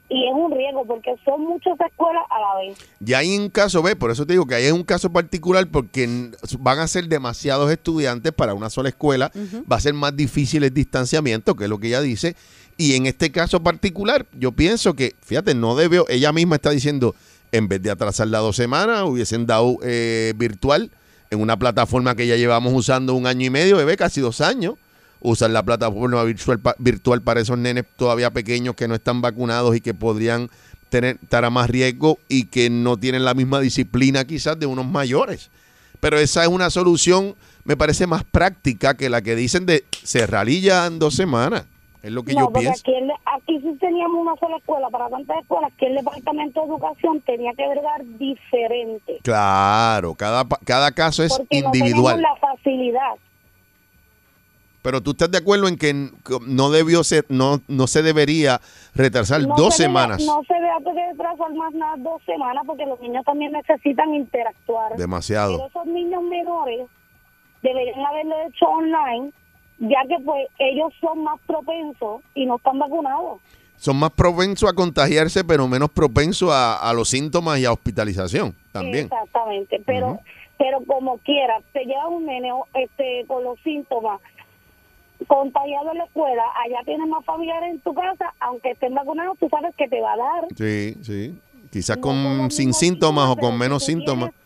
y 0.10 0.28
es 0.28 0.34
un 0.34 0.52
riesgo 0.52 0.86
porque 0.86 1.16
son 1.26 1.42
muchas 1.42 1.80
escuelas 1.80 2.24
a 2.30 2.40
la 2.40 2.62
vez. 2.62 2.78
Y 3.04 3.14
hay 3.14 3.38
un 3.38 3.50
caso, 3.50 3.82
ve, 3.82 3.96
por 3.96 4.12
eso 4.12 4.26
te 4.26 4.34
digo 4.34 4.46
que 4.46 4.56
ahí 4.56 4.66
es 4.66 4.72
un 4.72 4.84
caso 4.84 5.12
particular 5.12 5.68
porque 5.68 6.32
van 6.60 6.80
a 6.80 6.88
ser 6.88 7.08
demasiados 7.08 7.72
estudiantes 7.72 8.32
para 8.32 8.54
una 8.54 8.70
sola 8.70 8.90
escuela, 8.90 9.32
va 9.72 9.78
a 9.78 9.80
ser 9.80 9.94
más 9.94 10.16
difícil 10.16 10.64
el 10.64 10.74
distanciamiento, 10.74 11.56
que 11.56 11.64
es 11.64 11.70
lo 11.70 11.80
que 11.80 11.88
ella 11.88 12.02
dice. 12.02 12.36
Y 12.78 12.96
en 12.96 13.06
este 13.06 13.32
caso 13.32 13.62
particular, 13.62 14.26
yo 14.34 14.52
pienso 14.52 14.94
que, 14.94 15.16
fíjate, 15.22 15.56
no 15.56 15.76
debió, 15.76 16.06
ella 16.10 16.32
misma 16.32 16.56
está 16.56 16.72
diciendo, 16.72 17.16
en 17.52 17.68
vez 17.68 17.82
de 17.82 17.92
atrasarla 17.92 18.40
dos 18.40 18.56
semanas, 18.56 19.04
hubiesen 19.04 19.46
dado 19.46 19.78
eh, 19.84 20.34
virtual 20.36 20.90
en 21.30 21.42
una 21.42 21.58
plataforma 21.58 22.16
que 22.16 22.28
ya 22.28 22.36
llevamos 22.36 22.74
usando 22.74 23.14
un 23.14 23.26
año 23.26 23.46
y 23.46 23.50
medio, 23.50 23.78
bebé, 23.78 23.98
casi 23.98 24.22
dos 24.22 24.42
años. 24.42 24.76
Usar 25.26 25.50
la 25.52 25.64
plataforma 25.64 26.22
virtual, 26.24 26.60
virtual 26.80 27.22
para 27.22 27.40
esos 27.40 27.58
nenes 27.58 27.86
todavía 27.96 28.30
pequeños 28.32 28.76
que 28.76 28.88
no 28.90 28.94
están 28.96 29.22
vacunados 29.22 29.74
y 29.76 29.80
que 29.82 29.94
podrían 29.94 30.50
tener, 30.90 31.18
estar 31.24 31.46
a 31.46 31.50
más 31.50 31.70
riesgo 31.70 32.20
y 32.28 32.48
que 32.48 32.70
no 32.70 32.98
tienen 32.98 33.24
la 33.24 33.34
misma 33.34 33.60
disciplina 33.62 34.26
quizás 34.26 34.60
de 34.60 34.66
unos 34.66 34.86
mayores. 34.86 35.50
Pero 36.02 36.18
esa 36.20 36.42
es 36.44 36.50
una 36.50 36.70
solución, 36.70 37.36
me 37.64 37.78
parece 37.78 38.06
más 38.06 38.26
práctica 38.26 38.96
que 38.96 39.10
la 39.10 39.22
que 39.22 39.36
dicen 39.36 39.66
de 39.66 39.86
cerrar 39.92 40.50
y 40.50 40.60
ya 40.60 40.86
en 40.86 41.00
dos 41.00 41.16
semanas. 41.16 41.66
Es 42.02 42.12
lo 42.12 42.24
que 42.24 42.34
no, 42.34 42.42
yo 42.42 42.52
pienso. 42.52 42.82
aquí, 42.82 42.94
el- 42.94 43.10
aquí 43.26 43.60
sí 43.62 43.78
teníamos 43.80 44.22
una 44.22 44.36
sola 44.36 44.58
escuela 44.58 44.90
para 44.90 45.08
tantas 45.10 45.38
escuelas 45.42 45.72
que 45.80 45.88
el 45.88 45.96
Departamento 45.96 46.60
de 46.60 46.68
Educación 46.68 47.22
tenía 47.22 47.54
que 47.54 47.66
bregar 47.70 48.02
diferente. 48.20 49.20
Claro, 49.24 50.14
cada, 50.16 50.46
cada 50.66 50.92
caso 50.92 51.24
es 51.24 51.32
porque 51.34 51.60
individual. 51.60 52.18
no 52.18 52.24
tenemos 52.24 52.42
la 52.42 52.48
facilidad. 52.56 53.14
Pero 54.84 55.02
tú 55.02 55.12
estás 55.12 55.32
de 55.32 55.40
acuerdo 55.40 55.68
en 55.68 55.78
que 55.78 55.94
no 56.46 56.70
debió 56.70 57.04
ser, 57.04 57.26
no, 57.30 57.62
no 57.68 57.88
se 57.88 58.04
debería 58.04 58.60
retrasar 58.94 59.42
No 59.42 59.56
dos 59.56 59.76
se 59.76 59.84
debe- 59.84 59.88
semanas. 59.90 60.24
no 60.26 60.44
se 60.48 60.54
debe 60.54 61.10
retrasar 61.10 61.54
más 61.56 61.74
nada 61.74 61.96
dos 61.98 62.22
semanas 62.26 62.64
porque 62.68 62.86
los 62.86 63.00
niños 63.00 63.24
también 63.26 63.54
necesitan 63.54 64.14
interactuar. 64.14 64.96
Demasiado. 64.98 65.54
Pero 65.56 65.68
esos 65.70 65.86
niños 65.86 66.22
menores 66.24 66.86
deberían 67.62 68.06
haberlo 68.06 68.36
hecho 68.48 68.66
online, 68.66 69.32
ya 69.80 70.00
que 70.08 70.22
pues 70.24 70.48
ellos 70.60 70.94
son 71.00 71.24
más 71.24 71.40
propensos 71.48 72.22
y 72.36 72.46
no 72.46 72.58
están 72.58 72.78
vacunados. 72.78 73.40
Son 73.78 73.96
más 73.98 74.12
propensos 74.12 74.70
a 74.70 74.74
contagiarse, 74.74 75.44
pero 75.44 75.68
menos 75.68 75.90
propensos 75.92 76.52
a, 76.52 76.76
a 76.90 76.94
los 76.94 77.10
síntomas 77.10 77.60
y 77.60 77.66
a 77.66 77.72
hospitalización 77.72 78.56
también. 78.72 79.06
Exactamente, 79.06 79.82
pero 79.86 80.20
pero 80.58 80.80
como 80.86 81.18
quiera, 81.20 81.60
te 81.74 81.84
lleva 81.84 82.08
un 82.08 82.26
nene 82.26 82.52
este, 82.76 83.26
con 83.28 83.44
los 83.44 83.60
síntomas 83.62 84.22
contagiado 85.28 85.92
en 85.92 85.98
la 86.00 86.06
escuela, 86.06 86.44
allá 86.66 86.84
tienes 86.86 87.08
más 87.08 87.24
familiares 87.26 87.72
en 87.72 87.80
tu 87.82 87.94
casa, 87.94 88.34
aunque 88.40 88.72
estén 88.72 88.94
vacunados, 88.94 89.38
tú 89.40 89.48
sabes 89.50 89.74
que 89.78 89.88
te 89.88 90.02
va 90.02 90.14
a 90.14 90.18
dar. 90.18 90.46
Sí, 90.58 90.96
sí. 91.02 91.40
Quizás 91.72 91.98
con 91.98 92.52
sin 92.52 92.74
síntomas 92.74 93.30
o 93.30 93.36
con 93.36 93.58
menos 93.58 93.84
síntomas. 93.86 94.30
tienes- 94.30 94.44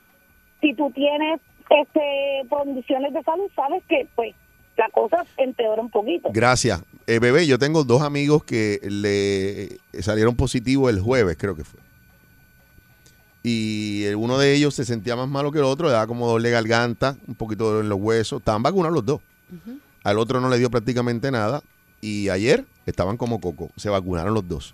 si 0.62 0.74
tú 0.74 0.92
tienes 0.92 1.40
este 1.70 2.48
condiciones 2.50 3.14
de 3.14 3.22
salud, 3.24 3.50
sabes 3.56 3.84
que 3.90 4.08
pues 4.16 4.34
la 4.78 4.90
cosa 4.90 5.26
empeora 5.38 5.82
un 5.82 5.90
poquito. 5.90 6.30
Gracias. 6.32 6.82
Eh, 7.06 7.20
bebé, 7.20 7.46
yo 7.48 7.58
tengo 7.60 7.84
dos 7.84 8.02
amigos 8.02 8.44
que 8.44 8.80
le 8.84 9.80
salieron 10.02 10.36
positivos 10.36 10.90
el 10.92 11.00
jueves, 11.02 11.36
creo 11.38 11.56
que 11.56 11.64
fue. 11.64 11.80
Y 13.44 14.06
uno 14.16 14.38
de 14.38 14.54
ellos 14.54 14.74
se 14.76 14.84
sentía 14.86 15.16
más 15.16 15.28
malo 15.30 15.52
que 15.52 15.60
el 15.60 15.64
otro, 15.66 15.88
le 15.88 15.94
daba 15.94 16.08
como 16.08 16.28
doble 16.28 16.50
garganta, 16.52 17.16
un 17.28 17.36
poquito 17.36 17.64
de 17.66 17.70
dolor 17.70 17.84
en 17.86 17.90
los 17.90 18.00
huesos. 18.00 18.40
Estaban 18.40 18.62
vacunados 18.64 18.94
los 18.96 19.06
dos. 19.06 19.22
Al 20.04 20.20
otro 20.20 20.40
no 20.42 20.50
le 20.50 20.58
dio 20.58 20.70
prácticamente 20.70 21.32
nada. 21.32 21.62
Y 22.02 22.30
ayer 22.30 22.66
estaban 22.86 23.18
como 23.18 23.42
coco. 23.42 23.70
Se 23.76 23.90
vacunaron 23.90 24.34
los 24.34 24.48
dos. 24.48 24.74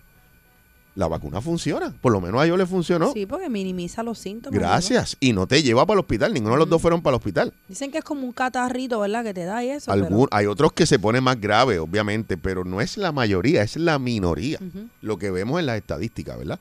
La 0.95 1.07
vacuna 1.07 1.41
funciona. 1.41 1.91
Por 2.01 2.11
lo 2.11 2.21
menos 2.21 2.39
a 2.39 2.45
ellos 2.45 2.57
le 2.57 2.67
funcionó. 2.67 3.13
Sí, 3.13 3.25
porque 3.25 3.49
minimiza 3.49 4.03
los 4.03 4.19
síntomas. 4.19 4.53
¿no? 4.53 4.59
Gracias. 4.67 5.17
Y 5.19 5.33
no 5.33 5.47
te 5.47 5.63
lleva 5.63 5.85
para 5.87 5.95
el 5.95 5.99
hospital. 6.01 6.33
Ninguno 6.33 6.53
de 6.53 6.59
los 6.59 6.69
dos 6.69 6.79
fueron 6.81 7.01
para 7.01 7.15
el 7.15 7.17
hospital. 7.17 7.51
Dicen 7.67 7.91
que 7.91 7.97
es 7.97 8.03
como 8.03 8.21
un 8.21 8.31
catarrito, 8.31 8.99
¿verdad? 8.99 9.23
Que 9.23 9.33
te 9.33 9.45
da 9.45 9.63
y 9.63 9.69
eso. 9.71 9.91
Algún- 9.91 10.27
hay 10.29 10.45
otros 10.45 10.71
que 10.73 10.85
se 10.85 10.99
ponen 10.99 11.23
más 11.23 11.41
grave, 11.41 11.79
obviamente, 11.79 12.37
pero 12.37 12.63
no 12.63 12.79
es 12.79 12.97
la 12.97 13.11
mayoría, 13.11 13.63
es 13.63 13.75
la 13.77 13.97
minoría. 13.97 14.59
Lo 15.01 15.17
que 15.17 15.31
vemos 15.31 15.59
en 15.59 15.65
las 15.65 15.77
estadísticas, 15.77 16.37
¿verdad? 16.37 16.59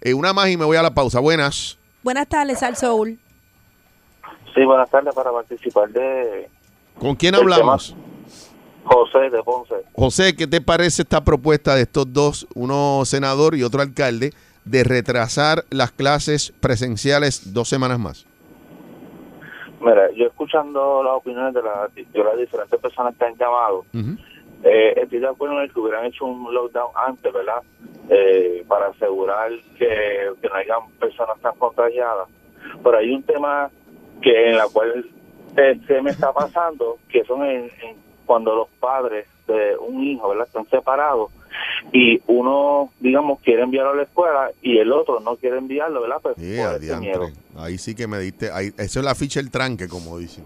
Eh, 0.00 0.14
una 0.14 0.32
más 0.32 0.48
y 0.48 0.56
me 0.56 0.64
voy 0.64 0.78
a 0.78 0.82
la 0.82 0.94
pausa. 0.94 1.20
Buenas. 1.20 1.76
Buenas 2.02 2.26
tardes, 2.28 2.62
Al 2.62 2.76
Soul. 2.76 3.18
Sí, 4.54 4.64
buenas 4.64 4.88
tardes 4.88 5.14
para 5.14 5.30
participar 5.32 5.90
de 5.90 6.48
¿Con 6.98 7.16
quién 7.16 7.34
hablamos? 7.34 7.94
José 8.84 9.30
de 9.30 9.42
Ponce. 9.42 9.74
José, 9.94 10.36
¿qué 10.36 10.46
te 10.46 10.60
parece 10.60 11.02
esta 11.02 11.24
propuesta 11.24 11.74
de 11.74 11.82
estos 11.82 12.12
dos, 12.12 12.46
uno 12.54 13.02
senador 13.04 13.54
y 13.54 13.62
otro 13.62 13.80
alcalde, 13.80 14.32
de 14.64 14.84
retrasar 14.84 15.64
las 15.70 15.90
clases 15.92 16.52
presenciales 16.60 17.52
dos 17.54 17.68
semanas 17.68 17.98
más? 17.98 18.26
Mira, 19.80 20.10
yo 20.16 20.26
escuchando 20.26 21.02
las 21.02 21.14
opiniones 21.14 21.52
de, 21.54 21.62
la- 21.62 21.88
de 21.94 22.24
las 22.24 22.38
diferentes 22.38 22.80
personas 22.80 23.14
que 23.16 23.24
han 23.24 23.36
llamado, 23.36 23.84
Ujú. 23.92 24.16
eh, 24.62 24.94
estoy 24.96 25.18
de 25.18 25.28
acuerdo 25.28 25.60
en 25.62 25.68
que 25.70 25.80
hubieran 25.80 26.06
hecho 26.06 26.24
un 26.24 26.52
lockdown 26.54 26.90
antes, 27.06 27.32
¿verdad? 27.32 27.62
Eh, 28.08 28.64
para 28.68 28.86
asegurar 28.88 29.50
que, 29.78 30.30
que 30.40 30.48
no 30.48 30.54
hayan 30.54 30.90
personas 30.98 31.38
tan 31.40 31.54
contagiadas. 31.56 32.28
Pero 32.82 32.96
hay 32.98 33.10
un 33.14 33.22
tema 33.22 33.70
que 34.22 34.50
en 34.50 34.56
la 34.56 34.66
cual 34.72 35.04
eh, 35.56 35.80
se 35.86 36.00
me 36.00 36.10
está 36.10 36.32
pasando, 36.32 36.98
que 37.10 37.22
son 37.24 37.44
en, 37.44 37.64
en 37.82 37.96
cuando 38.24 38.54
los 38.54 38.68
padres 38.80 39.26
de 39.46 39.76
un 39.76 40.02
hijo, 40.02 40.28
¿verdad? 40.28 40.46
Están 40.46 40.68
separados 40.68 41.30
y 41.92 42.20
uno, 42.26 42.90
digamos, 43.00 43.40
quiere 43.40 43.62
enviarlo 43.62 43.92
a 43.92 43.96
la 43.96 44.02
escuela 44.02 44.50
y 44.62 44.78
el 44.78 44.92
otro 44.92 45.20
no 45.20 45.36
quiere 45.36 45.58
enviarlo, 45.58 46.00
¿verdad? 46.00 46.18
Pues 46.22 46.36
Sí, 46.36 46.56
por 46.58 47.00
miedo. 47.00 47.28
Ahí 47.56 47.78
sí 47.78 47.94
que 47.94 48.06
me 48.06 48.18
diste. 48.18 48.50
Ahí, 48.50 48.72
eso 48.78 49.00
es 49.00 49.04
la 49.04 49.14
ficha 49.14 49.40
del 49.40 49.50
tranque, 49.50 49.88
como 49.88 50.18
dicen. 50.18 50.44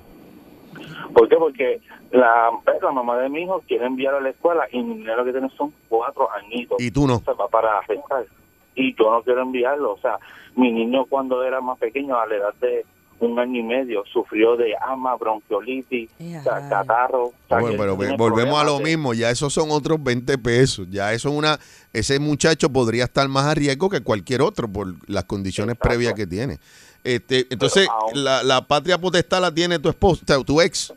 ¿Por 1.14 1.28
qué? 1.28 1.36
Porque 1.36 1.80
la, 2.10 2.50
la 2.82 2.92
mamá 2.92 3.18
de 3.18 3.28
mi 3.28 3.42
hijo 3.42 3.62
quiere 3.66 3.86
enviarlo 3.86 4.18
a 4.18 4.22
la 4.22 4.30
escuela 4.30 4.66
y 4.70 4.82
lo 4.82 5.24
que 5.24 5.32
tiene 5.32 5.48
son 5.56 5.72
cuatro 5.88 6.28
añitos. 6.32 6.80
Y 6.80 6.90
tú 6.90 7.06
no. 7.06 7.20
Se 7.20 7.32
va 7.32 7.48
para 7.48 7.78
afectar. 7.78 8.26
Y 8.74 8.94
yo 8.94 9.10
no 9.10 9.22
quiero 9.22 9.42
enviarlo. 9.42 9.92
O 9.92 9.98
sea, 9.98 10.18
mi 10.54 10.70
niño 10.70 11.06
cuando 11.06 11.42
era 11.42 11.60
más 11.60 11.78
pequeño, 11.78 12.18
a 12.18 12.26
la 12.26 12.36
edad 12.36 12.54
de 12.60 12.84
un 13.20 13.38
año 13.38 13.60
y 13.60 13.62
medio, 13.62 14.04
sufrió 14.12 14.56
de 14.56 14.74
asma, 14.76 15.16
bronquiolitis, 15.16 16.10
sea, 16.42 16.68
catarro. 16.68 17.32
Bueno, 17.48 17.74
pero 17.78 17.96
volvemos 18.16 18.60
a 18.60 18.64
lo 18.64 18.78
de- 18.78 18.84
mismo, 18.84 19.14
ya 19.14 19.30
esos 19.30 19.52
son 19.52 19.70
otros 19.70 20.02
20 20.02 20.38
pesos, 20.38 20.86
ya 20.90 21.12
eso 21.12 21.28
es 21.28 21.34
una, 21.34 21.58
ese 21.92 22.18
muchacho 22.18 22.70
podría 22.70 23.04
estar 23.04 23.26
más 23.28 23.44
a 23.46 23.54
riesgo 23.54 23.88
que 23.90 24.00
cualquier 24.02 24.42
otro 24.42 24.68
por 24.68 24.88
las 25.08 25.24
condiciones 25.24 25.74
Exacto. 25.74 25.88
previas 25.88 26.14
que 26.14 26.26
tiene. 26.26 26.58
Este, 27.04 27.46
entonces, 27.50 27.88
aún- 27.88 28.24
la, 28.24 28.42
la 28.42 28.62
patria 28.66 28.98
potestad 28.98 29.40
la 29.40 29.52
tiene 29.52 29.78
tu 29.78 29.88
sea, 30.26 30.42
tu 30.44 30.60
ex. 30.60 30.92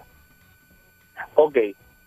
Ok, 1.36 1.56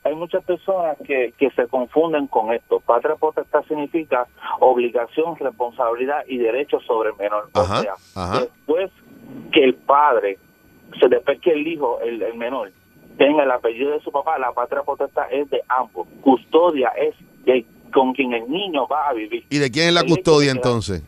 hay 0.05 0.15
muchas 0.15 0.45
personas 0.45 0.97
que, 1.07 1.33
que 1.39 1.51
se 1.53 1.67
confunden 1.69 2.27
con 2.27 2.53
esto. 2.53 2.81
Patria 2.81 3.15
potestad 3.17 3.63
significa 3.67 4.27
obligación, 4.61 5.37
responsabilidad 5.39 6.25
y 6.29 6.37
derecho 6.39 6.79
sobre 6.81 7.11
el 7.11 7.17
menor. 7.17 7.49
Ajá, 7.55 7.79
o 7.79 7.83
sea, 7.83 7.95
ajá. 8.15 8.41
después 8.41 8.91
que 9.53 9.65
el 9.65 9.75
padre, 9.75 10.39
se 11.01 11.09
después 11.09 11.41
que 11.41 11.53
el 11.53 11.67
hijo, 11.67 12.01
el, 12.01 12.23
el 12.23 12.35
menor, 12.35 12.73
tenga 13.17 13.45
el 13.45 13.51
apellido 13.51 13.93
de 13.93 14.01
su 14.01 14.11
papá, 14.11 14.39
la 14.39 14.53
patria 14.53 14.83
potestad 14.83 15.25
es 15.31 15.49
de 15.51 15.63
ambos. 15.69 16.09
Custodia 16.21 16.89
es 16.91 17.15
de 17.45 17.65
con 17.93 18.13
quien 18.13 18.33
el 18.33 18.51
niño 18.51 18.89
va 18.89 19.09
a 19.09 19.13
vivir. 19.13 19.45
¿Y 19.51 19.59
de 19.59 19.71
quién 19.71 19.89
es 19.89 19.95
la 19.95 20.05
custodia 20.05 20.51
entonces? 20.51 21.03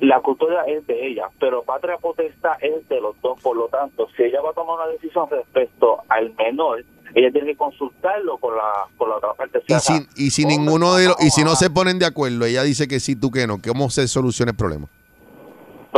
La 0.00 0.20
custodia 0.20 0.62
es 0.62 0.86
de 0.86 1.06
ella, 1.06 1.28
pero 1.38 1.62
patria 1.62 1.98
potestad 1.98 2.52
es 2.62 2.88
de 2.88 3.00
los 3.00 3.20
dos. 3.20 3.40
Por 3.42 3.56
lo 3.56 3.68
tanto, 3.68 4.08
si 4.16 4.22
ella 4.22 4.40
va 4.40 4.50
a 4.50 4.52
tomar 4.54 4.76
una 4.76 4.86
decisión 4.86 5.28
respecto 5.28 5.98
al 6.08 6.32
menor, 6.36 6.84
ella 7.14 7.30
tiene 7.30 7.48
que 7.48 7.56
consultarlo 7.56 8.38
con 8.38 8.56
la, 8.56 8.86
con 8.96 9.10
la 9.10 9.16
otra 9.16 9.34
parte. 9.34 9.60
Y 9.66 9.72
sea, 9.72 9.80
si, 9.80 10.06
y 10.16 10.30
si 10.30 10.46
ninguno 10.46 10.94
de 10.94 11.08
los, 11.08 11.16
y 11.20 11.30
si 11.30 11.42
o 11.42 11.44
no 11.44 11.56
se 11.56 11.68
ponen 11.68 11.98
de 11.98 12.06
acuerdo, 12.06 12.44
ella 12.44 12.62
dice 12.62 12.88
que 12.88 13.00
sí, 13.00 13.16
tú 13.16 13.30
que 13.30 13.46
no, 13.46 13.60
¿cómo 13.60 13.90
se 13.90 14.06
soluciona 14.08 14.52
el 14.52 14.56
problema? 14.56 14.88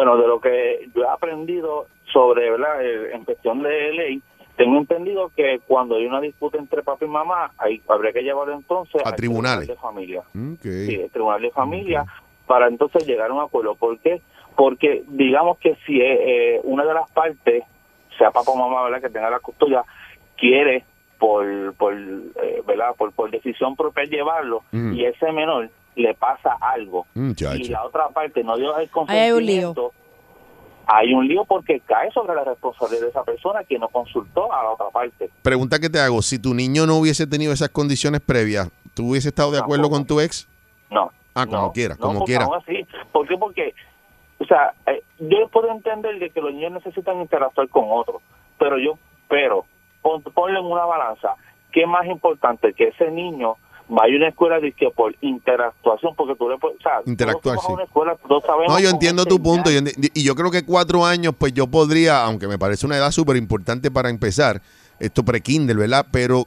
Bueno, 0.01 0.16
de 0.16 0.26
lo 0.26 0.40
que 0.40 0.88
yo 0.96 1.03
he 1.03 1.09
aprendido 1.09 1.86
sobre, 2.11 2.51
¿verdad? 2.51 2.82
Eh, 2.82 3.11
en 3.12 3.22
cuestión 3.26 3.62
de 3.62 3.92
ley, 3.92 4.22
tengo 4.57 4.78
entendido 4.78 5.30
que 5.36 5.61
cuando 5.66 5.96
hay 5.96 6.07
una 6.07 6.22
disputa 6.22 6.57
entre 6.57 6.82
papá 6.82 7.05
y 7.05 7.09
mamá, 7.09 7.51
hay, 7.59 7.82
habría 7.86 8.11
que 8.11 8.22
llevarlo 8.22 8.55
entonces 8.55 9.03
A 9.05 9.11
al 9.11 9.16
tribunales. 9.16 9.66
tribunal 9.66 9.66
de 9.66 9.76
familia. 9.76 10.20
Ok. 10.20 10.62
Sí, 10.62 10.94
el 10.94 11.11
tribunal 11.11 11.42
de 11.42 11.51
familia, 11.51 12.07
para 12.46 12.68
entonces 12.68 13.07
llegar 13.07 13.30
a 13.30 13.34
un 13.34 13.42
acuerdo. 13.42 13.74
¿Por 13.74 13.98
qué? 13.98 14.22
Porque 14.57 15.03
digamos 15.09 15.59
que 15.59 15.76
si 15.84 16.01
eh, 16.01 16.55
eh, 16.57 16.61
una 16.64 16.86
de 16.86 16.94
las 16.94 17.11
partes, 17.11 17.62
sea 18.16 18.30
papá 18.30 18.53
o 18.53 18.57
mamá, 18.57 18.82
¿verdad? 18.84 19.03
Que 19.03 19.11
tenga 19.11 19.28
la 19.28 19.40
custodia, 19.40 19.84
quiere 20.38 20.82
por, 21.18 21.74
por, 21.74 21.92
eh, 21.92 22.62
¿verdad? 22.66 22.94
Por, 22.96 23.12
por 23.12 23.30
decisión 23.30 23.76
propia 23.76 24.05
llevarlo 24.05 24.62
Mm. 24.72 24.94
y 24.94 25.05
ese 25.05 25.30
menor 25.30 25.68
le 25.97 26.14
pasa 26.14 26.57
algo 26.61 27.07
y 27.14 27.18
Muchacho. 27.20 27.70
la 27.72 27.84
otra 27.84 28.09
parte 28.11 28.43
no 28.45 28.57
dio 28.57 28.76
el 28.78 28.88
Ahí 29.09 29.18
hay 29.18 29.32
un 29.32 29.45
lío. 29.47 29.74
consentimiento, 29.74 29.93
hay 30.86 31.12
un 31.14 31.26
lío 31.28 31.45
porque 31.45 31.80
cae 31.80 32.11
sobre 32.12 32.34
la 32.34 32.45
responsabilidad 32.45 33.03
de 33.03 33.09
esa 33.11 33.24
persona 33.24 33.64
que 33.64 33.78
no 33.78 33.88
consultó 33.88 34.53
a 34.53 34.62
la 34.62 34.70
otra 34.70 34.88
parte. 34.91 35.30
Pregunta 35.43 35.78
que 35.78 35.88
te 35.91 36.01
hago, 36.01 36.20
si 36.22 36.38
tu 36.38 36.55
niño 36.55 36.86
no 36.86 36.97
hubiese 36.97 37.26
tenido 37.26 37.53
esas 37.53 37.68
condiciones 37.68 38.20
previas, 38.20 38.70
¿tú 38.95 39.11
hubiese 39.11 39.28
estado 39.28 39.53
de 39.53 39.59
acuerdo 39.59 39.88
con 39.91 40.05
tu 40.07 40.20
ex? 40.20 40.49
No. 40.91 41.11
Ah, 41.34 41.47
como 41.47 41.62
no, 41.62 41.72
quiera, 41.72 41.95
no, 41.95 42.01
como 42.01 42.18
porque 42.20 42.32
quiera. 42.32 42.49
así, 42.57 42.86
¿Por 43.12 43.28
qué? 43.28 43.38
Porque, 43.38 43.74
o 44.41 44.45
sea, 44.47 44.74
eh, 44.86 45.03
yo 45.20 45.49
puedo 45.49 45.70
entender 45.70 46.18
de 46.18 46.30
que 46.30 46.41
los 46.41 46.53
niños 46.53 46.72
necesitan 46.72 47.20
interactuar 47.20 47.68
con 47.68 47.84
otros, 47.88 48.20
pero 48.59 48.78
yo, 48.78 48.99
pero, 49.28 49.64
pon, 50.03 50.22
ponle 50.22 50.59
en 50.59 50.66
una 50.66 50.84
balanza, 50.86 51.36
¿qué 51.70 51.82
es 51.82 51.88
más 51.88 52.05
importante? 52.07 52.72
Que 52.74 52.88
ese 52.88 53.12
niño 53.12 53.57
vaya 53.91 54.14
a 54.14 54.16
una 54.16 54.28
escuela 54.28 54.61
de 54.61 54.72
que 54.72 54.91
por 54.91 55.14
interactuación, 55.20 56.14
porque 56.17 56.34
tú 56.37 56.49
le 56.49 56.57
puedes, 56.58 56.79
o 56.79 56.83
sea, 56.83 57.03
Interactuar, 57.04 57.58
sí. 57.58 57.72
una 57.72 57.84
escuela, 57.84 58.17
todos 58.26 58.45
sabemos 58.45 58.72
No, 58.72 58.80
yo 58.80 58.88
entiendo 58.88 59.25
tu 59.26 59.42
punto. 59.42 59.71
yo 59.71 59.80
Y 60.14 60.22
yo 60.22 60.34
creo 60.34 60.50
que 60.50 60.64
cuatro 60.64 61.04
años, 61.04 61.34
pues 61.37 61.53
yo 61.53 61.67
podría, 61.67 62.25
aunque 62.25 62.46
me 62.46 62.58
parece 62.58 62.87
una 62.87 62.96
edad 62.96 63.11
súper 63.11 63.37
importante 63.37 63.91
para 63.91 64.08
empezar, 64.08 64.62
esto 65.00 65.25
pre-Kindle, 65.25 65.75
¿verdad? 65.75 66.07
Pero 66.11 66.46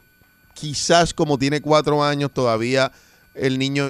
quizás 0.53 1.14
como 1.14 1.38
tiene 1.38 1.61
cuatro 1.61 2.03
años, 2.03 2.32
todavía 2.32 2.91
el 3.36 3.60
niño 3.60 3.90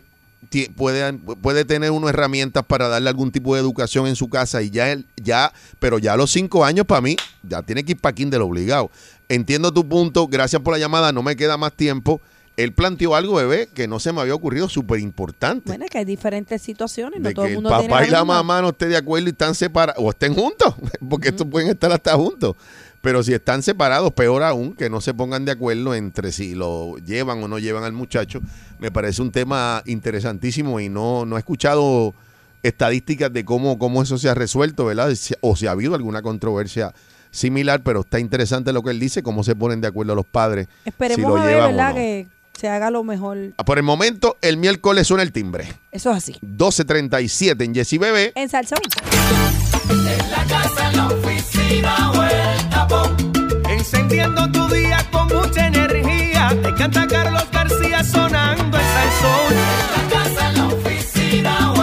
puede, 0.75 1.13
puede 1.13 1.65
tener 1.65 1.91
unas 1.91 2.09
herramientas 2.09 2.63
para 2.65 2.87
darle 2.87 3.09
algún 3.09 3.31
tipo 3.31 3.53
de 3.53 3.61
educación 3.61 4.07
en 4.07 4.15
su 4.15 4.29
casa 4.29 4.61
y 4.61 4.69
ya, 4.69 4.91
él, 4.91 5.05
ya 5.15 5.53
pero 5.79 5.99
ya 5.99 6.13
a 6.13 6.17
los 6.17 6.31
cinco 6.31 6.65
años 6.65 6.85
para 6.85 7.01
mí, 7.01 7.15
ya 7.43 7.61
tiene 7.61 7.83
que 7.83 7.93
ir 7.93 7.99
para 7.99 8.15
Kindle 8.15 8.39
obligado. 8.39 8.89
Entiendo 9.29 9.71
tu 9.71 9.87
punto, 9.87 10.27
gracias 10.27 10.61
por 10.61 10.73
la 10.73 10.79
llamada, 10.79 11.11
no 11.11 11.23
me 11.23 11.35
queda 11.35 11.57
más 11.57 11.73
tiempo. 11.73 12.21
Él 12.55 12.71
planteó 12.73 13.15
algo, 13.15 13.35
bebé, 13.35 13.67
que 13.73 13.87
no 13.87 13.99
se 13.99 14.13
me 14.13 14.21
había 14.21 14.35
ocurrido, 14.35 14.69
súper 14.69 14.99
importante. 14.99 15.63
Bueno, 15.65 15.85
es 15.85 15.91
que 15.91 15.97
hay 15.97 16.05
diferentes 16.05 16.61
situaciones, 16.61 17.19
no 17.19 17.29
de 17.29 17.33
todo 17.33 17.45
que 17.45 17.51
el 17.51 17.55
mundo 17.55 17.69
tiene 17.71 17.89
papá 17.89 18.05
y 18.05 18.11
la 18.11 18.19
misma. 18.19 18.35
mamá 18.35 18.61
no 18.61 18.69
estén 18.69 18.89
de 18.89 18.97
acuerdo 18.97 19.27
y 19.27 19.31
están 19.31 19.55
separados, 19.55 20.03
o 20.03 20.09
estén 20.11 20.35
juntos, 20.35 20.75
porque 21.09 21.29
estos 21.29 21.47
pueden 21.47 21.69
estar 21.69 21.91
hasta 21.91 22.13
juntos. 22.15 22.55
Pero 23.01 23.21
si 23.23 23.33
están 23.33 23.63
separados, 23.63 24.13
peor 24.13 24.43
aún, 24.43 24.73
que 24.73 24.89
no 24.89 25.01
se 25.01 25.13
pongan 25.13 25.45
de 25.45 25.51
acuerdo 25.51 25.93
entre 25.95 26.31
si 26.31 26.55
lo 26.55 26.97
llevan 26.97 27.43
o 27.43 27.47
no 27.47 27.59
llevan 27.59 27.83
al 27.83 27.91
muchacho, 27.91 28.39
me 28.79 28.91
parece 28.91 29.21
un 29.21 29.31
tema 29.31 29.81
interesantísimo 29.85 30.79
y 30.79 30.89
no, 30.89 31.25
no 31.25 31.35
he 31.35 31.39
escuchado 31.39 32.13
estadísticas 32.61 33.33
de 33.33 33.43
cómo, 33.43 33.77
cómo 33.77 34.03
eso 34.03 34.17
se 34.17 34.29
ha 34.29 34.33
resuelto, 34.33 34.85
¿verdad? 34.85 35.11
O 35.41 35.55
si 35.55 35.67
ha 35.67 35.71
habido 35.71 35.95
alguna 35.95 36.21
controversia 36.21 36.93
similar, 37.33 37.81
pero 37.83 38.01
está 38.01 38.19
interesante 38.19 38.71
lo 38.71 38.83
que 38.83 38.91
él 38.91 38.99
dice, 38.99 39.21
cómo 39.23 39.43
se 39.43 39.55
ponen 39.55 39.81
de 39.81 39.87
acuerdo 39.87 40.15
los 40.15 40.25
padres. 40.25 40.67
Esperemos 40.85 41.15
si 41.15 41.21
lo 41.27 41.37
a 41.37 41.45
ver, 41.45 41.55
llevan 41.55 41.73
o 41.73 41.75
¿verdad? 41.75 41.89
no. 41.89 41.95
Que 41.95 42.27
se 42.57 42.69
haga 42.69 42.91
lo 42.91 43.03
mejor. 43.03 43.53
Ah, 43.57 43.65
Por 43.65 43.77
el 43.77 43.83
momento, 43.83 44.37
el 44.41 44.57
miércoles 44.57 45.07
suena 45.07 45.23
el 45.23 45.31
timbre. 45.31 45.73
Eso 45.91 46.11
es 46.11 46.17
así. 46.17 46.33
12.37 46.41 47.63
en 47.65 47.73
Jessy 47.75 47.97
Bebé. 47.97 48.31
En 48.35 48.49
Salsón. 48.49 48.79
En 49.89 50.31
la 50.31 50.43
casa, 50.45 50.89
en 50.89 50.97
la 50.97 51.07
oficina 51.07 52.11
o 52.11 52.23
el 52.23 52.69
tapón. 52.69 53.15
Encendiendo 53.69 54.51
tu 54.51 54.67
día 54.69 55.05
con 55.11 55.27
mucha 55.27 55.67
energía. 55.67 56.49
Te 56.61 56.73
canta 56.75 57.07
Carlos 57.07 57.43
García 57.51 58.03
sonando 58.03 58.77
el 58.77 58.83
salsón. 58.83 59.53
En 59.53 60.11
la 60.11 60.23
casa, 60.23 60.49
en 60.49 60.55
la 60.57 60.67
oficina 60.67 61.73
o 61.73 61.82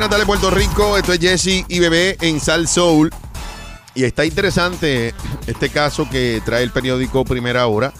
Buenas 0.00 0.12
tardes, 0.12 0.26
Puerto 0.26 0.50
Rico. 0.50 0.96
Esto 0.96 1.12
es 1.12 1.20
Jesse 1.20 1.66
y 1.68 1.78
Bebé 1.78 2.16
en 2.22 2.40
Sal 2.40 2.66
Soul. 2.66 3.10
Y 3.94 4.04
está 4.04 4.24
interesante 4.24 5.12
este 5.46 5.68
caso 5.68 6.08
que 6.08 6.40
trae 6.42 6.62
el 6.62 6.70
periódico 6.70 7.22
Primera 7.22 7.66
Hora 7.66 7.92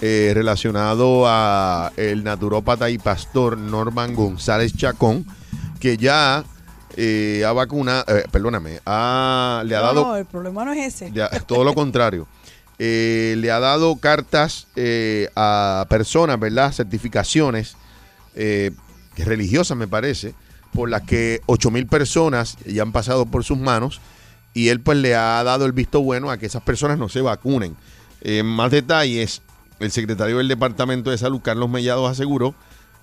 eh, 0.00 0.30
relacionado 0.36 1.24
a 1.26 1.90
el 1.96 2.22
naturópata 2.22 2.88
y 2.90 2.98
pastor 2.98 3.58
Norman 3.58 4.14
González 4.14 4.72
Chacón, 4.76 5.26
que 5.80 5.96
ya 5.96 6.44
eh, 6.96 7.42
ha 7.44 7.50
vacunado, 7.52 8.04
perdóname, 8.30 8.78
ha- 8.86 9.64
le 9.66 9.74
ha 9.74 9.80
No, 9.80 9.84
dado 9.86 10.04
no, 10.04 10.16
el 10.16 10.26
problema 10.26 10.64
no 10.64 10.72
es 10.72 10.94
ese. 10.94 11.10
ya, 11.10 11.28
todo 11.28 11.64
lo 11.64 11.74
contrario. 11.74 12.28
Eh, 12.78 13.34
le 13.36 13.50
ha 13.50 13.58
dado 13.58 13.96
cartas 13.96 14.68
eh, 14.76 15.28
a 15.34 15.86
personas, 15.90 16.38
¿verdad? 16.38 16.70
Certificaciones 16.72 17.76
eh, 18.36 18.70
religiosas, 19.16 19.76
me 19.76 19.88
parece, 19.88 20.34
por 20.78 20.88
las 20.88 21.02
que 21.02 21.40
8 21.46 21.72
mil 21.72 21.88
personas 21.88 22.56
ya 22.64 22.82
han 22.82 22.92
pasado 22.92 23.26
por 23.26 23.42
sus 23.42 23.58
manos 23.58 24.00
y 24.54 24.68
él 24.68 24.80
pues 24.80 24.96
le 24.96 25.16
ha 25.16 25.42
dado 25.42 25.66
el 25.66 25.72
visto 25.72 26.00
bueno 26.02 26.30
a 26.30 26.38
que 26.38 26.46
esas 26.46 26.62
personas 26.62 26.98
no 26.98 27.08
se 27.08 27.20
vacunen. 27.20 27.76
En 28.20 28.46
más 28.46 28.70
detalles, 28.70 29.42
el 29.80 29.90
secretario 29.90 30.38
del 30.38 30.46
Departamento 30.46 31.10
de 31.10 31.18
Salud, 31.18 31.40
Carlos 31.42 31.68
Mellado, 31.68 32.06
aseguró 32.06 32.54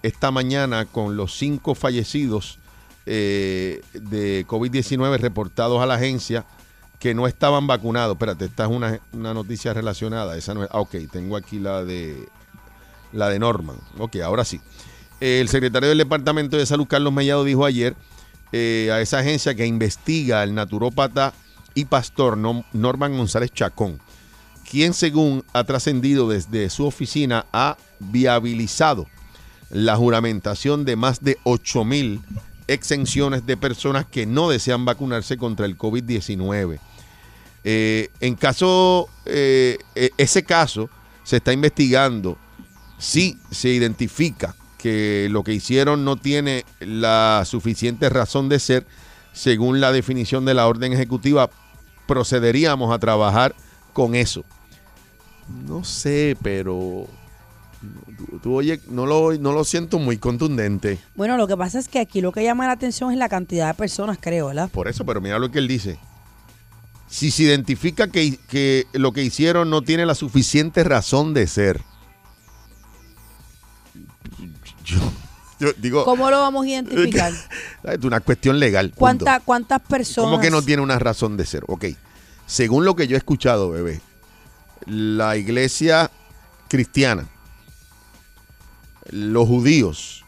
esta 0.03 0.31
mañana 0.31 0.85
con 0.85 1.17
los 1.17 1.37
cinco 1.37 1.75
fallecidos 1.75 2.59
eh, 3.07 3.81
de 3.91 4.47
COVID-19 4.47 5.19
reportados 5.19 5.83
a 5.83 5.85
la 5.85 5.95
agencia 5.95 6.45
que 6.97 7.13
no 7.13 7.27
estaban 7.27 7.67
vacunados. 7.67 8.13
Espérate, 8.13 8.45
esta 8.45 8.63
es 8.63 8.69
una, 8.69 9.01
una 9.11 9.33
noticia 9.33 9.73
relacionada. 9.73 10.37
Esa 10.37 10.53
no 10.53 10.63
es. 10.63 10.69
ah, 10.71 10.79
ok, 10.79 10.95
tengo 11.11 11.35
aquí 11.35 11.59
la 11.59 11.83
de 11.83 12.29
la 13.11 13.27
de 13.27 13.37
Norman. 13.37 13.75
Ok, 13.97 14.15
ahora 14.23 14.45
sí. 14.45 14.61
El 15.19 15.47
secretario 15.47 15.89
del 15.89 15.97
Departamento 15.97 16.57
de 16.57 16.65
Salud, 16.65 16.87
Carlos 16.87 17.13
Mellado, 17.13 17.43
dijo 17.43 17.65
ayer 17.65 17.95
eh, 18.51 18.89
a 18.91 19.01
esa 19.01 19.19
agencia 19.19 19.55
que 19.55 19.65
investiga 19.65 20.41
al 20.41 20.53
naturópata 20.53 21.33
y 21.73 21.85
pastor 21.85 22.37
Norman 22.37 23.17
González 23.17 23.51
Chacón, 23.51 23.99
quien 24.69 24.93
según 24.93 25.43
ha 25.53 25.63
trascendido 25.63 26.29
desde 26.29 26.69
su 26.69 26.85
oficina 26.85 27.45
ha 27.53 27.77
viabilizado 27.99 29.07
la 29.69 29.95
juramentación 29.95 30.85
de 30.85 30.95
más 30.95 31.23
de 31.23 31.37
8 31.43 31.83
mil 31.85 32.21
exenciones 32.67 33.45
de 33.45 33.57
personas 33.57 34.05
que 34.05 34.25
no 34.25 34.49
desean 34.49 34.85
vacunarse 34.85 35.37
contra 35.37 35.65
el 35.65 35.77
COVID-19. 35.77 36.79
Eh, 37.63 38.09
en 38.19 38.35
caso, 38.35 39.09
eh, 39.25 39.77
e- 39.95 40.11
ese 40.17 40.43
caso 40.43 40.89
se 41.23 41.37
está 41.37 41.51
investigando 41.51 42.37
si 42.97 43.39
se 43.51 43.69
identifica 43.69 44.55
que 44.85 45.29
lo 45.31 45.43
que 45.43 45.51
hicieron 45.51 46.05
no 46.05 46.15
tiene 46.15 46.63
la 46.79 47.41
suficiente 47.43 48.07
razón 48.07 48.49
de 48.49 48.59
ser, 48.59 48.85
según 49.33 49.81
la 49.81 49.91
definición 49.91 50.45
de 50.45 50.53
la 50.53 50.67
orden 50.67 50.93
ejecutiva, 50.93 51.49
procederíamos 52.05 52.93
a 52.93 52.99
trabajar 52.99 53.55
con 53.93 54.13
eso. 54.13 54.45
No 55.67 55.83
sé, 55.83 56.37
pero 56.43 57.07
tú, 58.15 58.39
tú, 58.43 58.53
oye, 58.53 58.79
no 58.87 59.07
lo, 59.07 59.33
no 59.33 59.53
lo 59.53 59.63
siento 59.63 59.97
muy 59.97 60.19
contundente. 60.19 60.99
Bueno, 61.15 61.35
lo 61.35 61.47
que 61.47 61.57
pasa 61.57 61.79
es 61.79 61.87
que 61.87 61.97
aquí 61.97 62.21
lo 62.21 62.31
que 62.31 62.43
llama 62.43 62.67
la 62.67 62.73
atención 62.73 63.11
es 63.11 63.17
la 63.17 63.27
cantidad 63.27 63.69
de 63.69 63.73
personas, 63.73 64.19
creo, 64.21 64.49
¿verdad? 64.49 64.69
Por 64.69 64.87
eso, 64.87 65.03
pero 65.03 65.19
mira 65.19 65.39
lo 65.39 65.49
que 65.49 65.57
él 65.57 65.67
dice. 65.67 65.97
Si 67.07 67.31
se 67.31 67.41
identifica 67.41 68.07
que, 68.07 68.37
que 68.47 68.85
lo 68.93 69.13
que 69.13 69.23
hicieron 69.23 69.71
no 69.71 69.81
tiene 69.81 70.05
la 70.05 70.13
suficiente 70.13 70.83
razón 70.83 71.33
de 71.33 71.47
ser. 71.47 71.81
Yo, 74.85 74.97
yo 75.59 75.73
digo, 75.77 76.05
¿Cómo 76.05 76.29
lo 76.29 76.39
vamos 76.39 76.65
a 76.65 76.69
identificar? 76.69 77.33
es 77.83 78.03
una 78.03 78.19
cuestión 78.19 78.59
legal. 78.59 78.91
¿Cuánta- 78.95 79.39
¿Cuántas 79.39 79.81
personas? 79.81 80.31
¿Cómo 80.31 80.41
que 80.41 80.51
no 80.51 80.61
tiene 80.61 80.81
una 80.81 80.99
razón 80.99 81.37
de 81.37 81.45
ser? 81.45 81.63
Ok. 81.67 81.85
Según 82.47 82.85
lo 82.85 82.95
que 82.95 83.07
yo 83.07 83.15
he 83.15 83.17
escuchado, 83.17 83.71
bebé, 83.71 84.01
la 84.85 85.35
iglesia 85.37 86.11
cristiana, 86.67 87.25
los 89.09 89.47
judíos 89.47 90.23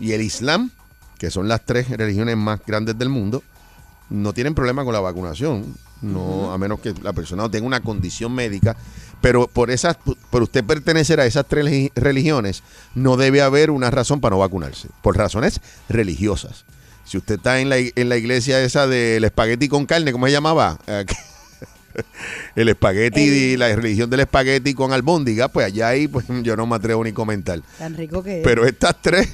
y 0.00 0.12
el 0.12 0.20
islam, 0.22 0.70
que 1.18 1.30
son 1.30 1.48
las 1.48 1.64
tres 1.64 1.88
religiones 1.90 2.36
más 2.36 2.60
grandes 2.64 2.96
del 2.98 3.08
mundo, 3.08 3.42
no 4.10 4.32
tienen 4.32 4.54
problema 4.54 4.84
con 4.84 4.92
la 4.92 5.00
vacunación. 5.00 5.74
No, 6.00 6.52
a 6.52 6.58
menos 6.58 6.78
que 6.78 6.94
la 7.02 7.12
persona 7.12 7.42
no 7.42 7.50
tenga 7.50 7.66
una 7.66 7.80
condición 7.80 8.32
médica. 8.32 8.76
Pero 9.20 9.48
por 9.48 9.70
esas, 9.70 9.96
por 10.30 10.42
usted 10.42 10.64
pertenecer 10.64 11.18
a 11.20 11.26
esas 11.26 11.46
tres 11.48 11.64
religi- 11.64 11.92
religiones, 11.96 12.62
no 12.94 13.16
debe 13.16 13.42
haber 13.42 13.70
una 13.70 13.90
razón 13.90 14.20
para 14.20 14.34
no 14.34 14.40
vacunarse. 14.40 14.88
Por 15.02 15.16
razones 15.16 15.60
religiosas. 15.88 16.64
Si 17.04 17.16
usted 17.18 17.36
está 17.36 17.58
en 17.60 17.68
la, 17.68 17.78
en 17.78 18.08
la 18.08 18.16
iglesia 18.16 18.62
esa 18.62 18.86
del 18.86 19.24
espagueti 19.24 19.66
con 19.68 19.86
carne, 19.86 20.12
¿cómo 20.12 20.26
se 20.26 20.32
llamaba? 20.32 20.78
Eh, 20.86 21.04
El 22.54 22.68
espagueti, 22.68 23.20
y 23.20 23.56
la 23.56 23.74
religión 23.74 24.08
del 24.10 24.20
espagueti 24.20 24.74
con 24.74 24.92
albóndiga, 24.92 25.48
pues 25.48 25.66
allá 25.66 25.88
ahí 25.88 26.06
pues 26.06 26.26
yo 26.42 26.56
no 26.56 26.66
me 26.66 26.76
atrevo 26.76 27.02
ni 27.02 27.12
comentar. 27.12 27.60
Tan 27.78 27.96
rico 27.96 28.22
que 28.22 28.38
es. 28.38 28.44
Pero 28.44 28.66
estas 28.66 28.94
tres 29.00 29.28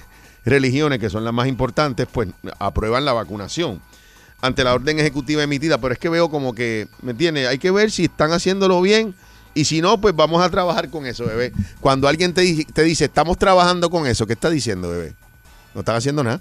religiones, 0.45 0.99
que 0.99 1.11
son 1.11 1.25
las 1.25 1.35
más 1.35 1.47
importantes, 1.49 2.07
pues 2.11 2.29
aprueban 2.59 3.05
la 3.05 3.13
vacunación 3.13 3.81
ante 4.41 4.63
la 4.65 4.75
orden 4.75 4.99
ejecutiva 4.99 5.43
emitida. 5.43 5.79
Pero 5.79 5.93
es 5.93 5.99
que 5.99 6.09
veo 6.09 6.31
como 6.31 6.55
que, 6.55 6.89
¿me 7.03 7.11
entiendes? 7.13 7.49
Hay 7.49 7.59
que 7.59 7.71
ver 7.71 7.91
si 7.91 8.05
están 8.05 8.33
haciéndolo 8.33 8.81
bien 8.81 9.15
y 9.55 9.65
si 9.65 9.81
no, 9.81 10.01
pues 10.01 10.15
vamos 10.15 10.43
a 10.43 10.51
trabajar 10.51 10.91
con 10.91 11.07
eso, 11.07 11.25
bebé. 11.25 11.53
Cuando 11.81 12.09
alguien 12.09 12.35
te, 12.35 12.65
te 12.65 12.83
dice, 12.83 13.07
estamos 13.07 13.39
trabajando 13.39 13.89
con 13.89 14.07
eso, 14.07 14.27
¿qué 14.27 14.33
está 14.33 14.51
diciendo, 14.51 14.91
bebé? 14.91 15.15
No 15.75 15.81
están 15.81 15.97
haciendo 15.97 16.23
nada. 16.23 16.41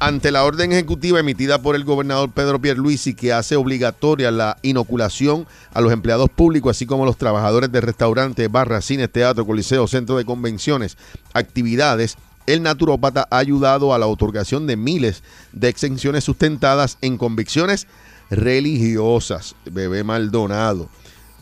Ante 0.00 0.30
la 0.30 0.44
orden 0.44 0.72
ejecutiva 0.72 1.20
emitida 1.20 1.60
por 1.60 1.76
el 1.76 1.84
gobernador 1.84 2.30
Pedro 2.32 2.58
Pierluisi 2.58 3.12
que 3.12 3.34
hace 3.34 3.56
obligatoria 3.56 4.30
la 4.30 4.56
inoculación 4.62 5.46
a 5.74 5.82
los 5.82 5.92
empleados 5.92 6.30
públicos, 6.30 6.74
así 6.74 6.86
como 6.86 7.02
a 7.02 7.06
los 7.06 7.18
trabajadores 7.18 7.70
de 7.70 7.82
restaurantes, 7.82 8.50
barras, 8.50 8.86
cines, 8.86 9.12
teatro, 9.12 9.44
coliseo, 9.44 9.86
centro 9.86 10.16
de 10.16 10.24
convenciones, 10.24 10.96
actividades, 11.34 12.16
el 12.46 12.62
naturópata 12.62 13.28
ha 13.30 13.36
ayudado 13.36 13.92
a 13.92 13.98
la 13.98 14.06
otorgación 14.06 14.66
de 14.66 14.76
miles 14.76 15.22
de 15.52 15.68
exenciones 15.68 16.24
sustentadas 16.24 16.96
en 17.02 17.18
convicciones 17.18 17.86
religiosas. 18.30 19.54
Bebé 19.64 20.04
Maldonado. 20.04 20.88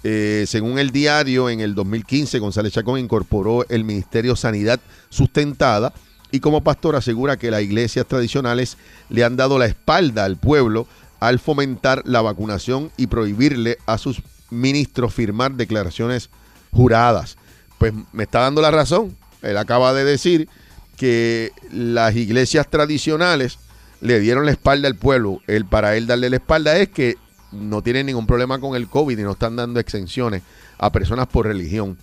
Eh, 0.03 0.45
según 0.47 0.79
el 0.79 0.91
diario, 0.91 1.49
en 1.49 1.61
el 1.61 1.75
2015 1.75 2.39
González 2.39 2.75
Chacón 2.75 2.99
incorporó 2.99 3.65
el 3.71 3.85
Ministerio 3.85 4.37
Sanidad 4.37 4.79
Sustentada 5.09 5.95
y 6.31 6.41
como 6.41 6.63
pastor 6.63 6.95
asegura 6.95 7.39
que 7.39 7.51
las 7.51 7.63
iglesias 7.63 8.07
tradicionales 8.07 8.77
le 9.09 9.25
han 9.25 9.37
dado 9.37 9.59
la 9.59 9.67
espalda 9.67 10.25
al 10.25 10.37
pueblo 10.37 10.87
al 11.21 11.39
fomentar 11.39 12.03
la 12.05 12.21
vacunación 12.21 12.91
y 12.99 13.07
prohibirle 13.07 13.79
a 13.87 13.97
sus 13.97 14.21
ministros 14.51 15.15
firmar 15.15 15.53
declaraciones 15.53 16.29
juradas. 16.71 17.39
Pues 17.79 17.95
me 18.13 18.25
está 18.25 18.41
dando 18.41 18.61
la 18.61 18.71
razón. 18.71 19.17
Él 19.41 19.57
acaba 19.57 19.95
de 19.95 20.05
decir 20.05 20.49
que 20.97 21.53
las 21.73 22.15
iglesias 22.15 22.69
tradicionales 22.69 23.59
le 24.05 24.21
dieron 24.21 24.45
la 24.45 24.53
espalda 24.53 24.87
al 24.87 24.97
pueblo. 24.97 25.41
Él, 25.47 25.65
para 25.65 25.97
él 25.97 26.07
darle 26.07 26.29
la 26.29 26.37
espalda 26.37 26.77
es 26.77 26.91
que 26.91 27.17
no 27.53 27.83
tienen 27.83 28.05
ningún 28.05 28.27
problema 28.27 28.61
con 28.61 28.77
el 28.77 28.87
COVID 28.87 29.19
y 29.19 29.23
no 29.23 29.33
están 29.33 29.57
dando 29.57 29.81
exenciones 29.81 30.43
a 30.77 30.93
personas 30.93 31.27
por 31.27 31.47
religión. 31.47 31.97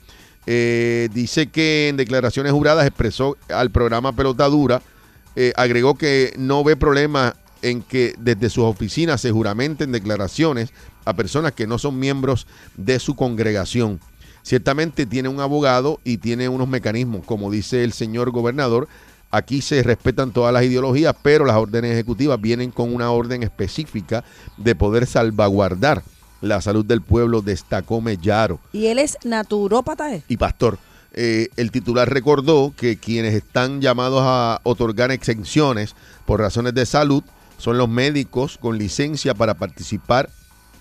Eh, 0.48 1.10
dice 1.14 1.48
que 1.48 1.90
en 1.90 1.98
declaraciones 1.98 2.54
juradas 2.54 2.88
expresó 2.88 3.38
al 3.54 3.70
programa 3.70 4.16
Pelota 4.16 4.48
Dura, 4.48 4.82
eh, 5.36 5.54
agregó 5.56 5.94
que 5.94 6.34
no 6.40 6.64
ve 6.64 6.76
problema 6.76 7.36
en 7.62 7.84
que 7.84 8.16
desde 8.18 8.50
sus 8.50 8.64
oficinas 8.64 9.22
se 9.22 9.30
juramenten 9.30 9.92
declaraciones 9.92 10.74
a 11.06 11.14
personas 11.14 11.52
que 11.52 11.68
no 11.68 11.78
son 11.78 12.00
miembros 12.00 12.48
de 12.78 12.98
su 12.98 13.16
congregación. 13.16 14.00
Ciertamente 14.42 15.06
tiene 15.06 15.30
un 15.30 15.40
abogado 15.40 16.00
y 16.04 16.18
tiene 16.18 16.50
unos 16.50 16.68
mecanismos, 16.68 17.24
como 17.28 17.52
dice 17.52 17.84
el 17.84 17.94
señor 17.94 18.32
gobernador. 18.32 18.88
Aquí 19.32 19.62
se 19.62 19.82
respetan 19.82 20.32
todas 20.32 20.54
las 20.54 20.64
ideologías, 20.64 21.16
pero 21.22 21.46
las 21.46 21.56
órdenes 21.56 21.94
ejecutivas 21.94 22.40
vienen 22.40 22.70
con 22.70 22.94
una 22.94 23.12
orden 23.12 23.44
específica 23.44 24.24
de 24.58 24.76
poder 24.76 25.08
salvaguardar 25.08 26.04
la 26.42 26.60
salud 26.60 26.86
del 26.86 27.02
pueblo, 27.02 27.42
destacó 27.42 28.02
Mellaro 28.02 28.60
Y 28.74 28.88
él 28.88 29.00
es 29.00 29.18
naturópata, 29.24 30.14
¿eh? 30.14 30.24
y 30.28 30.38
pastor. 30.38 30.78
Eh, 31.14 31.50
el 31.58 31.72
titular 31.72 32.10
recordó 32.10 32.74
que 32.76 32.98
quienes 32.98 33.34
están 33.34 33.82
llamados 33.82 34.22
a 34.24 34.60
otorgar 34.64 35.12
exenciones 35.12 35.96
por 36.26 36.40
razones 36.40 36.74
de 36.74 36.86
salud 36.86 37.24
son 37.58 37.78
los 37.78 37.90
médicos 37.90 38.58
con 38.58 38.78
licencia 38.78 39.34
para 39.36 39.54
participar, 39.54 40.30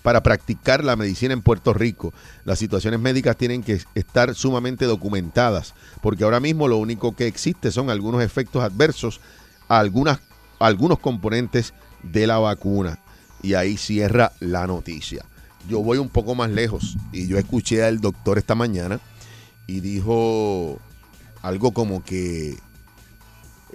para 0.01 0.23
practicar 0.23 0.83
la 0.83 0.95
medicina 0.95 1.33
en 1.33 1.41
Puerto 1.41 1.73
Rico. 1.73 2.13
Las 2.45 2.59
situaciones 2.59 2.99
médicas 2.99 3.37
tienen 3.37 3.63
que 3.63 3.81
estar 3.95 4.33
sumamente 4.35 4.85
documentadas, 4.85 5.73
porque 6.01 6.23
ahora 6.23 6.39
mismo 6.39 6.67
lo 6.67 6.77
único 6.77 7.15
que 7.15 7.27
existe 7.27 7.71
son 7.71 7.89
algunos 7.89 8.23
efectos 8.23 8.63
adversos 8.63 9.21
a 9.67 9.79
algunas, 9.79 10.19
algunos 10.59 10.99
componentes 10.99 11.73
de 12.03 12.27
la 12.27 12.39
vacuna. 12.39 12.99
Y 13.43 13.53
ahí 13.55 13.77
cierra 13.77 14.33
la 14.39 14.67
noticia. 14.67 15.25
Yo 15.69 15.81
voy 15.81 15.97
un 15.97 16.09
poco 16.09 16.35
más 16.35 16.49
lejos 16.49 16.97
y 17.11 17.27
yo 17.27 17.37
escuché 17.37 17.83
al 17.83 18.01
doctor 18.01 18.37
esta 18.37 18.55
mañana 18.55 18.99
y 19.67 19.79
dijo 19.79 20.79
algo 21.41 21.71
como 21.71 22.03
que 22.03 22.57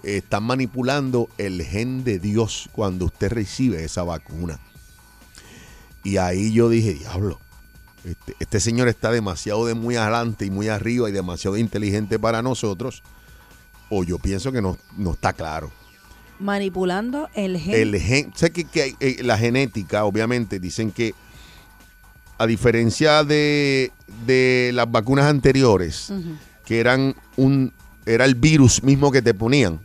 están 0.02 0.44
manipulando 0.44 1.28
el 1.38 1.62
gen 1.62 2.04
de 2.04 2.18
Dios 2.18 2.68
cuando 2.72 3.06
usted 3.06 3.32
recibe 3.32 3.84
esa 3.84 4.02
vacuna. 4.02 4.58
Y 6.06 6.18
ahí 6.18 6.52
yo 6.52 6.68
dije, 6.68 6.94
diablo, 6.94 7.40
este, 8.04 8.36
este 8.38 8.60
señor 8.60 8.86
está 8.86 9.10
demasiado 9.10 9.66
de 9.66 9.74
muy 9.74 9.96
adelante 9.96 10.44
y 10.44 10.50
muy 10.50 10.68
arriba 10.68 11.08
y 11.08 11.12
demasiado 11.12 11.56
inteligente 11.56 12.16
para 12.16 12.42
nosotros. 12.42 13.02
O 13.90 14.04
yo 14.04 14.20
pienso 14.20 14.52
que 14.52 14.62
no, 14.62 14.78
no 14.96 15.14
está 15.14 15.32
claro. 15.32 15.72
Manipulando 16.38 17.28
el 17.34 17.58
gen. 17.58 17.74
El 17.74 18.00
gen, 18.00 18.32
sé 18.36 18.52
que, 18.52 18.62
que 18.62 18.94
eh, 19.00 19.16
la 19.24 19.36
genética, 19.36 20.04
obviamente, 20.04 20.60
dicen 20.60 20.92
que 20.92 21.12
a 22.38 22.46
diferencia 22.46 23.24
de, 23.24 23.90
de 24.26 24.70
las 24.74 24.88
vacunas 24.88 25.24
anteriores, 25.24 26.12
que 26.64 26.78
eran 26.78 27.16
un 27.36 27.72
era 28.04 28.24
el 28.24 28.36
virus 28.36 28.84
mismo 28.84 29.10
que 29.10 29.22
te 29.22 29.34
ponían, 29.34 29.80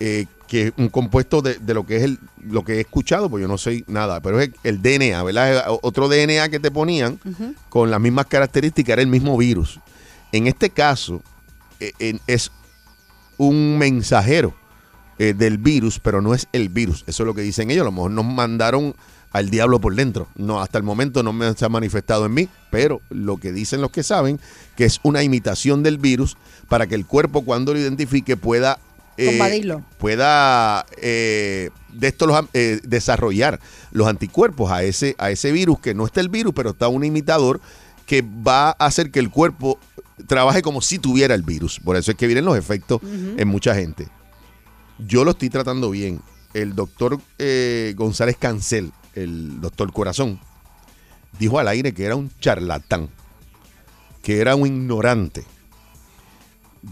eh, 0.00 0.26
que 0.48 0.68
es 0.68 0.72
un 0.76 0.88
compuesto 0.88 1.40
de, 1.42 1.54
de 1.58 1.74
lo 1.74 1.86
que 1.86 1.96
es 1.96 2.02
el, 2.02 2.18
lo 2.42 2.64
que 2.64 2.74
he 2.74 2.80
escuchado, 2.80 3.30
pues 3.30 3.40
yo 3.42 3.48
no 3.48 3.58
sé 3.58 3.84
nada, 3.86 4.20
pero 4.20 4.40
es 4.40 4.50
el, 4.62 4.80
el 4.82 4.82
DNA, 4.82 5.22
¿verdad? 5.22 5.64
Otro 5.82 6.08
DNA 6.08 6.48
que 6.50 6.60
te 6.60 6.70
ponían 6.70 7.18
con 7.68 7.90
las 7.90 8.00
mismas 8.00 8.26
características, 8.26 8.92
era 8.94 9.02
el 9.02 9.08
mismo 9.08 9.36
virus. 9.36 9.80
En 10.32 10.46
este 10.46 10.70
caso, 10.70 11.22
eh, 11.80 11.92
en- 11.98 12.20
es 12.26 12.50
un 13.36 13.78
mensajero 13.78 14.54
eh, 15.18 15.32
del 15.34 15.58
virus, 15.58 15.98
pero 16.00 16.20
no 16.20 16.34
es 16.34 16.48
el 16.52 16.68
virus. 16.68 17.04
Eso 17.06 17.22
es 17.22 17.26
lo 17.26 17.34
que 17.34 17.42
dicen 17.42 17.70
ellos. 17.70 17.82
A 17.82 17.86
lo 17.86 17.92
mejor 17.92 18.10
nos 18.10 18.24
mandaron 18.24 18.94
al 19.32 19.50
diablo 19.50 19.80
por 19.80 19.94
dentro. 19.94 20.28
No, 20.36 20.60
hasta 20.60 20.78
el 20.78 20.84
momento 20.84 21.22
no 21.22 21.32
me 21.32 21.52
se 21.54 21.64
ha 21.64 21.68
manifestado 21.68 22.26
en 22.26 22.34
mí, 22.34 22.48
pero 22.70 23.00
lo 23.10 23.36
que 23.38 23.52
dicen 23.52 23.80
los 23.80 23.90
que 23.90 24.02
saben, 24.02 24.38
que 24.76 24.84
es 24.84 25.00
una 25.02 25.22
imitación 25.22 25.82
del 25.82 25.98
virus 25.98 26.36
para 26.68 26.86
que 26.86 26.94
el 26.94 27.06
cuerpo 27.06 27.44
cuando 27.44 27.72
lo 27.72 27.80
identifique 27.80 28.36
pueda... 28.36 28.78
eh, 29.16 29.78
pueda 29.98 30.86
eh, 31.00 31.70
de 31.92 32.08
esto 32.08 32.26
los, 32.26 32.44
eh, 32.52 32.80
desarrollar 32.82 33.60
los 33.92 34.08
anticuerpos 34.08 34.70
a 34.70 34.82
ese, 34.82 35.14
a 35.18 35.30
ese 35.30 35.52
virus, 35.52 35.78
que 35.80 35.94
no 35.94 36.06
está 36.06 36.20
el 36.20 36.28
virus, 36.28 36.52
pero 36.54 36.70
está 36.70 36.88
un 36.88 37.04
imitador 37.04 37.60
que 38.06 38.22
va 38.22 38.70
a 38.70 38.86
hacer 38.86 39.10
que 39.10 39.20
el 39.20 39.30
cuerpo 39.30 39.78
trabaje 40.26 40.62
como 40.62 40.80
si 40.80 40.98
tuviera 40.98 41.34
el 41.34 41.42
virus. 41.42 41.80
Por 41.80 41.96
eso 41.96 42.10
es 42.10 42.16
que 42.16 42.26
vienen 42.26 42.44
los 42.44 42.56
efectos 42.56 43.00
en 43.02 43.48
mucha 43.48 43.74
gente. 43.74 44.08
Yo 44.98 45.24
lo 45.24 45.32
estoy 45.32 45.50
tratando 45.50 45.90
bien. 45.90 46.20
El 46.52 46.74
doctor 46.74 47.18
González 47.94 48.36
Cancel, 48.38 48.92
el 49.14 49.60
doctor 49.60 49.92
Corazón, 49.92 50.40
dijo 51.38 51.58
al 51.58 51.68
aire 51.68 51.94
que 51.94 52.04
era 52.04 52.16
un 52.16 52.30
charlatán, 52.40 53.08
que 54.22 54.40
era 54.40 54.54
un 54.54 54.66
ignorante. 54.66 55.44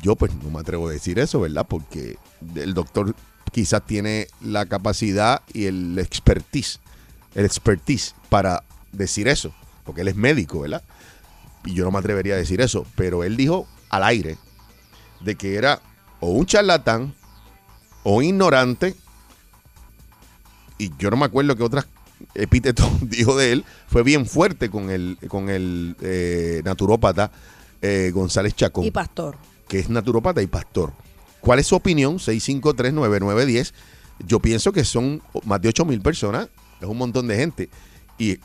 Yo 0.01 0.16
pues 0.16 0.35
no 0.35 0.51
me 0.51 0.60
atrevo 0.60 0.89
a 0.89 0.93
decir 0.93 1.19
eso, 1.19 1.40
¿verdad? 1.40 1.66
Porque 1.69 2.16
el 2.55 2.74
doctor 2.74 3.14
quizás 3.51 3.85
tiene 3.85 4.28
la 4.40 4.66
capacidad 4.66 5.43
y 5.52 5.66
el 5.66 5.98
expertise, 5.98 6.81
el 7.35 7.44
expertise 7.44 8.14
para 8.28 8.64
decir 8.93 9.28
eso, 9.28 9.52
porque 9.85 10.01
él 10.01 10.09
es 10.09 10.16
médico, 10.16 10.60
¿verdad? 10.60 10.82
Y 11.64 11.74
yo 11.74 11.85
no 11.85 11.90
me 11.90 11.98
atrevería 11.98 12.35
a 12.35 12.39
decir 12.39 12.60
eso, 12.60 12.86
pero 12.97 13.24
él 13.24 13.36
dijo 13.36 13.69
al 13.90 14.05
aire 14.05 14.39
de 15.20 15.35
que 15.36 15.56
era 15.56 15.81
o 16.20 16.31
un 16.31 16.47
charlatán 16.47 17.14
o 18.02 18.16
un 18.16 18.24
ignorante 18.24 18.97
y 20.78 20.90
yo 20.98 21.10
no 21.10 21.16
me 21.16 21.27
acuerdo 21.27 21.55
que 21.55 21.62
otras 21.62 21.86
epítetos 22.35 22.89
dijo 23.02 23.36
de 23.36 23.52
él, 23.52 23.64
fue 23.86 24.02
bien 24.02 24.27
fuerte 24.27 24.70
con 24.70 24.90
el, 24.90 25.19
con 25.28 25.48
el 25.48 25.97
eh, 26.01 26.62
naturópata 26.64 27.31
eh, 27.81 28.10
González 28.14 28.55
Chacón 28.55 28.85
Y 28.85 28.90
pastor. 28.90 29.36
Que 29.68 29.78
es 29.78 29.89
naturópata 29.89 30.43
y 30.43 30.47
pastor. 30.47 30.93
¿Cuál 31.40 31.59
es 31.59 31.66
su 31.66 31.76
opinión? 31.76 32.18
6539910. 32.18 33.72
Yo 34.26 34.40
pienso 34.40 34.72
que 34.72 34.84
son 34.84 35.22
más 35.44 35.60
de 35.60 35.68
8 35.68 35.84
mil 35.84 36.01
personas, 36.01 36.48
es 36.80 36.86
un 36.86 36.98
montón 36.98 37.26
de 37.26 37.36
gente. 37.36 37.68
Y, 38.18 38.39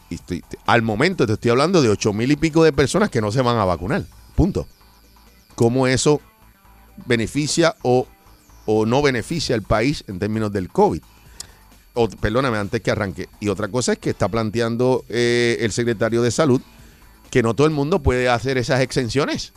al 0.66 0.82
momento 0.82 1.28
te 1.28 1.34
estoy 1.34 1.52
hablando 1.52 1.82
de 1.82 1.90
8 1.90 2.14
mil 2.14 2.32
y 2.32 2.36
pico 2.36 2.64
de 2.64 2.74
personas 2.74 3.10
que 3.10 3.22
no 3.22 3.32
se 3.32 3.42
van 3.42 3.58
a 3.58 3.66
vacunar. 3.66 4.04
Punto. 4.36 4.68
¿Cómo 5.56 5.88
eso 5.88 6.22
beneficia 7.06 7.76
o, 7.84 8.08
o 8.66 8.86
no 8.86 9.02
beneficia 9.02 9.56
al 9.56 9.62
país 9.62 10.04
en 10.08 10.20
términos 10.20 10.52
del 10.52 10.70
COVID? 10.70 11.02
Perdóname, 12.22 12.58
antes 12.58 12.82
que 12.82 12.92
arranque. 12.92 13.28
Y 13.40 13.50
otra 13.50 13.68
cosa 13.68 13.94
es 13.94 14.00
que 14.00 14.12
está 14.12 14.28
planteando 14.28 15.04
eh, 15.10 15.58
el 15.62 15.72
secretario 15.72 16.22
de 16.22 16.32
Salud 16.32 16.62
que 17.30 17.44
no 17.44 17.54
todo 17.56 17.68
el 17.68 17.74
mundo 17.74 18.02
puede 18.02 18.30
hacer 18.30 18.58
esas 18.58 18.82
exenciones. 18.82 19.54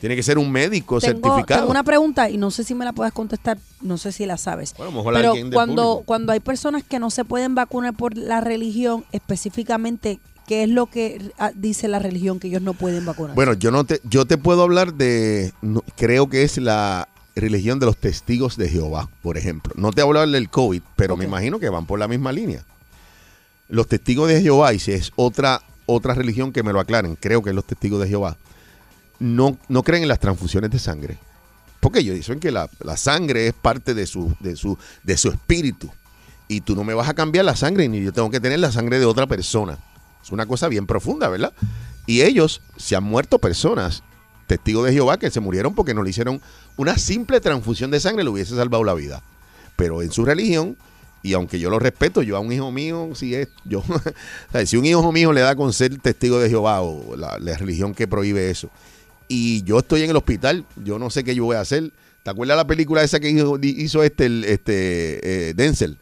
Tiene 0.00 0.16
que 0.16 0.22
ser 0.22 0.38
un 0.38 0.50
médico 0.50 1.00
Tengo, 1.00 1.14
certificado. 1.14 1.60
tengo 1.62 1.70
una 1.70 1.82
pregunta 1.82 2.28
y 2.28 2.36
no 2.36 2.50
sé 2.50 2.64
si 2.64 2.74
me 2.74 2.84
la 2.84 2.92
puedes 2.92 3.12
contestar, 3.12 3.58
no 3.80 3.96
sé 3.96 4.12
si 4.12 4.26
la 4.26 4.36
sabes. 4.36 4.74
Bueno, 4.76 4.92
mejor 4.92 5.14
Pero 5.14 5.30
alguien 5.30 5.50
cuando, 5.50 6.02
cuando 6.04 6.32
hay 6.32 6.40
personas 6.40 6.82
que 6.82 6.98
no 6.98 7.10
se 7.10 7.24
pueden 7.24 7.54
vacunar 7.54 7.94
por 7.94 8.16
la 8.16 8.40
religión, 8.40 9.04
específicamente, 9.12 10.20
¿qué 10.46 10.64
es 10.64 10.68
lo 10.68 10.86
que 10.86 11.32
ah, 11.38 11.52
dice 11.54 11.88
la 11.88 11.98
religión 11.98 12.38
que 12.38 12.48
ellos 12.48 12.62
no 12.62 12.74
pueden 12.74 13.06
vacunar? 13.06 13.34
Bueno, 13.34 13.54
yo 13.54 13.70
no 13.70 13.84
te, 13.84 14.00
yo 14.04 14.26
te 14.26 14.36
puedo 14.38 14.62
hablar 14.62 14.94
de, 14.94 15.52
no, 15.62 15.82
creo 15.96 16.28
que 16.28 16.42
es 16.42 16.58
la 16.58 17.08
religión 17.34 17.78
de 17.78 17.86
los 17.86 17.96
testigos 17.96 18.56
de 18.56 18.68
Jehová, 18.68 19.08
por 19.22 19.36
ejemplo. 19.36 19.72
No 19.76 19.92
te 19.92 20.02
hablar 20.02 20.28
del 20.28 20.48
COVID, 20.48 20.82
pero 20.96 21.16
me 21.16 21.24
imagino 21.24 21.58
que 21.58 21.68
van 21.68 21.86
por 21.86 21.98
la 21.98 22.08
misma 22.08 22.32
línea. 22.32 22.64
Los 23.68 23.88
testigos 23.88 24.28
de 24.28 24.40
Jehová, 24.40 24.72
y 24.72 24.78
si 24.78 24.92
es 24.92 25.12
otra, 25.16 25.62
otra 25.86 26.14
religión 26.14 26.52
que 26.52 26.62
me 26.62 26.72
lo 26.72 26.80
aclaren, 26.80 27.16
creo 27.16 27.42
que 27.42 27.50
es 27.50 27.56
los 27.56 27.64
testigos 27.64 28.00
de 28.00 28.08
Jehová, 28.08 28.36
no, 29.18 29.58
no 29.68 29.82
creen 29.82 30.02
en 30.02 30.08
las 30.08 30.20
transfusiones 30.20 30.70
de 30.70 30.78
sangre. 30.78 31.18
Porque 31.80 31.98
ellos 31.98 32.14
dicen 32.16 32.40
que 32.40 32.50
la, 32.50 32.70
la 32.80 32.96
sangre 32.96 33.46
es 33.46 33.52
parte 33.52 33.92
de 33.92 34.06
su, 34.06 34.34
de, 34.40 34.56
su, 34.56 34.78
de 35.02 35.16
su 35.16 35.28
espíritu. 35.28 35.90
Y 36.48 36.60
tú 36.62 36.74
no 36.74 36.84
me 36.84 36.94
vas 36.94 37.08
a 37.08 37.14
cambiar 37.14 37.44
la 37.44 37.56
sangre, 37.56 37.88
ni 37.88 38.02
yo 38.02 38.12
tengo 38.12 38.30
que 38.30 38.40
tener 38.40 38.58
la 38.58 38.72
sangre 38.72 38.98
de 38.98 39.04
otra 39.04 39.26
persona. 39.26 39.78
Es 40.22 40.32
una 40.32 40.46
cosa 40.46 40.68
bien 40.68 40.86
profunda, 40.86 41.28
¿verdad? 41.28 41.52
Y 42.06 42.22
ellos 42.22 42.62
se 42.76 42.96
han 42.96 43.04
muerto 43.04 43.38
personas, 43.38 44.02
testigos 44.46 44.86
de 44.86 44.92
Jehová, 44.92 45.18
que 45.18 45.30
se 45.30 45.40
murieron 45.40 45.74
porque 45.74 45.92
no 45.92 46.02
le 46.02 46.10
hicieron 46.10 46.40
una 46.76 46.96
simple 46.96 47.40
transfusión 47.40 47.90
de 47.90 48.00
sangre, 48.00 48.24
le 48.24 48.30
hubiese 48.30 48.56
salvado 48.56 48.84
la 48.84 48.94
vida. 48.94 49.22
Pero 49.76 50.00
en 50.00 50.10
su 50.10 50.24
religión, 50.24 50.76
y 51.22 51.34
aunque 51.34 51.58
yo 51.58 51.68
lo 51.68 51.78
respeto, 51.78 52.22
yo 52.22 52.38
a 52.38 52.40
un 52.40 52.52
hijo 52.52 52.70
mío, 52.70 53.10
si 53.14 53.34
es, 53.34 53.48
yo, 53.64 53.82
si 54.64 54.78
un 54.78 54.86
hijo 54.86 55.12
mío 55.12 55.32
le 55.32 55.42
da 55.42 55.54
con 55.56 55.72
ser 55.74 55.98
testigo 55.98 56.38
de 56.38 56.48
Jehová 56.48 56.80
o 56.80 57.16
la 57.16 57.38
religión 57.58 57.94
que 57.94 58.08
prohíbe 58.08 58.50
eso, 58.50 58.70
y 59.28 59.62
yo 59.64 59.78
estoy 59.78 60.02
en 60.02 60.10
el 60.10 60.16
hospital, 60.16 60.64
yo 60.84 60.98
no 60.98 61.10
sé 61.10 61.24
qué 61.24 61.34
yo 61.34 61.44
voy 61.44 61.56
a 61.56 61.60
hacer. 61.60 61.90
¿Te 62.22 62.30
acuerdas 62.30 62.56
la 62.56 62.66
película 62.66 63.02
esa 63.02 63.20
que 63.20 63.28
hizo, 63.30 63.58
hizo 63.62 64.02
este, 64.02 64.26
el- 64.26 64.44
este 64.44 65.48
eh, 65.50 65.54
Denzel? 65.54 65.98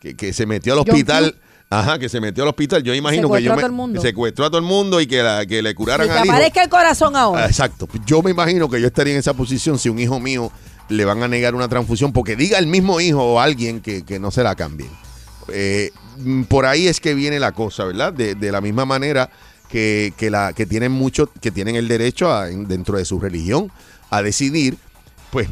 Que, 0.00 0.14
que 0.16 0.32
se 0.32 0.46
metió 0.46 0.72
al 0.72 0.78
hospital. 0.80 1.34
Ajá, 1.72 1.98
que 2.00 2.08
se 2.08 2.20
metió 2.20 2.42
al 2.42 2.48
hospital. 2.48 2.82
Yo 2.82 2.94
imagino 2.94 3.28
que 3.30 3.36
Secuestró 3.42 3.46
yo 3.46 3.52
a 3.52 3.56
me- 3.56 3.60
todo 3.62 3.66
el 3.66 3.72
mundo. 3.76 4.00
secuestró 4.00 4.44
a 4.46 4.48
todo 4.48 4.58
el 4.58 4.64
mundo 4.66 5.00
y 5.00 5.06
que, 5.06 5.22
la- 5.22 5.44
que 5.46 5.62
le 5.62 5.74
curaran 5.74 6.08
que 6.08 6.12
al 6.12 6.24
hijo. 6.24 6.32
aparezca 6.34 6.62
el 6.64 6.68
corazón 6.68 7.14
Ah, 7.14 7.20
ahora. 7.20 7.46
Exacto. 7.46 7.88
Yo 8.06 8.22
me 8.22 8.30
imagino 8.32 8.68
que 8.68 8.80
yo 8.80 8.86
estaría 8.88 9.12
en 9.12 9.20
esa 9.20 9.34
posición 9.34 9.78
si 9.78 9.88
un 9.88 9.98
hijo 9.98 10.18
mío 10.18 10.50
le 10.88 11.04
van 11.04 11.22
a 11.22 11.28
negar 11.28 11.54
una 11.54 11.68
transfusión 11.68 12.12
porque 12.12 12.34
diga 12.34 12.58
el 12.58 12.66
mismo 12.66 13.00
hijo 13.00 13.22
o 13.22 13.38
alguien 13.40 13.80
que, 13.80 14.02
que 14.04 14.18
no 14.18 14.30
se 14.32 14.42
la 14.42 14.54
cambien. 14.56 14.90
Eh, 15.52 15.90
por 16.48 16.66
ahí 16.66 16.88
es 16.88 16.98
que 17.00 17.14
viene 17.14 17.38
la 17.38 17.52
cosa, 17.52 17.84
¿verdad? 17.84 18.12
De, 18.12 18.34
de 18.34 18.50
la 18.52 18.60
misma 18.60 18.84
manera 18.84 19.30
que, 19.70 20.12
que 20.16 20.30
la, 20.30 20.52
que 20.52 20.66
tienen 20.66 20.92
muchos, 20.92 21.28
que 21.40 21.50
tienen 21.50 21.76
el 21.76 21.88
derecho 21.88 22.32
a- 22.32 22.50
en- 22.50 22.66
dentro 22.68 22.98
de 22.98 23.04
su 23.04 23.20
religión 23.20 23.70
a 24.10 24.22
decidir, 24.22 24.76
pues, 25.30 25.48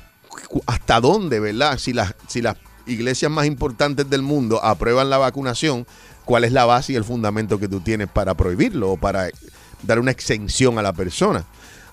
hasta 0.66 1.01
dónde, 1.01 1.40
¿verdad? 1.40 1.78
Si 1.78 1.93
las, 1.93 2.15
si 2.27 2.43
las 2.43 2.57
iglesias 2.86 3.31
más 3.31 3.47
importantes 3.47 4.09
del 4.09 4.23
mundo 4.23 4.62
aprueban 4.65 5.11
la 5.11 5.19
vacunación, 5.19 5.86
¿cuál 6.24 6.45
es 6.45 6.53
la 6.53 6.65
base 6.65 6.93
y 6.93 6.97
el 6.97 7.05
fundamento 7.05 7.59
que 7.59 7.69
tú 7.69 7.81
tienes 7.81 8.09
para 8.09 8.35
prohibirlo 8.35 8.93
o 8.93 8.97
para 8.97 9.28
dar 9.82 9.99
una 9.99 10.11
exención 10.11 10.78
a 10.78 10.82
la 10.82 10.93
persona? 10.93 11.45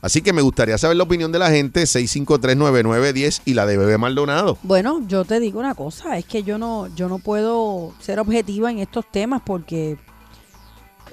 Así 0.01 0.21
que 0.21 0.33
me 0.33 0.41
gustaría 0.43 0.77
saber 0.77 0.97
la 0.97 1.03
opinión 1.03 1.31
de 1.31 1.39
la 1.39 1.49
gente, 1.49 1.83
6539910 1.83 3.41
y 3.45 3.53
la 3.55 3.65
de 3.65 3.77
Bebé 3.77 3.97
Maldonado. 3.97 4.57
Bueno, 4.63 5.01
yo 5.07 5.25
te 5.25 5.39
digo 5.39 5.59
una 5.59 5.73
cosa, 5.75 6.17
es 6.17 6.25
que 6.25 6.43
yo 6.43 6.57
no, 6.57 6.87
yo 6.95 7.09
no 7.09 7.17
puedo 7.19 7.93
ser 7.99 8.19
objetiva 8.19 8.69
en 8.71 8.79
estos 8.79 9.09
temas 9.11 9.41
porque 9.45 9.97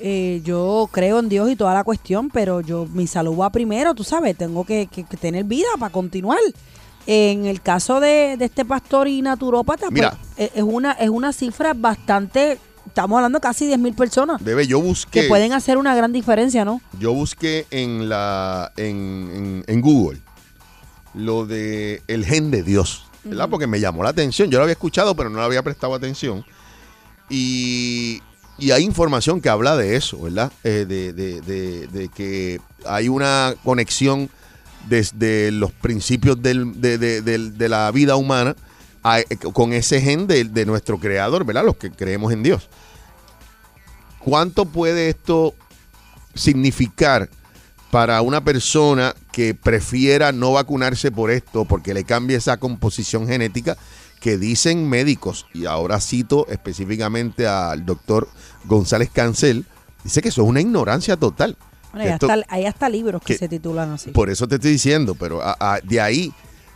eh, 0.01 0.41
yo 0.45 0.89
creo 0.93 1.19
en 1.21 1.29
Dios 1.29 1.51
y 1.51 1.57
toda 1.57 1.75
la 1.75 1.85
cuestión, 1.85 2.29
pero 2.31 2.61
yo 2.61 2.87
mi 2.93 3.07
salud 3.07 3.39
va 3.39 3.51
primero, 3.51 3.95
tú 3.95 4.05
sabes, 4.05 4.37
tengo 4.37 4.65
que, 4.65 4.87
que- 4.87 5.05
que 5.05 5.17
tener 5.17 5.45
vida 5.45 5.69
para 5.79 5.93
continuar. 5.93 6.39
En 7.07 7.47
el 7.47 7.61
caso 7.61 7.99
de, 8.01 8.37
de 8.39 8.45
este 8.45 8.65
pastor 8.65 9.09
y 9.09 9.23
naturópata, 9.23 9.87
pues, 9.87 9.93
Mira. 9.93 10.17
es, 10.37 10.51
es 10.55 10.63
una, 10.63 10.93
es 10.93 11.09
una 11.11 11.33
cifra 11.33 11.75
bastante, 11.75 12.59
estamos 12.87 13.17
hablando 13.17 13.39
de 13.39 13.43
casi 13.43 13.67
10 13.67 13.79
mil 13.81 13.95
personas 13.95 14.43
Bebé, 14.43 14.69
yo 14.69 14.81
busqué, 14.81 15.23
que 15.23 15.29
pueden 15.29 15.53
hacer 15.53 15.79
una 15.79 15.97
gran 15.97 16.13
diferencia, 16.13 16.65
¿no? 16.65 16.81
yo 17.01 17.13
busqué 17.13 17.67
en 17.73 18.09
la 18.09 18.71
en, 18.77 19.31
en- 19.35 19.65
en 19.67 19.81
Google 19.81 20.21
lo 21.15 21.45
de 21.45 22.03
el 22.07 22.25
gen 22.25 22.51
de 22.53 22.63
Dios, 22.63 23.05
¿verdad? 23.25 23.49
Porque 23.51 23.67
me 23.67 23.81
llamó 23.81 24.03
la 24.03 24.09
atención. 24.11 24.49
Yo 24.51 24.59
lo 24.59 24.63
había 24.65 24.73
escuchado, 24.73 25.15
pero 25.15 25.29
no 25.29 25.39
le 25.41 25.45
había 25.45 25.63
prestado 25.63 25.95
atención. 25.95 26.43
Y, 27.29 28.23
y 28.59 28.71
hay 28.71 28.85
información 28.85 29.41
que 29.41 29.49
habla 29.49 29.77
de 29.77 29.97
eso, 29.97 30.21
¿verdad? 30.21 30.53
Eh, 30.65 30.85
de, 30.87 32.11
que 32.15 32.61
hay 32.87 33.09
una 33.09 33.55
conexión 33.65 34.31
desde 34.89 35.51
los 35.51 35.73
principios 35.73 36.43
de, 36.43 37.69
la 37.69 37.91
vida 37.91 38.17
humana 38.17 38.55
eh, 39.05 39.37
con 39.53 39.73
ese 39.73 40.01
gen 40.01 40.27
de, 40.27 40.67
nuestro 40.67 40.99
creador, 40.99 41.45
¿verdad? 41.45 41.65
Los 41.65 41.77
que 41.77 41.91
creemos 41.91 42.33
en 42.33 42.43
Dios. 42.43 42.69
¿Cuánto 44.19 44.67
puede 44.67 45.09
esto 45.09 45.55
significar 46.35 47.29
para 47.91 48.23
una 48.23 48.43
persona 48.43 49.15
que 49.33 49.55
prefiera 49.55 50.33
no 50.33 50.53
vacunarse 50.53 51.11
por 51.11 51.31
esto 51.31 51.65
porque 51.65 51.95
le 51.95 52.05
cambie 52.05 52.37
esa 52.37 52.57
composición 52.59 53.27
genética 53.27 53.77
que 54.23 54.39
dicen 54.39 54.89
médicos, 54.89 55.47
y 55.53 55.67
ahora 55.67 56.01
cito 56.01 56.47
específicamente 56.49 57.47
al 57.47 57.85
doctor 57.85 58.29
González 58.65 59.11
Cancel, 59.13 59.67
dice 60.05 60.23
que 60.23 60.29
eso 60.29 60.43
es 60.43 60.49
una 60.49 60.61
ignorancia 60.61 61.17
total. 61.17 61.57
Bueno, 61.93 62.07
hay, 62.07 62.13
Esto- 62.15 62.31
hasta, 62.31 62.47
hay 62.49 62.65
hasta 62.67 62.89
libros 62.89 63.21
que, 63.23 63.35
que- 63.35 63.39
se 63.39 63.49
titulan 63.49 63.91
así. 63.91 64.13
por 64.13 64.31
eso 64.31 64.47
te 64.49 64.55
estoy 64.55 64.71
diciendo, 64.73 65.15
pero 65.15 65.43
a- 65.43 65.57
a- 65.59 65.81
de 65.83 66.01
ahí, 66.01 66.33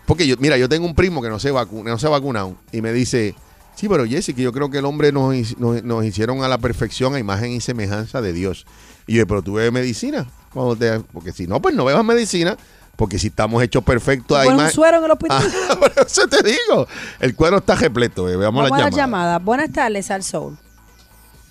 porque 0.07 0.27
yo, 0.27 0.37
mira, 0.39 0.59
yo 0.59 0.69
tengo 0.69 0.87
un 0.87 0.95
primo 0.95 1.23
que 1.23 1.29
no 1.31 1.39
se 1.39 1.51
vacuna, 1.51 1.91
no 1.91 1.99
se 1.99 2.07
ha 2.07 2.11
vacunado 2.11 2.57
y 2.73 2.83
me 2.83 2.93
dice, 2.93 3.35
sí, 3.77 3.89
pero 3.89 4.05
Jesse, 4.07 4.35
que 4.35 4.43
yo 4.43 4.53
creo 4.53 4.69
que 4.71 4.79
el 4.79 4.85
hombre 4.85 5.13
nos, 5.13 5.35
hi- 5.35 5.57
nos, 5.59 5.83
nos 5.85 6.05
hicieron 6.05 6.43
a 6.43 6.49
la 6.49 6.59
perfección, 6.59 7.15
a 7.15 7.19
imagen 7.19 7.53
y 7.53 7.61
semejanza 7.61 8.21
de 8.21 8.33
Dios. 8.33 8.67
Y 9.07 9.15
yo, 9.15 9.27
pero 9.27 9.41
tú 9.43 9.55
bebes 9.55 9.73
medicina, 9.73 10.27
Cuando 10.53 10.75
te- 10.75 11.01
porque 11.13 11.33
si 11.33 11.47
no, 11.47 11.61
pues 11.63 11.75
no 11.75 11.85
bebas 11.85 12.05
medicina, 12.05 12.57
porque 12.97 13.19
si 13.19 13.29
estamos 13.29 13.63
hechos 13.63 13.85
perfectos 13.85 14.39
a 14.39 14.45
Pones 14.45 14.61
un 14.65 14.71
suero 14.71 14.99
en 14.99 15.05
el 15.05 15.11
hospital. 15.13 15.43
Ah, 15.71 15.77
por 15.79 15.93
eso 16.07 16.27
te 16.29 16.43
digo, 16.43 16.87
el 17.21 17.37
cuero 17.37 17.59
está 17.59 17.75
repleto, 17.75 18.25
Vamos 18.25 18.65
a 18.65 18.67
a 18.67 18.71
la 18.71 18.77
la 18.85 18.91
llamada. 18.91 18.91
llamada. 18.97 19.39
Buenas 19.39 19.73
tardes 19.73 20.11
al 20.11 20.23
Soul. 20.23 20.57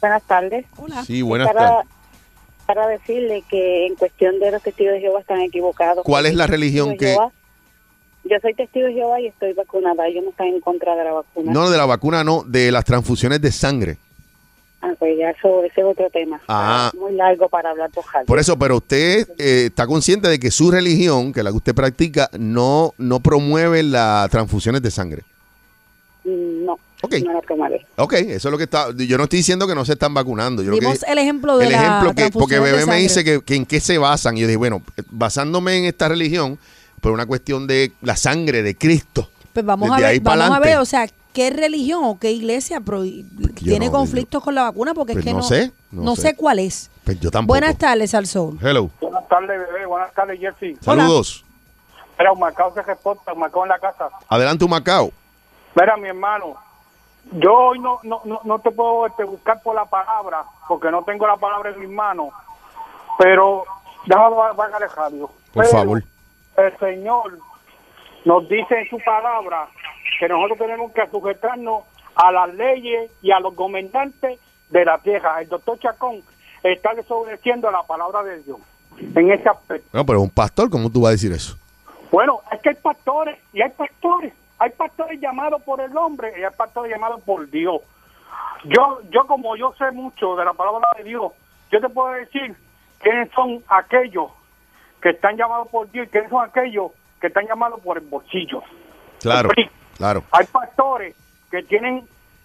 Buenas 0.02 0.24
tardes. 0.24 0.66
Hola. 0.78 1.04
Sí, 1.06 1.22
buenas 1.22 1.48
para, 1.48 1.60
tardes. 1.70 1.86
Para 2.66 2.88
decirle 2.88 3.44
que 3.50 3.86
en 3.88 3.96
cuestión 3.96 4.40
de 4.40 4.52
los 4.52 4.62
testigos 4.64 4.94
de 4.94 5.02
Jehová 5.02 5.20
están 5.20 5.42
equivocados. 5.42 6.04
¿Cuál 6.04 6.26
es 6.26 6.36
la 6.36 6.48
religión 6.48 6.98
que- 6.98 7.10
Jehová- 7.14 7.32
Yo 8.24 8.38
soy 8.42 8.54
testigo 8.56 8.88
de 8.88 8.94
Jehová 8.94 9.20
y 9.22 9.28
estoy 9.28 9.54
vacunada. 9.54 10.08
Ellos 10.08 10.24
no 10.24 10.32
están 10.32 10.48
en 10.48 10.60
contra 10.62 10.96
de 10.96 11.04
la 11.04 11.12
vacuna. 11.14 11.52
No, 11.52 11.70
de 11.70 11.78
la 11.78 11.86
vacuna 11.86 12.24
no, 12.24 12.44
de 12.44 12.72
las 12.72 12.84
transfusiones 12.86 13.40
de 13.42 13.52
sangre. 13.52 13.98
Ah, 14.82 14.92
pues 15.00 15.18
ya 15.18 15.32
eso, 15.32 15.64
ese 15.64 15.82
es 15.82 15.88
otro 15.88 16.10
tema. 16.12 16.40
Ah. 16.48 16.92
Muy 17.00 17.14
largo 17.14 17.50
para 17.50 17.72
hablar 17.72 17.90
por 18.28 18.38
eso, 18.40 18.58
pero 18.60 18.78
usted 18.78 19.28
eh, 19.40 19.66
está 19.68 19.88
consciente 19.88 20.28
de 20.28 20.38
que 20.40 20.52
su 20.52 20.70
religión, 20.70 21.34
que 21.34 21.42
la 21.42 21.50
que 21.50 21.58
usted 21.58 21.74
practica, 21.74 22.30
no, 22.38 22.94
no 22.98 23.20
promueve 23.20 23.82
las 23.82 24.30
transfusiones 24.30 24.82
de 24.84 24.92
sangre. 24.92 25.24
No, 26.24 26.74
Ok. 27.02 27.16
no 27.24 27.34
la 27.34 27.42
tomaré. 27.42 27.86
Ok, 27.98 28.14
eso 28.14 28.48
es 28.48 28.52
lo 28.52 28.58
que 28.58 28.64
está. 28.66 28.88
Yo 28.96 29.18
no 29.18 29.26
estoy 29.26 29.38
diciendo 29.38 29.68
que 29.68 29.76
no 29.76 29.86
se 29.86 29.94
están 29.94 30.14
vacunando. 30.14 30.64
Yo 30.64 30.72
lo 30.72 30.78
que- 30.80 30.98
el 31.08 31.18
ejemplo 31.18 31.58
de 31.58 31.66
el 31.66 31.72
la 31.72 31.78
ejemplo 31.78 32.14
que, 32.16 32.32
porque 32.32 32.60
bebé 32.60 32.86
me 32.86 32.98
dice 32.98 33.24
que, 33.24 33.42
que 33.42 33.56
en 33.56 33.66
qué 33.66 33.80
se 33.80 33.98
basan. 33.98 34.38
Y 34.38 34.42
yo 34.42 34.48
dije, 34.48 34.58
bueno, 34.58 34.82
basándome 35.10 35.78
en 35.78 35.86
esta 35.86 36.08
religión, 36.10 36.58
por 37.02 37.12
una 37.12 37.26
cuestión 37.26 37.68
de 37.68 37.92
la 38.02 38.16
sangre 38.16 38.64
de 38.64 38.76
Cristo. 38.76 39.30
Pues 39.54 39.66
vamos 39.66 39.90
Desde 39.92 40.06
a 40.06 40.10
ver, 40.10 40.22
vamos 40.22 40.58
a 40.58 40.60
ver, 40.60 40.78
o 40.78 40.86
sea, 40.86 41.08
qué 41.36 41.50
religión 41.52 42.04
o 42.06 42.18
qué 42.18 42.32
iglesia 42.32 42.80
pro- 42.80 43.04
tiene 43.56 43.88
no- 43.88 43.92
conflictos 43.92 44.42
con 44.44 44.56
la 44.56 44.64
vacuna 44.64 44.94
porque 44.96 45.14
Pues 45.14 45.26
es 45.26 45.30
que 45.30 45.34
no 45.34 45.40
no, 45.40 45.44
sé, 45.44 45.72
no 45.92 46.16
sé. 46.16 46.22
sé 46.22 46.36
cuál 46.36 46.58
es. 46.60 46.90
Pues 47.04 47.20
yo 47.20 47.30
tampoco. 47.30 47.60
Buenas 47.60 47.78
tardes 47.78 48.16
al 48.16 48.26
Soul. 48.26 48.58
Hello. 48.62 48.90
Buenas 49.02 49.28
tardes, 49.28 49.50
bebé. 49.60 49.86
Buenas 49.86 50.12
tardes, 50.14 50.40
Jesse. 50.40 50.78
Saludos. 50.82 51.46
Mira, 52.18 52.32
un 52.32 52.40
Macao 52.40 52.74
se 52.74 52.82
reporta, 52.82 53.34
un 53.34 53.40
Macao 53.40 53.64
en 53.64 53.70
la 53.70 53.78
casa. 53.80 54.10
Adelante, 54.30 54.64
un 54.66 54.72
Macao. 54.72 55.12
Mira, 55.76 55.98
mi 55.98 56.08
hermano, 56.08 56.56
yo 57.34 57.54
hoy 57.54 57.80
no, 57.80 58.00
no, 58.04 58.22
no, 58.24 58.40
no 58.46 58.60
te 58.60 58.72
puedo 58.72 59.06
este, 59.06 59.26
buscar 59.26 59.62
por 59.62 59.76
la 59.76 59.86
palabra, 59.86 60.46
porque 60.68 60.90
no 60.90 61.04
tengo 61.04 61.28
la 61.28 61.36
palabra 61.36 61.72
en 61.72 61.80
mis 61.82 61.90
manos, 61.90 62.30
pero 63.20 63.66
déjame 64.06 64.36
bajar 64.56 64.82
el 64.82 64.90
radio. 64.90 65.28
Por 65.54 65.64
Pero 65.66 65.70
favor. 65.70 66.04
El 66.58 66.78
Señor 66.80 67.38
nos 68.24 68.48
dice 68.48 68.80
en 68.80 68.90
su 68.90 68.98
palabra 69.04 69.68
que 70.20 70.28
nosotros 70.28 70.58
tenemos 70.58 70.92
que 70.92 71.08
sujetarnos 71.08 71.84
a 72.16 72.32
las 72.32 72.54
leyes 72.54 73.12
y 73.22 73.32
a 73.32 73.40
los 73.40 73.56
gobernantes 73.56 74.40
de 74.70 74.86
la 74.86 74.98
tierra. 75.00 75.42
El 75.42 75.50
doctor 75.50 75.80
Chacón 75.80 76.22
está 76.64 76.94
desobedeciendo 76.94 77.68
a 77.68 77.72
la 77.72 77.84
palabra 77.84 78.24
de 78.24 78.42
Dios 78.44 78.60
en 78.98 79.32
ese 79.32 79.50
aspecto. 79.50 79.88
No, 79.94 80.06
pero 80.06 80.22
un 80.22 80.30
pastor, 80.30 80.70
¿cómo 80.70 80.90
tú 80.90 81.02
vas 81.02 81.10
a 81.10 81.12
decir 81.12 81.32
eso? 81.32 81.58
Bueno, 82.12 82.40
es 82.52 82.62
que 82.62 82.70
hay 82.70 82.76
pastores 82.76 83.38
y 83.54 83.62
hay 83.62 83.72
pastores. 83.72 84.34
Hay 84.58 84.70
pastores 84.72 85.20
llamados 85.20 85.62
por 85.64 85.82
el 85.82 85.96
hombre 85.98 86.34
y 86.40 86.44
hay 86.44 86.54
pastores 86.56 86.92
llamados 86.92 87.22
por 87.24 87.50
Dios. 87.50 87.82
Yo, 88.64 89.02
yo 89.10 89.28
como 89.28 89.56
yo 89.58 89.74
sé 89.78 89.92
mucho 89.92 90.36
de 90.36 90.46
la 90.46 90.54
palabra 90.54 90.88
de 90.98 91.04
Dios, 91.04 91.34
yo 91.72 91.82
te 91.82 91.90
puedo 91.90 92.14
decir 92.14 92.56
quiénes 93.00 93.30
son 93.32 93.64
aquellos 93.68 94.32
que 95.02 95.10
están 95.10 95.36
llamados 95.36 95.68
por 95.68 95.92
Dios 95.92 96.08
y 96.08 96.10
quiénes 96.10 96.30
son 96.30 96.44
aquellos 96.44 96.92
que 97.20 97.28
están 97.28 97.46
llamados 97.48 97.80
por 97.82 97.98
el 97.98 98.06
bolsillo. 98.06 98.64
Claro. 99.20 99.50
Claro. 99.98 100.24
Hay 100.32 100.46
pastores 100.48 101.16
que 101.52 101.64
tienen 101.64 102.04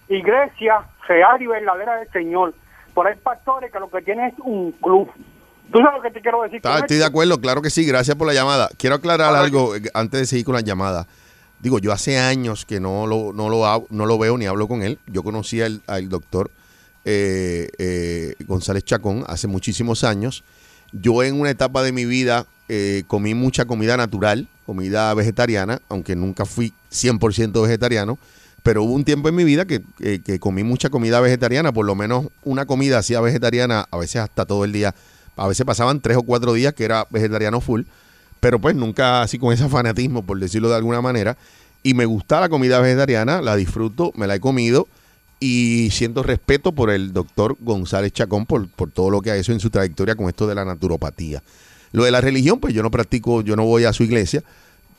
iglesia 0.09 0.81
real 1.09 1.41
y 1.41 1.47
verdadera 1.47 1.97
del 1.97 2.11
Señor, 2.11 2.55
pero 2.95 3.09
hay 3.09 3.17
pastores 3.17 3.71
que 3.73 3.79
lo 3.79 3.91
que 3.91 4.03
tienen 4.03 4.27
es 4.27 4.35
un 4.41 4.73
club. 4.73 5.11
¿Tú 5.73 5.79
sabes 5.79 5.95
lo 5.99 6.03
que 6.03 6.11
te 6.11 6.21
quiero 6.21 6.43
decir? 6.43 6.57
Está- 6.57 6.79
estoy 6.81 6.97
de 6.97 7.05
acuerdo, 7.05 7.41
claro 7.41 7.63
que 7.63 7.71
sí, 7.71 7.85
gracias 7.87 8.17
por 8.17 8.27
la 8.27 8.35
llamada. 8.35 8.69
Quiero 8.77 8.97
aclarar 8.97 9.35
algo 9.37 9.77
eh, 9.77 9.83
antes 9.95 10.21
de 10.21 10.27
seguir 10.27 10.45
con 10.45 10.55
la 10.55 10.61
llamada. 10.63 11.07
Digo, 11.61 11.79
yo 11.79 11.93
hace 11.93 12.19
años 12.19 12.65
que 12.65 12.81
no 12.81 13.07
lo, 13.07 13.33
no 13.33 13.49
lo, 13.49 13.87
no 13.91 14.07
lo 14.07 14.19
veo 14.19 14.37
ni 14.39 14.47
hablo 14.47 14.67
con 14.67 14.83
él. 14.83 14.99
Yo 15.07 15.23
conocí 15.23 15.61
al, 15.63 15.83
al 15.87 16.09
doctor 16.09 16.51
eh, 17.05 17.69
eh, 17.79 18.35
González 18.47 18.85
Chacón 18.85 19.25
hace 19.29 19.47
muchísimos 19.47 20.03
años. 20.03 20.43
Yo 20.93 21.23
en 21.23 21.39
una 21.41 21.51
etapa 21.51 21.83
de 21.83 21.93
mi 21.93 22.05
vida 22.05 22.47
eh, 22.69 23.05
comí 23.07 23.35
mucha 23.35 23.65
comida 23.67 23.97
natural, 23.97 24.49
comida 24.71 25.13
vegetariana, 25.15 25.81
aunque 25.89 26.15
nunca 26.15 26.45
fui 26.45 26.73
100% 26.93 27.61
vegetariano, 27.63 28.21
pero 28.63 28.85
hubo 28.85 28.93
un 28.93 29.05
tiempo 29.05 29.29
en 29.29 29.35
mi 29.35 29.43
vida 29.43 29.65
que, 29.65 29.83
que- 29.99 30.23
que 30.23 30.39
comí 30.39 30.63
mucha 30.63 30.91
comida 30.91 31.19
vegetariana, 31.19 31.73
por 31.73 31.85
lo 31.85 31.97
menos 31.97 32.27
una 32.45 32.67
comida 32.67 32.99
hacía 32.99 33.21
vegetariana, 33.21 33.89
a 33.91 33.97
veces 33.99 34.23
hasta 34.23 34.47
todo 34.47 34.65
el 34.65 34.71
día, 34.71 34.95
a 35.37 35.49
veces 35.49 35.67
pasaban 35.67 36.01
tres 36.01 36.19
o 36.19 36.23
cuatro 36.23 36.53
días 36.53 36.73
que 36.73 36.85
era 36.85 37.05
vegetariano 37.11 37.61
full, 37.61 37.83
pero 38.39 38.61
pues 38.61 38.77
nunca 38.77 39.23
así 39.23 39.41
con 39.41 39.53
ese 39.53 39.69
fanatismo, 39.69 40.23
por 40.25 40.39
decirlo 40.39 40.69
de 40.69 40.77
alguna 40.77 41.01
manera, 41.01 41.37
y 41.83 41.95
me 41.95 42.05
gusta 42.05 42.39
la 42.41 42.49
comida 42.49 42.79
vegetariana, 42.79 43.43
la 43.43 43.57
disfruto, 43.57 44.13
me 44.15 44.29
la 44.29 44.37
he 44.37 44.41
comido, 44.41 44.87
y 45.41 45.89
siento 45.91 46.23
respeto 46.23 46.71
por 46.71 46.91
el 46.91 47.13
doctor 47.13 47.57
González 47.59 48.13
Chacón 48.13 48.47
por, 48.47 48.69
por 48.69 48.93
todo 48.93 49.11
lo 49.11 49.21
que 49.21 49.33
ha 49.33 49.37
hecho 49.37 49.51
en 49.53 49.59
su 49.59 49.71
trayectoria 49.71 50.15
con 50.15 50.29
esto 50.29 50.47
de 50.47 50.55
la 50.55 50.65
naturopatía. 50.65 51.43
Lo 51.93 52.05
de 52.05 52.11
la 52.11 52.21
religión, 52.21 52.61
pues 52.61 52.73
yo 52.75 52.83
no 52.83 52.91
practico, 52.91 53.41
yo 53.43 53.57
no 53.57 53.65
voy 53.65 53.85
a 53.85 53.93
su 53.93 54.03
iglesia, 54.05 54.43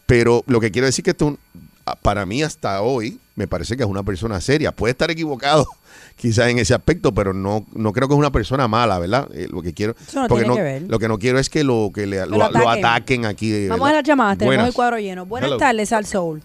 pero 0.05 0.43
lo 0.47 0.59
que 0.59 0.71
quiero 0.71 0.85
decir 0.87 1.03
que 1.05 1.11
esto, 1.11 1.37
ah, 1.85 1.95
para 1.95 2.25
mí 2.25 2.43
hasta 2.43 2.81
hoy, 2.81 3.19
me 3.35 3.47
parece 3.47 3.77
que 3.77 3.83
es 3.83 3.89
una 3.89 4.03
persona 4.03 4.41
seria. 4.41 4.71
Puede 4.73 4.91
estar 4.91 5.09
equivocado 5.09 5.65
quizás 6.17 6.49
en 6.49 6.59
ese 6.59 6.73
aspecto, 6.73 7.13
pero 7.13 7.33
no, 7.33 7.65
no 7.73 7.93
creo 7.93 8.07
que 8.07 8.13
es 8.13 8.19
una 8.19 8.31
persona 8.31 8.67
mala, 8.67 8.99
¿verdad? 8.99 9.29
Eh, 9.33 9.47
lo 9.49 9.61
que 9.61 9.73
quiero, 9.73 9.95
Eso 10.05 10.21
no 10.21 10.27
porque 10.27 10.43
tiene 10.43 10.47
no, 10.49 10.55
que 10.57 10.61
ver. 10.63 10.81
lo 10.83 10.99
que 10.99 11.07
no 11.07 11.17
quiero 11.17 11.39
es 11.39 11.49
que 11.49 11.63
lo 11.63 11.91
que 11.95 12.05
le, 12.05 12.25
lo, 12.25 12.37
lo 12.37 12.49
lo 12.51 12.69
ataquen. 12.69 13.25
aquí. 13.25 13.49
de 13.49 13.69
Vamos 13.69 13.85
a 13.85 13.91
verdad. 13.91 13.99
las 14.01 14.07
llamadas, 14.07 14.37
tenemos 14.37 14.55
Buenas. 14.57 14.67
el 14.67 14.73
cuadro 14.73 14.99
lleno. 14.99 15.25
Buenas 15.25 15.47
Hello. 15.47 15.57
tardes 15.57 15.93
al 15.93 16.05
Soul. 16.05 16.41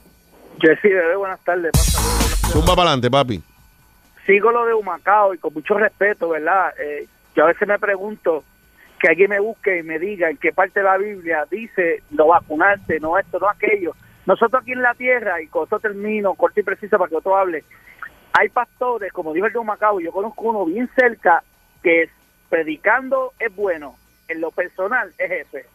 Jessy, 0.60 0.88
bebé, 0.88 1.16
buenas 1.16 1.40
tardes. 1.44 1.72
Zumba 2.52 2.74
para 2.76 2.90
adelante, 2.90 3.10
papi. 3.10 3.42
sigo 4.26 4.50
lo 4.52 4.64
de 4.64 4.74
Humacao 4.74 5.34
y 5.34 5.38
con 5.38 5.52
mucho 5.52 5.74
respeto, 5.74 6.28
¿verdad? 6.30 6.70
Eh, 6.80 7.06
yo 7.34 7.44
a 7.44 7.48
veces 7.48 7.66
me 7.68 7.78
pregunto 7.78 8.42
que 8.98 9.08
alguien 9.08 9.30
me 9.30 9.40
busque 9.40 9.78
y 9.78 9.82
me 9.82 9.98
diga 9.98 10.30
en 10.30 10.36
qué 10.36 10.52
parte 10.52 10.80
de 10.80 10.84
la 10.84 10.96
Biblia 10.96 11.46
dice 11.50 12.02
no 12.10 12.28
vacunarse, 12.28 12.98
no 13.00 13.18
esto, 13.18 13.38
no 13.38 13.48
aquello. 13.48 13.94
Nosotros 14.26 14.62
aquí 14.62 14.72
en 14.72 14.82
la 14.82 14.94
tierra, 14.94 15.40
y 15.40 15.46
con 15.46 15.64
esto 15.64 15.78
termino, 15.78 16.34
corto 16.34 16.60
y 16.60 16.64
preciso 16.64 16.98
para 16.98 17.08
que 17.08 17.16
otro 17.16 17.36
hable, 17.36 17.64
hay 18.32 18.48
pastores, 18.48 19.12
como 19.12 19.32
dijo 19.32 19.46
el 19.46 19.52
John 19.52 19.66
Macao, 19.66 20.00
yo 20.00 20.12
conozco 20.12 20.42
uno 20.42 20.64
bien 20.66 20.90
cerca, 20.96 21.42
que 21.82 22.10
predicando 22.50 23.32
es 23.38 23.54
bueno, 23.54 23.96
en 24.28 24.40
lo 24.40 24.50
personal 24.50 25.12
es 25.18 25.28
jefe, 25.28 25.66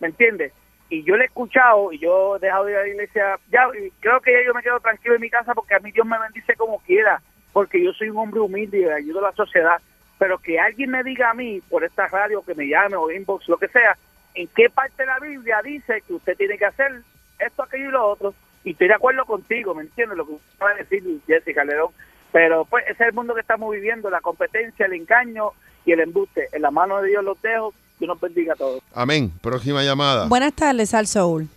¿me 0.00 0.08
entiendes? 0.08 0.52
Y 0.88 1.04
yo 1.04 1.16
le 1.16 1.24
he 1.24 1.26
escuchado 1.26 1.92
y 1.92 1.98
yo 1.98 2.36
he 2.36 2.40
dejado 2.40 2.64
de 2.64 2.72
ir 2.72 2.78
a 2.78 2.82
la 2.82 2.88
iglesia, 2.88 3.38
ya, 3.50 3.68
y 3.78 3.90
creo 4.00 4.20
que 4.20 4.32
ya 4.32 4.46
yo 4.46 4.54
me 4.54 4.62
quedo 4.62 4.80
tranquilo 4.80 5.14
en 5.14 5.20
mi 5.20 5.30
casa 5.30 5.54
porque 5.54 5.74
a 5.74 5.80
mí 5.80 5.92
Dios 5.92 6.06
me 6.06 6.18
bendice 6.18 6.54
como 6.56 6.78
quiera, 6.80 7.20
porque 7.52 7.82
yo 7.82 7.92
soy 7.92 8.08
un 8.10 8.18
hombre 8.18 8.40
humilde 8.40 8.80
y 8.80 8.84
ayudo 8.84 9.20
a 9.20 9.30
la 9.30 9.36
sociedad, 9.36 9.80
pero 10.20 10.38
que 10.38 10.60
alguien 10.60 10.90
me 10.90 11.02
diga 11.02 11.30
a 11.30 11.34
mí 11.34 11.62
por 11.70 11.82
esta 11.82 12.06
radio, 12.06 12.42
que 12.42 12.54
me 12.54 12.68
llame 12.68 12.94
o 12.94 13.10
inbox, 13.10 13.48
lo 13.48 13.56
que 13.56 13.68
sea, 13.68 13.96
en 14.34 14.46
qué 14.48 14.68
parte 14.68 15.02
de 15.02 15.06
la 15.06 15.18
Biblia 15.18 15.62
dice 15.64 16.02
que 16.06 16.12
usted 16.12 16.36
tiene 16.36 16.58
que 16.58 16.66
hacer 16.66 17.02
esto, 17.38 17.62
aquello 17.62 17.88
y 17.88 17.92
lo 17.92 18.06
otro, 18.06 18.34
y 18.62 18.72
estoy 18.72 18.88
de 18.88 18.94
acuerdo 18.94 19.24
contigo, 19.24 19.74
¿me 19.74 19.80
entiendes? 19.80 20.18
Lo 20.18 20.26
que 20.26 20.32
usted 20.32 20.62
va 20.62 20.72
a 20.72 20.74
decir, 20.74 21.02
Jessica 21.26 21.64
León, 21.64 21.88
pero 22.32 22.66
pues 22.66 22.84
ese 22.84 23.02
es 23.02 23.08
el 23.08 23.14
mundo 23.14 23.34
que 23.34 23.40
estamos 23.40 23.72
viviendo, 23.72 24.10
la 24.10 24.20
competencia, 24.20 24.84
el 24.84 24.92
engaño 24.92 25.52
y 25.86 25.92
el 25.92 26.00
embuste. 26.00 26.48
En 26.52 26.60
la 26.60 26.70
mano 26.70 27.00
de 27.00 27.08
Dios 27.08 27.24
los 27.24 27.40
dejo, 27.40 27.72
Dios 27.98 28.08
nos 28.08 28.20
bendiga 28.20 28.52
a 28.52 28.56
todos. 28.56 28.82
Amén. 28.94 29.32
Próxima 29.40 29.82
llamada. 29.82 30.28
Buenas 30.28 30.52
tardes, 30.52 30.92
Al 30.92 31.06
Soul. 31.06 31.48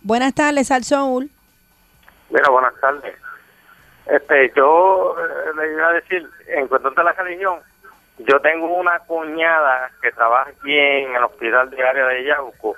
Buenas 0.00 0.32
tardes, 0.32 0.70
Al 0.70 0.84
Soul. 0.84 1.28
Mira, 2.30 2.48
buenas 2.48 2.72
tardes. 2.80 3.14
Este, 4.06 4.52
yo 4.54 5.16
eh, 5.18 5.50
le 5.56 5.72
iba 5.72 5.88
a 5.88 5.92
decir, 5.92 6.28
en 6.48 6.68
cuestión 6.68 6.94
de 6.94 7.04
la 7.04 7.12
religión, 7.12 7.58
yo 8.18 8.40
tengo 8.40 8.66
una 8.78 8.98
cuñada 9.00 9.90
que 10.00 10.12
trabaja 10.12 10.50
aquí 10.50 10.72
en 10.78 11.14
el 11.16 11.24
hospital 11.24 11.68
de 11.70 11.82
área 11.86 12.06
de 12.06 12.24
Yauco 12.24 12.76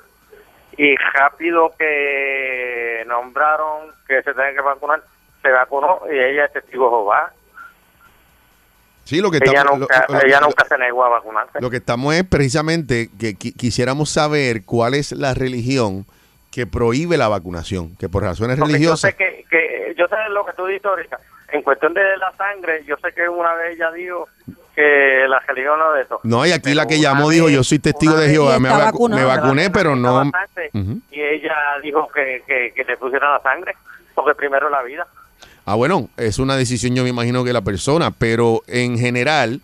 y 0.77 0.97
rápido 0.97 1.73
que 1.79 3.05
nombraron 3.07 3.91
que 4.07 4.23
se 4.23 4.33
tenga 4.33 4.53
que 4.53 4.61
vacunar, 4.61 5.03
se 5.43 5.51
vacunó 5.51 6.01
y 6.11 6.19
ella 6.19 6.47
es 6.47 6.53
testigo 6.53 6.89
Jehová. 6.89 7.33
Sí, 9.05 9.21
lo 9.21 9.31
que 9.31 9.39
ella 9.39 9.61
estamos, 9.61 9.81
nunca, 9.81 10.05
lo- 10.09 10.15
lo- 10.15 10.21
ella 10.27 10.41
lo- 10.41 10.47
nunca 10.49 10.65
se 10.67 10.79
negó 10.79 11.05
a 11.05 11.09
vacunarse. 11.09 11.61
Lo 11.61 11.71
que 11.71 11.79
estamos 11.79 12.15
es 12.15 12.25
precisamente 12.25 13.09
que 13.19 13.31
qui- 13.37 13.57
quisiéramos 13.57 14.11
saber 14.11 14.65
cuál 14.67 14.95
es 14.95 15.13
la 15.13 15.33
religión 15.35 16.05
que 16.59 16.67
prohíbe 16.67 17.17
la 17.17 17.29
vacunación, 17.29 17.95
que 17.97 18.09
por 18.09 18.25
razones 18.25 18.57
Porque 18.59 18.73
yo 18.73 18.77
religiosas. 18.79 19.13
sé 19.13 19.17
que, 19.17 19.45
que 19.49 19.95
yo 19.97 20.09
sé 20.09 20.17
lo 20.31 20.45
que 20.45 20.53
tú 20.55 20.67
dices 20.67 20.85
ahorita. 20.85 21.17
En 21.53 21.63
cuestión 21.63 21.95
de 21.95 22.03
la 22.17 22.33
sangre, 22.37 22.83
yo 22.85 22.97
sé 22.97 23.13
que 23.13 23.29
una 23.29 23.55
vez 23.55 23.77
ella 23.77 23.93
dijo 23.93 24.29
que 24.75 25.25
la 25.29 25.39
religión 25.47 25.79
no 25.79 25.93
de 25.93 26.03
eso. 26.03 26.19
No, 26.25 26.45
y 26.45 26.51
aquí 26.51 26.75
la 26.75 26.87
que 26.87 26.99
llamó 27.01 27.31
dijo, 27.31 27.47
vez- 27.47 27.55
yo 27.55 27.63
soy 27.63 27.79
testigo 27.79 28.17
de 28.17 28.29
Jehová, 28.29 28.59
me, 28.59 28.69
vacu- 28.69 29.09
vacuné, 29.25 29.71
pero 29.71 29.95
no... 29.95 30.15
bastante. 30.15 30.71
Y 31.13 31.21
ella 31.21 31.55
dijo 31.81 32.09
que, 32.13 32.43
que, 32.45 32.73
que 32.75 32.83
le 32.85 32.97
pusieran 32.97 33.33
la 33.35 33.41
sangre, 33.41 33.77
porque 34.17 34.35
primero 34.35 34.69
la 34.69 34.83
vida. 34.83 35.07
Ah, 35.65 35.77
bueno, 35.77 36.09
es 36.17 36.41
una 36.41 36.57
decisión 36.57 36.97
yo 36.97 37.05
me 37.05 37.11
imagino 37.11 37.45
que 37.45 37.53
la 37.53 37.63
persona, 37.63 38.11
pero 38.11 38.63
en 38.67 38.99
general 38.99 39.61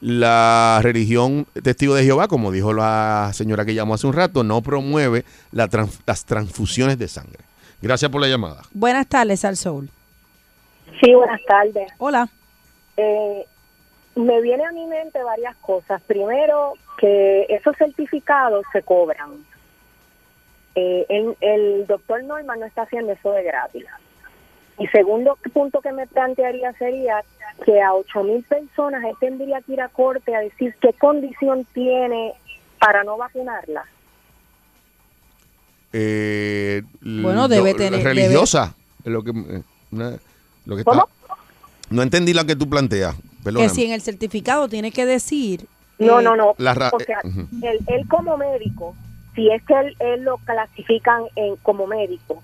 la 0.00 0.78
religión 0.82 1.46
testigo 1.62 1.94
de 1.94 2.04
Jehová, 2.04 2.28
como 2.28 2.52
dijo 2.52 2.72
la 2.72 3.30
señora 3.34 3.64
que 3.64 3.74
llamó 3.74 3.94
hace 3.94 4.06
un 4.06 4.12
rato, 4.12 4.44
no 4.44 4.62
promueve 4.62 5.24
la 5.52 5.68
trans- 5.68 6.00
las 6.06 6.24
transfusiones 6.24 6.98
de 6.98 7.08
sangre. 7.08 7.40
Gracias 7.82 8.10
por 8.10 8.20
la 8.20 8.28
llamada. 8.28 8.62
Buenas 8.72 9.06
tardes, 9.06 9.44
Al 9.44 9.56
Soul. 9.56 9.90
Sí, 11.02 11.12
buenas 11.14 11.40
tardes. 11.46 11.92
Hola. 11.98 12.28
Eh, 12.96 13.44
me 14.16 14.40
viene 14.40 14.64
a 14.64 14.72
mi 14.72 14.84
mente 14.86 15.22
varias 15.22 15.54
cosas. 15.56 16.00
Primero, 16.02 16.74
que 16.98 17.46
esos 17.48 17.76
certificados 17.76 18.64
se 18.72 18.82
cobran. 18.82 19.30
Eh, 20.74 21.06
el, 21.08 21.36
el 21.40 21.86
doctor 21.86 22.22
Norman 22.24 22.60
no 22.60 22.66
está 22.66 22.82
haciendo 22.82 23.12
eso 23.12 23.30
de 23.32 23.44
gratis. 23.44 23.84
Y 24.78 24.86
segundo 24.88 25.36
punto 25.52 25.80
que 25.80 25.92
me 25.92 26.06
plantearía 26.06 26.72
sería 26.74 27.22
que 27.64 27.80
a 27.82 27.92
ocho 27.94 28.22
mil 28.22 28.42
personas 28.44 29.04
él 29.04 29.14
tendría 29.20 29.60
que 29.62 29.72
ir 29.72 29.80
a 29.80 29.88
corte 29.88 30.34
a 30.34 30.40
decir 30.40 30.74
qué 30.80 30.92
condición 30.92 31.66
tiene 31.74 32.32
para 32.78 33.04
no 33.04 33.16
vacunarla. 33.16 33.84
Eh, 35.92 36.82
Bueno, 37.00 37.42
lo- 37.42 37.48
debe 37.48 37.74
tener- 37.74 38.02
Religiosa. 38.02 38.74
es 39.04 39.10
Lo 39.10 39.22
que, 39.22 39.30
eh, 39.30 39.62
lo 40.66 40.74
que 40.76 40.80
está- 40.82 40.90
¿Cómo? 40.90 41.08
no 41.90 42.02
entendí 42.02 42.34
lo 42.34 42.44
que 42.44 42.56
tú 42.56 42.68
planteas. 42.68 43.16
Perdóname. 43.42 43.68
Que 43.70 43.74
si 43.74 43.84
en 43.84 43.92
el 43.92 44.02
certificado 44.02 44.68
tiene 44.68 44.90
que 44.92 45.06
decir... 45.06 45.66
No, 45.98 46.20
eh, 46.20 46.22
no, 46.22 46.36
no. 46.36 46.54
La 46.58 46.74
ra- 46.74 46.90
o 46.92 47.00
sea, 47.00 47.20
eh, 47.24 47.46
él, 47.62 47.78
él 47.86 48.08
como 48.08 48.36
médico, 48.36 48.94
si 49.34 49.50
es 49.50 49.62
que 49.64 49.74
él, 49.74 49.96
él 50.00 50.22
lo 50.22 50.36
clasifican 50.38 51.22
en, 51.36 51.56
como 51.56 51.86
médico, 51.86 52.42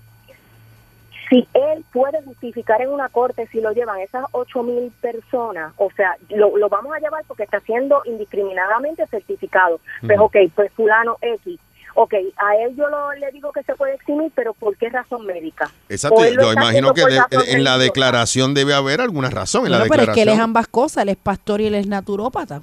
si 1.29 1.47
él 1.53 1.83
puede 1.91 2.21
justificar 2.23 2.81
en 2.81 2.89
una 2.89 3.09
corte 3.09 3.47
si 3.51 3.59
lo 3.61 3.71
llevan 3.71 3.99
esas 3.99 4.25
ocho 4.31 4.61
mil 4.63 4.91
personas, 5.01 5.73
o 5.77 5.89
sea, 5.95 6.15
lo, 6.29 6.55
lo 6.57 6.69
vamos 6.69 6.93
a 6.95 6.99
llevar 6.99 7.23
porque 7.27 7.43
está 7.43 7.59
siendo 7.61 8.01
indiscriminadamente 8.05 9.05
certificado. 9.07 9.79
Pues, 10.05 10.19
ok, 10.19 10.35
pues 10.55 10.71
fulano 10.73 11.17
X. 11.21 11.59
Ok, 11.97 12.13
a 12.35 12.55
él 12.57 12.75
yo 12.75 12.89
lo- 12.89 13.13
le 13.13 13.31
digo 13.31 13.51
que 13.53 13.63
se 13.63 13.73
puede 13.75 13.93
eximir, 13.95 14.29
pero 14.35 14.53
¿por 14.53 14.75
qué 14.75 14.89
razón 14.89 15.25
médica? 15.25 15.71
Exacto, 15.87 16.25
yo 16.29 16.51
imagino 16.51 16.93
que 16.93 17.05
de- 17.05 17.21
en 17.47 17.63
la 17.63 17.77
declaración 17.77 18.53
debe 18.53 18.73
haber 18.73 18.99
alguna 18.99 19.29
razón. 19.29 19.65
En 19.65 19.71
la 19.71 19.77
Bueno, 19.79 19.91
pero 19.91 20.11
es 20.11 20.15
que 20.15 20.21
él 20.23 20.29
es 20.29 20.39
ambas 20.39 20.67
cosas, 20.67 21.03
él 21.03 21.09
es 21.09 21.15
pastor 21.17 21.61
y 21.61 21.67
él 21.67 21.75
es 21.75 21.87
naturópata. 21.87 22.61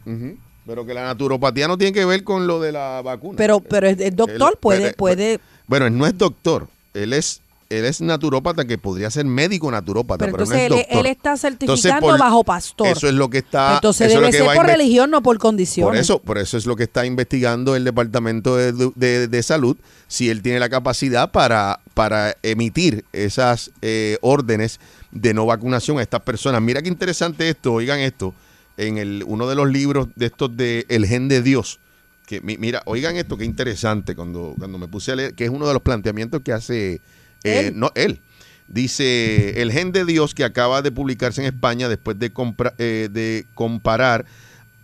Pero 0.67 0.87
que 0.87 0.95
la 0.95 1.03
naturopatía 1.05 1.67
no 1.67 1.77
tiene 1.79 1.93
que 1.93 2.05
ver 2.05 2.23
con 2.25 2.47
lo 2.47 2.61
de 2.61 2.73
la 2.73 3.03
vacuna. 3.03 3.37
Pero, 3.37 3.61
pero 3.61 3.89
es, 3.89 3.97
doctor, 4.15 4.53
Él- 4.53 4.59
puede, 4.61 4.81
pero- 4.83 4.97
puede, 4.97 5.41
Bueno, 5.67 5.87
él 5.87 5.97
no 5.99 6.07
es 6.07 6.17
doctor. 6.17 6.69
Él 6.95 7.13
es 7.15 7.42
él 7.79 7.85
es 7.85 8.01
naturópata 8.01 8.65
que 8.65 8.79
podría 8.79 9.11
ser 9.11 9.25
médico 9.25 9.71
naturópata, 9.71 10.25
pero 10.25 10.33
pero, 10.37 10.45
entonces 10.45 10.69
no 10.71 10.77
él, 10.77 10.81
es 10.83 10.87
doctor. 10.89 10.99
él 11.01 11.07
está 11.13 11.31
Entonces, 11.33 11.51
certificando 11.83 12.07
por- 12.09 12.19
bajo 12.19 12.45
pastor. 12.45 12.87
Eso 12.89 13.09
es 13.09 13.15
lo 13.15 13.31
que 13.31 13.39
está. 13.39 13.75
entonces 13.75 14.09
es 14.09 14.15
debe 14.15 14.31
ser 14.33 14.45
por 14.55 14.67
religión, 14.67 15.11
no 15.11 15.23
por 15.23 15.39
condiciones. 15.39 15.89
Por 15.89 15.97
eso, 15.97 16.19
por 16.21 16.39
eso 16.39 16.57
es 16.57 16.67
lo 16.67 16.77
que 16.77 16.85
está 16.85 17.07
investigando 17.07 17.75
el 17.77 17.85
Departamento 17.85 18.57
de, 18.57 18.73
de- 18.95 19.29
de 19.29 19.43
Salud, 19.43 19.77
si 20.09 20.29
él 20.31 20.43
tiene 20.43 20.61
la 20.61 20.69
capacidad 20.69 21.31
para, 21.31 21.81
para 21.95 22.37
emitir 22.43 23.05
esas 23.13 23.71
eh, 23.83 24.19
órdenes 24.21 24.79
de 25.11 25.35
no 25.35 25.47
vacunación 25.47 25.99
a 25.99 26.03
estas 26.03 26.21
personas. 26.23 26.61
Mira 26.63 26.83
qué 26.83 26.89
interesante 26.89 27.49
esto, 27.49 27.73
oigan 27.73 27.99
esto, 28.01 28.35
en 28.77 28.99
el, 28.99 29.25
uno 29.27 29.47
de 29.47 29.55
los 29.55 29.69
libros 29.71 30.09
de 30.17 30.27
estos 30.27 30.57
de 30.57 30.87
El 30.89 31.07
Gen 31.07 31.29
de 31.29 31.43
Dios, 31.43 31.79
que 32.27 32.41
mi- 32.41 32.57
mira, 32.57 32.83
oigan 32.87 33.17
esto, 33.17 33.37
qué 33.37 33.45
interesante, 33.45 34.15
cuando, 34.15 34.55
cuando 34.59 34.79
me 34.79 34.89
puse 34.89 35.13
a 35.13 35.17
leer, 35.17 35.35
que 35.35 35.45
es 35.45 35.51
uno 35.51 35.67
de 35.67 35.75
los 35.75 35.83
planteamientos 35.83 36.41
que 36.43 36.53
hace 36.53 37.01
eh, 37.45 37.69
Él. 37.69 37.79
no 37.79 37.91
él. 37.95 38.21
Dice, 38.69 39.61
el 39.61 39.71
gen 39.71 39.93
de 39.93 40.05
Dios 40.05 40.35
que 40.35 40.45
acaba 40.45 40.81
de 40.83 40.91
publicarse 40.91 41.43
en 41.43 41.47
España 41.49 41.89
después 41.89 42.19
de, 42.19 42.33
compra- 42.33 42.75
eh, 42.79 43.09
de 43.13 43.45
comparar 43.55 44.25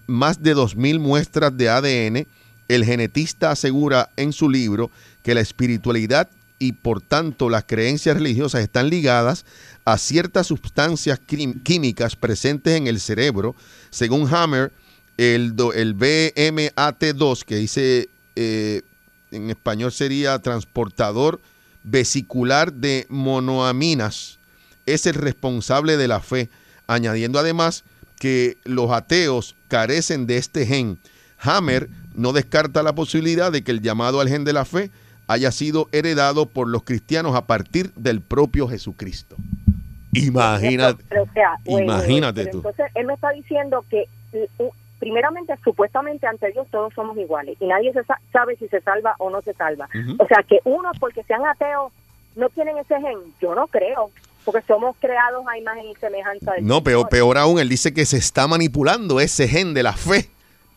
más 0.07 0.43
de 0.43 0.55
2.000 0.55 0.99
muestras 0.99 1.57
de 1.57 1.69
ADN, 1.71 2.27
el 2.69 2.85
genetista 2.85 3.51
asegura 3.51 4.11
en 4.17 4.33
su 4.33 4.51
libro 4.51 4.91
que 5.23 5.35
la 5.35 5.41
espiritualidad 5.41 6.29
y 6.59 6.73
por 6.73 7.01
tanto 7.01 7.49
las 7.49 7.65
creencias 7.65 8.17
religiosas 8.17 8.63
están 8.63 8.91
ligadas 8.91 9.47
a 9.85 9.97
ciertas 9.97 10.49
sustancias 10.49 11.19
químicas 11.63 12.15
presentes 12.17 12.75
en 12.77 12.89
el 12.89 13.01
cerebro. 13.01 13.55
Según 13.91 14.29
Hammer, 14.35 14.71
el, 15.17 15.57
do- 15.57 15.73
el 15.73 15.97
BMAT2, 15.97 17.45
que 17.45 17.57
dice 17.57 18.09
eh, 18.37 18.83
en 19.31 19.51
español 19.51 19.93
sería 19.93 20.39
transportador 20.41 21.41
vesicular 21.85 22.73
de 22.73 23.07
monoaminas, 23.09 24.39
es 24.87 25.07
el 25.07 25.15
responsable 25.15 25.97
de 25.97 26.09
la 26.09 26.21
fe, 26.21 26.49
añadiendo 26.87 27.39
además 27.39 27.85
que 28.19 28.57
los 28.65 28.91
ateos 28.91 29.55
carecen 29.69 30.27
de 30.27 30.39
este 30.39 30.67
gen. 30.67 30.99
Hammer 31.39 31.89
no 32.15 32.33
descarta 32.33 32.83
la 32.83 32.95
posibilidad 32.95 33.53
de 33.53 33.63
que 33.63 33.71
el 33.71 33.81
llamado 33.81 34.21
al 34.21 34.29
gen 34.29 34.45
de 34.45 34.53
la 34.53 34.65
fe 34.65 34.91
haya 35.29 35.53
sido 35.53 35.89
heredado 35.93 36.47
por 36.47 36.69
los 36.69 36.83
cristianos 36.83 37.37
a 37.37 37.47
partir 37.47 37.93
del 37.95 38.21
propio 38.21 38.67
Jesucristo. 38.67 39.37
Imagínate. 40.15 41.05
Pero, 41.09 41.23
o 41.23 41.33
sea, 41.33 41.51
güey, 41.65 41.85
Imagínate 41.85 42.45
pero 42.45 42.51
tú. 42.51 42.69
Entonces, 42.69 42.87
él 42.95 43.07
me 43.07 43.15
está 43.15 43.31
diciendo 43.31 43.85
que, 43.91 44.07
primeramente, 44.99 45.55
supuestamente 45.65 46.27
ante 46.27 46.51
Dios 46.53 46.67
todos 46.71 46.93
somos 46.95 47.17
iguales 47.19 47.57
y 47.61 47.67
nadie 47.67 47.93
se 47.93 48.03
sa- 48.05 48.21
sabe 48.33 48.57
si 48.57 48.69
se 48.69 48.81
salva 48.81 49.15
o 49.19 49.31
no 49.31 49.41
se 49.43 49.53
salva. 49.55 49.89
Ujú. 49.95 50.17
O 50.23 50.27
sea, 50.27 50.43
que 50.43 50.59
unos, 50.65 50.97
porque 50.99 51.23
sean 51.25 51.45
ateos, 51.47 51.93
no 52.37 52.49
tienen 52.51 52.79
ese 52.79 52.95
gen. 53.01 53.19
Yo 53.41 53.55
no 53.55 53.67
creo, 53.67 54.11
porque 54.45 54.63
somos 54.67 54.97
creados 55.01 55.45
a 55.47 55.59
imagen 55.59 55.87
y 55.87 55.95
semejanza 55.97 56.53
de 56.53 56.63
No, 56.63 56.83
peor, 56.83 57.09
peor 57.09 57.39
aún, 57.39 57.59
él 57.59 57.69
dice 57.69 57.93
que 57.93 58.07
se 58.07 58.17
está 58.19 58.47
manipulando 58.47 59.21
ese 59.21 59.49
gen 59.49 59.75
de 59.75 59.83
la 59.83 59.93
fe. 59.95 60.29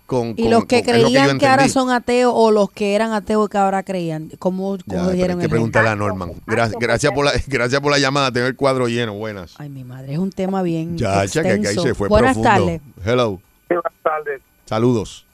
Con, 0.06 0.31
y 0.35 0.41
con- 0.43 0.52
los 0.52 0.65
que 0.65 0.84
con- 0.84 0.95
es 0.95 1.02
lo 1.03 1.07
creían 1.07 1.31
yo 1.31 1.38
que, 1.38 1.48
ahora 1.48 1.69
son 1.69 1.89
ateos 1.89 2.34
o 2.35 2.52
los 2.52 2.69
que 2.72 2.95
eran 2.95 3.14
ateos 3.14 3.48
que 3.48 3.57
ahora 3.57 3.81
creían, 3.84 4.30
¿cómo, 4.39 4.76
Ya, 4.76 4.84
cómo 4.85 4.99
pero 5.03 5.11
dijeron 5.14 5.39
hay 5.39 5.45
que 5.45 5.49
preguntarle 5.49 5.89
a 5.89 5.95
Norman. 5.95 6.31
exacto, 6.31 6.48
Gra- 6.48 6.81
gracias, 6.81 7.14
por 7.14 7.23
la, 7.26 7.31
gracias 7.48 7.80
por 7.81 7.91
la 7.93 7.98
llamada, 7.98 8.30
tener 8.30 8.49
el 8.49 8.56
cuadro 8.57 8.88
lleno. 8.89 9.14
Buenas. 9.14 9.56
Ay, 9.57 9.69
mi 9.69 9.85
madre, 9.85 10.11
es 10.11 10.19
un 10.19 10.31
tema 10.31 10.64
bien 10.64 10.98
Ya, 10.98 11.26
que 11.31 11.39
ahí 11.39 11.56
extenso. 11.56 11.84
se 11.84 11.95
fue 11.95 12.10
Buenas 12.10 12.34
profundo. 12.38 12.49
tardes. 12.65 12.81
Hello. 13.06 13.39
Buenas 13.76 13.93
tardes. 14.03 14.41
Saludos. 14.65 15.26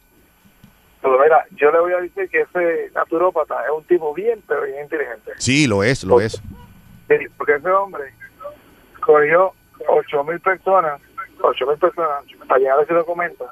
Pero 1.01 1.19
mira, 1.21 1.45
yo 1.55 1.71
le 1.71 1.79
voy 1.79 1.93
a 1.93 1.97
decir 1.97 2.27
que 2.29 2.41
ese 2.41 2.91
naturópata 2.93 3.55
es 3.65 3.71
un 3.75 3.83
tipo 3.85 4.13
bien, 4.13 4.41
pero 4.47 4.63
bien 4.63 4.83
inteligente. 4.83 5.31
Sí, 5.37 5.67
lo 5.67 5.83
es, 5.83 6.03
lo 6.03 6.19
es. 6.19 6.33
Sí, 7.07 7.15
porque 7.37 7.55
ese 7.55 7.69
hombre 7.69 8.13
cogió 9.01 9.53
ocho 9.87 10.23
mil 10.23 10.39
personas, 10.39 10.99
ocho 11.41 11.65
mil 11.67 11.77
personas 11.77 12.23
para 12.47 12.59
llenar 12.59 12.83
ese 12.83 12.93
documento 12.93 13.47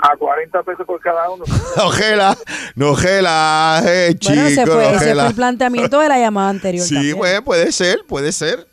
a 0.00 0.16
40 0.16 0.62
pesos 0.62 0.86
por 0.86 1.00
cada 1.00 1.30
uno. 1.30 1.44
No 1.76 1.90
gela, 1.90 2.36
no 2.74 2.94
gela, 2.94 3.82
eh, 3.86 4.14
chico, 4.18 4.34
Bueno, 4.34 4.48
ese 4.48 4.66
fue, 4.66 4.74
no 4.74 4.80
ese 4.96 5.04
gela. 5.06 5.22
fue 5.22 5.30
el 5.30 5.36
planteamiento 5.36 6.00
de 6.00 6.08
la 6.08 6.18
llamada 6.18 6.50
anterior. 6.50 6.84
Sí, 6.84 6.94
también. 6.94 7.16
pues, 7.18 7.40
puede 7.42 7.72
ser, 7.72 8.00
puede 8.06 8.32
ser. 8.32 8.66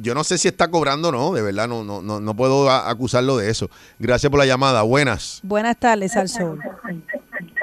Yo 0.00 0.14
no 0.14 0.24
sé 0.24 0.38
si 0.38 0.48
está 0.48 0.68
cobrando 0.68 1.08
o 1.08 1.12
no, 1.12 1.32
de 1.32 1.42
verdad, 1.42 1.68
no, 1.68 1.84
no, 1.84 2.02
no, 2.02 2.20
no 2.20 2.34
puedo 2.34 2.70
acusarlo 2.70 3.36
de 3.36 3.50
eso. 3.50 3.70
Gracias 3.98 4.30
por 4.30 4.38
la 4.38 4.46
llamada, 4.46 4.82
buenas. 4.82 5.40
Buenas 5.42 5.76
tardes, 5.76 6.16
al 6.16 6.28
sol. 6.28 6.60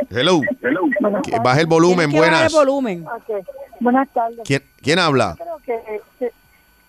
Hello. 0.09 0.41
Que 1.23 1.39
Baja 1.39 1.61
el 1.61 1.67
volumen, 1.67 2.11
que 2.11 2.17
buenas. 2.17 2.51
el 2.51 2.57
volumen. 2.57 3.05
Buenas 3.79 4.09
tardes. 4.09 4.39
¿Quién, 4.45 4.63
quién 4.81 4.99
habla? 4.99 5.35
Creo 5.37 5.57
que 6.19 6.31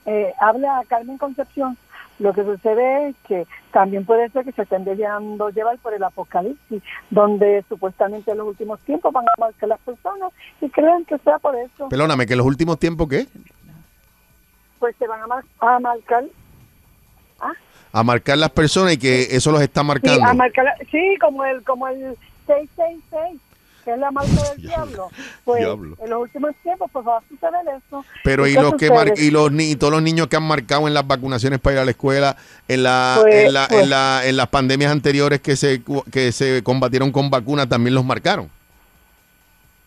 eh, 0.07 0.33
habla 0.41 0.83
Carmen 0.89 1.19
Concepción. 1.19 1.77
Lo 2.19 2.33
que 2.33 2.43
sucede 2.43 3.11
es 3.11 3.17
que 3.29 3.47
también 3.73 4.05
puede 4.05 4.29
ser 4.31 4.45
que 4.45 4.53
se 4.53 4.63
estén 4.63 4.85
dejando 4.85 5.51
llevar 5.51 5.79
por 5.79 5.95
el 5.95 6.03
apocalipsis, 6.03 6.83
donde 7.11 7.65
supuestamente 7.69 8.33
en 8.33 8.39
los 8.39 8.49
últimos 8.49 8.81
tiempos 8.81 9.13
van 9.13 9.25
a 9.25 9.41
marcar 9.41 9.69
las 9.69 9.79
personas 9.81 10.33
y 10.61 10.69
creen 10.69 11.05
que 11.05 11.17
sea 11.19 11.39
por 11.39 11.55
eso. 11.55 11.89
Perdóname, 11.89 12.27
que 12.27 12.33
en 12.33 12.39
los 12.39 12.47
últimos 12.47 12.79
tiempos, 12.79 13.09
¿qué? 13.09 13.29
Pues 14.79 14.95
se 14.99 15.07
van 15.07 15.23
a, 15.23 15.27
mar- 15.27 15.45
a 15.61 15.79
marcar. 15.81 16.25
A 17.93 18.03
marcar 18.03 18.37
las 18.39 18.51
personas 18.51 18.93
y 18.95 18.99
que 18.99 19.23
eso 19.31 19.51
los 19.51 19.63
está 19.63 19.81
Sí, 19.81 19.87
marcando. 19.87 20.25
a 20.25 20.35
marcar, 20.35 20.67
sí, 20.91 21.17
como 21.21 21.45
el 21.45 21.63
como 21.65 21.89
el 21.89 22.17
666, 22.47 23.41
que 23.85 23.93
es 23.93 23.99
la 23.99 24.11
marca 24.11 24.31
del 24.55 24.63
diablo. 24.69 25.09
Pues 25.45 25.61
Diablo. 25.65 25.97
en 25.99 26.11
los 26.11 26.21
últimos 26.23 26.55
tiempos 26.63 26.91
pues 26.93 27.07
va 27.07 27.17
a 27.17 27.23
suceder 27.29 27.63
eso. 27.87 28.05
Pero 28.23 28.47
y 28.47 28.53
los 28.55 28.75
que 28.75 28.91
mar- 28.91 29.15
y 29.17 29.31
los 29.31 29.51
ni- 29.51 29.71
y 29.71 29.77
todos 29.77 29.93
los 29.93 30.03
niños 30.03 30.27
que 30.27 30.37
han 30.37 30.43
marcado 30.43 30.87
en 30.87 30.93
las 30.95 31.07
vacunaciones 31.07 31.59
para 31.61 31.77
ir 31.77 31.81
a 31.81 31.85
la 31.87 31.91
escuela, 31.93 32.37
en 32.69 32.83
la, 32.83 33.19
Pues- 33.23 33.35
en, 33.47 33.53
la- 33.55 33.69
pues- 33.69 33.83
en, 33.83 33.91
la- 33.91 34.21
en 34.27 34.37
las 34.37 34.49
pandemias 34.49 34.93
anteriores 34.93 35.41
que 35.41 35.57
se 35.57 35.83
que 36.13 36.31
se 36.33 36.63
combatieron 36.63 37.11
con 37.11 37.31
vacunas 37.31 37.69
también 37.69 37.95
los 37.95 38.05
marcaron. 38.05 38.51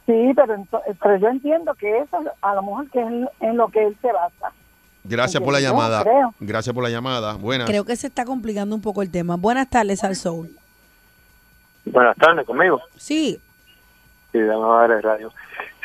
Sí, 0.07 0.31
pero, 0.35 0.55
ento- 0.57 0.81
pero 1.01 1.17
yo 1.17 1.27
entiendo 1.27 1.75
que 1.75 1.99
eso 1.99 2.19
a 2.41 2.55
lo 2.55 2.63
mejor 2.63 2.89
que 2.89 2.99
es 2.99 3.07
en, 3.07 3.29
en 3.41 3.57
lo 3.57 3.67
que 3.69 3.85
él 3.85 3.95
se 4.01 4.11
basa. 4.11 4.51
Gracias 5.03 5.41
por 5.41 5.53
la 5.53 5.59
llamada. 5.59 6.03
creo. 6.03 6.33
Gracias 6.39 6.73
por 6.73 6.83
la 6.83 6.89
llamada. 6.89 7.33
Buenas. 7.33 7.67
Creo 7.67 7.83
que 7.85 7.95
se 7.95 8.07
está 8.07 8.23
complicando 8.25 8.75
un 8.75 8.81
poco 8.81 9.01
el 9.01 9.09
tema. 9.11 9.35
Buenas 9.35 9.69
tardes, 9.69 10.03
al 10.03 10.15
sol. 10.15 10.49
Buenas 11.85 12.15
tardes, 12.17 12.45
conmigo. 12.45 12.81
Sí, 12.97 13.39
Sí, 14.31 14.39
dame 14.39 14.63
a 14.63 14.67
dar 14.67 14.91
el 14.91 15.03
radio. 15.03 15.29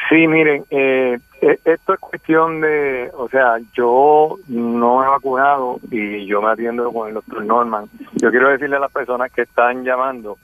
Sí, 0.08 0.28
miren, 0.28 0.64
eh, 0.70 1.18
eh, 1.40 1.58
esto 1.64 1.94
es 1.94 1.98
cuestión 1.98 2.60
de, 2.60 3.10
o 3.16 3.28
sea, 3.28 3.56
yo 3.74 4.36
no 4.46 5.02
he 5.02 5.08
vacunado 5.08 5.80
y 5.90 6.24
yo 6.26 6.40
me 6.40 6.50
atiendo 6.52 6.92
con 6.92 7.08
el 7.08 7.14
doctor 7.14 7.44
Norman. 7.44 7.86
Yo 8.12 8.30
quiero 8.30 8.50
decirle 8.50 8.76
a 8.76 8.78
las 8.78 8.92
personas 8.92 9.32
que 9.32 9.42
están 9.42 9.82
llamando, 9.82 10.38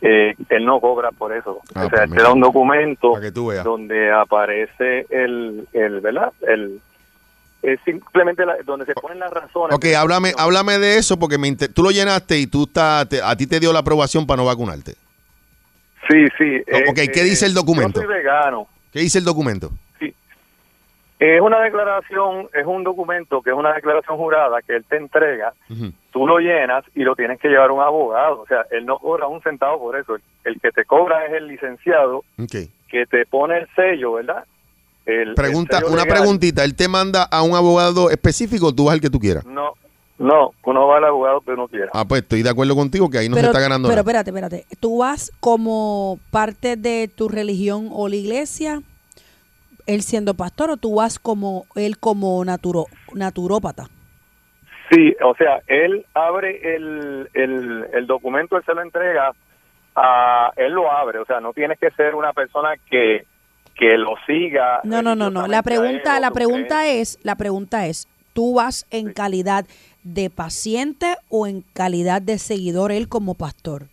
eh, 0.00 0.34
él 0.48 0.64
no 0.64 0.80
cobra 0.80 1.10
por 1.10 1.34
eso. 1.36 1.60
Ah, 1.74 1.84
o 1.84 1.90
sea, 1.90 1.90
pues 1.90 2.00
él 2.04 2.08
te 2.08 2.16
mira. 2.16 2.22
da 2.22 2.32
un 2.32 2.40
documento 2.40 3.12
Para 3.12 3.24
que 3.26 3.32
tú 3.32 3.48
veas. 3.48 3.62
donde 3.62 4.10
aparece 4.10 5.04
el, 5.10 5.68
el 5.74 6.00
¿verdad? 6.00 6.32
El, 6.48 6.80
es 7.64 7.80
simplemente 7.84 8.44
la- 8.46 8.56
donde 8.64 8.84
se 8.86 8.94
ponen 8.94 9.18
las 9.18 9.30
razones. 9.32 9.74
Ok, 9.76 9.86
háblame, 9.96 10.32
háblame 10.36 10.78
de 10.78 10.98
eso 10.98 11.18
porque 11.18 11.38
me 11.38 11.48
inter- 11.48 11.72
tú 11.72 11.82
lo 11.82 11.90
llenaste 11.90 12.38
y 12.38 12.46
tú 12.46 12.64
estás, 12.64 13.08
te- 13.08 13.22
a 13.22 13.34
ti 13.36 13.46
te 13.46 13.58
dio 13.60 13.72
la 13.72 13.80
aprobación 13.80 14.26
para 14.26 14.36
no 14.38 14.44
vacunarte. 14.46 14.92
Sí, 16.08 16.26
sí. 16.36 16.62
eh, 16.66 16.84
ok, 16.90 16.98
¿qué 17.12 17.22
dice 17.22 17.46
el 17.46 17.54
documento? 17.54 18.00
Yo 18.02 18.06
soy 18.06 18.14
vegano. 18.16 18.68
¿Qué 18.92 19.00
dice 19.00 19.18
el 19.18 19.24
documento? 19.24 19.70
Es 21.20 21.40
una 21.40 21.60
declaración, 21.60 22.48
es 22.52 22.66
un 22.66 22.82
documento 22.84 23.40
que 23.40 23.50
es 23.50 23.56
una 23.56 23.72
declaración 23.72 24.18
jurada 24.18 24.60
que 24.62 24.74
él 24.76 24.84
te 24.84 24.96
entrega, 24.96 25.54
tú 26.12 26.26
lo 26.26 26.38
llenas 26.38 26.84
y 26.94 27.02
lo 27.04 27.14
tienes 27.14 27.38
que 27.40 27.48
llevar 27.48 27.70
a 27.70 27.72
un 27.72 27.80
abogado. 27.80 28.40
O 28.42 28.46
sea, 28.46 28.66
él 28.72 28.84
no 28.84 28.98
cobra 28.98 29.26
un 29.28 29.40
centavo 29.40 29.78
por 29.78 29.96
eso. 29.98 30.16
El, 30.16 30.22
el 30.44 30.60
que 30.60 30.70
te 30.72 30.84
cobra 30.84 31.24
es 31.26 31.32
el 31.34 31.46
licenciado 31.46 32.24
que 32.88 33.06
te 33.06 33.24
pone 33.26 33.58
el 33.58 33.68
sello, 33.74 34.14
¿verdad? 34.14 34.44
El- 35.06 35.34
Pregunta, 35.34 35.78
una 35.86 36.04
legal. 36.04 36.18
preguntita. 36.18 36.64
¿Él 36.64 36.74
te 36.74 36.88
manda 36.88 37.24
a 37.24 37.42
un 37.42 37.54
abogado 37.54 38.10
específico 38.10 38.68
o 38.68 38.74
tú 38.74 38.86
vas 38.86 38.94
al 38.94 39.00
que 39.00 39.10
tú 39.10 39.18
quieras? 39.18 39.44
No, 39.44 39.72
no, 40.18 40.52
uno 40.64 40.86
va 40.86 40.96
al 40.98 41.04
abogado 41.04 41.40
que 41.42 41.50
uno 41.52 41.68
quiera. 41.68 41.90
Ah, 41.92 42.04
pues 42.06 42.22
estoy 42.22 42.42
de 42.42 42.50
acuerdo 42.50 42.74
contigo 42.74 43.10
que 43.10 43.18
ahí 43.18 43.28
no 43.28 43.34
pero, 43.34 43.48
se 43.48 43.50
está 43.50 43.60
ganando 43.60 43.88
pero 43.88 43.96
nada. 43.96 44.00
espérate, 44.22 44.30
espérate. 44.30 44.76
¿Tú 44.80 44.98
vas 44.98 45.30
como 45.40 46.18
parte 46.30 46.76
de 46.76 47.08
tu 47.14 47.28
religión 47.28 47.88
o 47.92 48.08
la 48.08 48.16
iglesia, 48.16 48.80
él 49.86 50.02
siendo 50.02 50.34
pastor, 50.34 50.70
o 50.70 50.76
tú 50.78 50.94
vas 50.94 51.18
como 51.18 51.66
él 51.74 51.98
como 51.98 52.42
naturo, 52.44 52.86
naturópata? 53.12 53.88
Sí, 54.90 55.14
o 55.24 55.34
sea, 55.34 55.60
él 55.66 56.06
abre 56.14 56.76
el, 56.76 57.28
el, 57.34 57.86
el 57.92 58.06
documento, 58.06 58.56
él 58.56 58.62
se 58.64 58.74
lo 58.74 58.82
entrega, 58.82 59.32
a, 59.96 60.50
él 60.56 60.72
lo 60.72 60.90
abre, 60.90 61.18
o 61.18 61.24
sea, 61.24 61.40
no 61.40 61.52
tienes 61.52 61.78
que 61.78 61.90
ser 61.92 62.14
una 62.14 62.32
persona 62.32 62.74
que, 62.90 63.24
que 63.76 63.96
lo 63.96 64.14
siga. 64.26 64.80
No, 64.84 65.02
no, 65.02 65.14
no, 65.14 65.30
no. 65.30 65.46
La 65.46 65.62
pregunta, 65.62 66.18
la 66.20 66.30
pregunta 66.30 66.88
es, 66.88 67.18
la 67.22 67.36
pregunta 67.36 67.86
es, 67.86 68.08
¿tú 68.32 68.54
vas 68.54 68.86
en 68.90 69.12
calidad 69.12 69.64
de 70.02 70.30
paciente 70.30 71.16
o 71.28 71.46
en 71.46 71.62
calidad 71.74 72.22
de 72.22 72.38
seguidor 72.38 72.92
él 72.92 73.08
como 73.08 73.34
pastor? 73.34 73.84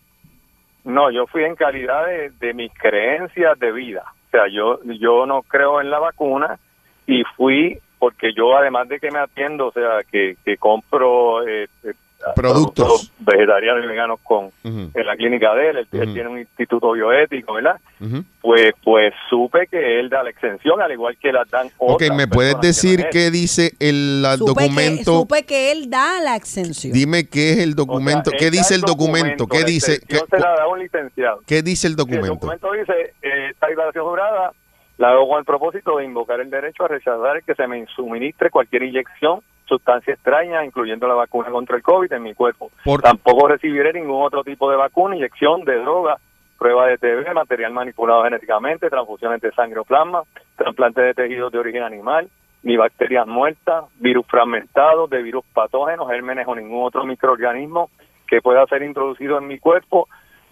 No, 0.83 1.11
yo 1.11 1.27
fui 1.27 1.43
en 1.43 1.55
calidad 1.55 2.05
de, 2.05 2.31
de 2.39 2.53
mis 2.53 2.71
creencias 2.73 3.57
de 3.59 3.71
vida. 3.71 4.03
O 4.27 4.31
sea, 4.31 4.47
yo, 4.51 4.79
yo 4.83 5.25
no 5.25 5.41
creo 5.43 5.81
en 5.81 5.89
la 5.89 5.99
vacuna 5.99 6.59
y 7.05 7.23
fui 7.35 7.79
porque 8.01 8.33
yo, 8.33 8.57
además 8.57 8.89
de 8.89 8.99
que 8.99 9.11
me 9.11 9.19
atiendo, 9.19 9.67
o 9.67 9.71
sea, 9.71 9.99
que, 10.11 10.35
que 10.43 10.57
compro 10.57 11.47
eh, 11.47 11.67
eh, 11.83 11.93
Productos. 12.35 13.11
vegetarianos 13.19 13.83
y 13.83 13.87
veganos 13.87 14.19
con 14.23 14.45
Ujú. 14.63 14.91
en 14.93 15.05
la 15.05 15.15
clínica 15.15 15.53
de 15.55 15.69
él, 15.69 15.77
él, 15.77 15.87
él 15.91 16.01
Ujú. 16.03 16.13
tiene 16.13 16.29
un 16.29 16.39
instituto 16.39 16.91
bioético, 16.91 17.53
¿verdad? 17.53 17.75
Ujú. 17.99 18.23
Pues, 18.41 18.73
pues 18.83 19.13
supe 19.29 19.67
que 19.67 19.99
él 19.99 20.09
da 20.09 20.23
la 20.23 20.29
exención, 20.31 20.81
al 20.81 20.91
igual 20.91 21.15
que 21.17 21.31
la 21.31 21.43
dan 21.49 21.67
Ok, 21.77 21.93
otras 22.01 22.15
¿me 22.17 22.27
puedes 22.27 22.55
que 22.55 22.67
decir 22.67 23.05
qué 23.11 23.29
dice 23.31 23.71
el 23.79 24.21
la- 24.21 24.37
Supe 24.37 24.53
que, 24.53 24.63
documento? 24.63 25.19
supe 25.19 25.43
que 25.43 25.71
él 25.71 25.89
da 25.89 26.19
la 26.21 26.35
exención. 26.35 26.93
Dime 26.93 27.27
qué 27.27 27.51
es 27.53 27.57
el 27.59 27.75
documento. 27.75 28.29
O 28.29 28.31
sea, 28.31 28.39
¿Qué 28.39 28.49
dice 28.51 28.75
el 28.75 28.81
documento? 28.81 29.47
¿Qué 29.47 29.63
dice? 29.63 29.99
¿Qué, 30.07 30.17
se 30.17 30.39
la 30.39 30.51
da 30.55 30.67
un 30.67 30.79
licenciado. 30.79 31.41
qué 31.45 31.61
dice 31.61 31.87
el 31.87 31.93
Sí, 31.93 31.99
el 32.01 32.07
documento? 32.07 32.33
documento 32.47 32.71
dice, 32.73 33.13
eh, 33.21 33.49
esta 33.51 33.67
declaración 33.67 34.05
jurada 34.05 34.51
la 34.97 35.09
hago 35.11 35.27
con 35.29 35.39
el 35.39 35.45
propósito 35.45 35.97
de 35.97 36.05
invocar 36.05 36.39
el 36.41 36.49
derecho 36.49 36.83
a 36.85 36.87
rechazar 36.87 37.41
que 37.43 37.55
se 37.55 37.65
me 37.67 37.85
suministre 37.95 38.49
cualquier 38.49 38.83
inyección, 38.83 39.39
sustancia 39.75 40.13
extraña, 40.13 40.65
incluyendo 40.65 41.07
la 41.07 41.13
vacuna 41.13 41.49
contra 41.49 41.77
el 41.77 41.81
COVID 41.83 42.11
en 42.11 42.23
mi 42.23 42.33
cuerpo. 42.33 42.69
Por- 42.83 43.01
Tampoco 43.01 43.47
recibiré 43.47 43.93
ningún 43.93 44.21
otro 44.21 44.43
tipo 44.43 44.69
de 44.69 44.75
vacuna, 44.77 45.15
inyección 45.15 45.63
de 45.63 45.77
droga, 45.79 46.17
prueba 46.59 46.87
de 46.87 46.97
TB, 46.97 47.33
material 47.33 47.71
manipulado 47.71 48.23
genéticamente, 48.23 48.89
transfusiones 48.89 49.39
de 49.41 49.51
sangre 49.53 49.79
o 49.79 49.83
plasma, 49.85 50.23
trasplante 50.57 51.01
de 51.01 51.13
tejidos 51.13 51.51
de 51.51 51.57
origen 51.59 51.83
animal, 51.83 52.27
ni 52.63 52.77
bacterias 52.77 53.25
muertas, 53.25 53.85
virus 53.99 54.27
fragmentados, 54.27 55.09
de 55.09 55.23
virus 55.23 55.43
patógenos, 55.53 56.07
gérmenes 56.09 56.47
o 56.47 56.53
ningún 56.55 56.83
otro 56.85 57.05
microorganismo 57.05 57.89
que 58.27 58.41
pueda 58.41 58.65
ser 58.67 58.83
introducido 58.83 59.37
en 59.39 59.47
mi 59.47 59.57
cuerpo 59.57 60.07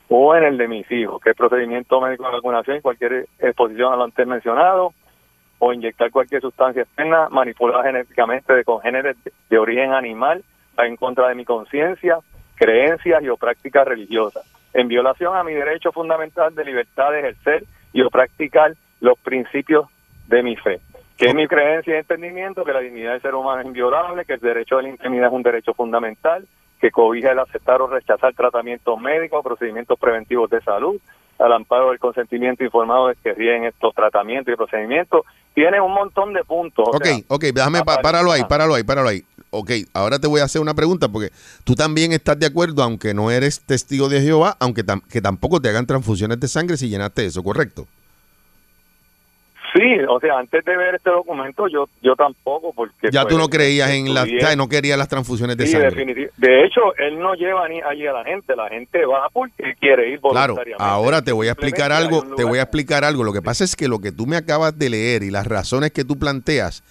o 0.08 0.34
en 0.36 0.44
el 0.44 0.58
de 0.58 0.68
mis 0.68 0.90
hijos, 0.92 1.22
que 1.22 1.30
es 1.32 1.36
procedimiento 1.36 2.02
médico 2.02 2.24
de 2.26 2.32
vacunación 2.32 2.78
y 2.78 2.82
cualquier 2.82 3.28
exposición 3.38 3.94
a 3.94 3.96
lo 3.96 4.06
antes 4.06 4.26
mencionado, 4.26 4.94
o 5.60 5.74
inyectar 5.74 6.10
cualquier 6.10 6.42
sustancia 6.42 6.84
externa 6.84 7.30
manipulada 7.30 7.84
genéticamente 7.84 8.54
de 8.54 8.64
congéneres 8.64 9.18
de, 9.50 9.58
origen 9.58 9.94
animal 9.94 10.44
en 10.78 10.96
contra 10.96 11.28
de 11.28 11.36
mi 11.36 11.46
conciencia, 11.46 12.20
creencias 12.56 13.22
y 13.22 13.30
o 13.30 13.38
prácticas 13.38 13.86
religiosas, 13.86 14.44
en 14.74 14.88
violación 14.88 15.36
a 15.36 15.44
mi 15.44 15.54
derecho 15.54 15.92
fundamental 15.92 16.56
de 16.56 16.66
libertad 16.66 17.12
de 17.12 17.20
ejercer 17.20 17.64
y 17.92 18.02
o 18.02 18.10
practicar 18.10 18.74
los 19.02 19.20
principios 19.20 19.88
de 20.28 20.42
mi 20.42 20.56
fe, 20.56 20.80
que 21.18 21.26
es 21.26 21.36
mi 21.36 21.48
creencia 21.48 21.96
y 21.96 22.00
entendimiento 22.00 22.64
que 22.64 22.72
la 22.72 22.80
dignidad 22.80 23.12
del 23.14 23.22
ser 23.22 23.36
humano 23.36 23.60
es 23.60 23.68
inviolable, 23.68 24.24
que 24.24 24.34
el 24.34 24.40
derecho 24.40 24.78
de 24.78 24.84
la 24.84 24.90
intimidad 24.90 25.28
es 25.28 25.34
un 25.34 25.44
derecho 25.44 25.74
fundamental, 25.74 26.48
que 26.80 26.92
cobija 26.92 27.32
el 27.32 27.40
aceptar 27.40 27.82
o 27.82 27.88
rechazar 27.88 28.34
tratamientos 28.34 28.98
médicos, 29.02 29.44
procedimientos 29.44 30.00
preventivos 30.00 30.50
de 30.50 30.62
salud, 30.62 31.02
al 31.40 31.54
amparo 31.54 31.90
del 31.90 32.00
consentimiento 32.00 32.64
informado 32.64 33.08
de 33.08 33.16
que 33.16 33.34
rigen 33.34 33.66
estos 33.66 33.94
tratamientos 33.96 34.54
y 34.54 34.58
procedimientos. 34.58 35.22
Tiene 35.56 35.82
un 35.82 35.94
montón 35.94 36.34
de 36.34 36.44
puntos. 36.44 36.86
o 36.88 36.96
Ok, 36.96 37.04
sea, 37.06 37.18
ok, 37.28 37.44
déjame, 37.54 37.84
pa- 37.84 38.02
páralo 38.02 38.32
ahí, 38.32 38.44
páralo 38.48 38.76
ahí, 38.76 38.84
páralo 38.84 39.10
ahí. 39.10 39.24
Ok, 39.52 39.72
ahora 39.94 40.20
te 40.20 40.28
voy 40.28 40.42
a 40.42 40.44
hacer 40.44 40.62
una 40.62 40.76
pregunta 40.76 41.08
porque 41.10 41.32
tú 41.64 41.74
también 41.76 42.12
estás 42.14 42.38
de 42.38 42.46
acuerdo, 42.46 42.84
aunque 42.84 43.14
no 43.16 43.32
eres 43.32 43.62
testigo 43.62 44.08
de 44.08 44.22
Jehová, 44.22 44.56
aunque 44.60 44.86
tam- 44.86 45.02
que 45.10 45.22
tampoco 45.22 45.60
te 45.60 45.70
hagan 45.70 45.88
transfusiones 45.88 46.40
de 46.40 46.48
sangre 46.48 46.78
si 46.78 46.88
llenaste 46.88 47.26
eso, 47.26 47.42
¿correcto? 47.44 47.88
Sí, 49.74 49.84
o 50.08 50.20
sea, 50.20 50.40
antes 50.40 50.66
de 50.66 50.76
ver 50.76 50.96
este 50.96 51.10
documento 51.12 51.68
yo 51.68 51.88
yo 52.02 52.16
tampoco 52.16 52.74
porque 52.74 53.10
Ya 53.12 53.22
pues, 53.22 53.34
tú 53.34 53.38
no 53.40 53.50
creías 53.50 53.92
en 53.92 54.14
las, 54.14 54.26
estudié- 54.28 54.38
o 54.38 54.48
sea, 54.48 54.56
no 54.56 54.68
querías 54.68 54.98
las 54.98 55.08
transfusiones 55.08 55.58
de 55.58 55.66
Sí, 55.68 55.74
sangre. 55.74 56.32
De 56.38 56.66
hecho, 56.66 56.96
él 56.98 57.20
no 57.20 57.34
lleva 57.36 57.68
ni 57.70 57.80
allí 57.82 58.08
a 58.08 58.14
la 58.14 58.24
gente, 58.24 58.56
la 58.56 58.68
gente 58.70 59.06
va 59.06 59.28
porque 59.32 59.76
quiere 59.80 60.10
ir 60.10 60.20
Claro, 60.22 60.54
voluntariamente. 60.54 60.84
ahora 60.84 61.22
te 61.22 61.32
voy 61.32 61.48
a 61.48 61.52
explicar 61.52 61.92
algo, 61.92 62.24
te 62.36 62.44
voy 62.44 62.60
a 62.60 62.64
explicar 62.64 63.04
algo. 63.04 63.24
Lo 63.24 63.32
que 63.34 63.42
pasa 63.42 63.64
es 63.64 63.76
que 63.76 63.88
lo 63.88 64.00
que 64.00 64.12
tú 64.12 64.26
me 64.26 64.38
acabas 64.38 64.78
de 64.78 64.90
leer 64.90 65.24
y 65.24 65.30
las 65.32 65.46
razones 65.46 65.92
que 65.92 66.04
tú 66.04 66.18
planteas 66.18 66.84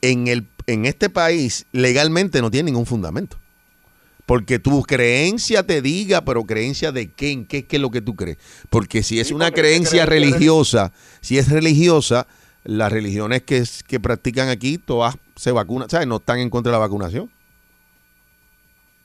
en 0.00 0.26
el 0.28 0.44
en 0.66 0.86
este 0.86 1.10
país 1.10 1.66
legalmente 1.72 2.40
no 2.40 2.50
tiene 2.50 2.70
ningún 2.70 2.86
fundamento. 2.86 3.36
Porque 4.26 4.58
tu 4.58 4.82
creencia 4.82 5.62
te 5.66 5.82
diga, 5.82 6.22
pero 6.24 6.44
creencia 6.44 6.92
de 6.92 7.10
qué, 7.12 7.30
en 7.32 7.46
qué, 7.46 7.66
qué 7.66 7.76
es 7.76 7.82
lo 7.82 7.90
que 7.90 8.00
tú 8.00 8.16
crees. 8.16 8.38
Porque 8.70 9.02
si 9.02 9.20
es 9.20 9.30
una 9.30 9.50
creencia 9.50 10.06
religiosa, 10.06 10.92
si 11.20 11.36
es 11.38 11.50
religiosa, 11.50 12.26
las 12.64 12.90
religiones 12.90 13.42
que, 13.42 13.58
es- 13.58 13.82
que 13.82 14.00
practican 14.00 14.48
aquí, 14.48 14.78
todas 14.78 15.16
se 15.36 15.52
vacunan, 15.52 15.90
¿sabes? 15.90 16.06
No 16.06 16.16
están 16.16 16.38
en 16.38 16.48
contra 16.48 16.70
de 16.72 16.78
la 16.78 16.80
vacunación. 16.80 17.30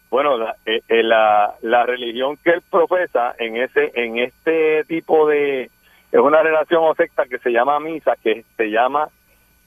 Bueno, 0.10 0.38
la, 0.38 0.56
eh, 0.66 0.82
eh, 0.88 1.04
la, 1.04 1.54
la 1.62 1.86
religión 1.86 2.38
que 2.44 2.52
él 2.52 2.62
profesa 2.72 3.36
en 3.38 3.58
ese 3.58 3.92
en 3.94 4.18
este 4.18 4.84
tipo 4.86 5.28
de 5.28 5.64
es 6.12 6.20
una 6.20 6.42
relación 6.42 6.82
o 6.84 6.96
secta 6.96 7.26
que 7.30 7.38
se 7.40 7.52
llama 7.52 7.80
misa, 7.80 8.14
que 8.24 8.44
se 8.58 8.72
llama, 8.72 9.10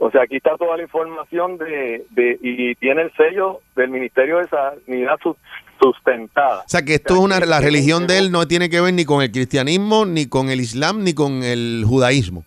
o 0.04 0.10
sea, 0.10 0.22
aquí 0.22 0.36
está 0.36 0.56
toda 0.56 0.76
la 0.76 0.82
información 0.82 1.58
de, 1.58 2.04
de 2.10 2.36
y 2.42 2.74
tiene 2.74 3.02
el 3.02 3.12
sello 3.12 3.60
del 3.76 3.88
Ministerio 3.90 4.38
de 4.38 4.48
Sanidad 4.48 5.14
sus- 5.22 5.36
sustentada. 5.80 6.62
O 6.66 6.68
sea, 6.68 6.82
que 6.82 6.94
esto 6.94 7.14
es 7.14 7.20
una, 7.20 7.38
la 7.40 7.60
religión 7.60 8.06
de 8.08 8.18
él 8.18 8.32
no 8.32 8.46
tiene 8.48 8.68
que 8.68 8.80
ver 8.80 8.94
ni 8.94 9.04
con 9.04 9.22
el 9.22 9.30
cristianismo, 9.30 10.04
ni 10.04 10.26
con 10.26 10.48
el 10.50 10.60
islam, 10.60 11.04
ni 11.04 11.14
con 11.14 11.42
el 11.44 11.84
judaísmo. 11.86 12.44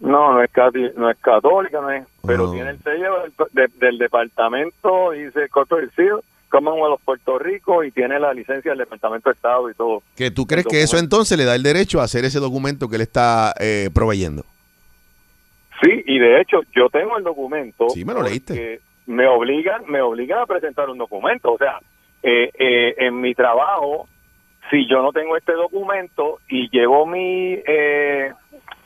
No, 0.00 0.32
no 0.32 0.42
es, 0.42 0.50
no 0.96 1.10
es 1.10 1.18
católica, 1.18 1.80
no 1.80 1.90
es, 1.90 2.04
pero 2.26 2.48
Oh. 2.48 2.52
tiene 2.52 2.70
el 2.70 2.78
sello 2.82 3.22
del, 3.22 3.32
de- 3.52 3.86
del 3.86 3.98
departamento, 3.98 5.10
dice 5.12 5.48
Corporate 5.50 5.90
Seal, 5.94 6.20
Commonwealth 6.48 6.94
of 6.94 7.02
Puerto 7.04 7.38
Rico 7.38 7.84
y 7.84 7.92
tiene 7.92 8.18
la 8.18 8.32
licencia 8.34 8.72
del 8.72 8.78
Departamento 8.78 9.28
de 9.30 9.34
Estado 9.34 9.70
y 9.70 9.74
todo. 9.74 10.02
Que 10.16 10.30
tú 10.32 10.46
crees 10.46 10.66
que 10.66 10.82
eso 10.82 10.98
entonces 10.98 11.38
le 11.38 11.44
da 11.44 11.54
el 11.54 11.62
derecho 11.62 12.00
a 12.00 12.04
hacer 12.04 12.24
ese 12.24 12.40
documento 12.40 12.88
que 12.88 12.96
él 12.96 13.02
está 13.02 13.54
eh, 13.60 13.90
proveyendo. 13.94 14.44
Sí, 15.82 16.02
y 16.06 16.18
de 16.18 16.40
hecho 16.40 16.60
yo 16.74 16.88
tengo 16.90 17.16
el 17.16 17.24
documento. 17.24 17.88
Sí, 17.90 18.04
me 18.04 18.14
lo 18.14 18.22
leíste. 18.22 18.80
Me 19.06 19.26
obligan, 19.26 19.84
me 19.88 20.00
obligan 20.00 20.40
a 20.40 20.46
presentar 20.46 20.88
un 20.90 20.98
documento. 20.98 21.52
O 21.52 21.58
sea, 21.58 21.78
eh, 22.22 22.50
eh, 22.58 22.94
en 22.98 23.20
mi 23.20 23.34
trabajo, 23.34 24.06
si 24.70 24.86
yo 24.88 25.02
no 25.02 25.12
tengo 25.12 25.36
este 25.36 25.52
documento 25.52 26.38
y 26.48 26.68
llevo 26.70 27.06
mi 27.06 27.58
eh, 27.66 28.32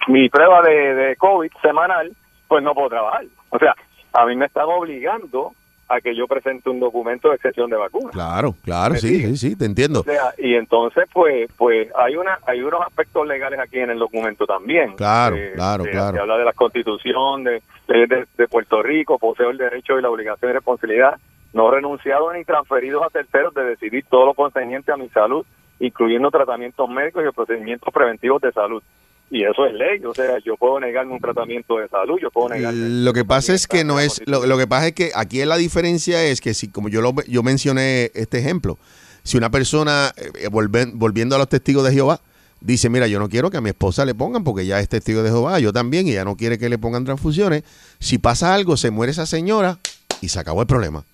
mi 0.08 0.28
prueba 0.28 0.62
de, 0.62 0.94
de 0.94 1.16
COVID 1.16 1.50
semanal, 1.62 2.12
pues 2.48 2.62
no 2.62 2.74
puedo 2.74 2.90
trabajar. 2.90 3.24
O 3.50 3.58
sea, 3.58 3.74
a 4.12 4.26
mí 4.26 4.36
me 4.36 4.46
están 4.46 4.66
obligando 4.66 5.52
a 5.89 6.01
que 6.01 6.15
yo 6.16 6.27
presente 6.27 6.70
un 6.70 6.81
documento 6.81 7.28
de 7.28 7.36
excepción 7.36 7.70
de 7.70 7.77
vacuna. 7.77 8.11
Claro, 8.11 8.55
claro, 8.65 8.94
sí, 8.97 9.20
sí, 9.20 9.36
sí, 9.36 9.56
te 9.56 9.65
entiendo. 9.66 10.01
O 10.01 10.05
sea, 10.05 10.35
y 10.39 10.55
entonces, 10.55 11.05
pues, 11.12 11.51
pues 11.56 11.89
hay 11.97 12.16
una, 12.16 12.39
hay 12.47 12.62
unos 12.62 12.81
aspectos 12.81 13.27
legales 13.27 13.61
aquí 13.61 13.78
en 13.78 13.90
el 13.90 13.98
documento 13.98 14.47
también. 14.47 14.94
Claro, 14.97 15.36
Eh, 15.36 15.52
claro, 15.55 15.85
eh, 15.85 15.90
claro. 15.90 16.16
Se 16.16 16.20
habla 16.20 16.39
de 16.39 16.44
la 16.44 16.52
Constitución, 16.52 17.44
de 17.44 17.62
leyes 17.89 18.09
de, 18.09 18.27
de 18.36 18.48
Puerto 18.48 18.82
Rico, 18.82 19.19
poseo 19.19 19.51
el 19.51 19.59
derecho 19.59 19.98
y 19.98 20.02
la 20.02 20.11
obligación 20.11 20.51
y 20.51 20.55
responsabilidad 20.55 21.19
no 21.55 21.70
renunciados 21.70 22.35
ni 22.35 22.44
transferidos 22.44 23.02
a 23.05 23.11
terceros 23.11 23.55
de 23.55 23.65
decidir 23.65 24.05
todo 24.11 24.27
lo 24.27 24.35
concerniente 24.35 24.93
a 24.93 24.97
mi 24.97 25.09
salud, 25.11 25.47
incluyendo 25.78 26.31
tratamientos 26.31 26.89
médicos 26.90 27.24
y 27.27 27.32
procedimientos 27.32 27.94
preventivos 27.94 28.43
de 28.43 28.52
salud. 28.52 28.82
Y 29.30 29.42
eso 29.42 29.66
es 29.66 29.72
ley, 29.74 30.05
o 30.05 30.14
sea, 30.14 30.38
yo 30.44 30.56
puedo 30.56 30.78
negarme 30.78 31.12
un 31.14 31.20
tratamiento 31.20 31.78
de 31.78 31.88
salud, 31.88 32.18
yo 32.20 32.30
puedo 32.30 32.51
negarme 32.51 32.88
Lo 33.05 33.12
que 33.12 33.24
pasa 33.24 33.52
es 33.55 33.66
que 33.66 33.82
no 33.82 33.98
es, 33.98 34.20
lo, 34.26 34.46
lo 34.46 34.56
que 34.59 34.66
pasa 34.66 34.88
es 34.88 34.92
que 34.92 35.10
aquí 35.14 35.44
la 35.44 35.56
diferencia 35.56 36.22
es 36.24 36.40
que 36.40 36.55
si, 36.55 36.68
como 36.68 36.88
yo 36.88 37.01
lo, 37.01 37.14
yo 37.26 37.42
mencioné 37.42 38.12
este 38.14 38.38
ejemplo, 38.38 38.78
si 39.24 39.36
una 39.36 39.51
persona, 39.51 40.12
eh, 40.16 40.48
volven- 40.51 40.92
volviendo 40.94 41.34
a 41.34 41.38
los 41.38 41.48
testigos 41.48 41.84
de 41.84 41.92
Jehová, 41.92 42.20
dice, 42.60 42.88
mira, 42.90 43.06
yo 43.09 43.18
no 43.18 43.28
quiero 43.28 43.51
que 43.51 43.56
a 43.56 43.60
mi 43.60 43.70
esposa 43.70 44.05
le 44.05 44.14
pongan 44.14 44.44
porque 44.44 44.66
ya 44.66 44.78
es 44.78 44.88
testigo 44.88 45.22
de 45.22 45.30
Jehová, 45.30 45.59
yo 45.59 45.72
también, 45.72 46.06
y 46.06 46.12
ella 46.12 46.24
no 46.24 46.36
quiere 46.36 46.59
que 46.59 46.68
le 46.68 46.78
pongan 46.78 47.05
transfusiones, 47.05 47.64
si 47.98 48.18
pasa 48.18 48.55
algo, 48.55 48.76
se 48.76 48.90
muere 48.90 49.10
esa 49.10 49.26
señora 49.26 49.78
y 50.20 50.28
se 50.28 50.38
acabó 50.38 50.60
el 50.60 50.66
problema. 50.66 51.05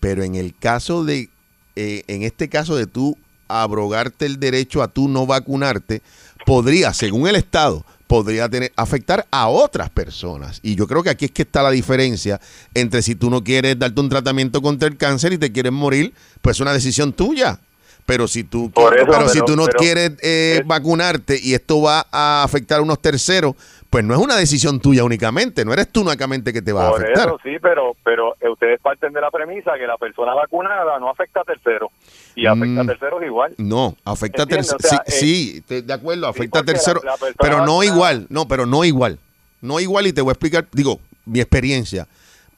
Pero 0.00 0.24
en 0.24 0.34
el 0.34 0.54
caso 0.54 1.04
de, 1.04 1.28
eh, 1.76 2.02
en 2.08 2.22
este 2.22 2.48
caso 2.48 2.76
de 2.76 2.86
tú 2.86 3.16
abrogarte 3.48 4.26
el 4.26 4.40
derecho 4.40 4.82
a 4.82 4.88
tú 4.88 5.08
no 5.08 5.26
vacunarte, 5.26 6.02
podría, 6.46 6.92
según 6.92 7.26
el 7.28 7.36
Estado, 7.36 7.84
podría 8.06 8.48
tener, 8.48 8.72
afectar 8.76 9.26
a 9.30 9.48
otras 9.48 9.88
personas. 9.90 10.60
Y 10.62 10.74
yo 10.74 10.86
creo 10.86 11.02
que 11.02 11.10
aquí 11.10 11.24
es 11.26 11.30
que 11.30 11.42
está 11.42 11.62
la 11.62 11.70
diferencia 11.70 12.40
entre 12.74 13.02
si 13.02 13.14
tú 13.14 13.30
no 13.30 13.42
quieres 13.42 13.78
darte 13.78 14.00
un 14.00 14.08
tratamiento 14.08 14.60
contra 14.60 14.88
el 14.88 14.96
cáncer 14.96 15.32
y 15.32 15.38
te 15.38 15.50
quieres 15.52 15.72
morir, 15.72 16.12
pues 16.42 16.56
es 16.56 16.60
una 16.60 16.72
decisión 16.72 17.12
tuya. 17.12 17.58
Pero 18.04 18.26
si 18.26 18.42
tú, 18.42 18.70
Por 18.72 18.96
eso, 18.98 19.06
pero 19.08 19.28
si 19.28 19.40
tú 19.44 19.54
no 19.56 19.64
pero- 19.66 19.78
quieres 19.78 20.12
eh, 20.22 20.62
vacunarte 20.66 21.38
y 21.40 21.54
esto 21.54 21.80
va 21.80 22.04
a 22.10 22.42
afectar 22.42 22.80
a 22.80 22.82
unos 22.82 23.00
terceros, 23.00 23.54
pues 23.88 24.04
no 24.04 24.14
es 24.14 24.20
una 24.20 24.36
decisión 24.36 24.80
tuya 24.80 25.04
únicamente, 25.04 25.64
no 25.64 25.72
eres 25.72 25.88
tú 25.88 26.00
únicamente 26.00 26.52
que 26.52 26.62
te 26.62 26.72
va 26.72 26.88
a 26.88 26.90
Por 26.90 27.02
afectar. 27.02 27.28
eso 27.28 27.38
sí, 27.44 27.56
pero 27.62 27.94
pero 28.02 28.34
eh, 28.40 28.48
ustedes 28.48 28.80
parten 28.80 29.12
de 29.12 29.20
la 29.20 29.30
premisa 29.30 29.72
que 29.78 29.86
la 29.86 29.98
persona 29.98 30.34
vacunada 30.34 30.98
no 30.98 31.10
afecta 31.10 31.42
a 31.42 31.44
terceros 31.44 31.90
y 32.34 32.46
afecta 32.46 32.80
a 32.80 32.84
Mm. 32.84 32.86
terceros 32.86 33.22
igual. 33.24 33.54
No, 33.58 33.96
afecta 34.04 34.42
a 34.42 34.46
terceros. 34.46 34.84
O 34.84 34.88
sea, 34.88 35.02
sí, 35.06 35.56
eh, 35.58 35.62
sí, 35.68 35.80
de 35.82 35.92
acuerdo, 35.92 36.26
afecta 36.26 36.60
a 36.60 36.62
terceros, 36.64 37.02
pero 37.38 37.64
no 37.66 37.82
igual, 37.82 38.26
no, 38.30 38.46
pero 38.48 38.66
no 38.66 38.84
igual. 38.84 39.18
No 39.60 39.78
igual 39.80 40.06
y 40.06 40.12
te 40.12 40.20
voy 40.20 40.30
a 40.30 40.32
explicar, 40.32 40.66
digo, 40.72 40.98
mi 41.24 41.40
experiencia. 41.40 42.08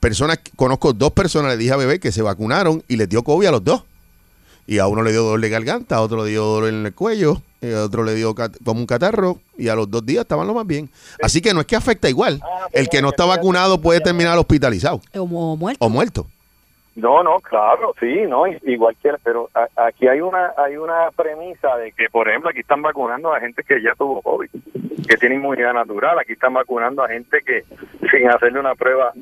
Personas, 0.00 0.38
conozco 0.56 0.92
dos 0.92 1.12
personas, 1.12 1.52
le 1.52 1.56
dije 1.58 1.72
a 1.72 1.76
bebé 1.76 1.98
que 1.98 2.12
se 2.12 2.22
vacunaron 2.22 2.82
y 2.88 2.96
les 2.96 3.08
dio 3.08 3.22
COVID 3.22 3.46
a 3.46 3.50
los 3.52 3.64
dos. 3.64 3.82
Y 4.66 4.78
a 4.78 4.86
uno 4.86 5.02
le 5.02 5.12
dio 5.12 5.22
dolor 5.22 5.40
de 5.40 5.50
garganta, 5.50 5.96
a 5.96 6.00
otro 6.00 6.24
le 6.24 6.30
dio 6.30 6.42
dolor 6.44 6.70
en 6.70 6.86
el 6.86 6.94
cuello, 6.94 7.42
y 7.60 7.70
a 7.72 7.82
otro 7.84 8.02
le 8.04 8.14
dio 8.14 8.34
como 8.64 8.80
un 8.80 8.86
catarro 8.86 9.38
y 9.58 9.68
a 9.68 9.74
los 9.74 9.90
dos 9.90 10.04
días 10.06 10.22
estaban 10.22 10.46
lo 10.46 10.54
más 10.54 10.66
bien. 10.66 10.88
Así 11.22 11.42
que 11.42 11.52
no 11.52 11.60
es 11.60 11.66
que 11.66 11.76
afecta 11.76 12.08
igual. 12.08 12.40
El 12.72 12.88
que 12.88 13.02
no 13.02 13.10
está 13.10 13.26
vacunado 13.26 13.80
puede 13.80 14.00
terminar 14.00 14.38
hospitalizado 14.38 15.02
O 15.14 15.26
muerto. 15.56 15.84
o 15.84 15.88
muerto. 15.90 16.26
No, 16.96 17.24
no, 17.24 17.40
claro, 17.40 17.92
sí, 17.98 18.22
no, 18.28 18.46
igual 18.46 18.94
que, 19.02 19.12
pero 19.24 19.50
aquí 19.74 20.06
hay 20.06 20.20
una 20.20 20.52
hay 20.56 20.76
una 20.76 21.10
premisa 21.10 21.76
de 21.76 21.90
que, 21.90 22.08
por 22.08 22.28
ejemplo, 22.28 22.50
aquí 22.50 22.60
están 22.60 22.82
vacunando 22.82 23.34
a 23.34 23.40
gente 23.40 23.64
que 23.64 23.82
ya 23.82 23.94
tuvo 23.96 24.22
COVID, 24.22 24.48
que 25.08 25.16
tiene 25.16 25.34
inmunidad 25.34 25.74
natural, 25.74 26.18
aquí 26.20 26.34
están 26.34 26.54
vacunando 26.54 27.02
a 27.02 27.08
gente 27.08 27.40
que 27.44 27.64
sin 28.10 28.28
hacerle 28.28 28.60
una 28.60 28.76
prueba 28.76 29.12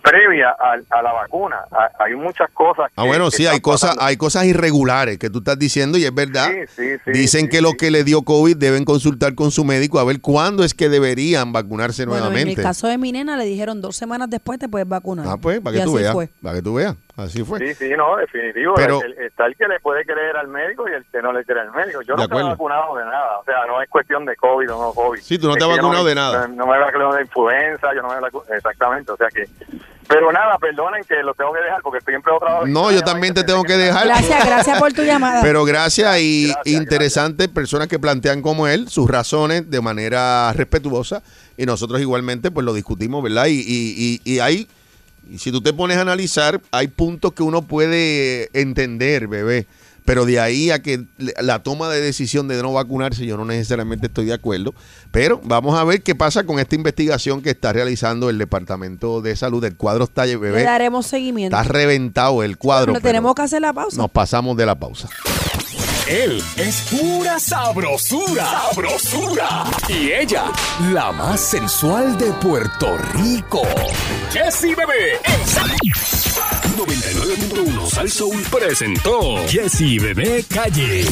previa 0.00 0.48
a, 0.50 0.98
a 0.98 1.02
la 1.02 1.12
vacuna. 1.12 1.56
A- 1.70 2.04
hay 2.04 2.14
muchas 2.14 2.50
cosas. 2.52 2.86
Ah, 2.96 3.02
que- 3.02 3.08
bueno, 3.08 3.30
que 3.30 3.36
sí, 3.36 3.46
hay 3.46 3.60
cosas, 3.60 3.90
pasando. 3.90 4.04
hay 4.04 4.16
cosas 4.16 4.44
irregulares 4.44 5.18
que 5.18 5.28
tú 5.30 5.38
estás 5.38 5.58
diciendo 5.58 5.98
y 5.98 6.04
es 6.04 6.14
verdad. 6.14 6.48
Sí, 6.50 6.72
sí, 6.76 6.98
sí, 7.04 7.10
Dicen 7.12 7.40
sí, 7.42 7.48
que 7.48 7.60
los 7.60 7.74
que 7.74 7.90
le 7.90 8.04
dio 8.04 8.22
COVID 8.22 8.56
deben 8.56 8.84
consultar 8.84 9.34
con 9.34 9.50
su 9.50 9.64
médico 9.64 9.98
a 9.98 10.04
ver 10.04 10.20
cuándo 10.20 10.64
es 10.64 10.74
que 10.74 10.88
deberían 10.88 11.52
vacunarse 11.52 12.06
Bueno, 12.06 12.26
en 12.26 12.26
el 12.28 12.32
nuevamente. 12.32 12.62
caso 12.62 12.86
de 12.86 12.98
mi 12.98 13.12
nena 13.12 13.36
le 13.36 13.44
dijeron 13.44 13.80
dos 13.80 13.96
semanas 13.96 14.30
después 14.30 14.58
te 14.58 14.68
puedes 14.68 14.88
vacunar. 14.88 15.26
Ah, 15.28 15.36
pues, 15.36 15.60
para 15.60 15.76
Y 15.76 15.78
que 15.80 15.84
tú 15.84 15.94
así 15.96 16.02
veas. 16.04 16.28
Para 16.42 16.54
que 16.56 16.62
tú 16.62 16.74
veas. 16.74 16.96
Así 17.22 17.44
fue. 17.44 17.58
Sí, 17.58 17.74
sí, 17.74 17.90
no, 17.96 18.16
definitivo. 18.16 18.74
Pero- 18.74 19.00
El- 19.02 19.12
el- 19.12 19.26
está 19.26 19.46
el 19.46 19.56
que 19.56 19.66
le 19.68 19.80
puede 19.80 20.04
creer 20.04 20.36
al 20.36 20.48
médico 20.48 20.88
y 20.88 20.92
el 20.92 21.04
que 21.06 21.20
no 21.22 21.32
le 21.32 21.44
cree 21.44 21.60
al 21.60 21.72
médico. 21.72 22.02
Yo 22.02 22.14
no 22.16 22.22
estoy 22.24 22.42
vacunado 22.42 22.96
de 22.96 23.04
nada. 23.04 23.38
O 23.38 23.44
sea, 23.44 23.66
no 23.66 23.80
es 23.82 23.88
cuestión 23.88 24.24
de 24.24 24.36
COVID 24.36 24.72
o 24.72 24.82
no 24.82 24.92
COVID. 24.92 25.20
Sí, 25.20 25.38
tú 25.38 25.46
no 25.48 25.52
Es 25.54 25.58
te 25.58 25.64
has 25.64 25.70
vacunado 25.76 26.02
me- 26.04 26.08
de 26.10 26.14
nada. 26.14 26.48
No, 26.48 26.66
me 26.66 26.76
he 26.76 26.80
vacunado 26.80 27.14
de 27.14 27.22
influenza, 27.22 27.88
yo 27.94 28.02
no 28.02 28.08
me 28.08 28.14
he 28.14 28.18
vacu- 28.20 28.44
Exactamente, 28.54 29.12
o 29.12 29.16
sea 29.16 29.28
que... 29.28 29.44
Pero 30.08 30.30
nada, 30.32 30.58
perdonen 30.58 31.04
que 31.04 31.22
lo 31.22 31.32
tengo 31.32 31.52
que 31.54 31.60
dejar 31.60 31.80
porque 31.80 31.98
estoy 32.00 32.14
en 32.14 32.22
pleno 32.22 32.38
trabajo. 32.38 32.66
No, 32.66 32.90
yo 32.90 33.00
también 33.02 33.32
te 33.32 33.44
tengo 33.44 33.62
que 33.62 33.74
dejar. 33.78 34.04
Gracias, 34.06 34.44
gracias 34.44 34.78
por 34.78 34.92
tu 34.92 35.02
llamada. 35.02 35.40
Pero 35.42 35.64
gracias 35.64 36.18
y 36.20 36.52
interesantes 36.64 37.48
personas 37.48 37.88
que 37.88 37.98
plantean 37.98 38.42
como 38.42 38.66
él 38.66 38.88
sus 38.90 39.08
razones 39.10 39.70
de 39.70 39.80
manera 39.80 40.52
respetuosa 40.54 41.22
y 41.56 41.64
nosotros 41.66 42.00
igualmente 42.00 42.50
pues 42.50 42.66
lo 42.66 42.74
discutimos, 42.74 43.22
¿verdad? 43.22 43.46
Y, 43.46 43.60
y, 43.60 44.20
y, 44.24 44.34
y 44.34 44.40
hay, 44.40 44.68
y 45.32 45.38
si 45.38 45.50
tú 45.50 45.60
te 45.60 45.72
pones 45.72 45.96
a 45.96 46.02
analizar, 46.02 46.60
hay 46.70 46.88
puntos 46.88 47.32
que 47.32 47.42
uno 47.42 47.62
puede 47.62 48.50
entender, 48.58 49.28
bebé, 49.28 49.66
pero 50.04 50.24
de 50.26 50.40
ahí 50.40 50.70
a 50.70 50.82
que 50.82 51.04
le- 51.18 51.32
la 51.40 51.62
toma 51.62 51.88
de 51.88 52.00
decisión 52.00 52.48
de 52.48 52.60
no 52.60 52.72
vacunarse 52.72 53.24
yo 53.24 53.36
no 53.36 53.44
necesariamente 53.44 54.06
estoy 54.08 54.24
de 54.26 54.32
acuerdo, 54.34 54.74
pero 55.12 55.40
vamos 55.44 55.78
a 55.78 55.84
ver 55.84 56.02
qué 56.02 56.14
pasa 56.16 56.44
con 56.44 56.58
esta 56.58 56.74
investigación 56.74 57.40
que 57.40 57.50
está 57.50 57.72
realizando 57.72 58.28
el 58.28 58.36
Departamento 58.36 59.20
de 59.20 59.36
Salud, 59.36 59.64
el 59.64 59.76
cuadro 59.76 60.04
está, 60.04 60.26
Le 60.26 60.36
bebé, 60.36 60.64
daremos 60.64 61.06
seguimiento. 61.06 61.56
está 61.56 61.68
reventado 61.72 62.42
el 62.42 62.58
cuadro. 62.58 62.92
Pero 62.94 63.02
tenemos 63.02 63.34
que 63.34 63.42
hacer 63.42 63.62
la 63.62 63.72
pausa. 63.72 63.96
nos 63.96 64.10
pasamos 64.10 64.56
de 64.56 64.66
la 64.66 64.74
pausa. 64.74 65.08
Él 66.08 66.42
es 66.56 66.80
pura 66.90 67.38
sabrosura. 67.38 68.44
Sabrosura. 68.44 69.64
Y 69.88 70.10
ella, 70.12 70.44
la 70.92 71.12
más 71.12 71.40
sensual 71.40 72.16
de 72.18 72.32
Puerto 72.34 72.98
Rico. 73.14 73.62
Jessy 74.32 74.74
Bebé. 74.74 75.12
en 75.24 75.46
Sal- 75.48 75.76
99.1 76.76 77.90
Sal 77.90 78.10
Soul 78.10 78.42
presentó 78.50 79.46
Jessy 79.48 79.98
Bebé 79.98 80.44
Calle. 80.52 81.04